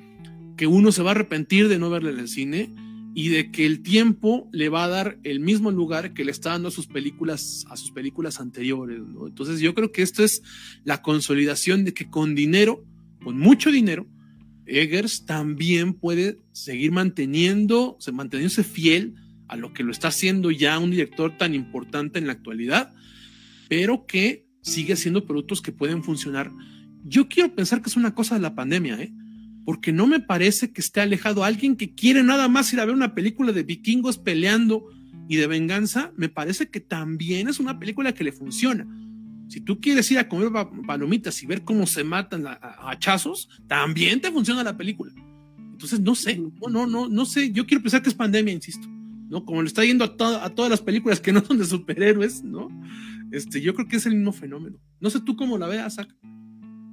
que 0.56 0.66
uno 0.66 0.90
se 0.90 1.02
va 1.02 1.10
a 1.10 1.12
arrepentir 1.12 1.68
de 1.68 1.78
no 1.78 1.90
verla 1.90 2.10
en 2.10 2.18
el 2.18 2.28
cine 2.28 2.74
y 3.14 3.28
de 3.28 3.50
que 3.50 3.66
el 3.66 3.82
tiempo 3.82 4.48
le 4.52 4.68
va 4.68 4.84
a 4.84 4.88
dar 4.88 5.18
el 5.24 5.40
mismo 5.40 5.70
lugar 5.70 6.14
que 6.14 6.24
le 6.24 6.30
está 6.30 6.50
dando 6.50 6.68
a 6.68 6.72
sus 6.72 6.86
películas, 6.86 7.64
a 7.68 7.76
sus 7.76 7.90
películas 7.90 8.40
anteriores. 8.40 9.00
¿no? 9.00 9.26
Entonces 9.26 9.60
yo 9.60 9.74
creo 9.74 9.90
que 9.90 10.02
esto 10.02 10.22
es 10.22 10.42
la 10.84 11.02
consolidación 11.02 11.84
de 11.84 11.92
que 11.92 12.08
con 12.08 12.34
dinero, 12.34 12.84
con 13.22 13.38
mucho 13.38 13.70
dinero, 13.70 14.06
Eggers 14.66 15.26
también 15.26 15.94
puede 15.94 16.38
seguir 16.52 16.92
manteniendo, 16.92 17.98
manteniéndose 18.12 18.62
fiel 18.62 19.14
a 19.48 19.56
lo 19.56 19.72
que 19.72 19.82
lo 19.82 19.90
está 19.90 20.08
haciendo 20.08 20.52
ya 20.52 20.78
un 20.78 20.92
director 20.92 21.36
tan 21.36 21.54
importante 21.54 22.20
en 22.20 22.28
la 22.28 22.34
actualidad, 22.34 22.94
pero 23.68 24.06
que 24.06 24.46
sigue 24.62 24.92
haciendo 24.92 25.26
productos 25.26 25.60
que 25.60 25.72
pueden 25.72 26.04
funcionar. 26.04 26.52
Yo 27.04 27.28
quiero 27.28 27.52
pensar 27.54 27.82
que 27.82 27.88
es 27.88 27.96
una 27.96 28.14
cosa 28.14 28.36
de 28.36 28.42
la 28.42 28.54
pandemia, 28.54 29.00
¿eh? 29.00 29.12
Porque 29.64 29.92
no 29.92 30.06
me 30.06 30.20
parece 30.20 30.72
que 30.72 30.80
esté 30.80 31.00
alejado 31.00 31.44
alguien 31.44 31.76
que 31.76 31.94
quiere 31.94 32.22
nada 32.22 32.48
más 32.48 32.72
ir 32.72 32.80
a 32.80 32.84
ver 32.84 32.94
una 32.94 33.14
película 33.14 33.52
de 33.52 33.62
vikingos 33.62 34.18
peleando 34.18 34.86
y 35.28 35.36
de 35.36 35.46
venganza, 35.46 36.12
me 36.16 36.28
parece 36.28 36.68
que 36.68 36.80
también 36.80 37.48
es 37.48 37.60
una 37.60 37.78
película 37.78 38.12
que 38.12 38.24
le 38.24 38.32
funciona. 38.32 38.86
Si 39.48 39.60
tú 39.60 39.80
quieres 39.80 40.10
ir 40.10 40.18
a 40.18 40.28
comer 40.28 40.50
palomitas 40.86 41.42
y 41.42 41.46
ver 41.46 41.62
cómo 41.62 41.86
se 41.86 42.04
matan 42.04 42.46
a, 42.46 42.58
hachazos, 42.88 43.48
también 43.66 44.20
te 44.20 44.30
funciona 44.30 44.62
la 44.62 44.76
película. 44.76 45.12
Entonces, 45.72 46.00
no 46.00 46.14
sé, 46.14 46.38
no, 46.38 46.68
no, 46.68 46.86
no, 46.86 47.08
no 47.08 47.24
sé. 47.24 47.50
Yo 47.52 47.66
quiero 47.66 47.82
pensar 47.82 48.02
que 48.02 48.08
es 48.08 48.14
pandemia, 48.14 48.54
insisto. 48.54 48.86
¿no? 49.28 49.44
Como 49.44 49.62
le 49.62 49.68
está 49.68 49.84
yendo 49.84 50.04
a, 50.04 50.44
a, 50.44 50.50
todas 50.50 50.70
las 50.70 50.82
películas 50.82 51.20
que 51.20 51.32
no 51.32 51.44
son 51.44 51.58
de 51.58 51.64
superhéroes, 51.64 52.42
¿no? 52.42 52.68
Este, 53.30 53.60
yo 53.60 53.74
creo 53.74 53.88
que 53.88 53.96
es 53.96 54.06
el 54.06 54.16
mismo 54.16 54.32
fenómeno. 54.32 54.78
No 55.00 55.10
sé 55.10 55.20
tú 55.20 55.36
cómo 55.36 55.56
la 55.56 55.68
veas, 55.68 55.94
Zach. 55.94 56.08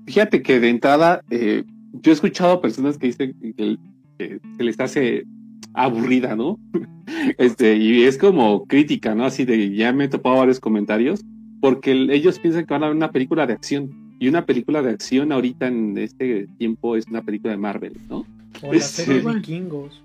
Fíjate 0.05 0.41
que 0.41 0.59
de 0.59 0.69
entrada, 0.69 1.23
eh, 1.29 1.63
yo 2.01 2.11
he 2.11 2.13
escuchado 2.13 2.53
a 2.53 2.61
personas 2.61 2.97
que 2.97 3.07
dicen 3.07 3.35
que, 3.57 3.77
que, 4.17 4.39
se 4.57 4.63
les 4.63 4.79
hace 4.79 5.25
aburrida, 5.73 6.35
¿no? 6.35 6.59
este, 7.37 7.77
y 7.77 8.03
es 8.03 8.17
como 8.17 8.65
crítica, 8.65 9.15
¿no? 9.15 9.25
Así 9.25 9.45
de, 9.45 9.75
ya 9.75 9.93
me 9.93 10.05
he 10.05 10.07
topado 10.07 10.37
varios 10.37 10.59
comentarios, 10.59 11.23
porque 11.61 11.91
ellos 11.91 12.39
piensan 12.39 12.65
que 12.65 12.73
van 12.73 12.83
a 12.83 12.87
ver 12.87 12.95
una 12.95 13.11
película 13.11 13.45
de 13.45 13.53
acción. 13.53 14.07
Y 14.19 14.27
una 14.27 14.45
película 14.45 14.81
de 14.81 14.89
acción 14.89 15.31
ahorita 15.31 15.67
en 15.67 15.95
este 15.97 16.47
tiempo 16.57 16.95
es 16.95 17.05
una 17.07 17.21
película 17.21 17.51
de 17.51 17.57
Marvel, 17.57 17.93
¿no? 18.09 18.25
O 18.63 18.73
la 18.73 18.79
serie 18.79 19.21
de 19.21 19.33
vikingos. 19.35 20.01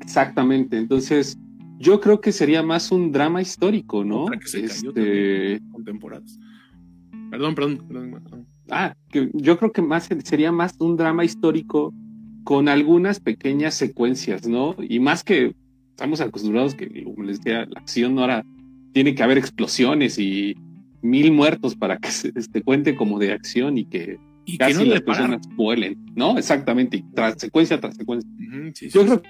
Exactamente, 0.00 0.78
entonces 0.78 1.36
yo 1.78 2.00
creo 2.00 2.20
que 2.20 2.32
sería 2.32 2.62
más 2.62 2.90
un 2.92 3.12
drama 3.12 3.42
histórico, 3.42 4.04
¿no? 4.04 4.24
Otra 4.24 4.38
que 4.38 4.46
se 4.46 4.62
cayó 4.62 4.90
este... 4.90 5.60
con 5.72 5.84
temporadas. 5.84 6.38
Perdón, 7.30 7.54
perdón, 7.54 7.78
perdón. 7.88 8.46
Ah, 8.70 8.94
que 9.10 9.30
yo 9.32 9.58
creo 9.58 9.72
que 9.72 9.82
más 9.82 10.08
sería 10.24 10.52
más 10.52 10.74
un 10.78 10.96
drama 10.96 11.24
histórico 11.24 11.92
con 12.44 12.68
algunas 12.68 13.20
pequeñas 13.20 13.74
secuencias, 13.74 14.46
¿no? 14.46 14.74
Y 14.78 15.00
más 15.00 15.24
que 15.24 15.54
estamos 15.90 16.20
acostumbrados 16.20 16.74
que, 16.74 17.04
como 17.04 17.24
les 17.24 17.38
decía, 17.38 17.66
la 17.66 17.80
acción 17.80 18.18
ahora 18.18 18.44
tiene 18.92 19.14
que 19.14 19.22
haber 19.22 19.38
explosiones 19.38 20.18
y 20.18 20.56
mil 21.02 21.32
muertos 21.32 21.76
para 21.76 21.98
que 21.98 22.10
se 22.10 22.32
este, 22.34 22.62
cuente 22.62 22.96
como 22.96 23.18
de 23.18 23.32
acción 23.32 23.78
y 23.78 23.84
que 23.84 24.18
y 24.44 24.56
casi 24.56 24.78
que 24.78 24.84
no 24.84 24.90
las 24.92 25.02
personas 25.02 25.40
vuelen, 25.56 25.98
¿no? 26.14 26.38
Exactamente, 26.38 26.96
y 26.96 27.02
tras 27.14 27.34
secuencia 27.38 27.80
tras 27.80 27.96
secuencia. 27.96 28.30
Uh 28.38 28.42
-huh, 28.42 28.72
sí, 28.74 28.88
yo 28.88 29.02
sí, 29.02 29.06
creo 29.06 29.22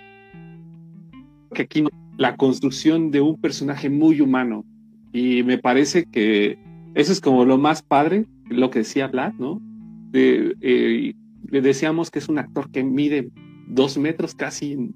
que 1.55 1.63
aquí 1.63 1.85
la 2.17 2.37
construcción 2.37 3.11
de 3.11 3.21
un 3.21 3.41
personaje 3.41 3.91
muy 3.91 4.21
humano 4.21 4.65
y 5.13 5.43
me 5.43 5.59
parece 5.59 6.05
que 6.05 6.59
eso 6.95 7.13
es 7.13 7.21
como 7.21 7.45
lo 7.45 7.59
más 7.59 7.83
padre, 7.83 8.27
lo 8.51 8.71
que 8.71 8.81
decía 8.81 9.09
Vlad, 9.09 9.35
¿no? 9.35 9.61
Eh, 10.13 11.15
le 11.51 11.61
decíamos 11.61 12.11
que 12.11 12.19
es 12.19 12.29
un 12.29 12.39
actor 12.39 12.71
que 12.71 12.83
mide 12.83 13.31
dos 13.69 13.99
metros 13.99 14.35
casi 14.35 14.73
en, 14.73 14.95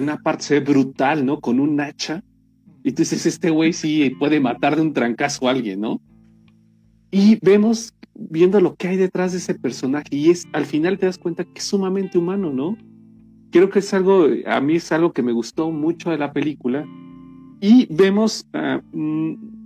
una 0.00 0.16
parte 0.18 0.60
brutal, 0.60 1.26
¿no? 1.26 1.40
Con 1.40 1.58
un 1.58 1.80
hacha. 1.80 2.22
Y 2.84 2.92
tú 2.92 3.02
dices, 3.02 3.26
este 3.26 3.50
güey 3.50 3.72
sí 3.72 4.10
puede 4.18 4.40
matar 4.40 4.76
de 4.76 4.82
un 4.82 4.92
trancazo 4.92 5.48
a 5.48 5.52
alguien, 5.52 5.80
¿no? 5.80 6.00
Y 7.10 7.38
vemos, 7.42 7.92
viendo 8.14 8.60
lo 8.60 8.74
que 8.74 8.88
hay 8.88 8.96
detrás 8.96 9.32
de 9.32 9.38
ese 9.38 9.54
personaje, 9.54 10.08
y 10.10 10.30
es, 10.30 10.46
al 10.52 10.66
final 10.66 10.98
te 10.98 11.06
das 11.06 11.18
cuenta 11.18 11.44
que 11.44 11.58
es 11.58 11.64
sumamente 11.64 12.18
humano, 12.18 12.52
¿no? 12.52 12.76
Creo 13.50 13.70
que 13.70 13.80
es 13.80 13.92
algo, 13.92 14.26
a 14.46 14.60
mí 14.60 14.76
es 14.76 14.90
algo 14.92 15.12
que 15.12 15.22
me 15.22 15.32
gustó 15.32 15.70
mucho 15.70 16.10
de 16.10 16.18
la 16.18 16.32
película. 16.32 16.86
Y 17.60 17.86
vemos 17.94 18.46
uh, 18.54 18.80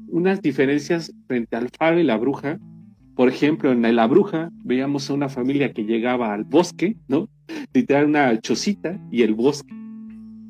unas 0.09 0.43
diferencias 0.43 1.12
frente 1.28 1.57
al 1.57 1.70
faro 1.70 1.98
y 2.01 2.03
la 2.03 2.16
bruja. 2.16 2.59
Por 3.16 3.30
ejemplo, 3.30 3.72
en 3.72 3.97
La 3.97 4.06
Bruja 4.06 4.51
veíamos 4.62 5.09
a 5.09 5.14
una 5.14 5.30
familia 5.30 5.72
que 5.72 5.84
llegaba 5.84 6.34
al 6.34 6.44
bosque, 6.44 6.97
¿no? 7.09 7.30
Literal 7.72 8.05
una 8.05 8.38
chocita 8.40 9.01
y 9.10 9.22
el 9.22 9.32
bosque, 9.32 9.72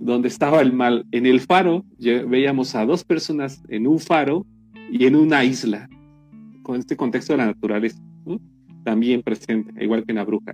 donde 0.00 0.26
estaba 0.26 0.60
el 0.62 0.72
mal. 0.72 1.06
En 1.12 1.26
el 1.26 1.40
faro 1.40 1.84
veíamos 1.98 2.74
a 2.74 2.84
dos 2.84 3.04
personas 3.04 3.62
en 3.68 3.86
un 3.86 4.00
faro 4.00 4.44
y 4.90 5.06
en 5.06 5.14
una 5.14 5.44
isla, 5.44 5.88
con 6.64 6.80
este 6.80 6.96
contexto 6.96 7.34
de 7.34 7.36
la 7.38 7.46
naturaleza, 7.46 8.02
¿no? 8.24 8.40
También 8.82 9.22
presente, 9.22 9.72
igual 9.84 10.04
que 10.04 10.10
en 10.10 10.16
La 10.16 10.24
Bruja. 10.24 10.52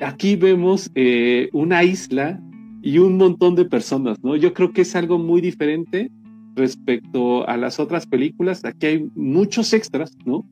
Aquí 0.00 0.34
vemos 0.34 0.90
eh, 0.96 1.50
una 1.52 1.84
isla 1.84 2.40
y 2.82 2.98
un 2.98 3.16
montón 3.16 3.54
de 3.54 3.64
personas, 3.64 4.18
¿no? 4.24 4.34
Yo 4.34 4.52
creo 4.54 4.72
que 4.72 4.82
es 4.82 4.96
algo 4.96 5.18
muy 5.18 5.40
diferente 5.40 6.10
respecto 6.56 7.48
a 7.48 7.56
las 7.56 7.78
otras 7.78 8.06
películas. 8.06 8.64
Aquí 8.64 8.86
hay 8.86 9.08
muchos 9.14 9.72
extras, 9.72 10.16
¿no? 10.24 10.44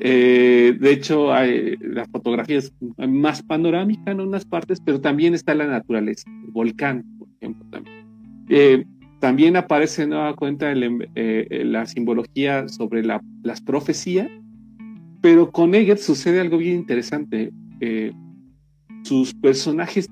Eh, 0.00 0.76
de 0.80 0.92
hecho, 0.92 1.28
la 1.28 2.06
fotografía 2.06 2.58
es 2.58 2.72
más 2.98 3.42
panorámica 3.42 4.10
en 4.10 4.20
unas 4.20 4.44
partes, 4.44 4.80
pero 4.84 5.00
también 5.00 5.34
está 5.34 5.54
la 5.54 5.66
naturaleza, 5.66 6.30
el 6.44 6.50
volcán, 6.50 7.04
por 7.18 7.28
ejemplo. 7.38 7.66
También, 7.70 8.06
eh, 8.48 8.84
también 9.20 9.56
aparece 9.56 10.06
nueva 10.06 10.34
cuenta 10.34 10.72
el, 10.72 11.08
eh, 11.14 11.62
la 11.64 11.84
simbología 11.86 12.66
sobre 12.68 13.04
la, 13.04 13.22
las 13.42 13.60
profecías, 13.60 14.28
pero 15.20 15.50
con 15.50 15.74
Eggers 15.74 16.02
sucede 16.02 16.40
algo 16.40 16.56
bien 16.56 16.76
interesante. 16.76 17.52
Eh, 17.80 18.12
sus 19.02 19.34
personajes 19.34 20.08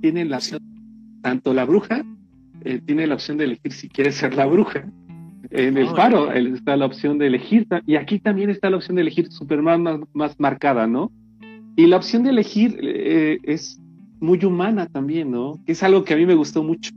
tienen 0.00 0.30
la 0.30 0.36
opción, 0.36 0.60
tanto 1.22 1.52
la 1.52 1.64
bruja 1.64 2.04
eh, 2.64 2.80
tiene 2.84 3.06
la 3.06 3.14
opción 3.14 3.38
de 3.38 3.44
elegir 3.44 3.72
si 3.72 3.88
quiere 3.88 4.12
ser 4.12 4.34
la 4.34 4.46
bruja, 4.46 4.86
en 5.50 5.76
el 5.76 5.88
faro 5.88 6.32
está 6.32 6.76
la 6.76 6.86
opción 6.86 7.18
de 7.18 7.26
elegir, 7.26 7.66
y 7.86 7.96
aquí 7.96 8.18
también 8.18 8.50
está 8.50 8.70
la 8.70 8.76
opción 8.76 8.96
de 8.96 9.02
elegir 9.02 9.30
Superman 9.32 9.82
más, 9.82 10.00
más 10.12 10.38
marcada, 10.38 10.86
¿no? 10.86 11.10
Y 11.76 11.86
la 11.86 11.96
opción 11.96 12.22
de 12.22 12.30
elegir 12.30 12.78
eh, 12.82 13.38
es 13.44 13.80
muy 14.20 14.44
humana 14.44 14.86
también, 14.86 15.30
¿no? 15.30 15.60
Que 15.64 15.72
es 15.72 15.82
algo 15.82 16.04
que 16.04 16.14
a 16.14 16.16
mí 16.16 16.26
me 16.26 16.34
gustó 16.34 16.62
mucho. 16.62 16.90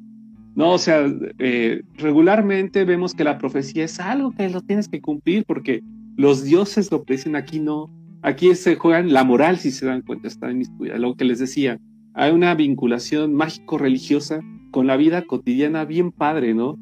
No, 0.55 0.71
o 0.73 0.77
sea, 0.77 1.05
eh, 1.39 1.81
regularmente 1.97 2.85
vemos 2.85 3.13
que 3.13 3.23
la 3.23 3.37
profecía 3.37 3.85
es 3.85 3.99
algo 3.99 4.31
que 4.31 4.49
lo 4.49 4.61
tienes 4.61 4.87
que 4.87 5.01
cumplir 5.01 5.45
porque 5.45 5.81
los 6.15 6.43
dioses 6.43 6.91
lo 6.91 7.03
dicen 7.07 7.35
aquí 7.35 7.59
no. 7.59 7.89
Aquí 8.21 8.53
se 8.55 8.75
juegan 8.75 9.11
la 9.11 9.23
moral, 9.23 9.57
si 9.57 9.71
se 9.71 9.85
dan 9.85 10.01
cuenta, 10.01 10.27
está 10.27 10.49
en 10.51 10.59
mis 10.59 10.71
Lo 10.79 11.15
que 11.15 11.25
les 11.25 11.39
decía, 11.39 11.79
hay 12.13 12.31
una 12.31 12.53
vinculación 12.53 13.33
mágico-religiosa 13.33 14.41
con 14.71 14.87
la 14.87 14.95
vida 14.95 15.23
cotidiana 15.23 15.85
bien 15.85 16.11
padre, 16.11 16.53
¿no? 16.53 16.77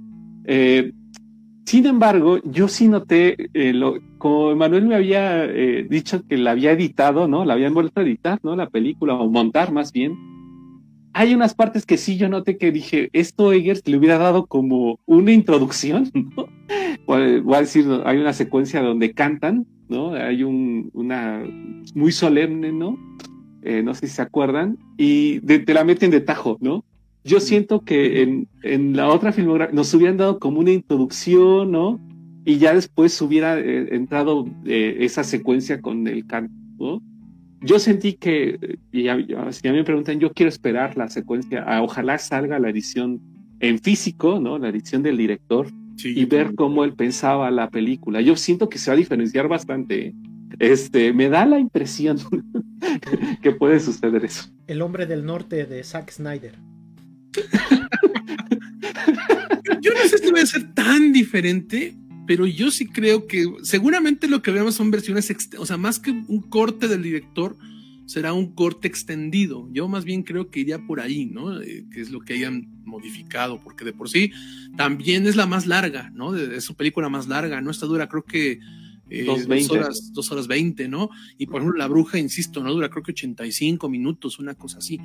Eh, 0.46 0.92
sin 1.66 1.86
embargo, 1.86 2.40
yo 2.44 2.68
sí 2.68 2.88
noté, 2.88 3.50
eh, 3.54 3.74
lo, 3.74 4.00
como 4.18 4.56
Manuel 4.56 4.88
me 4.88 4.96
había 4.96 5.46
eh, 5.46 5.86
dicho 5.90 6.24
que 6.28 6.38
la 6.38 6.52
había 6.52 6.72
editado, 6.72 7.28
¿no? 7.28 7.46
La 7.46 7.54
habían 7.54 7.74
vuelto 7.74 8.00
a 8.00 8.04
editar, 8.04 8.40
¿no? 8.44 8.56
La 8.56 8.70
película, 8.70 9.16
o 9.16 9.30
montar 9.30 9.72
más 9.72 9.92
bien. 9.92 10.18
Hay 11.14 11.34
unas 11.34 11.54
partes 11.54 11.86
que 11.86 11.98
sí 11.98 12.18
yo 12.18 12.30
noté 12.30 12.58
que 12.58 12.72
dije, 12.72 13.10
esto 13.14 13.52
Eggers 13.52 13.88
le 13.88 13.98
hubiera 13.98 14.18
dado 14.18 14.48
como 14.48 15.00
una 15.06 15.32
introducción, 15.32 16.10
¿no? 16.14 16.48
Voy 17.06 17.56
a 17.56 17.62
decir, 17.62 17.86
hay 18.06 18.18
una 18.18 18.34
secuencia 18.34 18.82
donde 18.82 19.14
cantan, 19.14 19.68
¿no? 19.90 20.14
Hay 20.14 20.44
un, 20.44 20.90
una 20.94 21.44
muy 21.94 22.12
solemne, 22.12 22.72
¿no? 22.72 22.98
Eh, 23.64 23.84
no 23.84 23.94
sé 23.94 24.08
si 24.08 24.16
se 24.16 24.22
acuerdan, 24.22 24.78
y 24.98 25.40
te 25.42 25.74
la 25.74 25.84
meten 25.84 26.10
de 26.10 26.22
tajo, 26.22 26.58
¿no? 26.62 26.84
Yo 27.24 27.40
siento 27.40 27.82
que 27.82 28.22
en, 28.22 28.48
en 28.64 28.96
la 28.96 29.08
otra 29.10 29.32
filmografía 29.32 29.76
nos 29.76 29.94
hubieran 29.94 30.18
dado 30.18 30.40
como 30.40 30.60
una 30.60 30.72
introducción, 30.72 31.72
¿no? 31.72 32.00
Y 32.46 32.58
ya 32.58 32.74
después 32.74 33.22
hubiera 33.22 33.60
eh, 33.60 33.96
entrado 33.96 34.46
eh, 34.66 34.98
esa 35.02 35.24
secuencia 35.24 35.82
con 35.82 36.08
el 36.08 36.26
canto, 36.26 36.54
¿no? 36.80 37.02
Yo 37.64 37.78
sentí 37.78 38.14
que, 38.14 38.80
y 38.92 39.08
a, 39.08 39.18
si 39.52 39.68
a 39.68 39.72
mí 39.72 39.78
me 39.78 39.84
preguntan, 39.84 40.20
yo 40.20 40.34
quiero 40.34 40.50
esperar 40.50 40.98
la 40.98 41.10
secuencia, 41.10 41.62
a, 41.62 41.84
ojalá 41.84 42.18
salga 42.18 42.58
la 42.58 42.70
edición 42.70 43.22
en 43.60 43.78
físico, 43.78 44.40
¿no? 44.40 44.58
La 44.58 44.70
edición 44.70 45.04
del 45.04 45.18
director, 45.18 45.68
y 46.04 46.26
ver 46.26 46.56
cómo 46.56 46.84
él 46.84 46.94
pensaba 46.94 47.52
la 47.52 47.70
película. 47.70 48.22
Yo 48.22 48.36
siento 48.36 48.70
que 48.70 48.80
se 48.80 48.90
va 48.90 48.96
a 48.96 48.98
diferenciar 48.98 49.48
bastante. 49.48 50.08
¿eh? 50.08 50.16
Este, 50.58 51.14
me 51.14 51.30
da 51.30 51.46
la 51.46 51.60
impresión 51.60 52.18
que 53.44 53.52
puede 53.52 53.80
suceder 53.80 54.26
eso. 54.26 54.50
El 54.66 54.82
hombre 54.82 55.06
del 55.06 55.26
norte 55.26 55.66
de 55.66 55.84
Zack 55.84 56.12
Snyder. 56.12 56.71
Yo 59.82 59.92
no 59.94 60.08
sé 60.08 60.18
si 60.18 60.32
va 60.32 60.42
a 60.42 60.46
ser 60.46 60.74
tan 60.74 61.12
diferente, 61.14 61.96
pero 62.28 62.46
yo 62.46 62.72
sí 62.72 62.88
creo 62.88 63.28
que 63.28 63.46
seguramente 63.64 64.28
lo 64.28 64.42
que 64.42 64.52
veamos 64.52 64.76
son 64.76 64.92
versiones, 64.92 65.34
o 65.58 65.66
sea, 65.66 65.78
más 65.78 66.00
que 66.00 66.12
un 66.12 66.42
corte 66.42 66.88
del 66.88 67.04
director, 67.04 67.58
será 68.06 68.34
un 68.34 68.54
corte 68.54 68.88
extendido. 68.88 69.70
Yo 69.72 69.88
más 69.88 70.04
bien 70.04 70.24
creo 70.24 70.50
que 70.50 70.60
iría 70.60 70.86
por 70.86 71.00
ahí, 71.00 71.26
¿no? 71.26 71.62
Eh, 71.62 71.86
que 71.92 72.02
es 72.02 72.12
lo 72.12 72.20
que 72.20 72.34
hayan 72.34 72.68
modificado, 72.84 73.62
porque 73.64 73.86
de 73.86 73.94
por 73.94 74.10
sí 74.10 74.32
también 74.76 75.26
es 75.28 75.36
la 75.36 75.46
más 75.46 75.66
larga, 75.66 76.12
¿no? 76.14 76.36
Es 76.36 76.64
su 76.66 76.76
película 76.76 77.08
más 77.10 77.28
larga, 77.28 77.62
no 77.62 77.72
está 77.72 77.86
dura, 77.86 78.10
creo 78.10 78.24
que 78.24 78.60
eh, 79.10 79.26
dos, 79.26 79.70
horas, 79.70 80.12
dos 80.14 80.32
horas 80.32 80.48
veinte, 80.48 80.88
¿no? 80.88 81.10
Y 81.38 81.48
por 81.48 81.62
ejemplo, 81.62 81.78
La 81.78 81.88
Bruja, 81.88 82.18
insisto, 82.18 82.64
no 82.64 82.74
dura 82.74 82.90
creo 82.90 83.04
que 83.04 83.12
85 83.12 83.90
minutos, 83.90 84.40
una 84.40 84.56
cosa 84.56 84.80
así. 84.80 85.00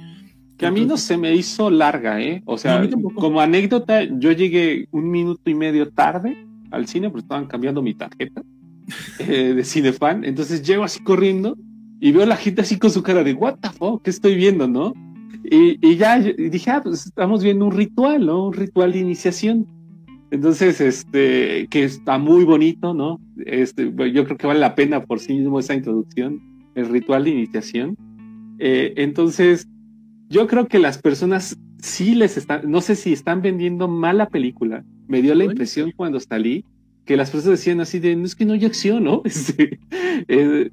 Que 0.57 0.67
a 0.67 0.71
mí 0.71 0.87
no 0.87 0.97
se 0.97 1.17
me 1.17 1.35
hizo 1.35 1.71
larga, 1.71 2.21
¿eh? 2.21 2.43
O 2.47 2.57
sea, 2.57 2.83
como 3.15 3.41
anécdota, 3.41 4.05
yo 4.05 4.33
llegué 4.33 4.89
un 4.91 5.11
minuto 5.11 5.51
y 5.51 5.55
medio 5.55 5.91
tarde 5.91 6.47
al 6.71 6.87
cine 6.87 7.11
porque 7.11 7.25
estaban 7.25 7.47
cambiando 7.47 7.83
mi 7.83 7.95
tarjeta 7.95 8.43
eh, 9.19 9.53
de 9.55 9.65
cinefan. 9.65 10.25
Entonces 10.25 10.63
llego 10.63 10.85
así 10.85 11.03
corriendo 11.03 11.57
y 12.01 12.13
veo 12.13 12.23
a 12.23 12.27
la 12.27 12.37
gente 12.37 12.63
así 12.63 12.79
con 12.79 12.91
su 12.91 13.03
cara 13.03 13.23
de, 13.23 13.35
¿What 13.35 13.57
the 13.61 13.71
fuck? 13.71 14.03
¿Qué 14.03 14.11
estoy 14.11 14.35
viendo, 14.35 14.67
no? 14.67 14.95
Y, 15.45 15.79
y 15.87 15.97
ya 15.97 16.19
dije, 16.19 16.71
ah, 16.71 16.81
pues 16.83 17.07
estamos 17.07 17.43
viendo 17.43 17.67
un 17.67 17.73
ritual, 17.73 18.27
¿no? 18.27 18.47
Un 18.47 18.55
ritual 18.55 18.93
de 18.93 18.99
iniciación. 19.01 19.67
Entonces, 20.31 20.81
este, 20.81 21.69
que 21.69 21.85
está 21.85 22.19
muy 22.19 22.45
bonito, 22.45 22.95
¿no? 22.95 23.21
Este, 23.45 23.93
yo 24.13 24.25
creo 24.25 24.37
que 24.37 24.47
vale 24.47 24.61
la 24.61 24.75
pena 24.75 25.05
por 25.05 25.21
sí 25.21 25.35
mismo 25.35 25.61
esa 25.61 25.75
introducción, 25.75 26.43
el 26.75 26.89
ritual 26.89 27.25
de 27.25 27.31
iniciación. 27.31 27.97
Eh, 28.59 28.95
entonces, 28.97 29.69
yo 30.29 30.47
creo 30.47 30.67
que 30.67 30.79
las 30.79 30.99
personas 30.99 31.57
sí 31.81 32.15
les 32.15 32.37
están, 32.37 32.71
no 32.71 32.81
sé 32.81 32.97
si 32.97 33.13
están 33.13 33.43
vendiendo 33.43 33.89
mal 33.89 34.19
la 34.19 34.29
película. 34.29 34.85
Me 35.07 35.23
dio 35.23 35.35
la 35.35 35.45
impresión 35.45 35.93
cuando 35.97 36.19
salí 36.21 36.65
que 37.05 37.17
las 37.17 37.31
personas 37.31 37.61
decían 37.61 37.81
así 37.81 38.01
de, 38.01 38.17
no 38.17 38.25
es 38.25 38.35
que 38.35 38.45
no 38.45 38.55
hay 38.55 38.65
acción, 38.65 39.05
¿no? 39.05 39.23
Este, 39.25 39.79
eh, 40.29 40.71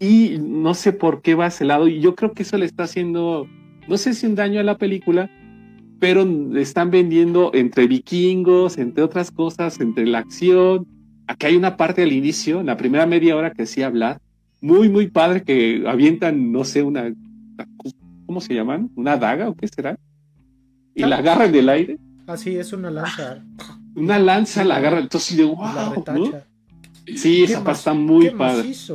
y 0.00 0.38
no 0.40 0.74
sé 0.74 0.92
por 0.92 1.22
qué 1.22 1.34
va 1.34 1.44
a 1.44 1.48
ese 1.48 1.64
lado. 1.64 1.88
Y 1.88 2.00
yo 2.00 2.14
creo 2.14 2.32
que 2.32 2.42
eso 2.42 2.58
le 2.58 2.66
está 2.66 2.82
haciendo, 2.82 3.48
no 3.88 3.96
sé 3.96 4.14
si 4.14 4.26
un 4.26 4.34
daño 4.34 4.60
a 4.60 4.64
la 4.64 4.76
película, 4.76 5.30
pero 6.00 6.26
están 6.56 6.90
vendiendo 6.90 7.52
entre 7.54 7.86
vikingos, 7.86 8.76
entre 8.76 9.04
otras 9.04 9.30
cosas, 9.30 9.80
entre 9.80 10.06
la 10.06 10.18
acción. 10.18 10.86
Aquí 11.28 11.46
hay 11.46 11.56
una 11.56 11.76
parte 11.76 12.02
al 12.02 12.12
inicio, 12.12 12.60
en 12.60 12.66
la 12.66 12.76
primera 12.76 13.06
media 13.06 13.36
hora 13.36 13.52
que 13.52 13.64
sí 13.64 13.82
hablar, 13.82 14.20
muy, 14.60 14.88
muy 14.88 15.08
padre, 15.08 15.42
que 15.42 15.84
avientan, 15.86 16.50
no 16.50 16.64
sé, 16.64 16.82
una 16.82 17.14
¿cómo 18.26 18.40
se 18.40 18.54
llaman? 18.54 18.90
¿Una 18.96 19.16
daga 19.16 19.48
o 19.48 19.56
qué 19.56 19.68
será? 19.68 19.98
Y 20.94 21.04
la 21.04 21.16
agarran 21.16 21.52
del 21.52 21.68
aire. 21.68 21.98
Ah, 22.26 22.36
sí, 22.36 22.56
es 22.56 22.72
una 22.72 22.90
lanza. 22.90 23.44
Una 23.94 24.18
lanza 24.18 24.64
la 24.64 24.76
agarra, 24.76 25.00
entonces 25.00 25.36
de 25.36 25.44
wow, 25.44 26.04
¿no? 26.14 26.32
Sí, 27.16 27.44
esa 27.44 27.62
parte 27.62 27.78
está 27.78 27.94
muy 27.94 28.30
padre. 28.30 28.70
es, 28.70 28.90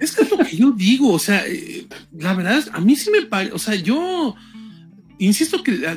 es, 0.00 0.16
que 0.16 0.22
es 0.22 0.30
lo 0.30 0.38
que 0.38 0.56
yo 0.56 0.72
digo, 0.72 1.12
o 1.12 1.18
sea, 1.18 1.46
eh, 1.46 1.86
la 2.12 2.34
verdad, 2.34 2.64
a 2.72 2.80
mí 2.80 2.96
sí 2.96 3.10
me 3.10 3.22
parece, 3.22 3.52
o 3.52 3.58
sea, 3.58 3.76
yo 3.76 4.34
insisto 5.18 5.62
que 5.62 5.86
ah, 5.86 5.96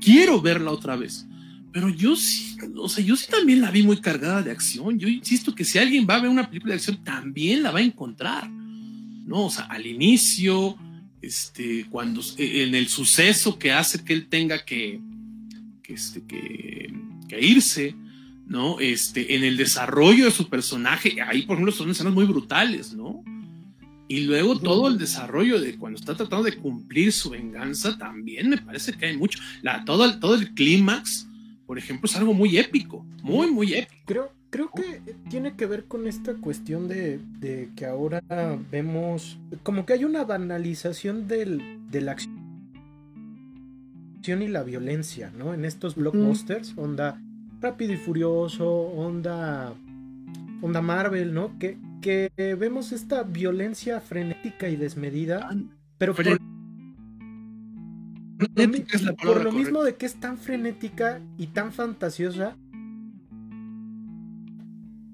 quiero 0.00 0.42
verla 0.42 0.70
otra 0.70 0.94
vez, 0.96 1.26
pero 1.72 1.88
yo 1.88 2.16
sí, 2.16 2.56
o 2.76 2.88
sea, 2.88 3.04
yo 3.04 3.16
sí 3.16 3.30
también 3.30 3.60
la 3.60 3.70
vi 3.70 3.82
muy 3.82 3.98
cargada 3.98 4.42
de 4.42 4.50
acción. 4.50 4.98
Yo 4.98 5.08
insisto 5.08 5.54
que 5.54 5.64
si 5.64 5.78
alguien 5.78 6.06
va 6.08 6.16
a 6.16 6.20
ver 6.20 6.30
una 6.30 6.48
película 6.48 6.72
de 6.72 6.78
acción, 6.78 7.02
también 7.04 7.62
la 7.62 7.70
va 7.70 7.78
a 7.78 7.82
encontrar, 7.82 8.50
¿no? 8.50 9.46
O 9.46 9.50
sea, 9.50 9.66
al 9.66 9.86
inicio, 9.86 10.76
este, 11.22 11.86
cuando 11.90 12.20
e, 12.38 12.64
en 12.64 12.74
el 12.74 12.88
suceso 12.88 13.58
que 13.58 13.72
hace 13.72 14.04
que 14.04 14.12
él 14.12 14.28
tenga 14.28 14.64
que, 14.64 15.00
que, 15.82 15.94
este, 15.94 16.22
que, 16.22 17.40
irse, 17.40 17.94
¿no? 18.46 18.80
Este, 18.80 19.36
en 19.36 19.44
el 19.44 19.56
desarrollo 19.56 20.24
de 20.24 20.30
su 20.30 20.48
personaje, 20.48 21.20
ahí 21.22 21.42
por 21.42 21.54
ejemplo 21.54 21.72
son 21.72 21.90
escenas 21.90 22.12
muy 22.12 22.24
brutales, 22.24 22.92
¿no? 22.94 23.22
Y 24.08 24.22
luego 24.22 24.58
todo 24.58 24.88
el 24.88 24.98
desarrollo 24.98 25.60
de 25.60 25.76
cuando 25.76 25.96
está 25.96 26.16
tratando 26.16 26.42
de 26.42 26.56
cumplir 26.56 27.12
su 27.12 27.30
venganza, 27.30 27.96
también 27.96 28.48
me 28.48 28.58
parece 28.58 28.92
que 28.92 29.06
hay 29.06 29.16
mucho. 29.16 29.38
La, 29.62 29.84
todo, 29.84 30.18
todo 30.18 30.34
el 30.34 30.52
clímax, 30.52 31.28
por 31.64 31.78
ejemplo, 31.78 32.10
es 32.10 32.16
algo 32.16 32.34
muy 32.34 32.58
épico, 32.58 33.06
muy, 33.22 33.52
muy 33.52 33.72
épico. 33.72 34.02
Creo, 34.06 34.32
creo 34.50 34.70
que 34.70 35.00
tiene 35.30 35.54
que 35.54 35.66
ver 35.66 35.84
con 35.84 36.06
esta 36.06 36.34
cuestión 36.34 36.88
de, 36.88 37.20
que 37.76 37.86
ahora 37.86 38.22
vemos 38.70 39.38
como 39.62 39.86
que 39.86 39.94
hay 39.94 40.04
una 40.04 40.24
banalización 40.24 41.28
del, 41.28 41.80
de 41.90 42.00
la 42.00 42.12
acción 42.12 42.38
y 44.42 44.48
la 44.48 44.62
violencia, 44.62 45.32
¿no? 45.36 45.54
En 45.54 45.64
estos 45.64 45.94
blockbusters, 45.94 46.74
onda 46.76 47.20
Rápido 47.60 47.92
y 47.92 47.96
Furioso, 47.96 48.68
onda, 48.68 49.74
onda 50.60 50.82
Marvel, 50.82 51.32
¿no? 51.32 51.58
Que, 51.58 51.78
que 52.02 52.30
vemos 52.58 52.92
esta 52.92 53.22
violencia 53.22 54.00
frenética 54.00 54.68
y 54.68 54.76
desmedida, 54.76 55.48
pero 55.98 56.14
por, 56.14 56.26
por 59.22 59.44
lo 59.44 59.52
mismo 59.52 59.84
de 59.84 59.96
que 59.96 60.06
es 60.06 60.18
tan 60.18 60.38
frenética 60.38 61.20
y 61.36 61.48
tan 61.48 61.72
fantasiosa, 61.72 62.56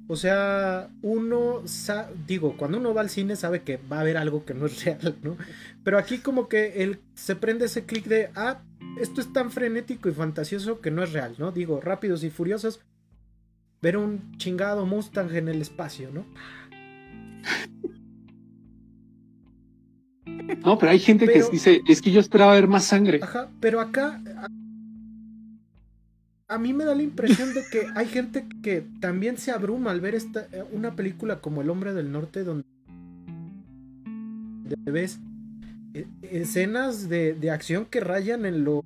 o 0.09 0.15
sea, 0.15 0.89
uno, 1.03 1.62
digo, 2.27 2.57
cuando 2.57 2.78
uno 2.78 2.95
va 2.95 3.01
al 3.01 3.11
cine 3.11 3.35
sabe 3.35 3.62
que 3.62 3.77
va 3.77 3.99
a 3.99 4.01
haber 4.01 4.16
algo 4.16 4.45
que 4.45 4.55
no 4.55 4.66
es 4.66 4.85
real, 4.85 5.16
¿no? 5.23 5.37
Pero 5.83 5.99
aquí 5.99 6.19
como 6.19 6.49
que 6.49 6.83
él 6.83 7.01
se 7.15 7.35
prende 7.35 7.66
ese 7.66 7.85
clic 7.85 8.07
de, 8.07 8.31
ah, 8.35 8.61
esto 9.01 9.20
es 9.20 9.33
tan 9.33 9.51
frenético 9.51 10.09
y 10.09 10.12
fantasioso 10.12 10.81
que 10.81 10.91
no 10.91 11.03
es 11.03 11.12
real, 11.12 11.35
¿no? 11.39 11.51
Digo, 11.51 11.81
rápidos 11.81 12.23
y 12.23 12.31
furiosos, 12.31 12.81
ver 13.83 13.97
un 13.97 14.37
chingado 14.37 14.87
Mustang 14.87 15.35
en 15.35 15.49
el 15.49 15.61
espacio, 15.61 16.11
¿no? 16.12 16.27
No, 20.65 20.78
pero 20.78 20.93
hay 20.93 20.99
gente 20.99 21.27
que 21.27 21.43
dice, 21.51 21.83
es 21.89 22.01
que 22.01 22.11
yo 22.11 22.20
esperaba 22.20 22.55
ver 22.55 22.69
más 22.69 22.85
sangre. 22.85 23.20
Ajá, 23.23 23.51
pero 23.61 23.81
acá 23.81 24.20
a 26.48 26.59
mí 26.59 26.73
me 26.73 26.85
da 26.85 26.94
la 26.94 27.02
impresión 27.02 27.55
de 27.55 27.64
que 27.70 27.86
hay 27.94 28.06
gente 28.06 28.47
que 28.62 28.86
también 29.01 29.36
se 29.36 29.51
abruma 29.51 29.90
al 29.90 30.01
ver 30.01 30.14
esta, 30.14 30.47
eh, 30.52 30.64
una 30.73 30.94
película 30.94 31.40
como 31.40 31.60
El 31.60 31.70
Hombre 31.70 31.93
del 31.93 32.12
Norte 32.12 32.44
donde 32.44 32.64
ves 34.85 35.18
eh, 35.94 36.06
escenas 36.23 37.09
de, 37.09 37.51
acción 37.51 37.86
que 37.86 38.01
rayan 38.01 38.47
en 38.47 38.64
lo 38.64 38.85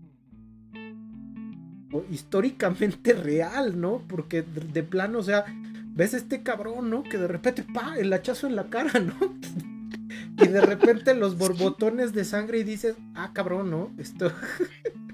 históricamente 2.11 3.15
real, 3.15 3.81
¿no? 3.81 4.05
Porque 4.09 4.43
de, 4.43 4.83
plano, 4.83 5.19
o 5.19 5.23
sea, 5.23 5.45
ves 5.95 6.15
este 6.15 6.43
cabrón, 6.43 6.89
¿no? 6.89 7.03
Que 7.03 7.19
de 7.19 7.27
repente, 7.27 7.65
pa, 7.65 7.97
el 7.99 8.13
hachazo 8.13 8.47
en 8.47 8.57
la 8.57 8.71
cara, 8.71 9.01
¿no? 9.01 9.15
y 10.39 10.47
de 10.47 10.61
repente 10.61 11.15
los 11.15 11.37
borbotones 11.37 12.13
de 12.13 12.25
sangre 12.25 12.61
y 12.61 12.65
dices, 12.65 12.95
ah, 13.15 13.33
cabrón, 13.35 13.71
¿no? 13.71 13.91
Esto 13.99 14.33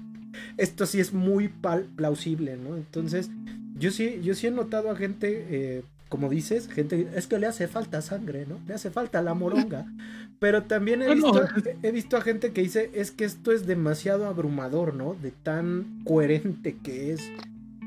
esto 0.57 0.85
sí 0.85 0.99
es 0.99 1.13
muy 1.13 1.49
plausible, 1.95 2.57
¿no? 2.57 2.75
Entonces, 2.75 3.29
yo 3.77 3.91
sí, 3.91 4.19
yo 4.23 4.33
sí 4.33 4.47
he 4.47 4.51
notado 4.51 4.89
a 4.89 4.95
gente, 4.95 5.45
eh, 5.49 5.83
como 6.09 6.29
dices, 6.29 6.67
gente, 6.67 7.07
es 7.15 7.27
que 7.27 7.37
le 7.37 7.47
hace 7.47 7.67
falta 7.67 8.01
sangre, 8.01 8.45
¿no? 8.47 8.59
Le 8.67 8.73
hace 8.73 8.89
falta 8.89 9.21
la 9.21 9.33
moronga. 9.33 9.85
Pero 10.39 10.63
también 10.63 11.01
he 11.01 11.13
visto, 11.13 11.41
he 11.81 11.91
visto 11.91 12.17
a 12.17 12.21
gente 12.21 12.51
que 12.51 12.61
dice, 12.61 12.91
es 12.93 13.11
que 13.11 13.25
esto 13.25 13.51
es 13.51 13.65
demasiado 13.65 14.27
abrumador, 14.27 14.93
¿no? 14.93 15.15
De 15.15 15.31
tan 15.31 16.01
coherente 16.03 16.77
que 16.83 17.13
es. 17.13 17.21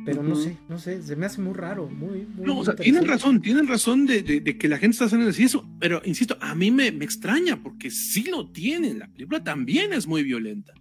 Pero 0.05 0.23
no 0.23 0.35
sé, 0.35 0.57
no 0.69 0.79
sé, 0.79 1.03
se 1.03 1.15
me 1.15 1.27
hace 1.27 1.43
muy 1.43 1.53
raro, 1.53 1.87
muy... 1.87 2.27
no, 2.39 2.61
o 2.61 2.65
sea, 2.65 2.75
tienen 2.75 3.07
razón, 3.07 3.43
tienen 3.43 3.69
razón 3.69 4.07
de, 4.07 4.43
que 4.43 4.67
la 4.67 4.79
gente 4.79 4.95
está 4.95 5.05
haciendo 5.05 5.29
así 5.29 5.45
eso, 5.45 5.69
pero 5.79 6.01
insisto, 6.07 6.39
a 6.41 6.55
mí 6.55 6.71
me, 6.71 6.91
me 6.91 7.05
extraña 7.05 7.63
porque 7.63 7.91
sí 7.91 8.25
lo 8.25 8.49
tienen, 8.51 8.99
la 8.99 9.09
película 9.09 9.45
también 9.45 9.93
es 9.93 10.07
muy 10.07 10.23
violenta 10.23 10.73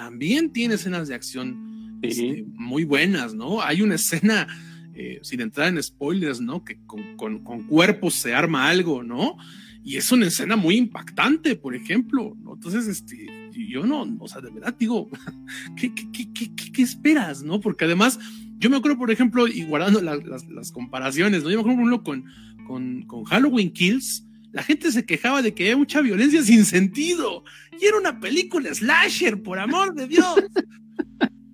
también 0.00 0.50
tiene 0.50 0.76
escenas 0.76 1.08
de 1.08 1.14
acción 1.14 1.98
este, 2.00 2.46
muy 2.54 2.84
buenas, 2.84 3.34
¿no? 3.34 3.60
Hay 3.60 3.82
una 3.82 3.96
escena, 3.96 4.46
eh, 4.94 5.20
sin 5.22 5.42
entrar 5.42 5.68
en 5.68 5.82
spoilers, 5.82 6.40
¿no? 6.40 6.64
Que 6.64 6.78
con, 6.86 7.66
cuerpos 7.68 8.14
se 8.14 8.34
arma 8.34 8.70
algo, 8.70 9.02
¿no? 9.02 9.36
Y 9.84 9.98
es 9.98 10.10
una 10.10 10.26
escena 10.26 10.56
muy 10.56 10.76
impactante, 10.78 11.54
por 11.54 11.74
ejemplo, 11.74 12.34
¿no? 12.40 12.54
Entonces, 12.54 12.86
este, 12.86 13.26
yo 13.52 13.84
no, 13.84 14.16
o 14.18 14.26
sea, 14.26 14.40
de 14.40 14.50
verdad 14.50 14.74
digo, 14.78 15.10
¿qué, 15.76 15.94
qué, 15.94 16.10
qué, 16.32 16.54
qué 16.54 16.82
esperas, 16.82 17.42
no? 17.42 17.60
Porque 17.60 17.84
además, 17.84 18.18
yo 18.56 18.70
me 18.70 18.78
acuerdo, 18.78 18.96
por 18.96 19.10
ejemplo, 19.10 19.48
y 19.48 19.64
guardando 19.64 20.00
las, 20.00 20.48
las, 20.48 20.72
comparaciones, 20.72 21.42
¿no? 21.42 21.50
Yo 21.50 21.56
me 21.56 21.60
acuerdo, 21.60 21.76
por 21.76 21.88
ejemplo, 21.88 22.02
con, 22.02 22.64
con, 22.66 23.02
con 23.02 23.24
Halloween 23.24 23.70
Kills, 23.70 24.26
la 24.52 24.62
gente 24.62 24.90
se 24.90 25.04
quejaba 25.04 25.42
de 25.42 25.54
que 25.54 25.64
había 25.64 25.76
mucha 25.76 26.00
violencia 26.00 26.42
sin 26.42 26.64
sentido. 26.64 27.44
Y 27.80 27.86
era 27.86 27.98
una 27.98 28.20
película 28.20 28.74
slasher, 28.74 29.42
por 29.42 29.58
amor 29.58 29.94
de 29.94 30.06
Dios. 30.08 30.36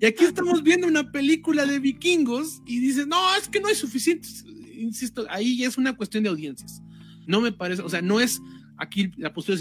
Y 0.01 0.06
aquí 0.06 0.24
estamos 0.24 0.62
viendo 0.62 0.86
una 0.86 1.10
película 1.10 1.64
de 1.64 1.78
vikingos 1.78 2.62
y 2.66 2.81
dices, 2.81 3.06
no, 3.06 3.35
es 3.36 3.48
que 3.48 3.60
no 3.60 3.68
hay 3.68 3.74
suficiente. 3.74 4.28
Insisto, 4.74 5.27
ahí 5.31 5.56
ya 5.56 5.68
es 5.68 5.78
una 5.78 5.97
cuestión 5.97 6.23
de 6.23 6.28
audiencias. 6.28 6.82
No 7.27 7.40
me 7.40 7.51
parece, 7.51 7.82
o 7.82 7.89
sea, 7.89 8.02
no 8.02 8.20
es 8.20 8.40
aquí 8.78 9.10
la 9.16 9.32
postura 9.32 9.59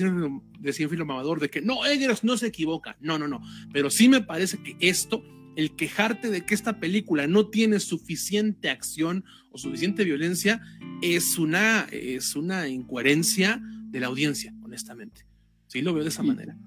de 0.60 0.74
Cienfilo 0.74 1.06
Mamador 1.06 1.40
de 1.40 1.50
que 1.50 1.62
no, 1.62 1.86
Eggers 1.86 2.24
no 2.24 2.38
se 2.38 2.48
equivoca. 2.48 2.98
No, 3.00 3.18
no, 3.18 3.28
no. 3.28 3.42
Pero 3.72 3.90
sí 3.90 4.10
me 4.10 4.22
parece 4.22 4.58
que 4.58 4.76
esto, 4.80 5.24
el 5.56 5.76
quejarte 5.76 6.30
de 6.30 6.46
que 6.46 6.54
esta 6.54 6.80
película 6.80 7.28
no 7.28 7.48
tiene 7.48 7.80
suficiente 7.80 8.70
acción 8.70 9.24
o 9.52 9.58
suficiente 9.58 10.04
violencia, 10.04 10.62
es 11.02 11.38
una, 11.38 11.88
es 11.92 12.36
una 12.36 12.68
incoherencia 12.68 13.62
de 13.90 14.00
la 14.00 14.08
audiencia, 14.08 14.54
honestamente. 14.64 15.26
Sí, 15.68 15.82
lo 15.82 15.94
veo 15.94 16.04
de 16.04 16.10
esa 16.10 16.24
manera. 16.24 16.58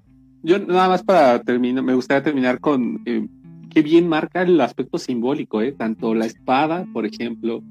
Yo 0.41 0.59
nada 0.59 0.89
más 0.89 1.03
para 1.03 1.41
terminar, 1.43 1.83
me 1.83 1.93
gustaría 1.93 2.23
terminar 2.23 2.59
con 2.59 3.01
eh, 3.05 3.27
qué 3.69 3.81
bien 3.81 4.07
marca 4.07 4.41
el 4.41 4.59
aspecto 4.61 4.97
simbólico, 4.97 5.61
¿eh? 5.61 5.71
tanto 5.71 6.15
la 6.15 6.25
espada, 6.25 6.87
por 6.93 7.05
ejemplo, 7.05 7.61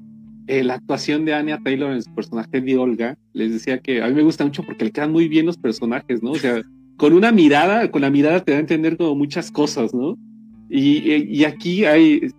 eh, 0.47 0.63
la 0.63 0.75
actuación 0.75 1.25
de 1.25 1.33
Anya 1.33 1.59
Taylor 1.63 1.91
en 1.91 2.01
su 2.01 2.13
personaje 2.13 2.61
de 2.61 2.77
Olga, 2.77 3.17
les 3.33 3.51
decía 3.51 3.79
que 3.79 4.01
a 4.01 4.07
mí 4.07 4.13
me 4.13 4.23
gusta 4.23 4.45
mucho 4.45 4.63
porque 4.63 4.85
le 4.85 4.91
quedan 4.91 5.11
muy 5.11 5.27
bien 5.27 5.45
los 5.45 5.57
personajes, 5.57 6.23
¿no? 6.23 6.31
O 6.31 6.35
sea, 6.35 6.61
con 6.97 7.13
una 7.13 7.31
mirada, 7.31 7.91
con 7.91 8.01
la 8.01 8.09
mirada 8.09 8.43
te 8.43 8.51
da 8.51 8.57
a 8.57 8.61
entender 8.61 8.97
como 8.97 9.15
muchas 9.15 9.51
cosas, 9.51 9.93
¿no? 9.93 10.17
Y, 10.69 11.13
y 11.13 11.43
aquí 11.45 11.85
hay, 11.85 12.29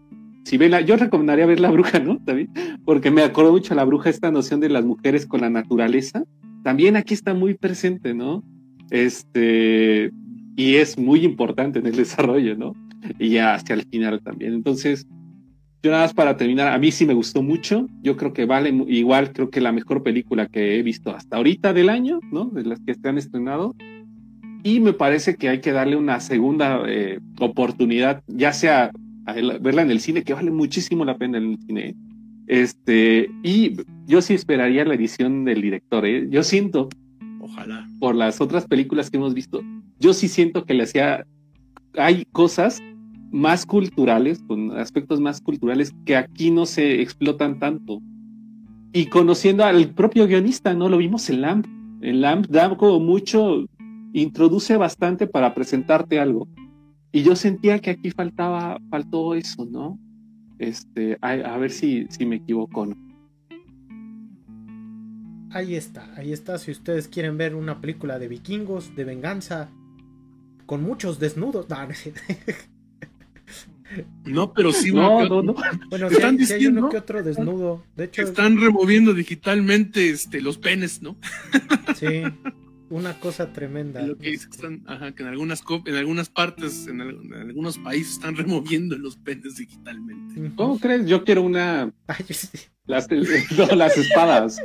si 0.44 0.57
ven 0.57 0.73
la, 0.73 0.81
yo 0.81 0.97
recomendaría 0.97 1.47
ver 1.47 1.61
La 1.61 1.70
Bruja, 1.70 1.98
¿no? 2.01 2.19
También, 2.24 2.51
porque 2.85 3.11
me 3.11 3.23
acuerdo 3.23 3.52
mucho 3.52 3.74
La 3.74 3.85
Bruja, 3.85 4.11
esta 4.11 4.31
noción 4.31 4.61
de 4.61 4.69
las 4.69 4.85
mujeres 4.85 5.27
con 5.27 5.40
la 5.40 5.51
naturaleza, 5.51 6.24
también 6.62 6.97
aquí 6.97 7.15
está 7.15 7.35
muy 7.35 7.55
presente, 7.55 8.15
¿no? 8.15 8.43
Este, 8.90 10.11
y 10.57 10.77
es 10.77 10.98
muy 10.98 11.24
importante 11.24 11.78
en 11.78 11.86
el 11.86 11.97
desarrollo, 11.97 12.57
¿no? 12.57 12.74
Y 13.19 13.31
ya 13.31 13.55
hacia 13.55 13.74
el 13.74 13.82
final 13.85 14.20
también. 14.23 14.55
Entonces, 14.55 15.07
yo 15.82 15.90
nada 15.90 16.02
más 16.02 16.15
para 16.15 16.36
terminar, 16.36 16.69
a 16.69 16.78
mí 16.78 16.90
sí 16.90 17.07
me 17.07 17.15
gustó 17.15 17.43
mucho. 17.43 17.86
Yo 18.02 18.16
creo 18.16 18.32
que 18.35 18.44
vale 18.44 18.70
igual, 18.89 19.32
creo 19.32 19.51
que 19.51 19.61
la 19.61 19.73
mejor 19.73 20.02
película 20.02 20.47
que 20.47 20.78
he 20.78 20.82
visto 20.82 21.15
hasta 21.15 21.39
ahorita 21.39 21.73
del 21.73 21.89
año, 21.89 22.20
¿no? 22.31 22.47
De 22.47 22.65
las 22.65 22.81
que 22.81 22.94
se 22.94 23.09
han 23.09 23.16
estrenado. 23.16 23.74
Y 24.62 24.80
me 24.80 24.92
parece 24.92 25.36
que 25.36 25.48
hay 25.48 25.60
que 25.60 25.72
darle 25.72 25.96
una 25.96 26.20
segunda 26.20 26.82
eh, 26.86 27.18
oportunidad, 27.38 28.22
ya 28.26 28.52
sea 28.52 28.90
a 29.26 29.32
verla 29.32 29.82
en 29.82 29.90
el 29.90 30.00
cine, 30.00 30.22
que 30.22 30.34
vale 30.34 30.50
muchísimo 30.50 31.04
la 31.04 31.16
pena 31.16 31.38
en 31.38 31.52
el 31.52 31.58
cine. 31.66 31.94
Este, 32.46 33.30
y 33.42 33.76
yo 34.06 34.20
sí 34.22 34.34
esperaría 34.34 34.84
la 34.84 34.94
edición 34.94 35.44
del 35.44 35.62
director. 35.62 36.04
¿eh? 36.04 36.26
Yo 36.30 36.42
siento, 36.42 36.88
ojalá, 37.40 37.88
por 38.00 38.14
las 38.14 38.40
otras 38.40 38.66
películas 38.66 39.10
que 39.10 39.18
hemos 39.18 39.34
visto, 39.34 39.62
yo 39.98 40.12
sí 40.12 40.28
siento 40.28 40.64
que 40.64 40.74
le 40.74 40.82
hacía, 40.82 41.24
hay 41.96 42.24
cosas 42.32 42.82
más 43.30 43.64
culturales, 43.64 44.42
con 44.46 44.72
aspectos 44.72 45.20
más 45.20 45.40
culturales 45.40 45.94
que 46.04 46.16
aquí 46.16 46.50
no 46.50 46.66
se 46.66 47.00
explotan 47.00 47.58
tanto. 47.58 48.00
Y 48.92 49.06
conociendo 49.06 49.64
al 49.64 49.90
propio 49.90 50.26
guionista, 50.26 50.74
¿no? 50.74 50.88
Lo 50.88 50.96
vimos 50.96 51.30
en 51.30 51.42
LAMP. 51.42 51.66
En 52.02 52.20
LAMP 52.20 52.46
da 52.48 52.76
como 52.76 52.98
mucho, 52.98 53.66
introduce 54.12 54.76
bastante 54.76 55.26
para 55.26 55.54
presentarte 55.54 56.18
algo. 56.18 56.48
Y 57.12 57.22
yo 57.22 57.34
sentía 57.36 57.78
que 57.80 57.90
aquí 57.90 58.10
faltaba, 58.10 58.80
faltó 58.90 59.34
eso, 59.34 59.66
¿no? 59.66 59.98
Este, 60.58 61.18
a, 61.22 61.56
ver 61.56 61.70
si, 61.70 62.06
si 62.10 62.26
me 62.26 62.36
equivoco, 62.36 62.86
¿no? 62.86 62.96
Ahí 65.52 65.74
está, 65.74 66.12
ahí 66.16 66.32
está. 66.32 66.58
Si 66.58 66.70
ustedes 66.70 67.08
quieren 67.08 67.36
ver 67.36 67.54
una 67.56 67.80
película 67.80 68.18
de 68.20 68.28
vikingos, 68.28 68.94
de 68.94 69.04
venganza, 69.04 69.70
con 70.66 70.82
muchos 70.82 71.18
desnudos. 71.18 71.68
No, 71.68 71.76
no, 71.84 71.92
no, 74.26 74.52
pero 74.54 74.72
sí, 74.72 74.92
no, 74.92 75.28
no, 75.28 75.42
no. 75.42 75.56
Bueno, 75.88 76.06
están 76.06 76.36
diciendo, 76.36 76.88
que 76.88 76.98
otro 76.98 77.24
desnudo. 77.24 77.84
De 77.96 78.04
hecho, 78.04 78.22
están 78.22 78.60
removiendo 78.60 79.12
digitalmente 79.12 80.10
este, 80.10 80.40
los 80.40 80.58
penes, 80.58 81.02
¿no? 81.02 81.16
Sí, 81.96 82.22
una 82.90 83.18
cosa 83.18 83.52
tremenda. 83.52 84.02
Lo 84.02 84.18
que, 84.18 84.32
están, 84.32 84.82
ajá, 84.86 85.12
que 85.12 85.22
en 85.22 85.28
algunas 85.28 85.62
en 85.86 85.94
algunas 85.94 86.28
partes, 86.28 86.86
en, 86.88 87.00
algunos 87.00 87.78
países 87.78 88.14
están 88.14 88.36
removiendo 88.36 88.98
los 88.98 89.16
penes 89.16 89.56
digitalmente. 89.56 90.52
¿Cómo 90.56 90.78
crees? 90.78 91.06
Yo 91.06 91.24
quiero 91.24 91.42
una. 91.42 91.92
las, 92.86 93.08
no, 93.56 93.66
las 93.76 93.96
espadas. 93.96 94.58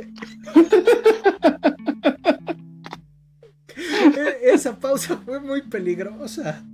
E, 4.16 4.52
esa 4.52 4.78
pausa 4.78 5.16
fue 5.24 5.40
muy 5.40 5.62
peligrosa. 5.62 6.64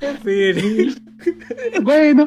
En 0.00 0.18
fin. 0.22 1.11
Bueno. 1.82 2.26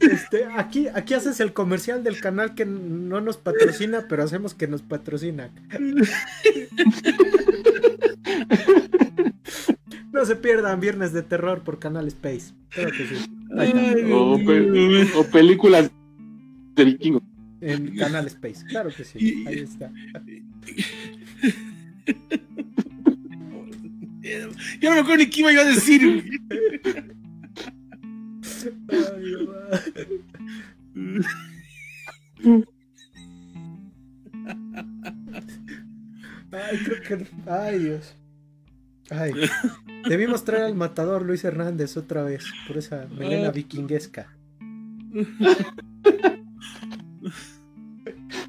Este, 0.00 0.44
aquí, 0.44 0.88
aquí 0.88 1.14
haces 1.14 1.40
el 1.40 1.52
comercial 1.52 2.04
del 2.04 2.20
canal 2.20 2.54
que 2.54 2.66
no 2.66 3.20
nos 3.20 3.36
patrocina, 3.38 4.06
pero 4.08 4.22
hacemos 4.22 4.54
que 4.54 4.68
nos 4.68 4.82
patrocina. 4.82 5.50
No 10.12 10.24
se 10.24 10.36
pierdan 10.36 10.80
Viernes 10.80 11.12
de 11.12 11.22
Terror 11.22 11.62
por 11.64 11.78
Canal 11.78 12.06
Space. 12.08 12.54
Creo 12.70 12.90
que 12.90 13.06
sí. 13.06 13.16
o, 14.12 15.24
películas 15.30 15.90
de 16.76 16.84
vikingos. 16.84 17.22
En 17.60 17.96
Canal 17.96 18.26
Space, 18.26 18.64
claro 18.66 18.90
que 18.94 19.04
sí. 19.04 19.44
Ahí 19.46 19.58
está. 19.60 19.90
Yo 24.24 24.48
no 24.88 24.94
me 24.94 25.00
acuerdo 25.00 25.18
ni 25.18 25.28
qué 25.28 25.40
iba 25.40 25.50
a 25.50 25.64
decir. 25.64 26.00
Ay, 36.52 36.78
creo 36.84 37.02
que. 37.02 37.26
Ay, 37.46 37.78
Dios. 37.80 38.14
Ay. 39.10 39.32
Debimos 40.08 40.44
traer 40.44 40.62
al 40.64 40.74
matador 40.74 41.20
Luis 41.22 41.44
Hernández 41.44 41.98
otra 41.98 42.22
vez 42.22 42.44
por 42.66 42.78
esa 42.78 43.06
melena 43.08 43.50
vikinguesca. 43.50 44.34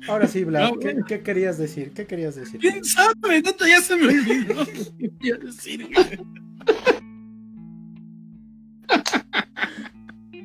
Ahora 0.07 0.27
sí, 0.27 0.43
Vlad, 0.43 0.73
¿qué, 1.07 1.21
querías 1.21 1.57
decir? 1.57 1.91
¿Qué 1.91 2.05
querías 2.05 2.35
decir? 2.35 2.59
¿Quién 2.59 2.83
sabe? 2.83 3.41
No 3.41 3.67
ya 3.67 3.81
se 3.81 3.95
me 3.95 4.07
olvidó. 4.07 4.65
¿Qué 5.19 5.33
decir? 5.33 5.89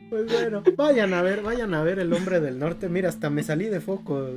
Pues 0.08 0.26
bueno, 0.32 0.62
vayan 0.76 1.14
a 1.14 1.22
ver, 1.22 1.42
vayan 1.42 1.72
a 1.74 1.82
ver 1.82 2.00
El 2.00 2.12
Hombre 2.12 2.40
del 2.40 2.58
Norte. 2.58 2.88
Mira, 2.88 3.08
hasta 3.08 3.30
me 3.30 3.42
salí 3.42 3.66
de 3.66 3.80
foco. 3.80 4.28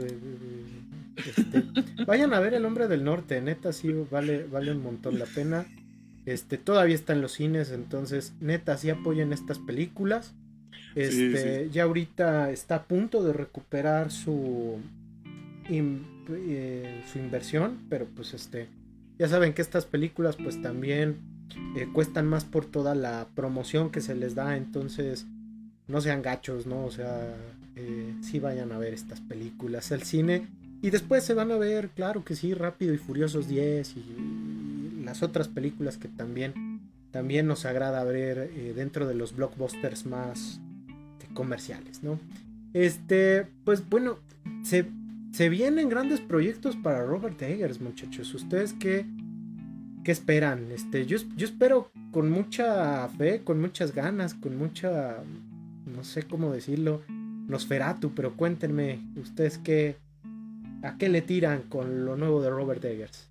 Este, 1.15 1.63
vayan 2.05 2.33
a 2.33 2.39
ver 2.39 2.53
El 2.53 2.65
Hombre 2.65 2.87
del 2.87 3.03
Norte, 3.03 3.41
neta, 3.41 3.73
sí, 3.73 3.91
vale, 4.11 4.45
vale 4.45 4.71
un 4.71 4.83
montón 4.83 5.17
la 5.17 5.25
pena. 5.25 5.65
Este, 6.25 6.57
todavía 6.57 6.95
está 6.95 7.13
en 7.13 7.21
los 7.21 7.33
cines, 7.33 7.71
entonces, 7.71 8.33
neta, 8.39 8.77
sí 8.77 8.89
apoyen 8.89 9.33
estas 9.33 9.59
películas. 9.59 10.33
Este, 10.95 11.69
ya 11.71 11.83
ahorita 11.83 12.51
está 12.51 12.75
a 12.75 12.83
punto 12.83 13.23
de 13.23 13.33
recuperar 13.33 14.11
su 14.11 14.79
eh, 15.69 17.03
su 17.11 17.19
inversión, 17.19 17.79
pero 17.89 18.05
pues 18.05 18.33
este, 18.33 18.67
ya 19.17 19.27
saben 19.27 19.53
que 19.53 19.61
estas 19.61 19.85
películas 19.85 20.35
pues 20.35 20.61
también 20.61 21.17
eh, 21.75 21.87
cuestan 21.93 22.27
más 22.27 22.45
por 22.45 22.65
toda 22.65 22.95
la 22.95 23.27
promoción 23.35 23.91
que 23.91 24.01
se 24.01 24.15
les 24.15 24.35
da, 24.35 24.57
entonces 24.57 25.25
no 25.87 26.01
sean 26.01 26.21
gachos, 26.21 26.65
¿no? 26.65 26.85
O 26.85 26.91
sea, 26.91 27.35
eh, 27.75 28.13
sí 28.21 28.39
vayan 28.39 28.71
a 28.71 28.77
ver 28.77 28.93
estas 28.93 29.21
películas 29.21 29.91
al 29.91 30.03
cine 30.03 30.47
y 30.81 30.89
después 30.89 31.23
se 31.23 31.33
van 31.33 31.51
a 31.51 31.57
ver, 31.57 31.89
claro 31.89 32.23
que 32.23 32.35
sí, 32.35 32.53
Rápido 32.53 32.93
y 32.93 32.97
Furiosos 32.97 33.47
10 33.47 33.97
y, 33.97 35.03
las 35.03 35.21
otras 35.21 35.49
películas 35.49 35.97
que 35.97 36.07
también, 36.07 36.81
también 37.11 37.45
nos 37.45 37.65
agrada 37.65 38.05
ver 38.05 38.49
dentro 38.73 39.05
de 39.05 39.13
los 39.15 39.35
blockbusters 39.35 40.05
más 40.05 40.61
comerciales, 41.33 42.01
¿no? 42.03 42.19
Este, 42.73 43.45
pues 43.65 43.87
bueno, 43.89 44.17
se, 44.63 44.85
se 45.33 45.49
vienen 45.49 45.89
grandes 45.89 46.21
proyectos 46.21 46.77
para 46.77 47.03
Robert 47.03 47.41
Eggers, 47.41 47.81
muchachos. 47.81 48.33
¿Ustedes 48.33 48.71
qué, 48.73 49.05
qué 50.05 50.11
esperan? 50.13 50.71
Este, 50.71 51.05
yo, 51.05 51.17
yo 51.35 51.45
espero 51.45 51.91
con 52.11 52.29
mucha 52.29 53.09
fe, 53.09 53.41
con 53.43 53.59
muchas 53.59 53.93
ganas, 53.93 54.33
con 54.33 54.55
mucha 54.57 55.21
no 55.85 56.03
sé 56.03 56.23
cómo 56.23 56.51
decirlo, 56.51 57.03
Nosferatu, 57.47 58.13
pero 58.13 58.35
cuéntenme 58.35 58.99
ustedes 59.15 59.57
qué, 59.57 59.97
a 60.81 60.97
qué 60.97 61.09
le 61.09 61.21
tiran 61.21 61.63
con 61.63 62.05
lo 62.05 62.15
nuevo 62.15 62.41
de 62.41 62.49
Robert 62.49 62.83
Eggers. 62.83 63.29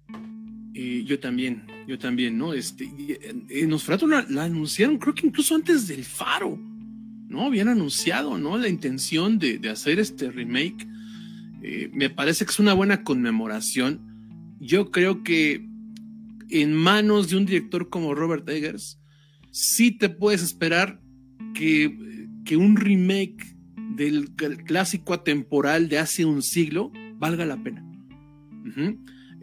Eh, 0.75 1.05
yo 1.07 1.19
también, 1.21 1.65
yo 1.87 1.99
también, 1.99 2.39
¿no? 2.39 2.55
Este, 2.55 2.89
eh, 3.49 3.67
Nosferatu 3.67 4.07
la, 4.07 4.25
anunciaron, 4.43 4.99
creo 4.99 5.15
que 5.15 5.27
incluso 5.27 5.55
antes 5.55 5.87
del 5.87 6.05
Faro, 6.05 6.59
¿no? 7.29 7.47
Habían 7.47 7.69
anunciado, 7.69 8.39
¿no? 8.39 8.57
La 8.57 8.69
intención 8.69 9.39
de, 9.39 9.61
hacer 9.71 9.99
este 9.99 10.31
remake. 10.31 10.87
Eh, 11.63 11.91
me 11.93 12.11
parece 12.11 12.45
que 12.45 12.51
es 12.51 12.59
una 12.59 12.75
buena 12.75 13.05
conmemoración. 13.05 14.57
Yo 14.61 14.91
creo 14.91 15.23
que 15.23 15.67
en 16.51 16.75
manos 16.75 17.31
de 17.31 17.37
un 17.37 17.47
director 17.47 17.89
como 17.89 18.15
Robert 18.15 18.49
Eggers, 18.49 19.01
sí 19.51 19.93
te 19.93 20.09
puedes 20.09 20.43
esperar 20.43 21.01
que, 21.55 22.29
que 22.45 22.57
un 22.57 22.77
remake 22.77 23.57
del 23.97 24.31
clásico 24.35 25.15
atemporal 25.15 25.89
de 25.89 25.99
hace 25.99 26.25
un 26.25 26.43
siglo 26.43 26.93
valga 27.19 27.45
la 27.47 27.63
pena. 27.63 27.85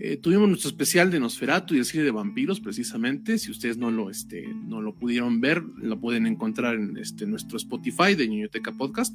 Eh, 0.02 0.16
tuvimos 0.16 0.48
nuestro 0.48 0.70
especial 0.70 1.12
de 1.12 1.20
Nosferatu 1.20 1.76
y 1.76 1.80
el 1.80 1.86
cine 1.86 2.04
de 2.04 2.12
vampiros, 2.12 2.62
precisamente. 2.62 3.38
Si 3.38 3.52
ustedes 3.52 3.78
no 3.78 3.92
lo, 3.92 4.10
este, 4.10 4.48
no 4.48 4.82
lo 4.82 4.96
pudieron 4.96 5.42
ver, 5.42 5.62
lo 5.76 6.00
pueden 6.00 6.26
encontrar 6.26 6.76
en 6.76 6.96
este, 6.96 7.26
nuestro 7.26 7.58
Spotify 7.58 8.16
de 8.16 8.30
Niñoteca 8.30 8.72
Podcast. 8.72 9.14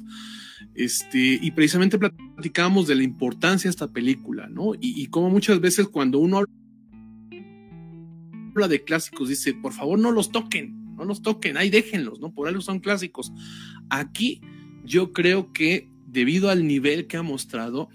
Este, 0.75 1.39
y 1.41 1.51
precisamente 1.51 1.97
platicamos 1.97 2.85
de 2.85 2.93
la 2.93 3.01
importancia 3.01 3.67
de 3.67 3.71
esta 3.71 3.91
película, 3.91 4.47
¿no? 4.47 4.75
Y, 4.75 5.01
y 5.01 5.07
como 5.07 5.31
muchas 5.31 5.59
veces 5.59 5.87
cuando 5.87 6.19
uno 6.19 6.43
habla 8.53 8.67
de 8.67 8.83
clásicos, 8.83 9.27
dice, 9.27 9.55
por 9.55 9.73
favor, 9.73 9.97
no 9.97 10.11
los 10.11 10.31
toquen, 10.31 10.95
no 10.95 11.03
los 11.03 11.23
toquen, 11.23 11.57
ahí 11.57 11.71
déjenlos, 11.71 12.19
¿no? 12.19 12.31
Por 12.31 12.47
algo 12.47 12.61
son 12.61 12.79
clásicos. 12.79 13.33
Aquí 13.89 14.39
yo 14.83 15.13
creo 15.13 15.51
que 15.51 15.89
debido 16.05 16.51
al 16.51 16.67
nivel 16.67 17.07
que 17.07 17.17
ha 17.17 17.23
mostrado, 17.23 17.89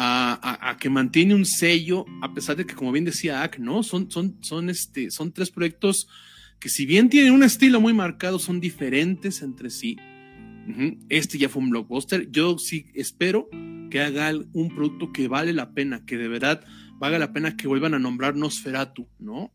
a, 0.00 0.76
que 0.78 0.88
mantiene 0.88 1.34
un 1.34 1.44
sello, 1.44 2.06
a 2.22 2.32
pesar 2.32 2.56
de 2.56 2.64
que, 2.64 2.74
como 2.74 2.92
bien 2.92 3.04
decía 3.04 3.42
Ak, 3.42 3.58
¿no? 3.58 3.82
Son, 3.82 4.10
son, 4.10 4.36
son, 4.40 4.70
este, 4.70 5.10
son 5.10 5.32
tres 5.32 5.50
proyectos 5.50 6.08
que 6.60 6.68
si 6.68 6.86
bien 6.86 7.08
tienen 7.08 7.32
un 7.32 7.42
estilo 7.42 7.80
muy 7.80 7.92
marcado, 7.92 8.38
son 8.38 8.60
diferentes 8.60 9.42
entre 9.42 9.70
sí. 9.70 9.96
Este 11.08 11.38
ya 11.38 11.48
fue 11.48 11.62
un 11.62 11.70
blockbuster. 11.70 12.30
Yo 12.30 12.58
sí 12.58 12.86
espero 12.94 13.48
que 13.90 14.00
haga 14.00 14.32
un 14.52 14.68
producto 14.74 15.12
que 15.12 15.26
vale 15.26 15.52
la 15.54 15.72
pena, 15.72 16.04
que 16.04 16.18
de 16.18 16.28
verdad 16.28 16.62
valga 16.98 17.18
la 17.18 17.32
pena 17.32 17.56
que 17.56 17.68
vuelvan 17.68 17.94
a 17.94 17.98
nombrar 17.98 18.36
Nosferatu, 18.36 19.08
¿no? 19.18 19.52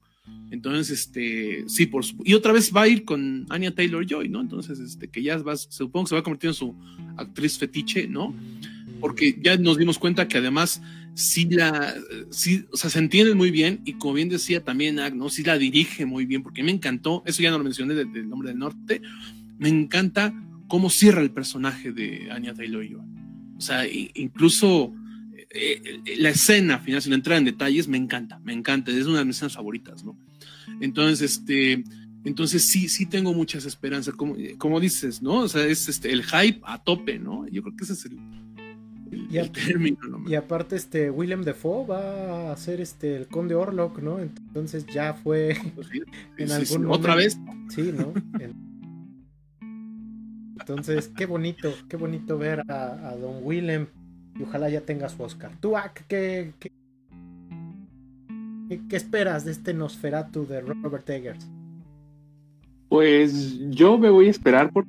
Entonces, 0.49 0.89
este, 0.89 1.65
sí, 1.67 1.85
por 1.85 2.03
y 2.23 2.33
otra 2.33 2.53
vez 2.53 2.71
va 2.75 2.83
a 2.83 2.87
ir 2.87 3.03
con 3.05 3.45
Anya 3.49 3.75
Taylor 3.75 4.05
Joy, 4.07 4.29
¿no? 4.29 4.41
Entonces, 4.41 4.79
este, 4.79 5.09
que 5.09 5.21
ya 5.21 5.37
va, 5.37 5.55
supongo 5.55 6.05
que 6.05 6.09
se 6.09 6.15
va 6.15 6.21
a 6.21 6.23
convertir 6.23 6.49
en 6.49 6.53
su 6.53 6.75
actriz 7.17 7.59
fetiche, 7.59 8.07
¿no? 8.07 8.33
Porque 9.03 9.37
ya 9.41 9.57
nos 9.57 9.77
dimos 9.77 9.99
cuenta 9.99 10.29
que 10.29 10.37
además 10.37 10.81
sí 11.13 11.43
la, 11.49 11.93
sí, 12.29 12.63
o 12.71 12.77
sea, 12.77 12.89
se 12.89 12.99
entienden 12.99 13.35
muy 13.35 13.51
bien 13.51 13.81
y 13.83 13.95
como 13.95 14.13
bien 14.13 14.29
decía 14.29 14.63
también 14.63 14.95
¿no? 15.17 15.27
Sí 15.27 15.43
la 15.43 15.57
dirige 15.57 16.05
muy 16.05 16.25
bien, 16.25 16.41
porque 16.41 16.63
me 16.63 16.71
encantó, 16.71 17.21
eso 17.25 17.43
ya 17.43 17.51
no 17.51 17.57
lo 17.57 17.65
mencioné 17.65 17.95
del, 17.95 18.29
nombre 18.29 18.51
del 18.51 18.59
norte, 18.59 19.01
me 19.59 19.67
encanta 19.67 20.33
cómo 20.69 20.89
cierra 20.89 21.19
el 21.19 21.31
personaje 21.31 21.91
de 21.91 22.31
Anya 22.31 22.53
Taylor-Joy. 22.53 23.01
O 23.57 23.59
sea, 23.59 23.85
incluso 24.13 24.93
eh, 25.49 25.81
eh, 26.05 26.15
la 26.19 26.29
escena 26.29 26.79
final, 26.79 27.01
sin 27.01 27.11
entrar 27.11 27.39
en 27.39 27.43
detalles, 27.43 27.89
me 27.89 27.97
encanta, 27.97 28.39
me 28.39 28.53
encanta, 28.53 28.91
es 28.91 29.05
una 29.05 29.19
de 29.19 29.25
mis 29.25 29.35
escenas 29.35 29.55
favoritas, 29.55 30.05
¿no? 30.05 30.17
Entonces, 30.79 31.29
este, 31.29 31.83
entonces 32.23 32.63
sí, 32.63 32.87
sí 32.87 33.05
tengo 33.05 33.33
muchas 33.33 33.65
esperanzas, 33.65 34.13
como, 34.13 34.37
como 34.57 34.79
dices, 34.79 35.21
¿no? 35.21 35.39
O 35.39 35.49
sea, 35.49 35.65
es 35.65 35.89
este, 35.89 36.09
el 36.13 36.23
hype 36.23 36.61
a 36.63 36.81
tope, 36.81 37.19
¿no? 37.19 37.45
Yo 37.49 37.61
creo 37.63 37.75
que 37.75 37.83
ese 37.83 37.91
es 37.91 38.05
el, 38.05 38.17
y, 39.29 40.35
aparte, 40.35 40.75
este, 40.75 41.09
Willem 41.09 41.43
Dafoe 41.43 41.87
va 41.87 42.51
a 42.51 42.57
ser 42.57 42.81
este, 42.81 43.15
el 43.15 43.27
conde 43.27 43.55
Orlok, 43.55 43.99
¿no? 43.99 44.19
Entonces 44.19 44.85
ya 44.85 45.13
fue 45.13 45.55
pues 45.75 45.89
en 46.37 46.51
algún 46.51 46.91
¿Otra 46.91 47.15
vez? 47.15 47.37
Sí, 47.69 47.93
¿no? 47.95 48.13
Entonces, 50.59 51.09
qué 51.15 51.25
bonito, 51.25 51.73
qué 51.89 51.97
bonito 51.97 52.37
ver 52.37 52.63
a, 52.69 53.15
Don 53.19 53.39
Willem 53.43 53.87
y 54.39 54.43
ojalá 54.43 54.69
ya 54.69 54.81
tenga 54.81 55.09
su 55.09 55.21
Oscar. 55.23 55.51
¿Tú, 55.59 55.73
qué, 56.07 56.53
qué, 56.59 56.71
qué 58.89 58.95
esperas 58.95 59.45
de 59.45 59.51
este 59.51 59.73
Nosferatu 59.73 60.47
de 60.47 60.61
Robert 60.61 61.09
Eggers? 61.09 61.47
Pues 62.87 63.57
yo 63.71 63.97
me 63.97 64.09
voy 64.09 64.27
a 64.27 64.31
esperar 64.31 64.71
por 64.71 64.85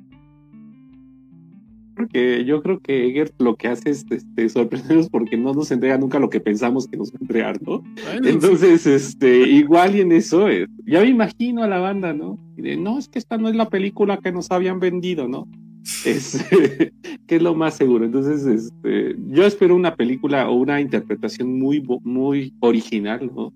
porque 2.05 2.45
yo 2.45 2.61
creo 2.61 2.79
que 2.79 3.07
Eger 3.07 3.33
lo 3.39 3.55
que 3.55 3.67
hace 3.67 3.89
es 3.89 4.05
este, 4.09 4.49
sorprendernos 4.49 5.09
porque 5.09 5.37
no 5.37 5.53
nos 5.53 5.71
entrega 5.71 5.97
nunca 5.97 6.19
lo 6.19 6.29
que 6.29 6.39
pensamos 6.39 6.87
que 6.87 6.97
nos 6.97 7.11
va 7.11 7.17
a 7.19 7.21
entregar, 7.21 7.61
¿no? 7.61 7.83
Entonces, 8.23 8.85
este, 8.85 9.49
igual 9.49 9.95
y 9.95 10.01
en 10.01 10.11
eso, 10.11 10.47
es, 10.47 10.67
ya 10.85 11.01
me 11.01 11.07
imagino 11.07 11.63
a 11.63 11.67
la 11.67 11.79
banda, 11.79 12.13
¿no? 12.13 12.37
Y 12.57 12.61
de, 12.61 12.77
no, 12.77 12.99
es 12.99 13.09
que 13.09 13.19
esta 13.19 13.37
no 13.37 13.49
es 13.49 13.55
la 13.55 13.69
película 13.69 14.17
que 14.17 14.31
nos 14.31 14.51
habían 14.51 14.79
vendido, 14.79 15.27
¿no? 15.27 15.47
Es, 16.05 16.43
que 17.27 17.35
es 17.35 17.41
lo 17.41 17.55
más 17.55 17.75
seguro. 17.75 18.05
Entonces, 18.05 18.45
este, 18.45 19.15
yo 19.27 19.45
espero 19.45 19.75
una 19.75 19.95
película 19.95 20.49
o 20.49 20.55
una 20.55 20.81
interpretación 20.81 21.59
muy, 21.59 21.83
muy 22.03 22.53
original, 22.59 23.31
¿no? 23.35 23.53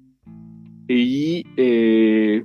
Y 0.88 1.44
eh, 1.56 2.44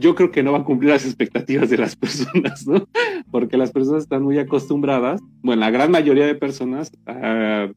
yo 0.00 0.14
creo 0.14 0.30
que 0.30 0.42
no 0.42 0.52
va 0.52 0.58
a 0.58 0.64
cumplir 0.64 0.90
las 0.90 1.04
expectativas 1.04 1.70
de 1.70 1.78
las 1.78 1.94
personas, 2.04 2.66
¿no? 2.66 2.88
Porque 3.30 3.56
las 3.56 3.70
personas 3.70 4.02
están 4.02 4.22
muy 4.22 4.38
acostumbradas, 4.38 5.20
bueno, 5.42 5.60
la 5.60 5.70
gran 5.70 5.90
mayoría 5.90 6.26
de 6.26 6.34
personas, 6.34 6.90
a 7.06 7.68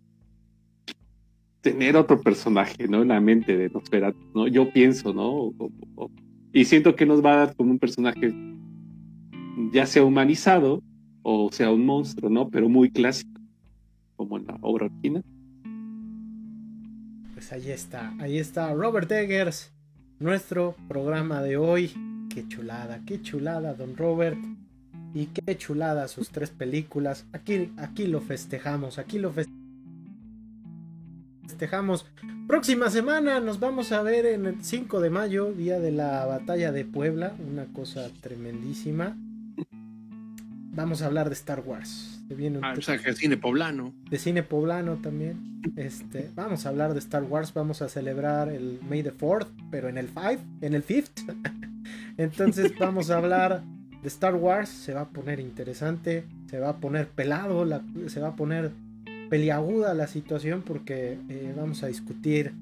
tener 1.61 1.95
otro 1.95 2.19
personaje, 2.21 2.87
¿no? 2.87 3.01
En 3.01 3.07
la 3.09 3.21
mente 3.21 3.55
de 3.55 3.69
Nosferatu, 3.69 4.19
¿no? 4.33 4.47
Yo 4.47 4.71
pienso, 4.71 5.13
¿no? 5.13 5.53
y 6.55 6.65
siento 6.65 6.95
que 6.95 7.07
nos 7.07 7.25
va 7.25 7.33
a 7.33 7.37
dar 7.37 7.55
como 7.55 7.71
un 7.71 7.79
personaje 7.79 8.31
ya 9.71 9.87
sea 9.87 10.03
humanizado 10.03 10.83
o 11.23 11.49
sea 11.51 11.71
un 11.71 11.85
monstruo, 11.85 12.29
¿no? 12.29 12.49
Pero 12.49 12.69
muy 12.69 12.91
clásico, 12.91 13.39
como 14.15 14.37
en 14.37 14.45
la 14.45 14.57
obra 14.61 14.85
original. 14.85 15.23
Pues 17.33 17.51
ahí 17.51 17.71
está, 17.71 18.13
ahí 18.19 18.37
está 18.37 18.73
Robert 18.73 19.11
Eggers, 19.11 19.73
nuestro 20.19 20.75
programa 20.87 21.41
de 21.41 21.57
hoy. 21.57 21.91
Qué 22.33 22.47
chulada, 22.47 22.99
qué 23.05 23.21
chulada, 23.21 23.75
don 23.75 23.95
Robert. 23.95 24.39
Y 25.13 25.27
qué 25.27 25.55
chulada 25.55 26.07
sus 26.07 26.31
tres 26.31 26.49
películas. 26.49 27.27
Aquí, 27.31 27.71
aquí 27.77 28.07
lo 28.07 28.21
festejamos, 28.21 28.97
aquí 28.97 29.19
lo 29.19 29.31
festejamos. 31.45 32.07
Próxima 32.47 32.89
semana 32.89 33.39
nos 33.39 33.59
vamos 33.59 33.91
a 33.91 34.01
ver 34.01 34.25
en 34.25 34.47
el 34.47 34.63
5 34.63 34.99
de 34.99 35.11
mayo, 35.11 35.53
día 35.53 35.79
de 35.79 35.91
la 35.91 36.25
batalla 36.25 36.71
de 36.71 36.85
Puebla. 36.85 37.35
Una 37.47 37.65
cosa 37.65 38.09
tremendísima. 38.21 39.15
Vamos 40.75 41.03
a 41.03 41.05
hablar 41.05 41.29
de 41.29 41.35
Star 41.35 41.59
Wars. 41.59 42.19
ah, 42.63 42.73
o 42.75 42.81
sea, 42.81 42.97
de 42.97 43.13
cine 43.13 43.37
poblano. 43.37 43.93
De 44.09 44.17
cine 44.17 44.41
poblano 44.41 44.95
también. 44.95 45.61
Este, 45.75 46.31
vamos 46.33 46.65
a 46.65 46.69
hablar 46.69 46.93
de 46.93 46.99
Star 46.99 47.21
Wars. 47.21 47.53
Vamos 47.53 47.83
a 47.83 47.89
celebrar 47.89 48.49
el 48.49 48.79
May 48.89 49.03
the 49.03 49.13
4th, 49.15 49.49
pero 49.69 49.87
en 49.87 49.99
el 49.99 50.07
5, 50.07 50.41
en 50.61 50.73
el 50.73 50.83
5th. 50.83 51.69
Entonces 52.17 52.73
vamos 52.77 53.09
a 53.09 53.17
hablar 53.17 53.63
de 54.01 54.07
Star 54.07 54.35
Wars. 54.35 54.69
Se 54.69 54.93
va 54.93 55.01
a 55.01 55.09
poner 55.09 55.39
interesante. 55.39 56.25
Se 56.49 56.59
va 56.59 56.69
a 56.69 56.77
poner 56.77 57.07
pelado. 57.07 57.65
se 58.07 58.19
va 58.19 58.29
a 58.29 58.35
poner 58.35 58.71
peliaguda 59.29 59.93
la 59.93 60.07
situación 60.07 60.61
porque 60.61 61.17
eh, 61.29 61.53
vamos 61.57 61.83
a 61.83 61.87
discutir 61.87 62.53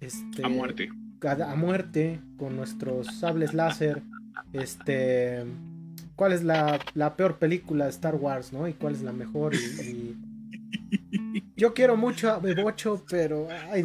este, 0.00 0.44
a 0.44 0.48
muerte. 0.48 0.88
A, 1.22 1.56
muerte 1.56 2.20
con 2.36 2.56
nuestros 2.56 3.06
sables 3.18 3.54
láser. 3.54 4.02
Este. 4.52 5.44
¿Cuál 6.14 6.32
es 6.32 6.44
la, 6.44 6.78
peor 7.16 7.38
película 7.38 7.84
de 7.84 7.90
Star 7.90 8.14
Wars, 8.14 8.52
no? 8.52 8.68
Y 8.68 8.74
cuál 8.74 8.94
es 8.94 9.02
la 9.02 9.12
mejor. 9.12 9.54
Yo 11.56 11.74
quiero 11.74 11.96
mucho 11.96 12.30
a 12.30 12.38
Bebocho, 12.38 13.04
pero. 13.08 13.48
Ay, 13.70 13.82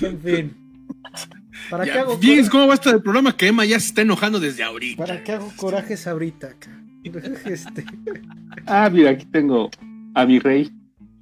En 0.00 0.20
fin. 0.20 0.56
¿Para 1.70 1.84
qué 1.84 1.92
hago 1.92 2.18
¿cómo 2.50 2.66
va 2.66 2.72
a 2.72 2.76
estar 2.76 2.94
el 2.94 3.02
programa 3.02 3.36
que 3.36 3.48
Emma 3.48 3.64
ya 3.64 3.78
se 3.80 3.88
está 3.88 4.02
enojando 4.02 4.40
desde 4.40 4.62
ahorita? 4.62 5.04
¿Para 5.04 5.22
qué 5.22 5.32
hago 5.32 5.52
corajes 5.56 6.06
ahorita? 6.06 6.54
Este... 7.44 7.84
Ah, 8.66 8.90
mira, 8.90 9.10
aquí 9.10 9.24
tengo 9.26 9.70
a 10.14 10.26
mi 10.26 10.38
rey. 10.40 10.70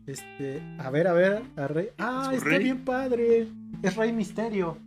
Este, 0.07 0.63
a 0.79 0.91
ver, 0.91 1.07
a 1.07 1.13
ver, 1.13 1.43
a 1.57 1.69
rey. 1.69 1.89
Ah, 1.99 2.33
está 2.33 2.59
bien 2.59 2.85
padre. 2.85 3.49
Es 3.83 3.97
Rey 3.97 4.13
Misterio. 4.13 4.79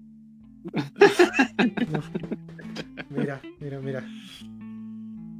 mira, 3.09 3.41
mira, 3.59 3.79
mira. 3.79 4.03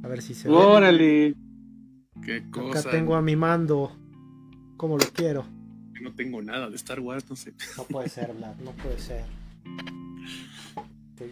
A 0.02 0.08
ver 0.08 0.22
si 0.22 0.34
se 0.34 0.48
ve. 0.48 0.54
Órale. 0.54 1.34
Qué 2.24 2.44
cosa. 2.50 2.80
Acá 2.80 2.90
tengo 2.90 3.16
a 3.16 3.22
mi 3.22 3.36
mando. 3.36 3.96
Como 4.76 4.96
lo 4.98 5.04
quiero. 5.12 5.44
No 6.00 6.14
tengo 6.14 6.40
nada 6.40 6.70
de 6.70 6.76
Star 6.76 7.00
Wars, 7.00 7.28
no 7.28 7.36
sé. 7.36 7.52
No 7.76 7.84
puede 7.84 8.08
ser, 8.08 8.32
Vlad, 8.32 8.56
no 8.64 8.72
puede 8.72 8.98
ser. 8.98 9.24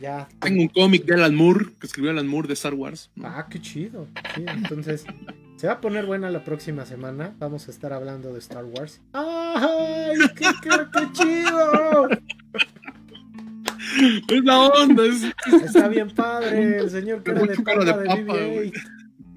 Ya. 0.01 0.29
Tengo 0.41 0.63
un 0.63 0.69
cómic 0.69 1.05
de 1.05 1.15
Alan 1.15 1.35
Moore, 1.35 1.67
que 1.79 1.87
escribió 1.87 2.11
Alan 2.11 2.27
Moore 2.27 2.49
de 2.49 2.55
Star 2.55 2.75
Wars. 2.75 3.11
Ah, 3.23 3.47
qué 3.51 3.61
chido. 3.61 4.07
Sí, 4.35 4.45
entonces, 4.47 5.05
se 5.57 5.67
va 5.67 5.75
a 5.75 5.81
poner 5.81 6.07
buena 6.07 6.31
la 6.31 6.45
próxima 6.45 6.85
semana. 6.87 7.35
Vamos 7.39 7.69
a 7.69 7.71
estar 7.71 7.93
hablando 7.93 8.33
de 8.33 8.39
Star 8.39 8.65
Wars. 8.65 9.01
¡Ay, 9.13 10.19
qué, 10.37 10.47
qué, 10.63 10.71
qué 10.93 11.13
chido! 11.13 12.09
Es 14.29 14.45
la 14.45 14.61
onda. 14.61 15.05
Es... 15.07 15.25
Está 15.65 15.89
bien 15.89 16.11
padre, 16.11 16.79
el 16.79 16.91
señor 16.91 17.23
que 17.23 17.31
era 17.33 17.41
de 17.41 17.57
papa 17.57 17.65
cara 17.65 17.85
de, 17.85 18.03
de 18.03 18.07
papa, 18.07 18.21
BB-8. 18.21 18.55
güey. 18.55 18.73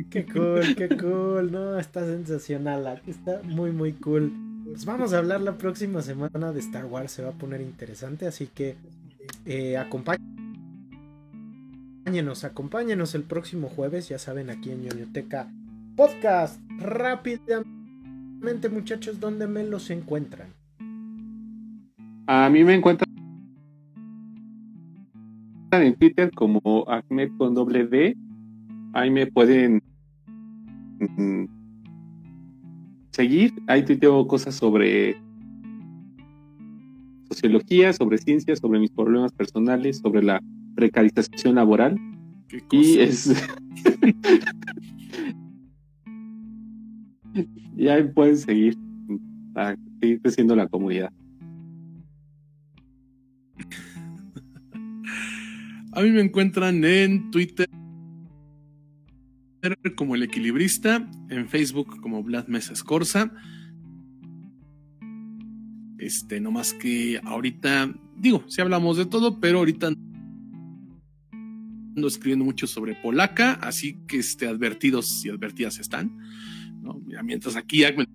Qué 0.10 0.26
cool, 0.26 0.76
qué 0.76 0.90
cool. 0.98 1.52
No, 1.52 1.80
está 1.80 2.06
sensacional. 2.06 3.02
Está 3.08 3.42
muy, 3.44 3.72
muy 3.72 3.94
cool. 3.94 4.51
Pues 4.72 4.86
vamos 4.86 5.12
a 5.12 5.18
hablar 5.18 5.42
la 5.42 5.58
próxima 5.58 6.02
semana 6.02 6.54
de 6.54 6.62
Star 6.62 6.86
Wars. 6.86 7.12
Se 7.12 7.22
va 7.22 7.32
a 7.32 7.34
poner 7.34 7.60
interesante, 7.60 8.26
así 8.26 8.48
que 8.48 8.78
eh, 9.46 9.76
acompáñenos, 9.78 10.22
acompáñenos 12.46 13.14
el 13.14 13.24
próximo 13.24 13.68
jueves. 13.68 14.08
Ya 14.08 14.18
saben, 14.18 14.50
aquí 14.50 14.72
en 14.72 14.84
Ñoñoteca 14.84 15.52
Podcast. 15.98 16.62
Rápidamente, 16.80 18.70
muchachos, 18.70 19.20
¿dónde 19.20 19.46
me 19.46 19.66
los 19.66 19.90
encuentran? 19.90 20.48
A 22.28 22.50
mí 22.50 22.64
me 22.64 22.76
encuentran 22.76 23.10
en 25.74 25.96
Twitter 25.96 26.32
como 26.34 26.62
Ahmed 26.88 27.32
con 27.38 27.56
doble 27.56 27.88
D. 27.88 28.16
Ahí 28.94 29.10
me 29.10 29.28
pueden 29.28 29.84
mm, 30.98 31.61
seguir. 33.12 33.54
Ahí 33.68 33.86
tuiteo 33.86 34.28
cosas 34.28 34.56
sobre 34.56 35.16
sociología, 37.30 37.94
sobre 37.94 38.18
ciencia, 38.18 38.56
sobre 38.56 38.80
mis 38.80 38.90
problemas 38.92 39.32
personales, 39.32 40.00
sobre 40.00 40.24
la 40.24 40.42
precarización 40.76 41.56
laboral. 41.56 41.98
Qué 42.48 42.64
Y 42.72 43.00
es. 43.00 43.34
y 47.78 47.88
ahí 47.88 48.04
pueden 48.04 48.38
seguir 48.38 48.78
para 49.54 49.78
seguir 50.00 50.22
creciendo 50.22 50.56
la 50.56 50.68
comunidad. 50.68 51.12
A 55.94 56.02
mí 56.02 56.10
me 56.12 56.22
encuentran 56.22 56.86
en 56.86 57.32
Twitter 57.32 57.68
como 59.96 60.16
El 60.16 60.24
Equilibrista, 60.24 61.08
en 61.30 61.48
Facebook 61.48 62.02
como 62.02 62.24
Vlad 62.24 62.48
Mesa 62.48 62.74
Escorza. 62.74 63.32
Este, 65.98 66.40
no 66.40 66.52
más 66.52 66.74
que 66.74 67.22
ahorita, 67.24 67.94
digo, 68.18 68.44
sí 68.48 68.62
hablamos 68.62 68.98
de 68.98 69.06
todo, 69.06 69.40
pero 69.40 69.60
ahorita 69.60 69.94
ando 71.96 72.08
escribiendo 72.08 72.46
mucho 72.46 72.66
sobre 72.66 72.96
Polaca, 72.96 73.54
así 73.62 74.00
que 74.08 74.18
este, 74.18 74.48
advertidos 74.48 75.24
y 75.26 75.30
advertidas 75.30 75.80
están. 75.80 76.18
mientras 77.24 77.56
aquí 77.56 77.84
Ahmed 77.84 78.08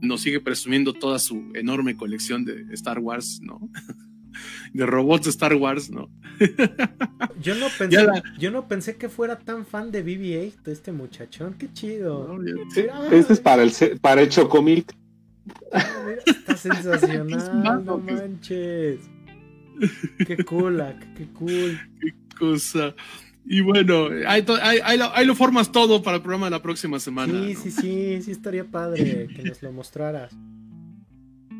nos 0.00 0.22
sigue 0.22 0.40
presumiendo 0.40 0.92
toda 0.94 1.18
su 1.18 1.52
enorme 1.54 1.96
colección 1.96 2.44
de 2.44 2.66
Star 2.72 2.98
Wars, 2.98 3.40
¿no? 3.42 3.60
de 4.72 4.86
robots 4.86 5.24
de 5.24 5.30
Star 5.30 5.54
Wars, 5.54 5.90
¿no? 5.90 6.08
Yo 7.42 7.54
no 7.56 7.66
pensé, 7.78 8.04
la- 8.04 8.22
yo 8.38 8.50
no 8.50 8.66
pensé 8.68 8.96
que 8.96 9.08
fuera 9.08 9.38
tan 9.38 9.64
fan 9.66 9.90
de 9.90 10.04
BB-8 10.04 10.52
este 10.66 10.92
muchachón. 10.92 11.54
Qué 11.58 11.72
chido. 11.72 12.38
Este 13.10 13.32
es 13.32 13.40
para 13.40 13.62
el, 13.62 13.72
para 14.00 14.22
el 14.22 14.28
Chocomilk. 14.28 14.92
mira, 16.06 16.22
está 16.26 16.56
sensacional. 16.56 17.28
Es 17.78 17.84
no 17.84 17.98
manches. 17.98 19.00
Qué 20.26 20.36
cool, 20.44 20.80
ah, 20.80 20.94
qué 21.16 21.26
cool. 21.32 21.78
cosa. 22.38 22.94
Y 23.44 23.60
bueno, 23.60 24.06
ahí, 24.28 24.44
ahí- 24.62 24.80
ahí 24.84 24.98
lo, 24.98 25.12
ahí 25.14 25.26
lo 25.26 25.34
formas 25.34 25.72
todo 25.72 26.02
para 26.02 26.16
el 26.18 26.22
programa 26.22 26.46
de 26.46 26.50
la 26.52 26.62
próxima 26.62 27.00
semana. 27.00 27.32
Sí, 27.32 27.54
¿no? 27.54 27.60
sí, 27.60 27.70
sí, 27.72 28.22
sí 28.22 28.30
estaría 28.30 28.64
padre 28.64 29.28
que 29.34 29.42
nos 29.42 29.62
lo 29.62 29.72
mostraras. 29.72 30.32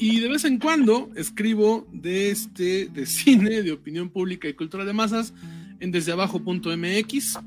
Y 0.05 0.19
de 0.19 0.29
vez 0.29 0.45
en 0.45 0.59
cuando 0.59 1.13
escribo 1.15 1.87
de 1.93 2.33
este 2.33 2.87
de 2.87 3.07
cine, 3.07 3.63
de 3.63 3.71
opinión 3.71 4.11
pública 4.11 4.49
y 4.49 4.53
cultura 4.53 4.85
de 4.85 4.93
masas 4.93 5.33
en 5.79 5.93
desdeabajo.mx. 5.93 7.39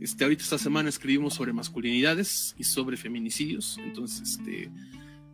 Este, 0.00 0.24
ahorita 0.24 0.42
esta 0.42 0.58
semana 0.58 0.90
escribimos 0.90 1.32
sobre 1.32 1.54
masculinidades 1.54 2.54
y 2.58 2.64
sobre 2.64 2.98
feminicidios. 2.98 3.78
Entonces, 3.82 4.20
este, 4.38 4.70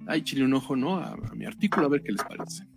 ahí 0.07 0.23
chile 0.23 0.45
un 0.45 0.55
ojo, 0.55 0.77
¿no? 0.77 0.99
A, 0.99 1.15
a 1.15 1.35
mi 1.35 1.45
artículo 1.45 1.87
a 1.87 1.89
ver 1.89 2.05
qué 2.05 2.13
les 2.13 2.23
parece. 2.23 2.70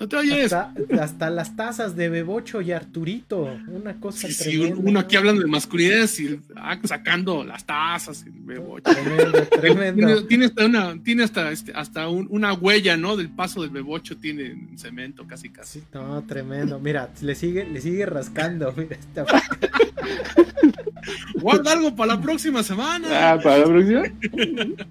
No 0.00 0.08
te 0.08 0.16
oyes. 0.16 0.50
Hasta, 0.50 0.72
hasta 1.02 1.28
las 1.30 1.56
tazas 1.56 1.94
de 1.94 2.08
Bebocho 2.08 2.62
y 2.62 2.72
Arturito. 2.72 3.42
Una 3.68 4.00
cosa 4.00 4.28
Sí, 4.28 4.32
sí, 4.32 4.50
tremenda. 4.58 4.76
uno 4.82 5.00
aquí 5.00 5.16
hablando 5.16 5.42
de 5.42 5.48
masculinidades 5.48 6.18
y 6.20 6.40
ah, 6.56 6.78
sacando 6.84 7.44
las 7.44 7.66
tazas, 7.66 8.24
el 8.24 8.32
bebocho. 8.32 8.90
Tremendo, 8.90 9.32
Tiene, 9.60 9.92
tremendo. 9.92 10.26
tiene 10.26 10.44
hasta 10.46 10.64
una, 10.64 11.02
tiene 11.02 11.24
hasta, 11.24 11.50
este, 11.52 11.72
hasta 11.74 12.08
un- 12.08 12.28
una 12.30 12.54
huella, 12.54 12.96
¿no? 12.96 13.18
Del 13.18 13.28
paso 13.28 13.60
del 13.60 13.68
bebocho, 13.70 14.16
tiene 14.16 14.46
en 14.46 14.78
cemento, 14.78 15.26
casi 15.26 15.50
casi. 15.50 15.80
Sí, 15.80 15.84
no, 15.92 16.22
tremendo. 16.22 16.80
Mira, 16.80 17.10
le 17.20 17.34
sigue, 17.34 17.66
le 17.68 17.82
sigue 17.82 18.06
rascando. 18.06 18.72
Mira, 18.76 18.96
esta- 18.96 19.26
Guarda 21.34 21.72
algo 21.72 21.94
para 21.94 22.14
la 22.14 22.20
próxima 22.20 22.62
semana. 22.62 23.32
Ah, 23.32 23.40
para 23.42 23.58
la 23.58 23.64
próxima. 23.64 24.02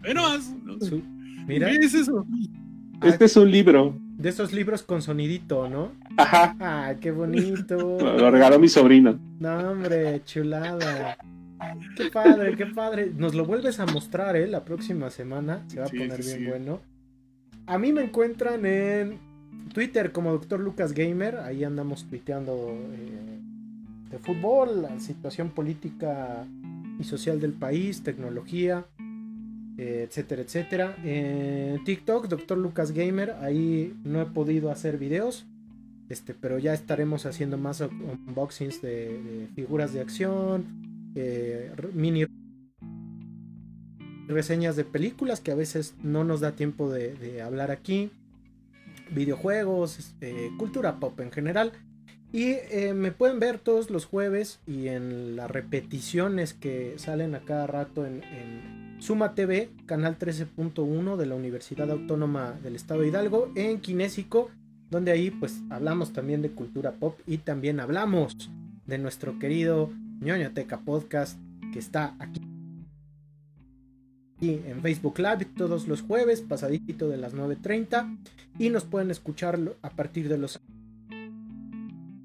Ve 0.01 0.13
nomás, 0.13 0.51
¿no? 0.63 0.77
mira, 1.47 1.69
¿Qué 1.69 1.85
es 1.85 1.93
eso? 1.93 2.25
Este 3.03 3.25
es 3.25 3.35
un 3.35 3.51
libro. 3.51 3.99
De 4.19 4.29
esos 4.29 4.51
libros 4.53 4.83
con 4.83 5.01
sonidito, 5.01 5.69
¿no? 5.69 5.93
Ajá. 6.17 6.55
Ay, 6.59 6.97
qué 6.97 7.09
bonito. 7.11 7.97
Lo 7.99 8.29
regaló 8.29 8.59
mi 8.59 8.67
sobrino. 8.67 9.17
No, 9.39 9.71
hombre, 9.71 10.21
chulada. 10.25 11.17
Qué 11.95 12.09
padre, 12.11 12.55
qué 12.55 12.65
padre. 12.67 13.11
Nos 13.15 13.33
lo 13.33 13.45
vuelves 13.45 13.79
a 13.79 13.85
mostrar, 13.85 14.35
¿eh? 14.35 14.45
La 14.47 14.65
próxima 14.65 15.09
semana. 15.09 15.63
Se 15.67 15.79
va 15.79 15.85
a 15.85 15.89
Sí, 15.89 15.97
poner 15.97 16.21
sí, 16.21 16.29
bien 16.29 16.39
sí. 16.39 16.45
bueno. 16.47 16.81
A 17.65 17.77
mí 17.77 17.93
me 17.93 18.03
encuentran 18.03 18.65
en 18.65 19.19
Twitter 19.73 20.11
como 20.11 20.33
Dr. 20.33 20.59
Lucas 20.59 20.93
Gamer. 20.93 21.37
Ahí 21.37 21.63
andamos 21.63 22.05
tuiteando 22.09 22.75
eh, 22.93 23.39
de 24.11 24.19
fútbol, 24.19 24.81
la 24.81 24.99
situación 24.99 25.49
política 25.49 26.45
y 26.99 27.03
social 27.05 27.39
del 27.39 27.53
país, 27.53 28.03
tecnología, 28.03 28.85
eh, 29.79 30.05
etcétera, 30.09 30.41
etcétera. 30.41 30.97
En 31.05 31.81
TikTok, 31.85 32.27
Dr. 32.27 32.57
Lucas 32.57 32.91
Gamer. 32.91 33.31
Ahí 33.39 33.95
no 34.03 34.21
he 34.21 34.25
podido 34.25 34.71
hacer 34.71 34.97
videos. 34.97 35.45
Este, 36.09 36.33
pero 36.33 36.59
ya 36.59 36.73
estaremos 36.73 37.25
haciendo 37.25 37.57
más 37.57 37.79
un- 37.79 38.19
unboxings 38.27 38.81
de, 38.81 39.47
figuras 39.55 39.93
de 39.93 40.01
acción, 40.01 40.65
eh, 41.15 41.71
mini 41.93 42.25
reseñas 44.27 44.75
de 44.75 44.83
películas 44.83 45.39
que 45.39 45.51
a 45.51 45.55
veces 45.55 45.95
no 46.03 46.23
nos 46.23 46.41
da 46.41 46.51
tiempo 46.51 46.89
de, 46.91 47.41
hablar 47.41 47.71
aquí, 47.71 48.11
videojuegos, 49.11 49.97
este, 49.97 50.51
cultura 50.57 50.99
pop 50.99 51.17
en 51.21 51.31
general. 51.31 51.71
Y 52.33 52.51
eh, 52.69 52.93
me 52.93 53.11
pueden 53.11 53.39
ver 53.39 53.59
todos 53.59 53.89
los 53.89 54.05
jueves 54.05 54.59
y 54.67 54.89
en 54.89 55.35
las 55.35 55.49
repeticiones 55.49 56.53
que 56.53 56.95
salen 56.97 57.33
a 57.33 57.39
cada 57.39 57.65
rato 57.65 58.05
en 58.05 58.88
Suma 58.99 59.33
TV, 59.33 59.69
canal 59.85 60.19
13.1 60.19 61.15
de 61.15 61.25
la 61.25 61.35
Universidad 61.35 61.89
Autónoma 61.89 62.51
del 62.61 62.75
Estado 62.75 63.01
de 63.01 63.07
Hidalgo, 63.07 63.51
en 63.55 63.79
Kinésico, 63.79 64.49
donde 64.91 65.11
ahí 65.11 65.31
pues 65.31 65.61
hablamos 65.69 66.11
también 66.11 66.41
de 66.41 66.51
cultura 66.51 66.91
pop 66.91 67.17
y 67.25 67.37
también 67.37 67.79
hablamos 67.79 68.51
de 68.85 68.97
nuestro 68.97 69.39
querido 69.39 69.89
ñoñoteca 70.19 70.81
podcast 70.81 71.39
que 71.71 71.79
está 71.79 72.15
aquí 72.19 72.41
en 74.41 74.81
Facebook 74.81 75.19
Live 75.19 75.45
todos 75.57 75.87
los 75.87 76.01
jueves 76.01 76.41
pasadito 76.41 77.09
de 77.09 77.17
las 77.17 77.33
9.30 77.33 78.17
y 78.57 78.69
nos 78.69 78.85
pueden 78.85 79.11
escuchar 79.11 79.59
a 79.81 79.89
partir 79.91 80.29
de 80.29 80.37
los 80.37 80.59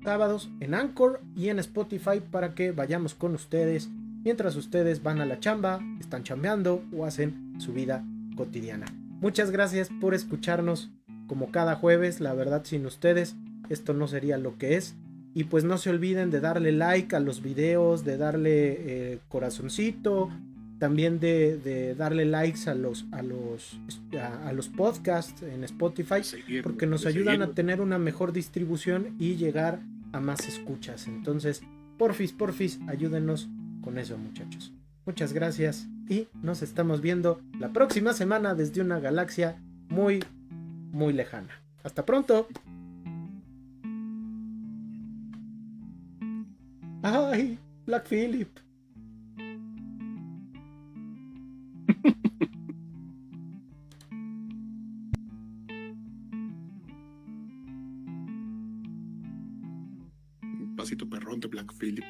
sábados 0.05 0.51
en 0.61 0.75
Anchor 0.75 1.23
y 1.37 1.49
en 1.49 1.59
Spotify 1.59 2.21
para 2.31 2.55
que 2.55 2.73
vayamos 2.73 3.15
con 3.15 3.35
ustedes 3.35 3.89
mientras 4.25 4.57
ustedes 4.57 5.03
van 5.03 5.21
a 5.21 5.27
la 5.27 5.39
chamba, 5.39 5.81
están 6.01 6.25
chambeando 6.25 6.83
o 6.97 7.05
hacen 7.05 7.55
su 7.59 7.73
vida 7.73 8.05
cotidiana. 8.37 8.87
Muchas 9.21 9.51
gracias 9.51 9.91
por 10.01 10.15
escucharnos 10.15 10.91
como 11.27 11.51
cada 11.51 11.77
jueves, 11.77 12.21
la 12.21 12.35
verdad 12.35 12.63
sin 12.65 12.85
ustedes 12.87 13.37
esto 13.69 13.95
no 13.95 14.07
sería 14.09 14.39
lo 14.39 14.59
que 14.59 14.77
es. 14.77 14.97
Y 15.35 15.45
pues 15.45 15.65
no 15.65 15.79
se 15.79 15.91
olviden 15.91 16.31
de 16.31 16.41
darle 16.41 16.71
like 16.71 17.17
a 17.17 17.21
los 17.21 17.43
videos, 17.43 18.05
de 18.05 18.17
darle 18.17 18.77
eh, 18.79 19.19
corazoncito, 19.29 20.31
también 20.79 21.19
de, 21.19 21.57
de, 21.57 21.95
darle 21.97 22.25
likes 22.25 22.71
a 22.71 22.75
los, 22.75 23.07
a 23.11 23.23
los, 23.23 23.81
a, 24.21 24.49
a 24.49 24.53
los 24.53 24.69
podcasts 24.69 25.43
en 25.43 25.65
Spotify, 25.65 26.21
porque 26.63 26.87
nos 26.87 27.07
ayudan 27.07 27.43
a 27.43 27.53
tener 27.53 27.81
una 27.81 27.99
mejor 27.99 28.33
distribución 28.33 29.17
y 29.19 29.35
llegar 29.35 29.81
a 30.13 30.21
más 30.21 30.47
escuchas. 30.47 31.09
Entonces, 31.09 31.63
porfis, 31.99 32.33
porfis, 32.33 32.79
ayúdenos 32.87 33.49
con 33.85 33.99
eso, 33.99 34.17
muchachos. 34.17 34.73
Muchas 35.05 35.35
gracias 35.35 35.87
y 36.09 36.27
nos 36.43 36.63
estamos 36.63 37.03
viendo 37.03 37.43
la 37.59 37.71
próxima 37.71 38.15
semana 38.15 38.55
desde 38.55 38.81
una 38.81 38.99
galaxia 38.99 39.63
muy, 39.91 40.25
muy 40.91 41.13
lejana. 41.13 41.51
Hasta 41.83 42.07
pronto. 42.07 42.49
Ay, 47.03 47.59
Black 47.85 48.09
Philip. 48.09 48.49
Pasito 60.75 61.09
perrón 61.09 61.41
de 61.41 61.49
Black 61.49 61.75
Philip. 61.79 62.05